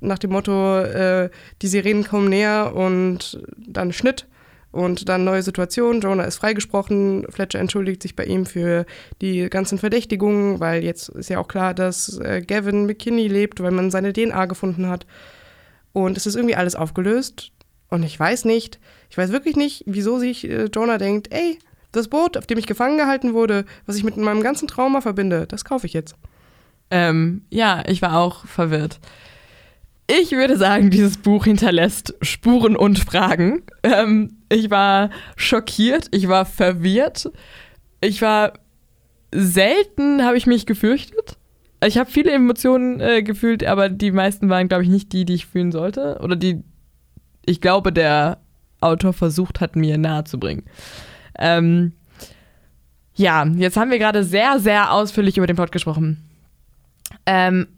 nach 0.00 0.18
dem 0.18 0.32
Motto, 0.32 0.78
äh, 0.80 1.28
die 1.60 1.68
Sirenen 1.68 2.04
kommen 2.04 2.30
näher 2.30 2.74
und 2.74 3.42
dann 3.58 3.92
Schnitt 3.92 4.26
und 4.72 5.08
dann 5.08 5.24
neue 5.24 5.42
Situation. 5.42 6.00
Jonah 6.00 6.24
ist 6.24 6.36
freigesprochen, 6.36 7.26
Fletcher 7.28 7.58
entschuldigt 7.58 8.02
sich 8.02 8.14
bei 8.14 8.24
ihm 8.24 8.46
für 8.46 8.86
die 9.20 9.48
ganzen 9.50 9.78
Verdächtigungen, 9.78 10.60
weil 10.60 10.84
jetzt 10.84 11.08
ist 11.08 11.30
ja 11.30 11.38
auch 11.38 11.48
klar, 11.48 11.74
dass 11.74 12.18
äh, 12.18 12.42
Gavin 12.42 12.86
McKinney 12.86 13.28
lebt, 13.28 13.62
weil 13.62 13.72
man 13.72 13.90
seine 13.90 14.12
DNA 14.12 14.46
gefunden 14.46 14.88
hat. 14.88 15.06
Und 15.92 16.16
es 16.16 16.26
ist 16.26 16.36
irgendwie 16.36 16.54
alles 16.54 16.76
aufgelöst. 16.76 17.50
Und 17.88 18.04
ich 18.04 18.18
weiß 18.18 18.44
nicht, 18.44 18.78
ich 19.10 19.18
weiß 19.18 19.32
wirklich 19.32 19.56
nicht, 19.56 19.82
wieso 19.86 20.18
sich 20.18 20.48
äh, 20.48 20.66
Jonah 20.72 20.98
denkt, 20.98 21.32
ey, 21.32 21.58
das 21.90 22.06
Boot, 22.06 22.36
auf 22.36 22.46
dem 22.46 22.58
ich 22.58 22.66
gefangen 22.66 22.98
gehalten 22.98 23.34
wurde, 23.34 23.64
was 23.86 23.96
ich 23.96 24.04
mit 24.04 24.16
meinem 24.16 24.42
ganzen 24.42 24.68
Trauma 24.68 25.00
verbinde, 25.00 25.46
das 25.48 25.64
kaufe 25.64 25.86
ich 25.86 25.92
jetzt. 25.92 26.14
Ähm, 26.92 27.44
ja, 27.50 27.82
ich 27.86 28.02
war 28.02 28.16
auch 28.18 28.46
verwirrt. 28.46 29.00
Ich 30.18 30.32
würde 30.32 30.56
sagen, 30.56 30.90
dieses 30.90 31.18
Buch 31.18 31.44
hinterlässt 31.44 32.14
Spuren 32.20 32.74
und 32.74 32.98
Fragen. 32.98 33.62
Ähm, 33.84 34.38
ich 34.48 34.68
war 34.68 35.10
schockiert, 35.36 36.08
ich 36.10 36.26
war 36.26 36.46
verwirrt, 36.46 37.30
ich 38.00 38.20
war 38.20 38.54
selten, 39.32 40.24
habe 40.24 40.36
ich 40.36 40.48
mich 40.48 40.66
gefürchtet. 40.66 41.36
Ich 41.84 41.96
habe 41.96 42.10
viele 42.10 42.32
Emotionen 42.32 43.00
äh, 43.00 43.22
gefühlt, 43.22 43.64
aber 43.64 43.88
die 43.88 44.10
meisten 44.10 44.48
waren, 44.48 44.66
glaube 44.66 44.82
ich, 44.82 44.88
nicht 44.88 45.12
die, 45.12 45.24
die 45.24 45.34
ich 45.34 45.46
fühlen 45.46 45.70
sollte. 45.70 46.18
Oder 46.20 46.34
die, 46.34 46.64
ich 47.46 47.60
glaube, 47.60 47.92
der 47.92 48.40
Autor 48.80 49.12
versucht 49.12 49.60
hat, 49.60 49.76
mir 49.76 49.96
nahezubringen. 49.96 50.64
Ähm, 51.38 51.92
ja, 53.14 53.46
jetzt 53.46 53.76
haben 53.76 53.92
wir 53.92 53.98
gerade 54.00 54.24
sehr, 54.24 54.58
sehr 54.58 54.92
ausführlich 54.92 55.36
über 55.36 55.46
den 55.46 55.56
Plot 55.56 55.70
gesprochen. 55.70 56.28
Ähm, 57.26 57.68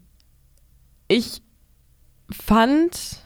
ich 1.07 1.43
fand, 2.33 3.21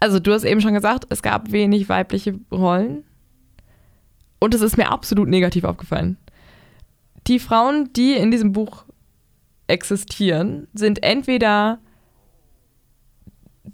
also 0.00 0.18
du 0.18 0.32
hast 0.32 0.44
eben 0.44 0.60
schon 0.60 0.74
gesagt, 0.74 1.06
es 1.10 1.22
gab 1.22 1.52
wenig 1.52 1.88
weibliche 1.88 2.38
Rollen. 2.50 3.04
Und 4.40 4.54
es 4.54 4.60
ist 4.60 4.76
mir 4.76 4.90
absolut 4.90 5.28
negativ 5.28 5.64
aufgefallen. 5.64 6.16
Die 7.26 7.38
Frauen, 7.38 7.92
die 7.92 8.14
in 8.14 8.30
diesem 8.30 8.52
Buch 8.52 8.84
existieren, 9.66 10.68
sind 10.72 11.02
entweder 11.02 11.80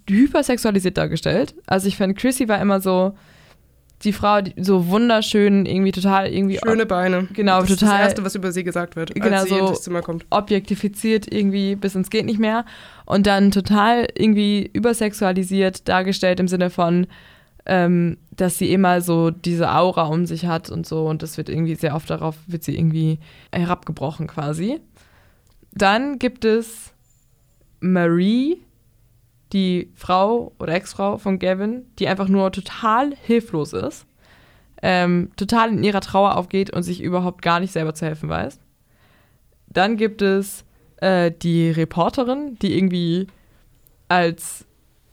hypersexualisiert 0.08 0.96
dargestellt. 0.96 1.54
Also 1.66 1.88
ich 1.88 1.96
fand, 1.96 2.16
Chrissy 2.16 2.48
war 2.48 2.60
immer 2.60 2.80
so 2.80 3.14
die 4.02 4.12
Frau, 4.12 4.42
die 4.42 4.52
so 4.62 4.88
wunderschön, 4.88 5.64
irgendwie 5.64 5.92
total 5.92 6.26
irgendwie 6.30 6.58
Schöne 6.62 6.84
Beine. 6.84 7.26
Genau, 7.32 7.60
das 7.60 7.70
ist 7.70 7.80
total- 7.80 7.98
das 7.98 8.06
Erste, 8.08 8.24
was 8.24 8.34
über 8.34 8.52
sie 8.52 8.64
gesagt 8.64 8.96
wird, 8.96 9.14
Genau, 9.14 9.36
als 9.36 9.44
sie 9.44 9.48
so- 9.50 9.68
ins 9.68 9.82
Zimmer 9.82 10.02
kommt. 10.02 10.26
objektifiziert 10.30 11.32
irgendwie 11.32 11.74
bis 11.76 11.94
ins 11.94 12.10
geht 12.10 12.26
nicht 12.26 12.38
mehr 12.40 12.66
und 13.06 13.26
dann 13.26 13.50
total 13.50 14.06
irgendwie 14.14 14.68
übersexualisiert 14.72 15.88
dargestellt 15.88 16.38
im 16.40 16.48
Sinne 16.48 16.68
von, 16.70 17.06
ähm, 17.66 18.18
dass 18.36 18.58
sie 18.58 18.70
immer 18.72 19.00
so 19.00 19.30
diese 19.30 19.72
Aura 19.74 20.02
um 20.08 20.26
sich 20.26 20.44
hat 20.44 20.68
und 20.70 20.86
so 20.86 21.06
und 21.06 21.22
das 21.22 21.38
wird 21.38 21.48
irgendwie 21.48 21.76
sehr 21.76 21.94
oft 21.94 22.10
darauf 22.10 22.36
wird 22.46 22.62
sie 22.62 22.76
irgendwie 22.76 23.18
herabgebrochen 23.52 24.26
quasi. 24.26 24.80
Dann 25.72 26.18
gibt 26.18 26.44
es 26.44 26.92
Marie, 27.80 28.58
die 29.54 29.90
Frau 29.94 30.52
oder 30.58 30.74
Ex-Frau 30.74 31.16
von 31.16 31.38
Gavin, 31.38 31.86
die 31.98 32.08
einfach 32.08 32.28
nur 32.28 32.52
total 32.52 33.14
hilflos 33.22 33.72
ist, 33.72 34.06
ähm, 34.82 35.30
total 35.36 35.70
in 35.70 35.82
ihrer 35.82 36.00
Trauer 36.00 36.36
aufgeht 36.36 36.70
und 36.70 36.82
sich 36.82 37.00
überhaupt 37.00 37.40
gar 37.40 37.60
nicht 37.60 37.72
selber 37.72 37.94
zu 37.94 38.04
helfen 38.04 38.28
weiß. 38.28 38.60
Dann 39.68 39.96
gibt 39.96 40.20
es 40.20 40.64
äh, 40.98 41.30
die 41.30 41.70
Reporterin, 41.70 42.56
die 42.60 42.76
irgendwie 42.76 43.28
als 44.08 44.66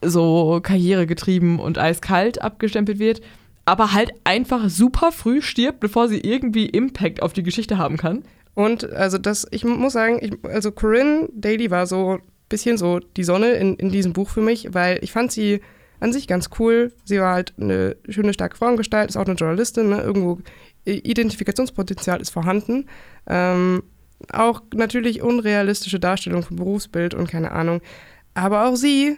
so 0.04 0.60
karrieregetrieben 0.62 1.60
und 1.60 1.78
eiskalt 1.78 2.42
abgestempelt 2.42 3.00
wird, 3.00 3.22
aber 3.66 3.94
halt 3.94 4.12
einfach 4.24 4.68
super 4.70 5.12
früh 5.12 5.42
stirbt, 5.42 5.80
bevor 5.80 6.08
sie 6.08 6.20
irgendwie 6.20 6.66
Impact 6.66 7.22
auf 7.22 7.34
die 7.34 7.44
Geschichte 7.44 7.78
haben 7.78 7.98
kann. 7.98 8.24
Und 8.54 8.92
also 8.92 9.18
das, 9.18 9.48
ich 9.52 9.64
muss 9.64 9.94
sagen, 9.94 10.20
ich, 10.22 10.34
also 10.44 10.72
Corinne 10.72 11.30
Daly 11.34 11.72
war 11.72 11.86
so 11.86 12.20
bisschen 12.52 12.78
so 12.78 13.00
die 13.00 13.24
Sonne 13.24 13.54
in, 13.54 13.76
in 13.76 13.90
diesem 13.90 14.14
Buch 14.14 14.30
für 14.30 14.42
mich, 14.42 14.74
weil 14.74 15.00
ich 15.02 15.12
fand 15.12 15.32
sie 15.32 15.62
an 16.00 16.14
sich 16.14 16.28
ganz 16.28 16.50
cool. 16.60 16.92
Sie 17.06 17.20
war 17.20 17.34
halt 17.34 17.54
eine 17.60 17.96
schöne, 18.10 18.34
starke 18.34 18.58
Frauengestalt, 18.58 19.10
ist 19.10 19.18
auch 19.18 19.26
eine 19.26 19.36
Journalistin, 19.36 19.90
ne? 19.90 20.02
irgendwo 20.02 20.40
Identifikationspotenzial 20.86 22.22
ist 22.22 22.32
vorhanden. 22.32 22.88
Ähm, 23.28 23.84
auch 24.32 24.62
natürlich 24.74 25.22
unrealistische 25.22 26.00
Darstellung 26.00 26.44
von 26.44 26.58
Berufsbild 26.58 27.14
und 27.14 27.30
keine 27.30 27.52
Ahnung. 27.52 27.82
Aber 28.34 28.68
auch 28.68 28.76
sie, 28.76 29.18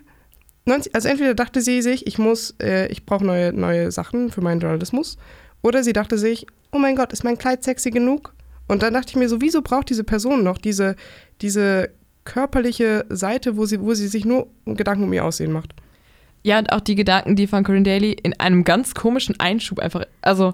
90, 0.65 0.95
also 0.95 1.07
entweder 1.09 1.34
dachte 1.34 1.61
sie 1.61 1.81
sich, 1.81 2.07
ich 2.07 2.17
muss, 2.17 2.55
äh, 2.61 2.88
ich 2.88 3.05
brauche 3.05 3.25
neue, 3.25 3.53
neue 3.53 3.91
Sachen 3.91 4.31
für 4.31 4.41
meinen 4.41 4.61
Journalismus, 4.61 5.17
oder 5.61 5.84
sie 5.84 5.93
dachte 5.93 6.17
sich, 6.17 6.45
oh 6.71 6.77
mein 6.77 6.95
Gott, 6.95 7.13
ist 7.13 7.23
mein 7.23 7.38
Kleid 7.38 7.63
sexy 7.63 7.91
genug? 7.91 8.34
Und 8.67 8.84
dann 8.84 8.93
dachte 8.93 9.11
ich 9.11 9.15
mir 9.15 9.29
so, 9.29 9.41
wieso 9.41 9.61
braucht 9.61 9.89
diese 9.89 10.03
Person 10.03 10.43
noch 10.43 10.57
diese, 10.57 10.95
diese 11.41 11.89
körperliche 12.26 13.05
Seite, 13.09 13.57
wo 13.57 13.65
sie, 13.65 13.82
wo 13.82 13.93
sie 13.93 14.07
sich 14.07 14.26
nur 14.26 14.47
Gedanken 14.65 15.03
um 15.03 15.13
ihr 15.13 15.26
Aussehen 15.26 15.51
macht? 15.51 15.74
Ja, 16.43 16.59
und 16.59 16.71
auch 16.71 16.82
die 16.82 16.95
Gedanken, 16.95 17.36
die 17.36 17.47
von 17.47 17.63
Corinne 17.63 17.84
Daly 17.84 18.11
in 18.11 18.39
einem 18.39 18.63
ganz 18.63 18.93
komischen 18.93 19.39
Einschub 19.39 19.80
einfach, 19.80 20.05
also 20.21 20.53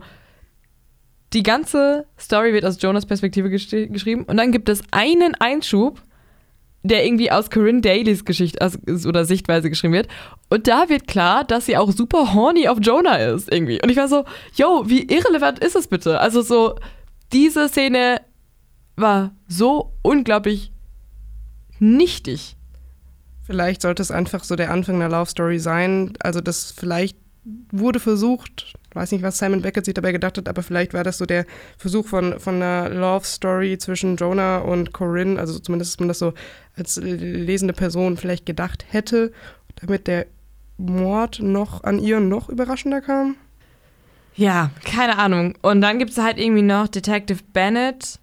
die 1.34 1.44
ganze 1.44 2.06
Story 2.20 2.54
wird 2.54 2.66
aus 2.66 2.82
Jonas 2.82 3.06
Perspektive 3.06 3.50
gesch 3.50 3.70
geschrieben 3.70 4.24
und 4.24 4.38
dann 4.38 4.52
gibt 4.52 4.70
es 4.70 4.82
einen 4.92 5.36
Einschub, 5.36 6.02
der 6.84 7.06
irgendwie 7.06 7.32
aus 7.32 7.50
Corinne 7.50 7.82
Dalys 7.82 8.24
Geschichte 8.24 8.66
aus, 8.66 8.78
oder 9.06 9.26
Sichtweise 9.26 9.70
geschrieben 9.70 9.94
wird. 9.94 10.08
Und 10.50 10.68
da 10.68 10.90
wird 10.90 11.08
klar, 11.08 11.44
dass 11.44 11.66
sie 11.66 11.78
auch 11.78 11.92
super 11.92 12.34
horny 12.34 12.68
auf 12.68 12.78
Jonah 12.82 13.18
ist, 13.18 13.52
irgendwie. 13.52 13.82
Und 13.82 13.90
ich 13.90 13.98
war 13.98 14.08
so, 14.08 14.24
yo, 14.56 14.84
wie 14.88 15.04
irrelevant 15.04 15.60
ist 15.60 15.76
es 15.76 15.88
bitte? 15.88 16.20
Also 16.20 16.42
so, 16.42 16.76
diese 17.34 17.68
Szene 17.68 18.22
war 18.96 19.36
so 19.48 19.94
unglaublich 20.04 20.72
nichtig. 21.80 22.56
Vielleicht 23.44 23.82
sollte 23.82 24.02
es 24.02 24.12
einfach 24.12 24.44
so 24.44 24.56
der 24.56 24.72
Anfang 24.72 24.96
einer 24.96 25.10
Love 25.10 25.30
Story 25.30 25.60
sein. 25.60 26.14
Also 26.20 26.42
das 26.42 26.72
vielleicht 26.72 27.18
wurde 27.72 28.00
versucht, 28.00 28.74
weiß 28.94 29.12
nicht, 29.12 29.24
was 29.24 29.38
Simon 29.38 29.62
Beckett 29.62 29.86
sich 29.86 29.94
dabei 29.94 30.12
gedacht 30.12 30.38
hat, 30.38 30.48
aber 30.48 30.64
vielleicht 30.64 30.94
war 30.94 31.04
das 31.04 31.18
so 31.18 31.26
der 31.26 31.46
Versuch 31.78 32.08
von, 32.08 32.40
von 32.40 32.56
einer 32.56 32.90
Love 32.90 33.26
Story 33.26 33.78
zwischen 33.78 34.18
Jonah 34.18 34.60
und 34.60 34.94
Corinne, 34.94 35.40
also 35.40 35.58
zumindest, 35.60 35.94
dass 35.94 36.00
man 36.00 36.08
das 36.10 36.20
so 36.20 36.34
als 36.76 36.98
lesende 36.98 37.74
Person 37.74 38.18
vielleicht 38.18 38.46
gedacht 38.46 38.86
hätte, 38.90 39.32
damit 39.78 40.08
der 40.08 40.28
Mord 40.78 41.40
noch 41.42 41.84
an 41.84 42.00
ihr 42.00 42.20
noch 42.20 42.50
überraschender 42.50 43.02
kam. 43.02 43.36
Ja, 44.36 44.72
keine 44.86 45.18
Ahnung. 45.18 45.56
Und 45.62 45.82
dann 45.82 46.00
gibt 46.00 46.12
es 46.12 46.18
halt 46.18 46.38
irgendwie 46.38 46.62
noch 46.62 46.88
Detective 46.88 47.40
Bennett, 47.52 48.19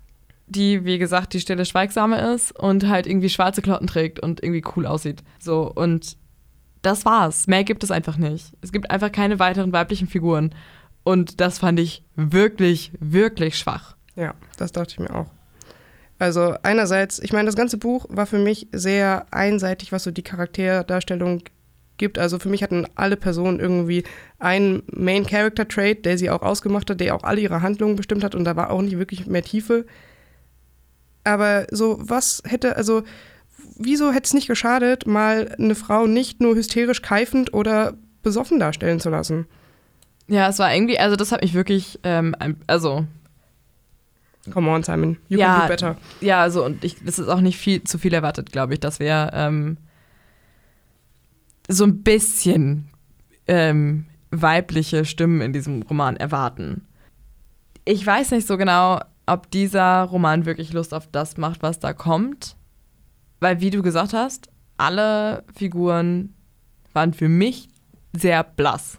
die, 0.47 0.85
wie 0.85 0.99
gesagt, 0.99 1.33
die 1.35 1.41
stille 1.41 1.65
Schweigsame 1.65 2.35
ist 2.35 2.53
und 2.53 2.89
halt 2.89 3.07
irgendwie 3.07 3.29
schwarze 3.29 3.63
Klotten 3.63 3.87
trägt 3.87 4.21
und 4.21 4.43
irgendwie 4.43 4.65
cool 4.77 4.87
aussieht. 4.87 5.23
So, 5.39 5.71
und 5.73 6.17
das 6.83 7.05
war's. 7.05 7.47
Mehr 7.47 7.65
gibt 7.65 7.83
es 7.83 7.91
einfach 7.91 8.17
nicht. 8.17 8.53
Es 8.61 8.73
gibt 8.73 8.91
einfach 8.91 9.11
keine 9.11 9.39
weiteren 9.39 9.73
weiblichen 9.73 10.07
Figuren. 10.07 10.55
Und 11.03 11.41
das 11.41 11.59
fand 11.59 11.81
ich 11.81 12.05
wirklich, 12.15 12.93
wirklich 13.01 13.59
schwach. 13.59 13.97
Ja, 14.15 14.35
das 14.57 14.73
dachte 14.73 14.93
ich 14.93 14.99
mir 14.99 15.15
auch. 15.15 15.27
Also 16.19 16.55
einerseits, 16.63 17.19
ich 17.19 17.33
meine, 17.33 17.47
das 17.47 17.57
ganze 17.57 17.77
Buch 17.77 18.07
war 18.09 18.27
für 18.27 18.39
mich 18.39 18.69
sehr 18.73 19.27
einseitig, 19.31 19.93
was 19.93 20.05
so 20.05 20.11
die 20.11 20.23
Charakterdarstellung 20.23 21.43
gibt. 21.99 22.19
Also 22.19 22.39
für 22.39 22.49
mich 22.49 22.63
hatten 22.63 22.87
alle 22.95 23.17
Personen 23.17 23.61
irgendwie 23.61 24.05
einen 24.39 24.83
Main 24.87 25.27
Character 25.27 25.69
Trait, 25.69 26.05
der 26.05 26.19
sie 26.19 26.31
auch 26.31 26.43
ausgemacht 26.43 26.89
hat, 26.89 27.01
der 27.01 27.15
auch 27.15 27.25
alle 27.25 27.41
ihre 27.41 27.63
Handlungen 27.63 27.97
bestimmt 27.97 28.25
hat 28.25 28.35
und 28.35 28.45
da 28.45 28.57
war 28.57 28.71
auch 28.71 28.83
nicht 28.83 28.99
wirklich 28.99 29.27
mehr 29.27 29.43
Tiefe. 29.43 29.87
Aber 31.27 31.67
so, 31.73 31.99
was 32.01 32.41
hätte, 32.47 32.77
also 32.77 33.03
wieso 33.77 34.13
hätte 34.13 34.27
es 34.27 34.35
nicht 34.35 34.47
geschadet, 34.47 35.07
mal 35.07 35.55
eine 35.59 35.75
Frau 35.75 36.07
nicht 36.07 36.41
nur 36.41 36.55
hysterisch 36.55 37.03
keifend 37.03 37.53
oder 37.53 37.95
besoffen 38.23 38.61
darstellen 38.61 39.01
zu 39.01 39.11
lassen? 39.11 39.47
Ja, 40.29 40.49
es 40.49 40.61
war 40.61 40.73
irgendwie, 40.73 40.99
also 41.01 41.17
das 41.17 41.33
hat 41.33 41.43
mich 41.43 41.53
wirklich, 41.53 41.99
ähm, 42.05 42.35
also. 42.69 43.07
Come 44.53 44.71
on, 44.71 44.85
Simon. 44.85 45.19
You 45.29 45.39
ja, 45.39 45.59
can 45.59 45.63
do 45.63 45.69
better. 45.69 45.97
Ja, 46.21 46.43
also 46.43 46.65
und 46.65 46.85
ich, 46.85 46.97
das 47.05 47.19
ist 47.19 47.29
auch 47.29 47.41
nicht 47.41 47.59
viel 47.59 47.83
zu 47.83 47.99
viel 47.99 48.15
erwartet, 48.15 48.53
glaube 48.53 48.75
ich, 48.75 48.81
dass 48.81 49.01
wir 49.01 49.31
ähm, 49.33 49.79
so 51.69 51.83
ein 51.83 52.05
bisschen 52.05 52.89
ähm, 53.49 54.07
weibliche 54.31 55.05
Stimmen 55.05 55.41
in 55.41 55.53
diesem 55.53 55.83
Roman 55.83 56.17
erwarten. 56.17 56.87
Ich 57.85 58.07
weiß 58.07 58.31
nicht 58.31 58.47
so 58.47 58.57
genau, 58.57 59.01
ob 59.27 59.51
dieser 59.51 60.03
Roman 60.05 60.47
wirklich 60.47 60.73
Lust 60.73 60.95
auf 60.95 61.09
das 61.11 61.37
macht, 61.37 61.63
was 61.63 61.81
da 61.81 61.93
kommt. 61.93 62.57
Weil, 63.41 63.61
wie 63.61 63.71
du 63.71 63.83
gesagt 63.83 64.13
hast, 64.13 64.49
alle 64.77 65.45
Figuren 65.55 66.35
waren 66.93 67.13
für 67.13 67.29
mich 67.29 67.69
sehr 68.13 68.43
blass. 68.45 68.99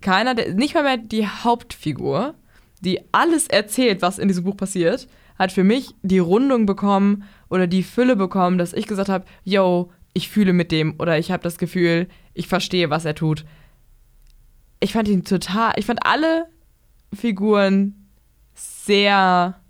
Keiner, 0.00 0.34
der, 0.34 0.54
nicht 0.54 0.74
mal 0.74 0.82
mehr 0.82 0.96
die 0.96 1.26
Hauptfigur, 1.26 2.34
die 2.80 3.00
alles 3.12 3.46
erzählt, 3.46 4.02
was 4.02 4.18
in 4.18 4.28
diesem 4.28 4.44
Buch 4.44 4.56
passiert, 4.56 5.08
hat 5.38 5.52
für 5.52 5.64
mich 5.64 5.94
die 6.02 6.18
Rundung 6.18 6.66
bekommen 6.66 7.24
oder 7.48 7.66
die 7.66 7.82
Fülle 7.82 8.16
bekommen, 8.16 8.58
dass 8.58 8.72
ich 8.72 8.86
gesagt 8.86 9.08
habe, 9.08 9.24
yo, 9.44 9.92
ich 10.14 10.28
fühle 10.28 10.52
mit 10.52 10.72
dem 10.72 10.94
oder 10.98 11.18
ich 11.18 11.30
habe 11.30 11.42
das 11.42 11.58
Gefühl, 11.58 12.08
ich 12.32 12.48
verstehe, 12.48 12.90
was 12.90 13.04
er 13.04 13.14
tut. 13.14 13.44
Ich 14.80 14.92
fand 14.92 15.08
ihn 15.08 15.24
total, 15.24 15.72
ich 15.76 15.86
fand 15.86 16.04
alle 16.04 16.46
Figuren 17.12 18.05
sehr 18.86 19.60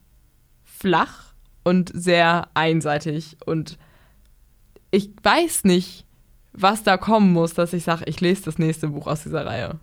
flach 0.64 1.32
und 1.64 1.90
sehr 1.94 2.48
einseitig. 2.54 3.36
Und 3.44 3.78
ich 4.90 5.10
weiß 5.22 5.64
nicht, 5.64 6.04
was 6.52 6.82
da 6.82 6.96
kommen 6.96 7.32
muss, 7.32 7.54
dass 7.54 7.72
ich 7.72 7.84
sage, 7.84 8.04
ich 8.06 8.20
lese 8.20 8.44
das 8.44 8.58
nächste 8.58 8.88
Buch 8.88 9.06
aus 9.06 9.22
dieser 9.22 9.44
Reihe. 9.44 9.78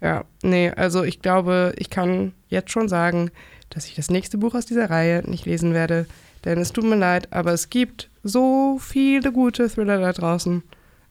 Ja, 0.00 0.24
nee, 0.42 0.70
also 0.70 1.02
ich 1.02 1.22
glaube, 1.22 1.74
ich 1.78 1.90
kann 1.90 2.32
jetzt 2.48 2.70
schon 2.70 2.88
sagen, 2.88 3.30
dass 3.70 3.86
ich 3.86 3.94
das 3.94 4.10
nächste 4.10 4.36
Buch 4.36 4.54
aus 4.54 4.66
dieser 4.66 4.90
Reihe 4.90 5.22
nicht 5.28 5.46
lesen 5.46 5.72
werde. 5.72 6.06
Denn 6.44 6.58
es 6.58 6.72
tut 6.72 6.84
mir 6.84 6.96
leid, 6.96 7.32
aber 7.32 7.52
es 7.52 7.70
gibt 7.70 8.10
so 8.22 8.78
viele 8.78 9.32
gute 9.32 9.68
Thriller 9.68 9.98
da 9.98 10.12
draußen. 10.12 10.62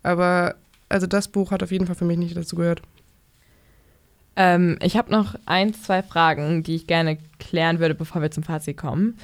Aber 0.04 0.56
also 0.90 1.08
das 1.08 1.28
Buch 1.28 1.52
hat 1.52 1.64
auf 1.64 1.72
jeden 1.72 1.88
Fall 1.88 1.96
für 1.96 2.06
mich 2.06 2.18
nicht 2.18 2.38
dazu 2.38 2.56
gehört. 2.56 2.82
Ähm, 4.36 4.78
ich 4.82 4.98
habe 4.98 5.12
noch 5.12 5.36
ein, 5.46 5.74
zwei 5.74 6.02
Fragen, 6.02 6.64
die 6.64 6.76
ich 6.76 6.88
gerne 6.88 7.18
klären 7.40 7.80
würde, 7.80 7.96
bevor 7.96 8.22
wir 8.22 8.32
zum 8.32 8.44
Fazit 8.44 8.78
kommen. 8.78 9.18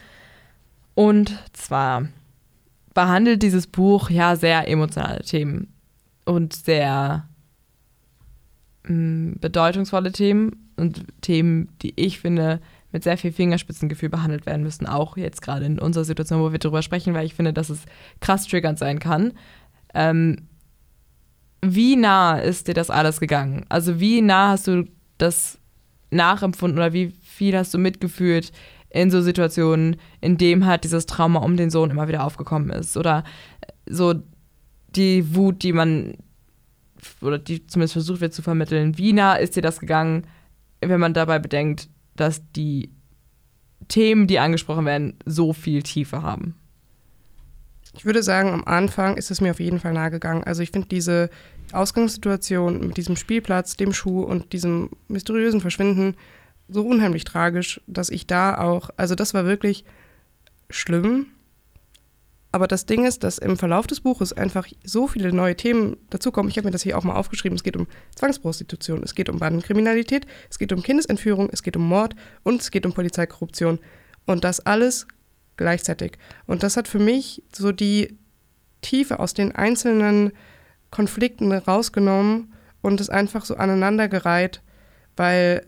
Und 0.95 1.37
zwar 1.53 2.07
behandelt 2.93 3.41
dieses 3.41 3.67
Buch 3.67 4.09
ja 4.09 4.35
sehr 4.35 4.67
emotionale 4.67 5.21
Themen 5.23 5.73
und 6.25 6.53
sehr 6.53 7.27
mh, 8.83 8.93
mm, 8.93 9.37
bedeutungsvolle 9.39 10.11
Themen 10.11 10.69
und 10.75 11.05
Themen, 11.21 11.69
die 11.81 11.93
ich 11.95 12.19
finde 12.19 12.59
mit 12.91 13.03
sehr 13.03 13.17
viel 13.17 13.31
Fingerspitzengefühl 13.31 14.09
behandelt 14.09 14.45
werden 14.45 14.63
müssen, 14.63 14.87
auch 14.87 15.15
jetzt 15.15 15.41
gerade 15.41 15.65
in 15.65 15.79
unserer 15.79 16.05
Situation, 16.05 16.41
wo 16.41 16.51
wir 16.51 16.59
darüber 16.59 16.81
sprechen, 16.81 17.13
weil 17.13 17.25
ich 17.25 17.35
finde, 17.35 17.53
dass 17.53 17.69
es 17.69 17.85
krass 18.19 18.47
triggernd 18.47 18.79
sein 18.79 18.99
kann. 18.99 19.33
Ähm, 19.93 20.47
wie 21.61 21.95
nah 21.95 22.37
ist 22.37 22.67
dir 22.67 22.73
das 22.73 22.89
alles 22.89 23.19
gegangen? 23.19 23.65
Also 23.69 23.99
wie 23.99 24.21
nah 24.21 24.49
hast 24.49 24.67
du 24.67 24.85
das 25.19 25.59
nachempfunden 26.09 26.79
oder 26.79 26.93
wie 26.93 27.13
viel 27.21 27.55
hast 27.55 27.73
du 27.73 27.77
mitgefühlt 27.77 28.51
in 28.89 29.11
so 29.11 29.21
Situationen, 29.21 29.97
in 30.21 30.37
dem 30.37 30.65
halt 30.65 30.83
dieses 30.83 31.05
Trauma 31.05 31.39
um 31.41 31.55
den 31.57 31.69
Sohn 31.69 31.91
immer 31.91 32.07
wieder 32.07 32.23
aufgekommen 32.23 32.71
ist. 32.71 32.97
Oder 32.97 33.23
so 33.85 34.15
die 34.95 35.35
Wut, 35.35 35.61
die 35.61 35.73
man, 35.73 36.15
oder 37.21 37.37
die 37.37 37.65
zumindest 37.67 37.93
versucht 37.93 38.21
wird 38.21 38.33
zu 38.33 38.41
vermitteln. 38.41 38.97
Wie 38.97 39.13
nah 39.13 39.35
ist 39.35 39.55
dir 39.55 39.61
das 39.61 39.79
gegangen, 39.79 40.25
wenn 40.81 40.99
man 40.99 41.13
dabei 41.13 41.37
bedenkt, 41.37 41.89
dass 42.15 42.41
die 42.53 42.89
Themen, 43.87 44.27
die 44.27 44.39
angesprochen 44.39 44.85
werden, 44.85 45.17
so 45.25 45.53
viel 45.53 45.83
Tiefe 45.83 46.23
haben? 46.23 46.55
Ich 47.99 48.05
würde 48.05 48.23
sagen, 48.23 48.53
am 48.53 48.63
Anfang 48.63 49.17
ist 49.17 49.29
es 49.29 49.41
mir 49.41 49.51
auf 49.51 49.59
jeden 49.59 49.81
Fall 49.81 49.91
nahe 49.91 50.09
gegangen. 50.09 50.45
Also 50.45 50.63
ich 50.63 50.71
finde 50.71 50.87
diese 50.87 51.29
Ausgangssituation 51.73 52.79
mit 52.87 52.95
diesem 52.95 53.17
Spielplatz, 53.17 53.75
dem 53.75 53.91
Schuh 53.91 54.21
und 54.21 54.53
diesem 54.53 54.91
mysteriösen 55.09 55.59
Verschwinden 55.59 56.15
so 56.69 56.87
unheimlich 56.87 57.25
tragisch, 57.25 57.81
dass 57.87 58.09
ich 58.09 58.25
da 58.25 58.57
auch, 58.57 58.89
also 58.95 59.15
das 59.15 59.33
war 59.33 59.45
wirklich 59.45 59.83
schlimm. 60.69 61.25
Aber 62.53 62.67
das 62.67 62.85
Ding 62.85 63.05
ist, 63.05 63.25
dass 63.25 63.37
im 63.37 63.57
Verlauf 63.57 63.85
des 63.85 63.99
Buches 63.99 64.31
einfach 64.31 64.65
so 64.85 65.07
viele 65.07 65.33
neue 65.33 65.57
Themen 65.57 65.97
dazukommen. 66.09 66.49
Ich 66.49 66.55
habe 66.55 66.67
mir 66.67 66.71
das 66.71 66.83
hier 66.83 66.97
auch 66.97 67.03
mal 67.03 67.17
aufgeschrieben. 67.17 67.57
Es 67.57 67.63
geht 67.63 67.75
um 67.75 67.85
Zwangsprostitution, 68.15 69.03
es 69.03 69.13
geht 69.13 69.27
um 69.27 69.39
Bandenkriminalität, 69.39 70.25
es 70.49 70.57
geht 70.57 70.71
um 70.71 70.83
Kindesentführung, 70.83 71.49
es 71.51 71.63
geht 71.63 71.75
um 71.75 71.85
Mord 71.85 72.15
und 72.43 72.61
es 72.61 72.71
geht 72.71 72.85
um 72.85 72.93
Polizeikorruption. 72.93 73.77
Und 74.25 74.45
das 74.45 74.61
alles 74.61 75.05
gleichzeitig. 75.59 76.13
Und 76.47 76.63
das 76.63 76.75
hat 76.75 76.87
für 76.87 76.99
mich 76.99 77.43
so 77.53 77.71
die 77.71 78.17
Tiefe 78.81 79.19
aus 79.19 79.35
den 79.35 79.53
einzelnen 79.53 80.31
Konflikten 80.89 81.51
rausgenommen 81.51 82.53
und 82.81 82.99
es 82.99 83.09
einfach 83.09 83.45
so 83.45 83.55
aneinandergereiht, 83.55 84.61
weil 85.15 85.63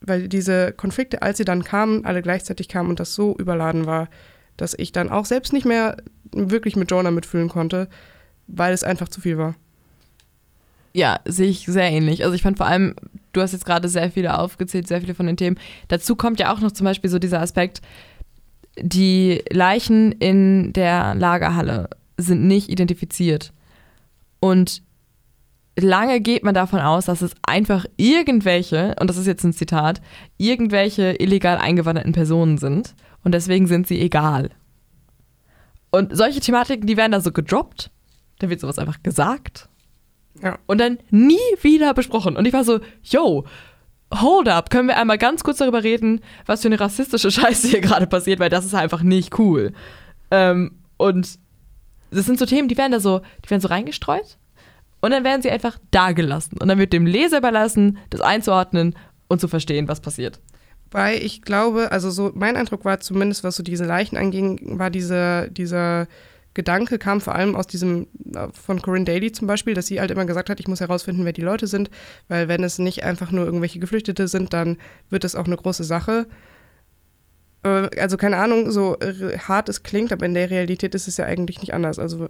weil 0.00 0.28
diese 0.28 0.72
Konflikte, 0.72 1.22
als 1.22 1.38
sie 1.38 1.44
dann 1.44 1.64
kamen, 1.64 2.04
alle 2.04 2.22
gleichzeitig 2.22 2.68
kamen 2.68 2.90
und 2.90 3.00
das 3.00 3.14
so 3.14 3.36
überladen 3.36 3.84
war, 3.84 4.08
dass 4.56 4.74
ich 4.74 4.92
dann 4.92 5.10
auch 5.10 5.24
selbst 5.24 5.52
nicht 5.52 5.66
mehr 5.66 5.96
wirklich 6.32 6.76
mit 6.76 6.90
Jonah 6.90 7.10
mitfühlen 7.10 7.48
konnte, 7.48 7.88
weil 8.46 8.72
es 8.72 8.84
einfach 8.84 9.08
zu 9.08 9.20
viel 9.20 9.38
war. 9.38 9.56
Ja, 10.92 11.20
sehe 11.24 11.48
ich 11.48 11.66
sehr 11.66 11.90
ähnlich. 11.90 12.24
Also 12.24 12.34
ich 12.34 12.42
fand 12.42 12.58
vor 12.58 12.66
allem, 12.66 12.94
du 13.32 13.40
hast 13.40 13.52
jetzt 13.52 13.66
gerade 13.66 13.88
sehr 13.88 14.10
viele 14.10 14.38
aufgezählt, 14.38 14.88
sehr 14.88 15.00
viele 15.00 15.14
von 15.14 15.26
den 15.26 15.36
Themen. 15.36 15.58
Dazu 15.88 16.16
kommt 16.16 16.40
ja 16.40 16.52
auch 16.52 16.60
noch 16.60 16.72
zum 16.72 16.84
Beispiel 16.84 17.10
so 17.10 17.18
dieser 17.18 17.40
Aspekt, 17.40 17.82
die 18.82 19.42
Leichen 19.50 20.12
in 20.12 20.72
der 20.72 21.14
Lagerhalle 21.14 21.90
sind 22.16 22.46
nicht 22.46 22.68
identifiziert. 22.68 23.52
Und 24.40 24.82
lange 25.78 26.20
geht 26.20 26.44
man 26.44 26.54
davon 26.54 26.80
aus, 26.80 27.06
dass 27.06 27.22
es 27.22 27.32
einfach 27.42 27.86
irgendwelche, 27.96 28.94
und 29.00 29.08
das 29.08 29.16
ist 29.16 29.26
jetzt 29.26 29.44
ein 29.44 29.52
Zitat, 29.52 30.00
irgendwelche 30.36 31.14
illegal 31.18 31.58
eingewanderten 31.58 32.12
Personen 32.12 32.58
sind 32.58 32.94
und 33.24 33.32
deswegen 33.32 33.66
sind 33.66 33.86
sie 33.86 34.00
egal. 34.00 34.50
Und 35.90 36.16
solche 36.16 36.40
Thematiken, 36.40 36.86
die 36.86 36.96
werden 36.96 37.12
da 37.12 37.20
so 37.20 37.32
gedroppt, 37.32 37.90
dann 38.38 38.50
wird 38.50 38.60
sowas 38.60 38.78
einfach 38.78 39.02
gesagt 39.02 39.68
ja. 40.42 40.58
und 40.66 40.80
dann 40.80 40.98
nie 41.10 41.36
wieder 41.62 41.94
besprochen. 41.94 42.36
Und 42.36 42.46
ich 42.46 42.52
war 42.52 42.64
so, 42.64 42.80
yo, 43.02 43.44
hold 44.12 44.48
up, 44.48 44.70
können 44.70 44.88
wir 44.88 44.96
einmal 44.96 45.18
ganz 45.18 45.44
kurz 45.44 45.58
darüber 45.58 45.82
reden, 45.82 46.20
was 46.46 46.62
für 46.62 46.68
eine 46.68 46.80
rassistische 46.80 47.30
Scheiße 47.32 47.68
hier 47.68 47.80
gerade 47.80 48.06
passiert, 48.06 48.40
weil 48.40 48.50
das 48.50 48.64
ist 48.64 48.74
einfach 48.74 49.02
nicht 49.02 49.38
cool. 49.38 49.72
Ähm, 50.30 50.72
Und 50.96 51.38
das 52.10 52.24
sind 52.26 52.38
so 52.38 52.46
Themen, 52.46 52.68
die 52.68 52.76
werden 52.78 52.92
da 52.92 53.00
so, 53.00 53.20
die 53.44 53.50
werden 53.50 53.60
so 53.60 53.68
reingestreut 53.68 54.38
und 55.00 55.10
dann 55.10 55.24
werden 55.24 55.42
sie 55.42 55.50
einfach 55.50 55.78
da 55.90 56.12
gelassen. 56.12 56.56
Und 56.58 56.68
dann 56.68 56.78
wird 56.78 56.92
dem 56.92 57.06
Leser 57.06 57.38
überlassen, 57.38 57.98
das 58.10 58.20
einzuordnen 58.20 58.94
und 59.28 59.40
zu 59.40 59.48
verstehen, 59.48 59.88
was 59.88 60.00
passiert. 60.00 60.40
Weil 60.90 61.22
ich 61.22 61.42
glaube, 61.42 61.92
also 61.92 62.10
so 62.10 62.32
mein 62.34 62.56
Eindruck 62.56 62.86
war 62.86 62.98
zumindest, 62.98 63.44
was 63.44 63.56
so 63.56 63.62
diese 63.62 63.84
Leichen 63.84 64.16
anging, 64.16 64.78
war 64.78 64.88
dieser, 64.90 65.48
dieser 65.48 66.06
Gedanke 66.54 66.98
kam 66.98 67.20
vor 67.20 67.34
allem 67.34 67.54
aus 67.54 67.66
diesem, 67.66 68.06
äh, 68.34 68.48
von 68.52 68.82
Corinne 68.82 69.04
Daly 69.04 69.32
zum 69.32 69.46
Beispiel, 69.46 69.74
dass 69.74 69.86
sie 69.86 70.00
halt 70.00 70.10
immer 70.10 70.24
gesagt 70.24 70.50
hat, 70.50 70.60
ich 70.60 70.68
muss 70.68 70.80
herausfinden, 70.80 71.24
wer 71.24 71.32
die 71.32 71.42
Leute 71.42 71.66
sind, 71.66 71.90
weil 72.28 72.48
wenn 72.48 72.64
es 72.64 72.78
nicht 72.78 73.04
einfach 73.04 73.30
nur 73.30 73.44
irgendwelche 73.44 73.78
Geflüchtete 73.78 74.28
sind, 74.28 74.52
dann 74.52 74.78
wird 75.10 75.24
das 75.24 75.36
auch 75.36 75.46
eine 75.46 75.56
große 75.56 75.84
Sache. 75.84 76.26
Äh, 77.62 77.88
also 78.00 78.16
keine 78.16 78.38
Ahnung, 78.38 78.70
so 78.70 78.96
hart 79.46 79.68
es 79.68 79.82
klingt, 79.82 80.12
aber 80.12 80.26
in 80.26 80.34
der 80.34 80.50
Realität 80.50 80.94
ist 80.94 81.08
es 81.08 81.16
ja 81.16 81.26
eigentlich 81.26 81.60
nicht 81.60 81.74
anders. 81.74 81.98
Also 81.98 82.28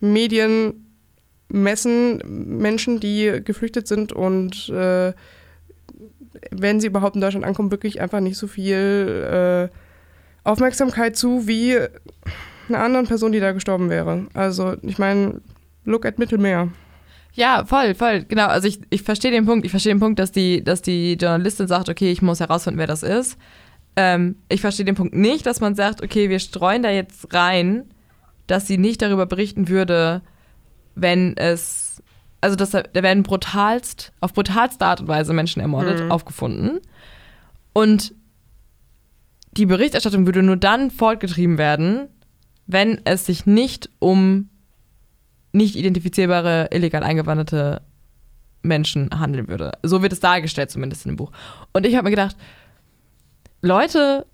Medien 0.00 0.86
messen 1.48 2.22
Menschen, 2.58 2.98
die 2.98 3.40
geflüchtet 3.44 3.86
sind 3.86 4.12
und 4.12 4.68
äh, 4.70 5.12
wenn 6.50 6.80
sie 6.80 6.86
überhaupt 6.86 7.14
in 7.14 7.20
Deutschland 7.20 7.44
ankommen, 7.44 7.70
wirklich 7.70 8.00
einfach 8.00 8.20
nicht 8.20 8.38
so 8.38 8.46
viel 8.46 9.70
äh, 9.70 9.76
Aufmerksamkeit 10.44 11.16
zu 11.16 11.46
wie 11.46 11.78
einer 12.68 12.80
anderen 12.80 13.06
Person, 13.06 13.32
die 13.32 13.40
da 13.40 13.52
gestorben 13.52 13.90
wäre. 13.90 14.26
Also 14.34 14.76
ich 14.82 14.98
meine, 14.98 15.40
look 15.84 16.06
at 16.06 16.18
Mittelmeer. 16.18 16.68
Ja, 17.34 17.64
voll, 17.64 17.94
voll, 17.94 18.24
genau. 18.24 18.46
Also 18.46 18.68
ich, 18.68 18.80
ich 18.90 19.02
verstehe 19.02 19.30
den 19.30 19.46
Punkt. 19.46 19.64
Ich 19.64 19.70
verstehe 19.70 19.94
den 19.94 20.00
Punkt, 20.00 20.18
dass 20.18 20.32
die, 20.32 20.62
dass 20.62 20.82
die 20.82 21.14
Journalistin 21.14 21.66
sagt, 21.66 21.88
okay, 21.88 22.10
ich 22.10 22.22
muss 22.22 22.40
herausfinden, 22.40 22.78
wer 22.78 22.86
das 22.86 23.02
ist. 23.02 23.38
Ähm, 23.96 24.36
ich 24.48 24.60
verstehe 24.60 24.84
den 24.84 24.94
Punkt 24.94 25.14
nicht, 25.14 25.46
dass 25.46 25.60
man 25.60 25.74
sagt, 25.74 26.02
okay, 26.02 26.28
wir 26.28 26.38
streuen 26.38 26.82
da 26.82 26.90
jetzt 26.90 27.32
rein, 27.32 27.84
dass 28.46 28.66
sie 28.66 28.78
nicht 28.78 29.02
darüber 29.02 29.26
berichten 29.26 29.68
würde, 29.68 30.22
wenn 30.94 31.36
es, 31.36 32.02
also 32.40 32.56
dass 32.56 32.70
da, 32.70 32.82
werden 32.92 33.22
brutalst, 33.22 34.12
auf 34.20 34.34
brutalste 34.34 34.84
Art 34.84 35.00
und 35.00 35.08
Weise 35.08 35.32
Menschen 35.32 35.60
ermordet, 35.60 36.04
mhm. 36.04 36.12
aufgefunden. 36.12 36.80
Und 37.72 38.14
die 39.52 39.66
Berichterstattung 39.66 40.26
würde 40.26 40.42
nur 40.42 40.56
dann 40.56 40.90
fortgetrieben 40.90 41.58
werden, 41.58 42.08
wenn 42.66 43.00
es 43.04 43.26
sich 43.26 43.46
nicht 43.46 43.90
um 43.98 44.48
nicht 45.52 45.76
identifizierbare, 45.76 46.68
illegal 46.72 47.02
eingewanderte 47.02 47.82
Menschen 48.62 49.10
handeln 49.18 49.48
würde. 49.48 49.72
So 49.82 50.02
wird 50.02 50.12
es 50.12 50.20
dargestellt, 50.20 50.70
zumindest 50.70 51.04
in 51.04 51.12
dem 51.12 51.16
Buch. 51.16 51.32
Und 51.72 51.84
ich 51.84 51.94
habe 51.94 52.04
mir 52.04 52.10
gedacht, 52.10 52.36
Leute, 53.60 54.24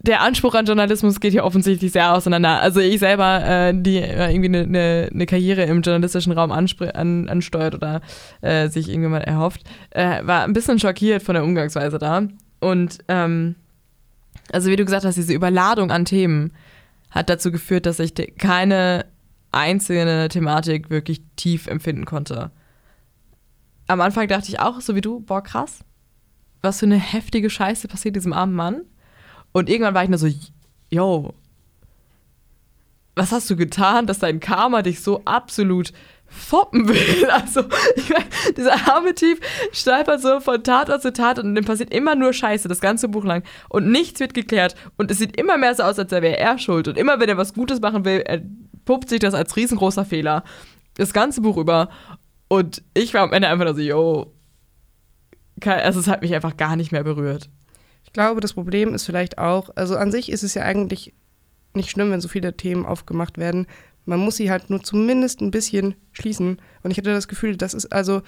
der 0.00 0.20
Anspruch 0.20 0.54
an 0.54 0.66
Journalismus 0.66 1.18
geht 1.18 1.32
hier 1.32 1.44
offensichtlich 1.44 1.92
sehr 1.92 2.12
auseinander. 2.12 2.60
Also 2.60 2.80
ich 2.80 2.98
selber, 2.98 3.42
äh, 3.44 3.72
die 3.74 3.96
äh, 3.96 4.30
irgendwie 4.30 4.48
eine 4.48 4.66
ne, 4.66 5.08
ne 5.10 5.26
Karriere 5.26 5.62
im 5.62 5.80
journalistischen 5.80 6.32
Raum 6.32 6.52
an, 6.52 7.28
ansteuert 7.28 7.74
oder 7.74 8.02
äh, 8.42 8.68
sich 8.68 8.88
irgendjemand 8.88 9.24
erhofft, 9.24 9.62
äh, 9.90 10.24
war 10.26 10.44
ein 10.44 10.52
bisschen 10.52 10.78
schockiert 10.78 11.22
von 11.22 11.34
der 11.34 11.44
Umgangsweise 11.44 11.98
da. 11.98 12.28
Und 12.60 12.98
ähm, 13.08 13.54
also 14.52 14.70
wie 14.70 14.76
du 14.76 14.84
gesagt 14.84 15.04
hast, 15.04 15.16
diese 15.16 15.32
Überladung 15.32 15.90
an 15.90 16.04
Themen 16.04 16.52
hat 17.10 17.28
dazu 17.28 17.50
geführt, 17.50 17.86
dass 17.86 17.98
ich 17.98 18.14
keine 18.38 19.06
einzelne 19.52 20.28
Thematik 20.28 20.90
wirklich 20.90 21.22
tief 21.36 21.66
empfinden 21.66 22.04
konnte. 22.04 22.50
Am 23.86 24.00
Anfang 24.00 24.26
dachte 24.28 24.48
ich 24.48 24.60
auch, 24.60 24.80
so 24.80 24.94
wie 24.94 25.00
du, 25.00 25.20
boah, 25.20 25.42
krass, 25.42 25.80
was 26.62 26.80
für 26.80 26.86
eine 26.86 26.98
heftige 26.98 27.50
Scheiße 27.50 27.86
passiert 27.88 28.16
diesem 28.16 28.32
armen 28.32 28.54
Mann. 28.54 28.82
Und 29.52 29.68
irgendwann 29.68 29.94
war 29.94 30.02
ich 30.02 30.10
nur 30.10 30.18
so, 30.18 30.28
yo, 30.90 31.34
was 33.14 33.30
hast 33.30 33.48
du 33.48 33.56
getan, 33.56 34.06
dass 34.06 34.18
dein 34.18 34.40
Karma 34.40 34.82
dich 34.82 35.00
so 35.00 35.22
absolut 35.24 35.92
foppen 36.34 36.88
will. 36.88 37.28
Also, 37.30 37.64
ich 37.96 38.10
mein, 38.10 38.24
dieser 38.56 38.74
arme 38.88 39.14
Typ 39.14 39.40
stolpert 39.72 40.20
so 40.20 40.40
von 40.40 40.62
Tatort 40.62 41.02
zu 41.02 41.12
Tat 41.12 41.38
und 41.38 41.54
dem 41.54 41.64
passiert 41.64 41.92
immer 41.92 42.14
nur 42.14 42.32
Scheiße, 42.32 42.68
das 42.68 42.80
ganze 42.80 43.08
Buch 43.08 43.24
lang. 43.24 43.42
Und 43.68 43.90
nichts 43.90 44.20
wird 44.20 44.34
geklärt. 44.34 44.74
Und 44.96 45.10
es 45.10 45.18
sieht 45.18 45.36
immer 45.36 45.56
mehr 45.56 45.74
so 45.74 45.82
aus, 45.82 45.98
als 45.98 46.10
wäre 46.10 46.38
er 46.38 46.58
schuld. 46.58 46.88
Und 46.88 46.98
immer, 46.98 47.20
wenn 47.20 47.28
er 47.28 47.36
was 47.36 47.54
Gutes 47.54 47.80
machen 47.80 48.04
will, 48.04 48.24
puppt 48.84 49.08
sich 49.08 49.20
das 49.20 49.34
als 49.34 49.56
riesengroßer 49.56 50.04
Fehler. 50.04 50.44
Das 50.96 51.12
ganze 51.12 51.40
Buch 51.40 51.56
über. 51.56 51.88
Und 52.48 52.82
ich 52.94 53.14
war 53.14 53.22
am 53.22 53.32
Ende 53.32 53.48
einfach 53.48 53.64
nur 53.64 53.74
so, 53.74 53.80
yo. 53.80 54.32
Also, 55.64 56.00
es 56.00 56.08
hat 56.08 56.22
mich 56.22 56.34
einfach 56.34 56.56
gar 56.56 56.76
nicht 56.76 56.92
mehr 56.92 57.04
berührt. 57.04 57.48
Ich 58.04 58.12
glaube, 58.12 58.40
das 58.40 58.52
Problem 58.52 58.94
ist 58.94 59.06
vielleicht 59.06 59.38
auch, 59.38 59.70
also 59.74 59.96
an 59.96 60.12
sich 60.12 60.30
ist 60.30 60.42
es 60.42 60.54
ja 60.54 60.62
eigentlich 60.62 61.14
nicht 61.74 61.90
schlimm, 61.90 62.10
wenn 62.10 62.20
so 62.20 62.28
viele 62.28 62.56
Themen 62.56 62.86
aufgemacht 62.86 63.38
werden, 63.38 63.66
man 64.04 64.20
muss 64.20 64.36
sie 64.36 64.50
halt 64.50 64.70
nur 64.70 64.82
zumindest 64.82 65.40
ein 65.40 65.50
bisschen 65.50 65.94
schließen. 66.12 66.60
Und 66.82 66.90
ich 66.90 66.98
hatte 66.98 67.12
das 67.12 67.28
Gefühl, 67.28 67.56
das 67.56 67.74
ist 67.74 67.92
also 67.92 68.22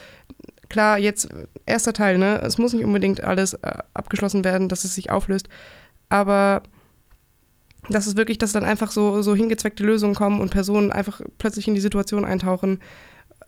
klar, 0.69 0.99
jetzt 0.99 1.29
erster 1.67 1.93
Teil, 1.93 2.19
ne? 2.19 2.41
Es 2.43 2.59
muss 2.59 2.73
nicht 2.73 2.85
unbedingt 2.85 3.23
alles 3.23 3.55
äh, 3.55 3.79
abgeschlossen 3.95 4.45
werden, 4.45 4.69
dass 4.69 4.85
es 4.85 4.95
sich 4.95 5.11
auflöst. 5.11 5.49
Aber 6.09 6.63
dass 7.89 8.07
es 8.07 8.17
wirklich, 8.17 8.39
dass 8.39 8.53
dann 8.53 8.65
einfach 8.65 8.91
so, 8.91 9.23
so 9.23 9.35
hingezweckte 9.35 9.85
Lösungen 9.85 10.15
kommen 10.15 10.41
und 10.41 10.51
Personen 10.51 10.91
einfach 10.93 11.21
plötzlich 11.39 11.69
in 11.69 11.75
die 11.75 11.81
Situation 11.81 12.25
eintauchen, 12.25 12.81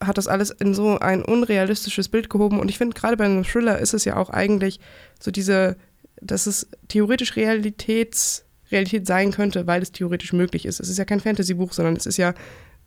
hat 0.01 0.19
das 0.19 0.29
alles 0.29 0.51
in 0.51 0.75
so 0.75 0.99
ein 0.99 1.25
unrealistisches 1.25 2.09
Bild 2.09 2.31
gehoben. 2.31 2.61
Und 2.61 2.69
ich 2.69 2.79
finde, 2.79 2.95
gerade 2.95 3.17
bei 3.17 3.25
einem 3.25 3.45
Thriller 3.45 3.79
ist 3.79 3.95
es 3.95 4.05
ja 4.05 4.17
auch 4.17 4.31
eigentlich 4.31 4.79
so 5.19 5.31
diese, 5.31 5.77
dass 6.21 6.47
es 6.47 6.69
theoretisch 6.89 7.33
Realitäts- 7.33 8.45
Realität 8.71 9.07
sein 9.07 9.33
könnte, 9.33 9.67
weil 9.67 9.83
es 9.83 9.93
theoretisch 9.93 10.33
möglich 10.33 10.67
ist. 10.67 10.81
Es 10.81 10.89
ist 10.89 10.99
ja 10.99 11.05
kein 11.05 11.21
Fantasy-Buch, 11.21 11.73
sondern 11.73 11.97
es 11.97 12.07
ist 12.07 12.17
ja 12.17 12.35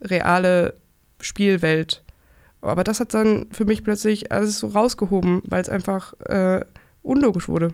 reale 0.01 0.75
Spielwelt. 1.19 2.03
Aber 2.61 2.83
das 2.83 2.99
hat 2.99 3.13
dann 3.13 3.47
für 3.51 3.65
mich 3.65 3.83
plötzlich 3.83 4.31
alles 4.31 4.59
so 4.59 4.67
rausgehoben, 4.67 5.41
weil 5.45 5.61
es 5.61 5.69
einfach 5.69 6.13
äh, 6.21 6.63
unlogisch 7.01 7.47
wurde. 7.47 7.73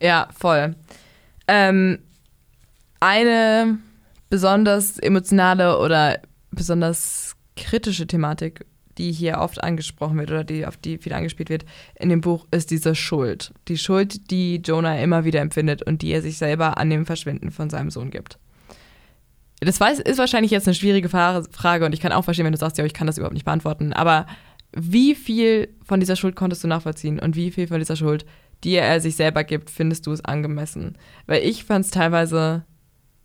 Ja, 0.00 0.28
voll. 0.36 0.74
Ähm, 1.46 1.98
eine 2.98 3.78
besonders 4.28 4.98
emotionale 4.98 5.78
oder 5.78 6.20
besonders 6.50 7.36
kritische 7.56 8.06
Thematik 8.06 8.64
die 8.98 9.12
hier 9.12 9.38
oft 9.38 9.62
angesprochen 9.62 10.18
wird 10.18 10.30
oder 10.30 10.44
die, 10.44 10.66
auf 10.66 10.76
die 10.76 10.98
viel 10.98 11.12
angespielt 11.12 11.48
wird 11.48 11.64
in 11.94 12.08
dem 12.08 12.20
Buch, 12.20 12.46
ist 12.50 12.70
diese 12.70 12.94
Schuld. 12.94 13.52
Die 13.68 13.78
Schuld, 13.78 14.30
die 14.30 14.56
Jonah 14.56 14.98
immer 15.00 15.24
wieder 15.24 15.40
empfindet 15.40 15.82
und 15.82 16.02
die 16.02 16.12
er 16.12 16.22
sich 16.22 16.38
selber 16.38 16.78
an 16.78 16.90
dem 16.90 17.06
Verschwinden 17.06 17.50
von 17.50 17.70
seinem 17.70 17.90
Sohn 17.90 18.10
gibt. 18.10 18.38
Das 19.60 19.78
weiß, 19.78 20.00
ist 20.00 20.18
wahrscheinlich 20.18 20.50
jetzt 20.50 20.66
eine 20.66 20.74
schwierige 20.74 21.08
Frage 21.08 21.84
und 21.84 21.92
ich 21.92 22.00
kann 22.00 22.12
auch 22.12 22.24
verstehen, 22.24 22.46
wenn 22.46 22.52
du 22.52 22.58
sagst, 22.58 22.78
ja, 22.78 22.84
ich 22.84 22.94
kann 22.94 23.06
das 23.06 23.18
überhaupt 23.18 23.34
nicht 23.34 23.44
beantworten. 23.44 23.92
Aber 23.92 24.26
wie 24.72 25.14
viel 25.14 25.68
von 25.84 26.00
dieser 26.00 26.16
Schuld 26.16 26.36
konntest 26.36 26.64
du 26.64 26.68
nachvollziehen 26.68 27.18
und 27.18 27.36
wie 27.36 27.50
viel 27.50 27.68
von 27.68 27.78
dieser 27.78 27.96
Schuld, 27.96 28.24
die 28.64 28.74
er 28.74 29.00
sich 29.00 29.16
selber 29.16 29.44
gibt, 29.44 29.68
findest 29.68 30.06
du 30.06 30.12
es 30.12 30.24
angemessen? 30.24 30.96
Weil 31.26 31.42
ich 31.44 31.64
fand 31.64 31.84
es 31.84 31.90
teilweise 31.90 32.64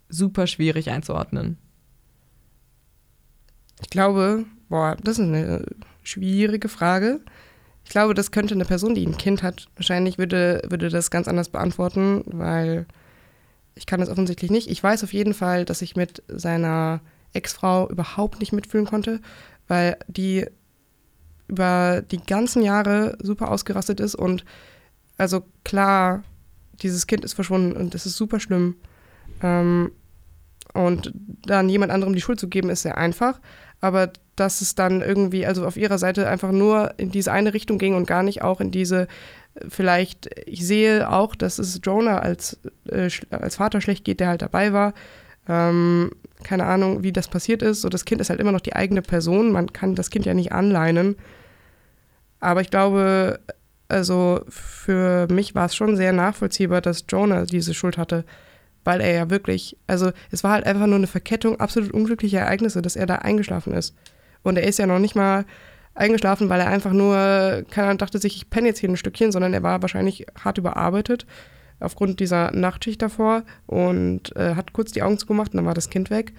super 0.09 0.47
schwierig 0.47 0.89
einzuordnen. 0.89 1.57
Ich 3.81 3.89
glaube, 3.89 4.45
Boah, 4.69 4.97
das 5.03 5.19
ist 5.19 5.25
eine 5.25 5.65
schwierige 6.03 6.69
Frage. 6.69 7.21
Ich 7.83 7.91
glaube, 7.91 8.13
das 8.13 8.31
könnte 8.31 8.55
eine 8.55 8.65
Person, 8.65 8.95
die 8.95 9.05
ein 9.05 9.17
Kind 9.17 9.43
hat, 9.43 9.67
wahrscheinlich 9.75 10.17
würde, 10.17 10.61
würde 10.67 10.89
das 10.89 11.11
ganz 11.11 11.27
anders 11.27 11.49
beantworten, 11.49 12.23
weil 12.25 12.87
ich 13.75 13.85
kann 13.85 13.99
das 13.99 14.09
offensichtlich 14.09 14.49
nicht. 14.49 14.69
Ich 14.69 14.81
weiß 14.81 15.03
auf 15.03 15.13
jeden 15.13 15.33
Fall, 15.33 15.65
dass 15.65 15.81
ich 15.81 15.95
mit 15.95 16.23
seiner 16.27 17.01
Ex-Frau 17.33 17.89
überhaupt 17.89 18.39
nicht 18.39 18.53
mitfühlen 18.53 18.87
konnte, 18.87 19.19
weil 19.67 19.97
die 20.07 20.47
über 21.47 22.01
die 22.01 22.17
ganzen 22.17 22.63
Jahre 22.63 23.17
super 23.21 23.51
ausgerastet 23.51 23.99
ist 23.99 24.15
und 24.15 24.45
also 25.17 25.43
klar, 25.63 26.23
dieses 26.81 27.07
Kind 27.07 27.23
ist 27.23 27.33
verschwunden 27.33 27.77
und 27.77 27.93
das 27.93 28.05
ist 28.05 28.17
super 28.17 28.39
schlimm. 28.39 28.75
Ähm, 29.41 29.91
und 30.73 31.13
dann 31.45 31.69
jemand 31.69 31.91
anderem 31.91 32.13
die 32.13 32.21
Schuld 32.21 32.39
zu 32.39 32.49
geben, 32.49 32.69
ist 32.69 32.81
sehr 32.81 32.97
einfach 32.97 33.39
aber 33.85 34.09
dass 34.35 34.61
es 34.61 34.75
dann 34.75 35.01
irgendwie, 35.01 35.45
also 35.45 35.65
auf 35.65 35.77
ihrer 35.77 35.97
Seite 35.97 36.27
einfach 36.27 36.51
nur 36.51 36.93
in 36.97 37.11
diese 37.11 37.31
eine 37.31 37.53
Richtung 37.53 37.77
ging 37.77 37.93
und 37.93 38.07
gar 38.07 38.23
nicht 38.23 38.41
auch 38.41 38.59
in 38.59 38.71
diese, 38.71 39.07
vielleicht, 39.69 40.29
ich 40.45 40.65
sehe 40.65 41.09
auch, 41.09 41.35
dass 41.35 41.59
es 41.59 41.79
Jonah 41.83 42.19
als, 42.19 42.59
äh, 42.89 43.09
als 43.29 43.57
Vater 43.57 43.79
schlecht 43.79 44.03
geht, 44.03 44.19
der 44.19 44.29
halt 44.29 44.41
dabei 44.41 44.73
war. 44.73 44.93
Ähm, 45.47 46.11
keine 46.43 46.65
Ahnung, 46.65 47.03
wie 47.03 47.13
das 47.13 47.27
passiert 47.27 47.61
ist. 47.61 47.81
So, 47.81 47.89
das 47.89 48.05
Kind 48.05 48.19
ist 48.19 48.29
halt 48.29 48.39
immer 48.39 48.51
noch 48.51 48.61
die 48.61 48.75
eigene 48.75 49.01
Person. 49.01 49.51
Man 49.51 49.71
kann 49.71 49.95
das 49.95 50.09
Kind 50.09 50.25
ja 50.25 50.33
nicht 50.33 50.51
anleinen. 50.51 51.15
Aber 52.39 52.61
ich 52.61 52.71
glaube, 52.71 53.39
also 53.87 54.41
für 54.49 55.27
mich 55.31 55.55
war 55.55 55.67
es 55.67 55.75
schon 55.75 55.95
sehr 55.95 56.11
nachvollziehbar, 56.11 56.81
dass 56.81 57.05
Jonah 57.07 57.45
diese 57.45 57.73
Schuld 57.75 57.97
hatte 57.97 58.25
weil 58.85 59.01
er 59.01 59.13
ja 59.13 59.29
wirklich, 59.29 59.77
also 59.87 60.11
es 60.31 60.43
war 60.45 60.51
halt 60.51 60.65
einfach 60.65 60.87
nur 60.87 60.95
eine 60.95 61.07
Verkettung 61.07 61.59
absolut 61.59 61.91
unglücklicher 61.91 62.39
Ereignisse, 62.39 62.81
dass 62.81 62.95
er 62.95 63.05
da 63.05 63.15
eingeschlafen 63.15 63.73
ist. 63.73 63.93
Und 64.43 64.57
er 64.57 64.63
ist 64.63 64.79
ja 64.79 64.87
noch 64.87 64.99
nicht 64.99 65.15
mal 65.15 65.43
eingeschlafen, 65.95 66.49
weil 66.49 66.61
er 66.61 66.67
einfach 66.67 66.93
nur, 66.93 67.63
keiner 67.71 67.95
dachte 67.95 68.19
sich, 68.19 68.37
ich 68.37 68.49
penne 68.49 68.67
jetzt 68.67 68.79
hier 68.79 68.89
ein 68.89 68.97
Stückchen, 68.97 69.31
sondern 69.31 69.53
er 69.53 69.63
war 69.63 69.81
wahrscheinlich 69.81 70.25
hart 70.41 70.57
überarbeitet. 70.57 71.25
aufgrund 71.79 72.19
dieser 72.19 72.51
Nachtschicht 72.51 73.01
davor 73.01 73.43
und 73.65 74.35
äh, 74.35 74.55
hat 74.55 74.73
kurz 74.73 74.91
die 74.91 75.03
Augen 75.03 75.17
zugemacht 75.17 75.51
und 75.51 75.57
dann 75.57 75.65
war 75.65 75.73
das 75.73 75.89
Kind 75.89 76.09
weg. 76.09 76.33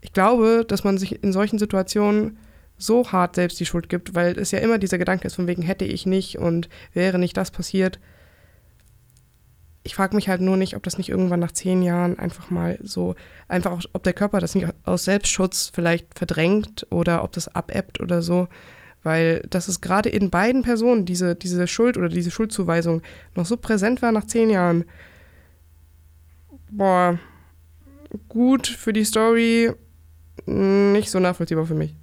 Ich 0.00 0.12
glaube, 0.12 0.64
dass 0.66 0.84
man 0.84 0.98
sich 0.98 1.22
in 1.22 1.32
solchen 1.32 1.58
Situationen 1.58 2.38
so 2.76 3.10
hart 3.10 3.34
selbst 3.34 3.58
die 3.58 3.66
Schuld 3.66 3.88
gibt, 3.88 4.14
weil 4.14 4.38
es 4.38 4.52
ja 4.52 4.60
immer 4.60 4.78
dieser 4.78 4.98
Gedanke 4.98 5.26
ist, 5.26 5.34
von 5.34 5.46
wegen 5.48 5.62
hätte 5.62 5.84
ich 5.84 6.06
nicht 6.06 6.38
und 6.38 6.68
wäre 6.92 7.18
nicht 7.18 7.36
das 7.36 7.50
passiert. 7.50 7.98
Ich 9.84 9.94
frage 9.94 10.16
mich 10.16 10.28
halt 10.28 10.40
nur 10.40 10.56
nicht, 10.56 10.76
ob 10.76 10.82
das 10.82 10.98
nicht 10.98 11.08
irgendwann 11.08 11.40
nach 11.40 11.52
zehn 11.52 11.82
Jahren 11.82 12.18
einfach 12.18 12.50
mal 12.50 12.78
so, 12.82 13.14
einfach 13.46 13.72
auch, 13.72 13.82
ob 13.92 14.02
der 14.02 14.12
Körper 14.12 14.40
das 14.40 14.54
nicht 14.54 14.68
aus 14.84 15.04
Selbstschutz 15.04 15.70
vielleicht 15.72 16.18
verdrängt 16.18 16.86
oder 16.90 17.24
ob 17.24 17.32
das 17.32 17.54
abebbt 17.54 18.00
oder 18.00 18.20
so. 18.20 18.48
Weil 19.02 19.46
das 19.48 19.68
ist 19.68 19.80
gerade 19.80 20.08
in 20.08 20.30
beiden 20.30 20.62
Personen, 20.62 21.06
diese, 21.06 21.36
diese 21.36 21.66
Schuld 21.66 21.96
oder 21.96 22.08
diese 22.08 22.30
Schuldzuweisung, 22.30 23.02
noch 23.34 23.46
so 23.46 23.56
präsent 23.56 24.02
war 24.02 24.12
nach 24.12 24.26
zehn 24.26 24.50
Jahren. 24.50 24.84
Boah, 26.70 27.18
gut 28.28 28.66
für 28.66 28.92
die 28.92 29.04
Story, 29.04 29.72
nicht 30.46 31.10
so 31.10 31.20
nachvollziehbar 31.20 31.66
für 31.66 31.74
mich. 31.74 31.94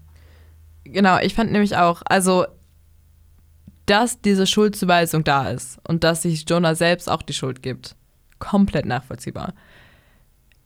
Genau, 0.86 1.20
ich 1.20 1.36
fand 1.36 1.52
nämlich 1.52 1.78
auch, 1.78 2.02
also, 2.06 2.46
dass 3.86 4.22
diese 4.22 4.48
Schuldzuweisung 4.48 5.24
da 5.24 5.50
ist 5.50 5.80
und 5.88 6.04
dass 6.04 6.24
sich 6.24 6.46
Jonah 6.50 6.76
selbst 6.76 7.10
auch 7.10 7.22
die 7.22 7.34
Schuld 7.34 7.62
gibt, 7.62 7.96
komplett 8.40 8.86
nachvollziehbar. 8.86 9.54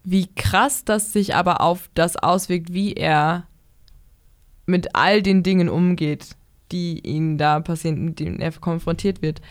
Wie 0.04 0.28
krass 0.34 0.86
das 0.86 1.12
sich 1.12 1.36
aber 1.36 1.62
auf 1.62 1.90
das 1.94 2.16
auswirkt, 2.16 2.74
wie 2.74 2.94
er 2.94 3.46
mit 4.66 4.96
all 4.96 5.22
den 5.22 5.44
Dingen 5.44 5.68
umgeht, 5.68 6.36
die 6.72 7.00
ihm 7.00 7.38
da 7.38 7.60
passieren, 7.60 8.06
mit 8.06 8.20
denen 8.20 8.40
er 8.40 8.52
konfrontiert 8.52 9.22
wird, 9.22 9.42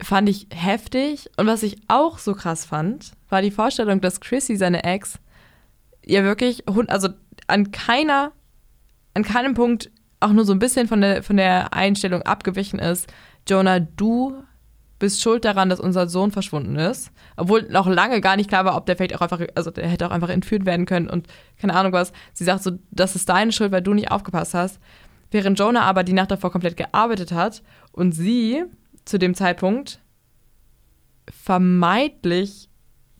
fand 0.00 0.28
ich 0.28 0.46
heftig. 0.50 1.28
Und 1.36 1.46
was 1.46 1.62
ich 1.62 1.76
auch 1.88 2.18
so 2.18 2.34
krass 2.34 2.64
fand, 2.64 3.12
war 3.28 3.42
die 3.42 3.50
Vorstellung, 3.50 4.00
dass 4.00 4.20
Chrissy, 4.20 4.56
seine 4.56 4.84
Ex, 4.84 5.18
ja 6.06 6.22
wirklich, 6.22 6.64
also 6.88 7.08
an 7.46 7.72
keiner, 7.72 8.32
an 9.14 9.22
keinem 9.24 9.54
Punkt 9.54 9.90
auch 10.24 10.32
nur 10.32 10.44
so 10.44 10.52
ein 10.52 10.58
bisschen 10.58 10.88
von 10.88 11.00
der, 11.00 11.22
von 11.22 11.36
der 11.36 11.72
Einstellung 11.72 12.22
abgewichen 12.22 12.78
ist, 12.78 13.12
Jonah, 13.48 13.80
du 13.80 14.42
bist 14.98 15.20
schuld 15.20 15.44
daran, 15.44 15.68
dass 15.68 15.80
unser 15.80 16.08
Sohn 16.08 16.30
verschwunden 16.30 16.76
ist. 16.76 17.10
Obwohl 17.36 17.62
noch 17.64 17.86
lange 17.86 18.20
gar 18.20 18.36
nicht 18.36 18.48
klar 18.48 18.64
war, 18.64 18.76
ob 18.76 18.86
der 18.86 18.96
vielleicht 18.96 19.16
auch 19.16 19.20
einfach, 19.20 19.40
also 19.54 19.70
der 19.70 19.88
hätte 19.88 20.06
auch 20.06 20.10
einfach 20.10 20.30
entführt 20.30 20.64
werden 20.66 20.86
können 20.86 21.10
und 21.10 21.26
keine 21.58 21.74
Ahnung 21.74 21.92
was. 21.92 22.12
Sie 22.32 22.44
sagt 22.44 22.62
so, 22.62 22.72
das 22.90 23.16
ist 23.16 23.28
deine 23.28 23.52
Schuld, 23.52 23.72
weil 23.72 23.82
du 23.82 23.92
nicht 23.92 24.10
aufgepasst 24.10 24.54
hast. 24.54 24.80
Während 25.30 25.58
Jonah 25.58 25.82
aber 25.82 26.04
die 26.04 26.12
Nacht 26.12 26.30
davor 26.30 26.52
komplett 26.52 26.76
gearbeitet 26.76 27.32
hat 27.32 27.62
und 27.92 28.12
sie 28.12 28.64
zu 29.04 29.18
dem 29.18 29.34
Zeitpunkt 29.34 30.00
vermeintlich 31.28 32.68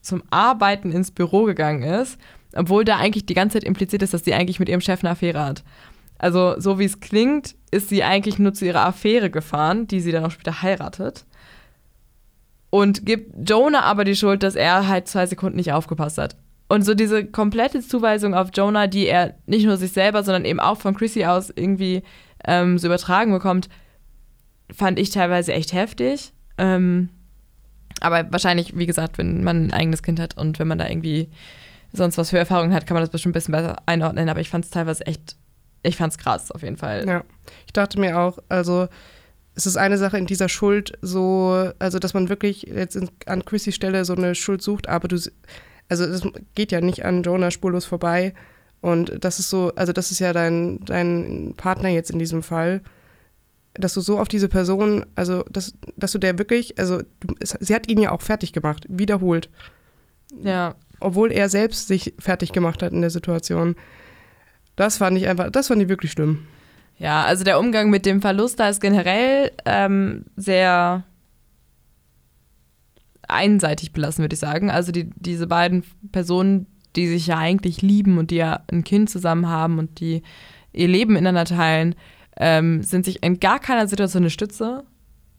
zum 0.01 0.23
Arbeiten 0.31 0.93
ins 0.93 1.11
Büro 1.11 1.45
gegangen 1.45 1.83
ist, 1.83 2.19
obwohl 2.55 2.85
da 2.85 2.97
eigentlich 2.97 3.27
die 3.27 3.35
ganze 3.35 3.55
Zeit 3.55 3.65
impliziert 3.65 4.03
ist, 4.03 4.15
dass 4.15 4.25
sie 4.25 4.35
eigentlich 4.35 4.61
mit 4.61 4.69
ihrem 4.69 4.81
Chef 4.81 5.03
eine 5.03 5.11
Affäre 5.11 5.45
hat. 5.45 5.65
Also, 6.19 6.59
so 6.59 6.79
wie 6.79 6.85
es 6.85 7.01
klingt, 7.01 7.55
ist 7.71 7.89
sie 7.89 8.05
eigentlich 8.05 8.39
nur 8.39 8.55
zu 8.55 8.65
ihrer 8.65 8.87
Affäre 8.87 9.31
gefahren, 9.31 9.87
die 9.87 10.01
sie 10.01 10.13
dann 10.13 10.25
auch 10.25 10.31
später 10.31 10.63
heiratet 10.63 11.27
und 12.75 13.07
gibt 13.07 13.49
Jonah 13.49 13.83
aber 13.83 14.03
die 14.03 14.17
Schuld, 14.17 14.43
dass 14.43 14.57
er 14.57 14.89
halt 14.89 15.07
zwei 15.07 15.27
Sekunden 15.27 15.55
nicht 15.55 15.73
aufgepasst 15.73 16.19
hat. 16.19 16.35
Und 16.67 16.85
so 16.85 16.95
diese 16.95 17.25
komplette 17.25 17.81
Zuweisung 17.81 18.35
auf 18.35 18.49
Jonah, 18.53 18.89
die 18.89 19.07
er 19.07 19.37
nicht 19.47 19.65
nur 19.65 19.77
sich 19.77 19.93
selber, 19.93 20.25
sondern 20.25 20.45
eben 20.45 20.59
auch 20.59 20.81
von 20.81 20.97
Chrissy 20.97 21.25
aus 21.25 21.53
irgendwie 21.55 22.03
ähm, 22.45 22.77
so 22.79 22.89
übertragen 22.89 23.31
bekommt, 23.31 23.69
fand 24.73 24.99
ich 24.99 25.11
teilweise 25.11 25.53
echt 25.53 25.73
heftig. 25.73 26.33
Ähm, 26.59 27.11
aber 28.01 28.27
wahrscheinlich, 28.33 28.77
wie 28.77 28.87
gesagt, 28.87 29.19
wenn 29.19 29.45
man 29.45 29.67
ein 29.69 29.73
eigenes 29.73 30.03
Kind 30.03 30.19
hat 30.19 30.37
und 30.37 30.59
wenn 30.59 30.67
man 30.67 30.79
da 30.79 30.89
irgendwie 30.89 31.29
sonst 31.93 32.19
was 32.19 32.31
für 32.31 32.39
Erfahrungen 32.39 32.75
hat, 32.75 32.89
kann 32.89 32.97
man 32.97 33.05
das 33.05 33.11
bestimmt 33.11 33.35
ein 33.35 33.39
bisschen 33.39 33.53
besser 33.53 33.77
einordnen. 33.87 34.29
Aber 34.29 34.41
ich 34.41 34.51
fand 34.51 34.65
es 34.65 34.73
teilweise 34.73 35.07
echt, 35.07 35.37
ich 35.85 35.97
fand 35.97 36.13
es 36.13 36.19
krass 36.19 36.51
auf 36.51 36.63
jeden 36.63 36.77
Fall. 36.77 37.07
Ja, 37.07 37.25
ich 37.67 37.73
dachte 37.73 38.01
mir 38.01 38.19
auch, 38.19 38.39
also 38.49 38.89
es 39.55 39.67
ist 39.67 39.77
eine 39.77 39.99
Sache 39.99 40.19
in 40.19 40.27
dieser 40.27 40.49
Schuld 40.49 40.99
so, 41.01 41.71
also 41.79 41.99
dass 41.99 42.15
man 42.15 42.29
wirklich 42.29 42.63
jetzt 42.63 42.97
in, 42.97 43.09
an 43.27 43.45
Chrissys 43.45 43.75
Stelle 43.75 44.05
so 44.05 44.15
eine 44.15 44.35
Schuld 44.35 44.63
sucht, 44.63 44.89
aber 44.89 45.07
du, 45.09 45.17
also 45.89 46.05
es 46.05 46.23
geht 46.55 46.73
ja 46.73 46.81
nicht 46.81 47.05
an 47.05 47.23
Jonah 47.23 47.51
spurlos 47.51 47.85
vorbei. 47.85 48.35
Und 48.81 49.25
das 49.25 49.39
ist 49.39 49.49
so, 49.49 49.73
also 49.77 49.93
das 49.93 50.11
ist 50.11 50.19
ja 50.19 50.33
dein, 50.33 50.81
dein 50.85 51.55
Partner 51.57 51.89
jetzt 51.89 52.11
in 52.11 52.19
diesem 52.19 52.43
Fall, 52.43 52.83
dass 53.75 53.95
du 53.95 54.01
so 54.01 54.19
auf 54.19 54.29
diese 54.29 54.49
Person, 54.49 55.07
also 55.15 55.43
dass, 55.51 55.75
dass 55.97 56.13
du 56.13 56.19
der 56.19 56.39
wirklich, 56.39 56.79
also 56.79 57.01
du, 57.21 57.35
sie 57.41 57.75
hat 57.75 57.89
ihn 57.89 57.99
ja 57.99 58.13
auch 58.13 58.21
fertig 58.21 58.53
gemacht, 58.53 58.87
wiederholt. 58.89 59.49
Ja. 60.43 60.75
Obwohl 61.01 61.33
er 61.33 61.49
selbst 61.49 61.89
sich 61.89 62.15
fertig 62.19 62.53
gemacht 62.53 62.83
hat 62.83 62.93
in 62.93 63.01
der 63.01 63.11
Situation. 63.11 63.75
Das 64.77 64.99
fand 64.99 65.17
ich 65.17 65.29
einfach, 65.29 65.51
das 65.51 65.69
fand 65.69 65.83
ich 65.83 65.89
wirklich 65.89 66.13
schlimm. 66.13 66.47
Ja, 66.99 67.25
also 67.25 67.45
der 67.45 67.59
Umgang 67.59 67.91
mit 67.91 68.07
dem 68.07 68.21
Verlust 68.21 68.61
da 68.61 68.69
ist 68.69 68.81
generell 68.81 69.51
ähm, 69.65 70.25
sehr 70.37 71.05
einseitig 73.29 73.93
belassen, 73.93 74.23
würde 74.23 74.35
ich 74.35 74.41
sagen. 74.41 74.71
Also 74.71 74.93
die, 74.93 75.11
diese 75.17 75.47
beiden 75.47 75.85
Personen, 76.13 76.67
die 76.97 77.09
sich 77.09 77.27
ja 77.27 77.39
eigentlich 77.39 77.83
lieben 77.83 78.19
und 78.19 78.31
die 78.31 78.37
ja 78.37 78.61
ein 78.71 78.85
Kind 78.85 79.11
zusammen 79.11 79.49
haben 79.49 79.79
und 79.79 80.01
die 80.01 80.23
ihr 80.73 80.89
Leben 80.89 81.15
miteinander 81.15 81.45
teilen, 81.45 81.95
ähm, 82.37 82.83
sind 82.83 83.05
sich 83.05 83.23
in 83.23 83.41
gar 83.41 83.59
keiner 83.59 83.89
Situation 83.89 84.25
eine 84.25 84.31
Stütze. 84.31 84.85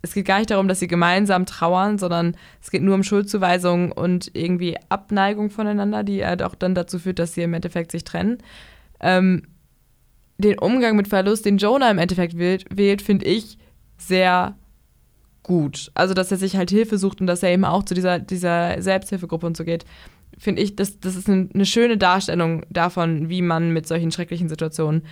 Es 0.02 0.14
geht 0.14 0.26
gar 0.26 0.38
nicht 0.38 0.52
darum, 0.52 0.68
dass 0.68 0.80
sie 0.80 0.88
gemeinsam 0.88 1.45
trauern, 1.45 1.98
sondern 1.98 2.38
es 2.62 2.70
geht 2.70 2.84
nur 2.84 2.95
um 2.95 3.03
Schuldzuweisung 3.03 3.91
und 3.91 4.30
irgendwie 4.34 4.78
Abneigung 4.90 5.49
voneinander, 5.49 6.03
die 6.03 6.26
halt 6.26 6.44
auch 6.44 6.56
dann 6.56 6.76
dazu 6.76 6.99
führt, 6.99 7.20
dass 7.20 7.34
sie 7.34 7.41
im 7.41 7.53
Endeffekt 7.53 7.91
sich 7.91 8.03
trennen. 8.03 8.38
Ähm, 9.00 9.44
den 10.38 10.60
Umgang 10.60 10.96
mit 10.96 11.08
Verlust, 11.08 11.46
den 11.46 11.58
Jonah 11.58 11.92
im 11.92 11.98
Endeffekt 11.98 12.38
wählt, 12.38 12.66
wählt 12.76 13.02
finde 13.02 13.26
ich 13.26 13.58
sehr 13.98 14.56
gut. 15.44 15.92
Also, 15.94 16.14
dass 16.14 16.32
er 16.32 16.38
sich 16.38 16.58
halt 16.58 16.72
Hilfe 16.72 16.98
sucht 16.98 17.22
und 17.22 17.28
dass 17.28 17.44
er 17.44 17.52
eben 17.52 17.66
auch 17.66 17.84
zu 17.84 17.94
dieser, 17.94 18.20
dieser 18.20 18.82
Selbsthilfegruppe 18.82 19.46
und 19.46 19.56
so 19.56 19.64
geht, 19.64 19.86
finde 20.38 20.62
ich, 20.62 20.76
das, 20.76 21.00
das 21.00 21.16
ist 21.16 21.30
eine, 21.30 21.66
schöne 21.66 21.98
Darstellung 21.98 22.66
davon, 22.70 23.30
wie 23.30 23.42
man 23.42 23.72
mit 23.72 23.88
solchen 23.88 24.12
schrecklichen 24.12 24.50
Situationen 24.50 25.04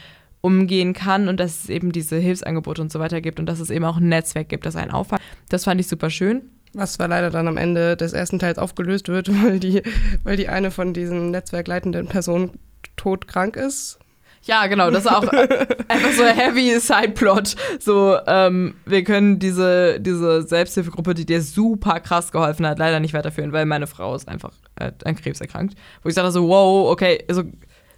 umgehen 0.41 0.91
kann 0.93 1.29
und 1.29 1.39
dass 1.39 1.63
es 1.63 1.69
eben 1.69 1.93
diese 1.93 2.17
Hilfsangebote 2.17 2.81
und 2.81 2.91
so 2.91 2.99
weiter 2.99 3.21
gibt 3.21 3.39
und 3.39 3.45
dass 3.45 3.61
es 3.61 3.69
eben 3.69 3.85
auch 3.85 3.97
ein 3.97 4.09
Netzwerk 4.09 4.49
gibt, 4.49 4.65
das 4.65 4.75
einen 4.75 4.91
auffällt. 4.91 5.21
Das 5.47 5.63
fand 5.63 5.79
ich 5.79 5.87
super 5.87 6.09
schön. 6.09 6.41
Was 6.73 6.93
zwar 6.93 7.07
leider 7.07 7.29
dann 7.29 7.47
am 7.47 7.55
Ende 7.55 7.95
des 7.95 8.13
ersten 8.13 8.39
Teils 8.39 8.57
aufgelöst 8.57 9.07
wird, 9.07 9.29
weil 9.43 9.59
die, 9.59 9.83
weil 10.23 10.35
die 10.35 10.49
eine 10.49 10.71
von 10.71 10.93
diesen 10.93 11.31
netzwerkleitenden 11.31 12.07
Personen 12.07 12.51
todkrank 12.95 13.55
ist. 13.55 13.99
Ja, 14.45 14.67
genau, 14.67 14.91
das 14.91 15.05
ist 15.05 15.11
auch 15.11 15.23
einfach 15.87 16.11
so 16.11 16.23
ein 16.23 16.35
heavy 16.35 16.77
Sideplot. 16.77 17.55
So, 17.79 18.17
ähm, 18.27 18.75
wir 18.85 19.03
können 19.05 19.39
diese, 19.39 20.01
diese 20.01 20.41
Selbsthilfegruppe, 20.43 21.13
die 21.13 21.25
dir 21.25 21.41
super 21.41 22.01
krass 22.01 22.31
geholfen 22.31 22.67
hat, 22.67 22.77
leider 22.77 22.99
nicht 22.99 23.13
weiterführen, 23.13 23.53
weil 23.53 23.65
meine 23.65 23.87
Frau 23.87 24.13
ist 24.15 24.27
einfach 24.27 24.51
äh, 24.75 24.91
an 25.05 25.15
Krebs 25.15 25.39
erkrankt. 25.39 25.75
Wo 26.01 26.09
ich 26.09 26.15
sage 26.15 26.29
so, 26.31 26.49
wow, 26.49 26.91
okay, 26.91 27.23
also 27.29 27.43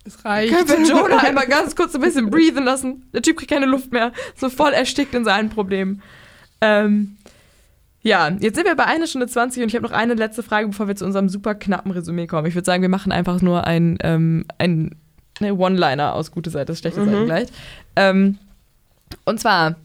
es 0.06 0.24
reicht. 0.24 0.54
Können 0.54 0.68
wir 0.68 0.88
Jonah 0.88 1.18
einmal 1.24 1.48
ganz 1.48 1.76
kurz 1.76 1.96
ein 1.96 2.02
bisschen 2.02 2.30
breathen 2.30 2.64
lassen? 2.64 3.10
Der 3.12 3.24
Typ 3.24 3.38
kriegt 3.38 3.52
keine 3.52 3.66
Luft 3.66 3.92
mehr. 3.92 4.12
So 4.36 4.50
voll 4.50 4.74
erstickt 4.74 5.16
in 5.16 5.26
seinen 5.26 5.50
Problemen. 5.50 6.04
Ähm, 6.62 7.18
ja, 8.06 8.30
jetzt 8.40 8.56
sind 8.56 8.68
wir 8.68 8.76
bei 8.76 8.86
einer 8.86 9.08
Stunde 9.08 9.26
20 9.26 9.64
und 9.64 9.70
ich 9.70 9.76
habe 9.76 9.84
noch 9.84 9.92
eine 9.92 10.14
letzte 10.14 10.44
Frage, 10.44 10.68
bevor 10.68 10.88
wir 10.88 10.96
zu 10.96 11.06
unserem 11.06 11.28
super 11.28 11.56
knappen 11.56 11.92
Resümee 11.92 12.28
kommen. 12.28 12.48
Ich 12.48 12.54
würde 12.54 12.66
sagen, 12.66 12.84
wir 12.84 12.90
machen 12.90 13.12
einfach 13.12 13.42
nur 13.42 13.66
ein, 13.66 13.98
ähm, 14.02 14.46
ein 14.60 14.96
ne, 15.40 15.56
One-Liner 15.56 16.14
aus 16.14 16.30
gute 16.30 16.52
Seite, 16.52 16.76
schlechte 16.76 17.02
mhm. 17.02 17.06
Seite 17.06 17.26
gleich. 17.26 17.48
Ähm, 17.96 18.38
und 19.26 19.40
zwar 19.40 19.78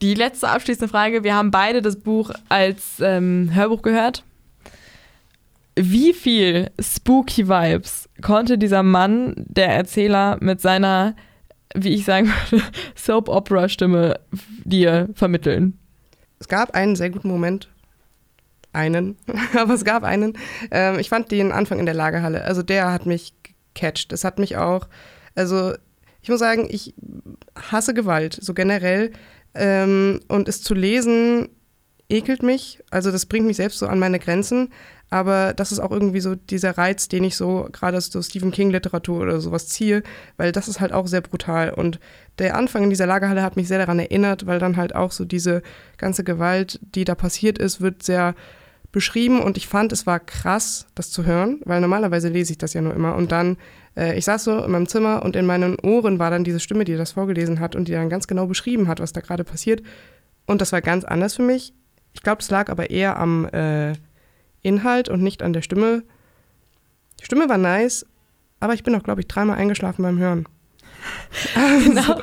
die 0.00 0.14
letzte 0.14 0.48
abschließende 0.48 0.88
Frage. 0.88 1.24
Wir 1.24 1.34
haben 1.34 1.50
beide 1.50 1.82
das 1.82 1.96
Buch 1.96 2.30
als 2.48 3.00
ähm, 3.00 3.50
Hörbuch 3.52 3.82
gehört. 3.82 4.24
Wie 5.76 6.14
viel 6.14 6.70
spooky 6.80 7.48
Vibes 7.48 8.08
konnte 8.22 8.56
dieser 8.56 8.82
Mann, 8.82 9.34
der 9.36 9.68
Erzähler, 9.68 10.38
mit 10.40 10.62
seiner, 10.62 11.16
wie 11.74 11.90
ich 11.90 12.06
sagen 12.06 12.32
würde, 12.50 12.64
Soap-Opera-Stimme 12.94 14.20
dir 14.64 15.10
vermitteln? 15.12 15.79
Es 16.40 16.48
gab 16.48 16.74
einen 16.74 16.96
sehr 16.96 17.10
guten 17.10 17.28
Moment. 17.28 17.68
Einen, 18.72 19.16
aber 19.56 19.74
es 19.74 19.84
gab 19.84 20.02
einen. 20.02 20.36
Ähm, 20.70 20.98
ich 20.98 21.08
fand 21.08 21.30
den 21.30 21.52
Anfang 21.52 21.78
in 21.78 21.86
der 21.86 21.94
Lagerhalle. 21.94 22.44
Also 22.44 22.62
der 22.62 22.90
hat 22.92 23.06
mich 23.06 23.34
catcht. 23.74 24.12
Es 24.12 24.24
hat 24.24 24.38
mich 24.38 24.56
auch, 24.56 24.88
also 25.34 25.74
ich 26.22 26.28
muss 26.28 26.40
sagen, 26.40 26.66
ich 26.70 26.94
hasse 27.56 27.94
Gewalt, 27.94 28.38
so 28.40 28.54
generell. 28.54 29.12
Ähm, 29.54 30.20
und 30.28 30.48
es 30.48 30.62
zu 30.62 30.74
lesen, 30.74 31.48
ekelt 32.08 32.42
mich. 32.42 32.82
Also 32.90 33.10
das 33.10 33.26
bringt 33.26 33.46
mich 33.46 33.56
selbst 33.56 33.78
so 33.78 33.86
an 33.86 33.98
meine 33.98 34.18
Grenzen. 34.18 34.72
Aber 35.10 35.54
das 35.54 35.72
ist 35.72 35.80
auch 35.80 35.90
irgendwie 35.90 36.20
so 36.20 36.36
dieser 36.36 36.78
Reiz, 36.78 37.08
den 37.08 37.24
ich 37.24 37.36
so 37.36 37.68
gerade 37.72 37.96
aus 37.96 38.06
so 38.06 38.22
Stephen 38.22 38.52
King-Literatur 38.52 39.20
oder 39.20 39.40
sowas 39.40 39.66
ziehe, 39.66 40.04
weil 40.36 40.52
das 40.52 40.68
ist 40.68 40.80
halt 40.80 40.92
auch 40.92 41.08
sehr 41.08 41.20
brutal. 41.20 41.74
Und 41.74 41.98
der 42.38 42.56
Anfang 42.56 42.84
in 42.84 42.90
dieser 42.90 43.06
Lagerhalle 43.06 43.42
hat 43.42 43.56
mich 43.56 43.66
sehr 43.66 43.78
daran 43.78 43.98
erinnert, 43.98 44.46
weil 44.46 44.60
dann 44.60 44.76
halt 44.76 44.94
auch 44.94 45.10
so 45.10 45.24
diese 45.24 45.62
ganze 45.98 46.22
Gewalt, 46.22 46.78
die 46.94 47.04
da 47.04 47.16
passiert 47.16 47.58
ist, 47.58 47.80
wird 47.80 48.04
sehr 48.04 48.36
beschrieben 48.92 49.40
und 49.40 49.56
ich 49.56 49.68
fand, 49.68 49.92
es 49.92 50.06
war 50.06 50.18
krass, 50.18 50.86
das 50.94 51.10
zu 51.10 51.24
hören, 51.24 51.60
weil 51.64 51.80
normalerweise 51.80 52.28
lese 52.28 52.52
ich 52.52 52.58
das 52.58 52.72
ja 52.74 52.80
nur 52.80 52.94
immer. 52.94 53.14
Und 53.14 53.30
dann, 53.30 53.56
äh, 53.96 54.16
ich 54.18 54.24
saß 54.24 54.44
so 54.44 54.64
in 54.64 54.70
meinem 54.70 54.88
Zimmer 54.88 55.22
und 55.22 55.36
in 55.36 55.46
meinen 55.46 55.78
Ohren 55.80 56.18
war 56.18 56.30
dann 56.30 56.44
diese 56.44 56.60
Stimme, 56.60 56.84
die 56.84 56.96
das 56.96 57.12
vorgelesen 57.12 57.60
hat 57.60 57.76
und 57.76 57.86
die 57.86 57.92
dann 57.92 58.08
ganz 58.08 58.26
genau 58.26 58.46
beschrieben 58.46 58.88
hat, 58.88 59.00
was 59.00 59.12
da 59.12 59.20
gerade 59.20 59.44
passiert. 59.44 59.82
Und 60.46 60.60
das 60.60 60.72
war 60.72 60.80
ganz 60.82 61.04
anders 61.04 61.36
für 61.36 61.42
mich. 61.42 61.72
Ich 62.12 62.22
glaube, 62.22 62.42
es 62.42 62.50
lag 62.50 62.68
aber 62.68 62.90
eher 62.90 63.16
am 63.16 63.46
äh, 63.46 63.92
Inhalt 64.62 65.08
und 65.08 65.22
nicht 65.22 65.42
an 65.42 65.52
der 65.52 65.62
Stimme. 65.62 66.02
Die 67.20 67.24
Stimme 67.24 67.48
war 67.48 67.58
nice, 67.58 68.06
aber 68.60 68.74
ich 68.74 68.82
bin 68.82 68.94
auch, 68.94 69.02
glaube 69.02 69.20
ich, 69.20 69.28
dreimal 69.28 69.58
eingeschlafen 69.58 70.02
beim 70.02 70.18
Hören. 70.18 70.46
genau, 71.84 72.20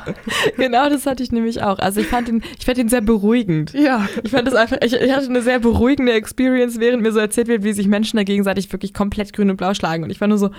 genau 0.55 0.89
das 0.89 1.05
hatte 1.05 1.23
ich 1.23 1.31
nämlich 1.31 1.63
auch. 1.63 1.79
Also 1.79 1.99
ich 1.99 2.07
fand 2.07 2.29
ihn, 2.29 2.43
ich 2.59 2.65
fand 2.65 2.77
ihn 2.77 2.89
sehr 2.89 3.01
beruhigend. 3.01 3.73
Ja. 3.73 4.07
Ich 4.23 4.31
fand 4.31 4.47
das 4.47 4.53
einfach, 4.53 4.77
ich, 4.83 4.93
ich, 4.93 5.11
hatte 5.11 5.27
eine 5.27 5.41
sehr 5.41 5.59
beruhigende 5.59 6.13
Experience, 6.13 6.79
während 6.79 7.01
mir 7.01 7.11
so 7.11 7.19
erzählt 7.19 7.47
wird, 7.47 7.63
wie 7.63 7.73
sich 7.73 7.87
Menschen 7.87 8.17
da 8.17 8.23
gegenseitig 8.23 8.71
wirklich 8.71 8.93
komplett 8.93 9.33
grün 9.33 9.49
und 9.49 9.57
blau 9.57 9.73
schlagen. 9.73 10.03
Und 10.03 10.11
ich 10.11 10.21
war 10.21 10.27
nur 10.27 10.37
so, 10.37 10.51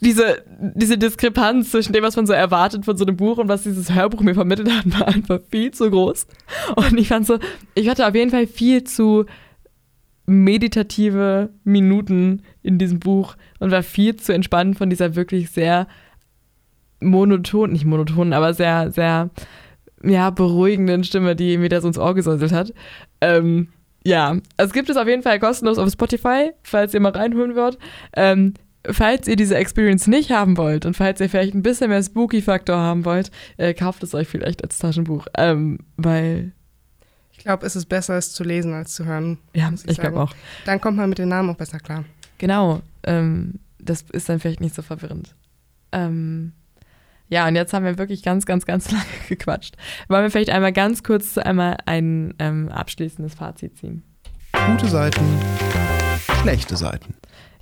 diese, 0.00 0.44
diese 0.58 0.96
Diskrepanz 0.96 1.70
zwischen 1.70 1.92
dem, 1.92 2.04
was 2.04 2.16
man 2.16 2.26
so 2.26 2.32
erwartet 2.32 2.84
von 2.84 2.96
so 2.96 3.04
einem 3.04 3.16
Buch 3.16 3.38
und 3.38 3.48
was 3.48 3.64
dieses 3.64 3.92
Hörbuch 3.92 4.20
mir 4.20 4.34
vermittelt 4.34 4.70
hat, 4.70 5.00
war 5.00 5.08
einfach 5.08 5.40
viel 5.50 5.72
zu 5.72 5.90
groß. 5.90 6.26
Und 6.76 6.98
ich 6.98 7.08
fand 7.08 7.26
so, 7.26 7.38
ich 7.74 7.88
hatte 7.88 8.06
auf 8.06 8.14
jeden 8.14 8.30
Fall 8.30 8.46
viel 8.46 8.84
zu 8.84 9.26
meditative 10.28 11.50
Minuten 11.64 12.42
in 12.62 12.78
diesem 12.78 13.00
Buch 13.00 13.36
und 13.58 13.70
war 13.70 13.82
viel 13.82 14.16
zu 14.16 14.32
entspannt 14.32 14.76
von 14.76 14.90
dieser 14.90 15.16
wirklich 15.16 15.50
sehr 15.50 15.88
monoton, 17.00 17.72
nicht 17.72 17.86
monoton, 17.86 18.32
aber 18.32 18.52
sehr, 18.52 18.92
sehr, 18.92 19.30
ja, 20.04 20.30
beruhigenden 20.30 21.02
Stimme, 21.02 21.34
die 21.34 21.56
mir 21.56 21.70
das 21.70 21.84
ins 21.84 21.98
Ohr 21.98 22.14
gesäuselt 22.14 22.52
hat. 22.52 22.74
Ähm, 23.20 23.68
ja, 24.04 24.36
es 24.56 24.72
gibt 24.72 24.90
es 24.90 24.96
auf 24.96 25.08
jeden 25.08 25.22
Fall 25.22 25.40
kostenlos 25.40 25.78
auf 25.78 25.90
Spotify, 25.90 26.50
falls 26.62 26.94
ihr 26.94 27.00
mal 27.00 27.12
reinholen 27.12 27.56
wollt. 27.56 27.78
Ähm, 28.14 28.54
falls 28.86 29.28
ihr 29.28 29.36
diese 29.36 29.56
Experience 29.56 30.06
nicht 30.06 30.30
haben 30.30 30.56
wollt 30.56 30.86
und 30.86 30.94
falls 30.94 31.20
ihr 31.20 31.28
vielleicht 31.28 31.54
ein 31.54 31.62
bisschen 31.62 31.88
mehr 31.88 32.02
Spooky-Faktor 32.02 32.76
haben 32.76 33.04
wollt, 33.04 33.30
äh, 33.56 33.74
kauft 33.74 34.02
es 34.02 34.14
euch 34.14 34.28
vielleicht 34.28 34.62
als 34.62 34.78
Taschenbuch, 34.78 35.26
ähm, 35.36 35.78
weil 35.96 36.52
ich 37.38 37.44
glaube, 37.44 37.64
es 37.64 37.76
ist 37.76 37.86
besser, 37.86 38.18
es 38.18 38.32
zu 38.32 38.42
lesen 38.42 38.74
als 38.74 38.94
zu 38.94 39.04
hören. 39.04 39.38
Ja, 39.54 39.70
ich, 39.72 39.88
ich 39.88 39.98
glaube 39.98 40.20
auch. 40.20 40.34
Dann 40.66 40.80
kommt 40.80 40.96
man 40.96 41.08
mit 41.08 41.18
den 41.18 41.28
Namen 41.28 41.50
auch 41.50 41.56
besser 41.56 41.78
klar. 41.78 42.04
Genau, 42.38 42.82
ähm, 43.04 43.60
das 43.78 44.02
ist 44.12 44.28
dann 44.28 44.40
vielleicht 44.40 44.60
nicht 44.60 44.74
so 44.74 44.82
verwirrend. 44.82 45.34
Ähm, 45.92 46.52
ja, 47.28 47.46
und 47.46 47.54
jetzt 47.54 47.72
haben 47.72 47.84
wir 47.84 47.96
wirklich 47.96 48.24
ganz, 48.24 48.44
ganz, 48.44 48.66
ganz 48.66 48.90
lange 48.90 49.04
gequatscht. 49.28 49.76
Wollen 50.08 50.24
wir 50.24 50.30
vielleicht 50.30 50.50
einmal 50.50 50.72
ganz 50.72 51.04
kurz 51.04 51.38
einmal 51.38 51.78
ein 51.86 52.34
ähm, 52.40 52.68
abschließendes 52.70 53.34
Fazit 53.34 53.78
ziehen? 53.78 54.02
Gute 54.66 54.88
Seiten, 54.88 55.24
schlechte 56.42 56.76
Seiten. 56.76 57.14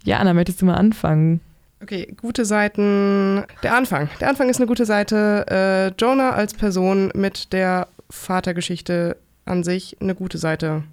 Ja, 0.05 0.19
Anna, 0.19 0.33
möchtest 0.33 0.63
du 0.63 0.67
mal 0.67 0.77
anfangen? 0.77 1.41
Okay, 1.83 2.17
gute 2.19 2.47
Seiten. 2.47 3.45
Der 3.63 3.75
Anfang. 3.75 4.09
Der 4.21 4.31
Anfang 4.31 4.49
ist 4.49 4.57
eine 4.57 4.67
gute 4.67 4.87
Seite. 4.87 5.45
Äh, 5.51 6.03
Jonah 6.03 6.31
als 6.31 6.55
Person 6.55 7.11
mit 7.15 7.53
der 7.53 7.89
Vatergeschichte 8.09 9.19
an 9.47 9.65
sich 9.65 9.97
eine 10.01 10.15
gute 10.15 10.39
Seite, 10.39 10.85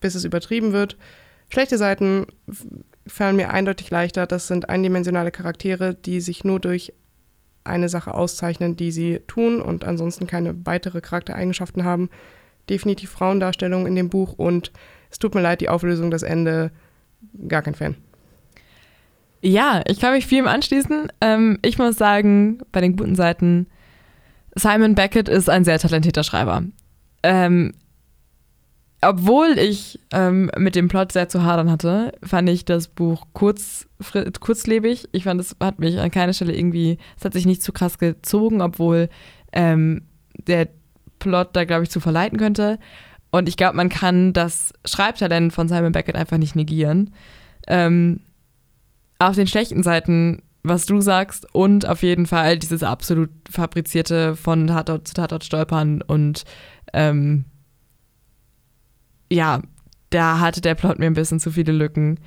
bis 0.00 0.14
es 0.14 0.24
übertrieben 0.24 0.72
wird. 0.72 0.96
Schlechte 1.48 1.78
Seiten 1.78 2.26
fallen 3.06 3.36
mir 3.36 3.50
eindeutig 3.50 3.90
leichter. 3.90 4.26
Das 4.26 4.48
sind 4.48 4.68
eindimensionale 4.68 5.30
Charaktere, 5.30 5.94
die 5.94 6.20
sich 6.20 6.44
nur 6.44 6.60
durch 6.60 6.92
eine 7.64 7.88
Sache 7.88 8.14
auszeichnen, 8.14 8.76
die 8.76 8.92
sie 8.92 9.20
tun 9.26 9.60
und 9.60 9.84
ansonsten 9.84 10.26
keine 10.26 10.66
weitere 10.66 11.00
Charaktereigenschaften 11.00 11.84
haben. 11.84 12.10
Definitiv 12.68 13.10
Frauendarstellung 13.10 13.86
in 13.86 13.94
dem 13.94 14.10
Buch 14.10 14.34
und 14.34 14.72
es 15.10 15.18
tut 15.18 15.34
mir 15.34 15.40
leid, 15.40 15.60
die 15.60 15.68
Auflösung, 15.68 16.10
das 16.10 16.22
Ende, 16.22 16.70
gar 17.46 17.62
kein 17.62 17.74
Fan. 17.74 17.96
Ja, 19.40 19.82
ich 19.86 20.00
kann 20.00 20.12
mich 20.12 20.26
viel 20.26 20.46
anschließen. 20.46 21.12
Ähm, 21.20 21.58
ich 21.62 21.78
muss 21.78 21.96
sagen, 21.96 22.58
bei 22.72 22.80
den 22.80 22.96
guten 22.96 23.14
Seiten, 23.14 23.66
Simon 24.54 24.94
Beckett 24.94 25.28
ist 25.28 25.48
ein 25.48 25.64
sehr 25.64 25.78
talentierter 25.78 26.24
Schreiber. 26.24 26.64
Ähm, 27.22 27.74
obwohl 29.00 29.58
ich 29.58 30.00
ähm, 30.12 30.50
mit 30.56 30.74
dem 30.74 30.88
Plot 30.88 31.12
sehr 31.12 31.28
zu 31.28 31.44
hadern 31.44 31.70
hatte, 31.70 32.12
fand 32.22 32.48
ich 32.48 32.64
das 32.64 32.88
Buch 32.88 33.26
kurz, 33.32 33.86
kurzlebig. 34.40 35.08
Ich 35.12 35.24
fand, 35.24 35.40
es 35.40 35.54
hat 35.60 35.78
mich 35.78 36.00
an 36.00 36.10
keiner 36.10 36.32
Stelle 36.32 36.56
irgendwie, 36.56 36.98
es 37.16 37.24
hat 37.24 37.32
sich 37.32 37.46
nicht 37.46 37.62
zu 37.62 37.72
krass 37.72 37.98
gezogen, 37.98 38.60
obwohl 38.60 39.08
ähm, 39.52 40.02
der 40.46 40.68
Plot 41.20 41.50
da, 41.52 41.64
glaube 41.64 41.84
ich, 41.84 41.90
zu 41.90 42.00
verleiten 42.00 42.38
könnte. 42.38 42.78
Und 43.30 43.48
ich 43.48 43.56
glaube, 43.56 43.76
man 43.76 43.88
kann 43.88 44.32
das 44.32 44.72
Schreibtalent 44.84 45.52
von 45.52 45.68
Simon 45.68 45.92
Beckett 45.92 46.16
einfach 46.16 46.38
nicht 46.38 46.56
negieren. 46.56 47.14
Ähm, 47.68 48.20
auf 49.20 49.36
den 49.36 49.46
schlechten 49.46 49.82
Seiten, 49.82 50.42
was 50.64 50.86
du 50.86 51.00
sagst, 51.00 51.46
und 51.54 51.86
auf 51.86 52.02
jeden 52.02 52.26
Fall 52.26 52.58
dieses 52.58 52.82
absolut 52.82 53.30
fabrizierte 53.48 54.34
von 54.34 54.66
Tatort 54.66 55.06
zu 55.06 55.14
Tatort 55.14 55.44
stolpern 55.44 56.02
und 56.02 56.44
ähm, 56.92 57.44
ja, 59.30 59.60
da 60.10 60.40
hatte 60.40 60.60
der 60.60 60.74
Plot 60.74 60.98
mir 60.98 61.06
ein 61.06 61.14
bisschen 61.14 61.40
zu 61.40 61.50
viele 61.50 61.72
Lücken. 61.72 62.18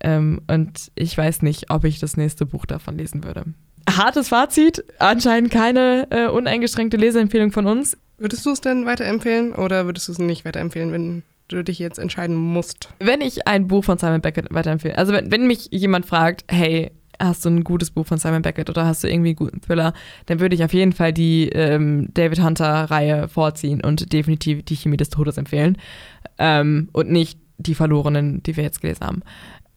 Ähm, 0.00 0.42
und 0.48 0.90
ich 0.94 1.16
weiß 1.16 1.42
nicht, 1.42 1.70
ob 1.70 1.84
ich 1.84 1.98
das 1.98 2.16
nächste 2.16 2.46
Buch 2.46 2.66
davon 2.66 2.98
lesen 2.98 3.24
würde. 3.24 3.44
Hartes 3.88 4.28
Fazit, 4.28 4.84
anscheinend 4.98 5.50
keine 5.50 6.06
äh, 6.10 6.28
uneingeschränkte 6.28 6.96
Leseempfehlung 6.96 7.52
von 7.52 7.66
uns. 7.66 7.96
Würdest 8.18 8.46
du 8.46 8.50
es 8.50 8.60
denn 8.60 8.86
weiterempfehlen 8.86 9.52
oder 9.52 9.86
würdest 9.86 10.08
du 10.08 10.12
es 10.12 10.18
nicht 10.18 10.44
weiterempfehlen, 10.44 10.92
wenn 10.92 11.22
du 11.48 11.64
dich 11.64 11.78
jetzt 11.78 11.98
entscheiden 11.98 12.36
musst? 12.36 12.90
Wenn 13.00 13.20
ich 13.20 13.46
ein 13.46 13.66
Buch 13.66 13.84
von 13.84 13.98
Simon 13.98 14.20
Beckett 14.20 14.46
weiterempfehle, 14.50 14.96
also 14.96 15.12
wenn, 15.12 15.30
wenn 15.30 15.46
mich 15.46 15.68
jemand 15.70 16.06
fragt, 16.06 16.44
hey, 16.48 16.92
hast 17.22 17.44
du 17.44 17.50
ein 17.50 17.64
gutes 17.64 17.90
Buch 17.90 18.06
von 18.06 18.18
Simon 18.18 18.42
Beckett 18.42 18.68
oder 18.70 18.84
hast 18.84 19.04
du 19.04 19.08
irgendwie 19.08 19.30
einen 19.30 19.36
guten 19.36 19.60
Thriller, 19.60 19.92
dann 20.26 20.40
würde 20.40 20.54
ich 20.54 20.64
auf 20.64 20.72
jeden 20.72 20.92
Fall 20.92 21.12
die 21.12 21.48
ähm, 21.50 22.08
David 22.14 22.42
Hunter-Reihe 22.42 23.28
vorziehen 23.28 23.82
und 23.82 24.12
definitiv 24.12 24.64
die 24.64 24.76
Chemie 24.76 24.96
des 24.96 25.10
Todes 25.10 25.36
empfehlen. 25.36 25.78
Ähm, 26.38 26.88
und 26.92 27.10
nicht 27.10 27.38
die 27.58 27.74
Verlorenen, 27.74 28.42
die 28.42 28.56
wir 28.56 28.64
jetzt 28.64 28.80
gelesen 28.80 29.06
haben. 29.06 29.22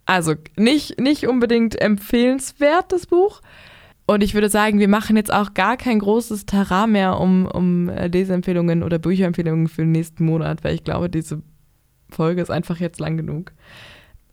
Also 0.05 0.35
nicht, 0.55 0.99
nicht 0.99 1.27
unbedingt 1.27 1.80
empfehlenswert, 1.80 2.91
das 2.91 3.07
Buch. 3.07 3.41
Und 4.07 4.23
ich 4.23 4.35
würde 4.35 4.49
sagen, 4.49 4.80
wir 4.80 4.88
machen 4.88 5.15
jetzt 5.17 5.34
auch 5.34 5.55
gar 5.55 5.77
kein 5.77 5.99
großes 5.99 6.45
Terrain 6.45 6.91
mehr 6.91 7.19
um, 7.19 7.47
um 7.47 7.89
äh, 7.89 8.07
Leseempfehlungen 8.07 8.84
oder 8.84 8.99
Bücherempfehlungen 8.99 9.67
für 9.67 9.81
den 9.81 9.91
nächsten 9.91 10.26
Monat, 10.26 10.63
weil 10.63 10.76
ich 10.76 10.84
glaube, 10.84 11.09
diese 11.09 11.41
Folge 12.09 12.41
ist 12.41 12.51
einfach 12.51 12.80
jetzt 12.80 12.99
lang 12.99 13.17
genug. 13.17 13.51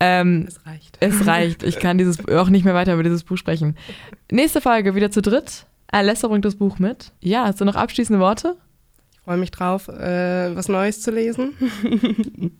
Ähm, 0.03 0.45
es 0.47 0.65
reicht. 0.65 0.97
Es 0.99 1.27
reicht. 1.27 1.63
Ich 1.63 1.79
kann 1.79 1.97
dieses 1.97 2.27
auch 2.27 2.49
nicht 2.49 2.65
mehr 2.65 2.73
weiter 2.73 2.93
über 2.93 3.03
dieses 3.03 3.23
Buch 3.23 3.37
sprechen. 3.37 3.77
Nächste 4.29 4.59
Folge 4.59 4.95
wieder 4.95 5.11
zu 5.11 5.21
dritt. 5.21 5.65
Alessa 5.87 6.27
bringt 6.27 6.43
das 6.43 6.55
Buch 6.55 6.77
mit. 6.77 7.13
Ja, 7.21 7.45
hast 7.45 7.61
du 7.61 7.65
noch 7.65 7.75
abschließende 7.75 8.19
Worte? 8.19 8.57
Ich 9.13 9.19
freue 9.19 9.37
mich 9.37 9.51
drauf, 9.51 9.87
äh, 9.87 10.53
was 10.55 10.67
Neues 10.67 11.01
zu 11.01 11.11
lesen. 11.11 11.53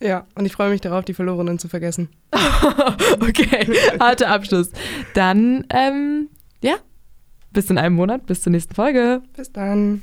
ja, 0.00 0.26
und 0.34 0.44
ich 0.44 0.52
freue 0.52 0.68
mich 0.68 0.82
darauf, 0.82 1.06
die 1.06 1.14
Verlorenen 1.14 1.58
zu 1.58 1.68
vergessen. 1.68 2.10
okay, 3.20 3.66
harter 3.98 4.28
Abschluss. 4.28 4.70
Dann, 5.14 5.64
ähm, 5.70 6.28
ja, 6.62 6.74
bis 7.52 7.70
in 7.70 7.78
einem 7.78 7.94
Monat, 7.94 8.26
bis 8.26 8.42
zur 8.42 8.52
nächsten 8.52 8.74
Folge. 8.74 9.22
Bis 9.34 9.50
dann. 9.52 10.02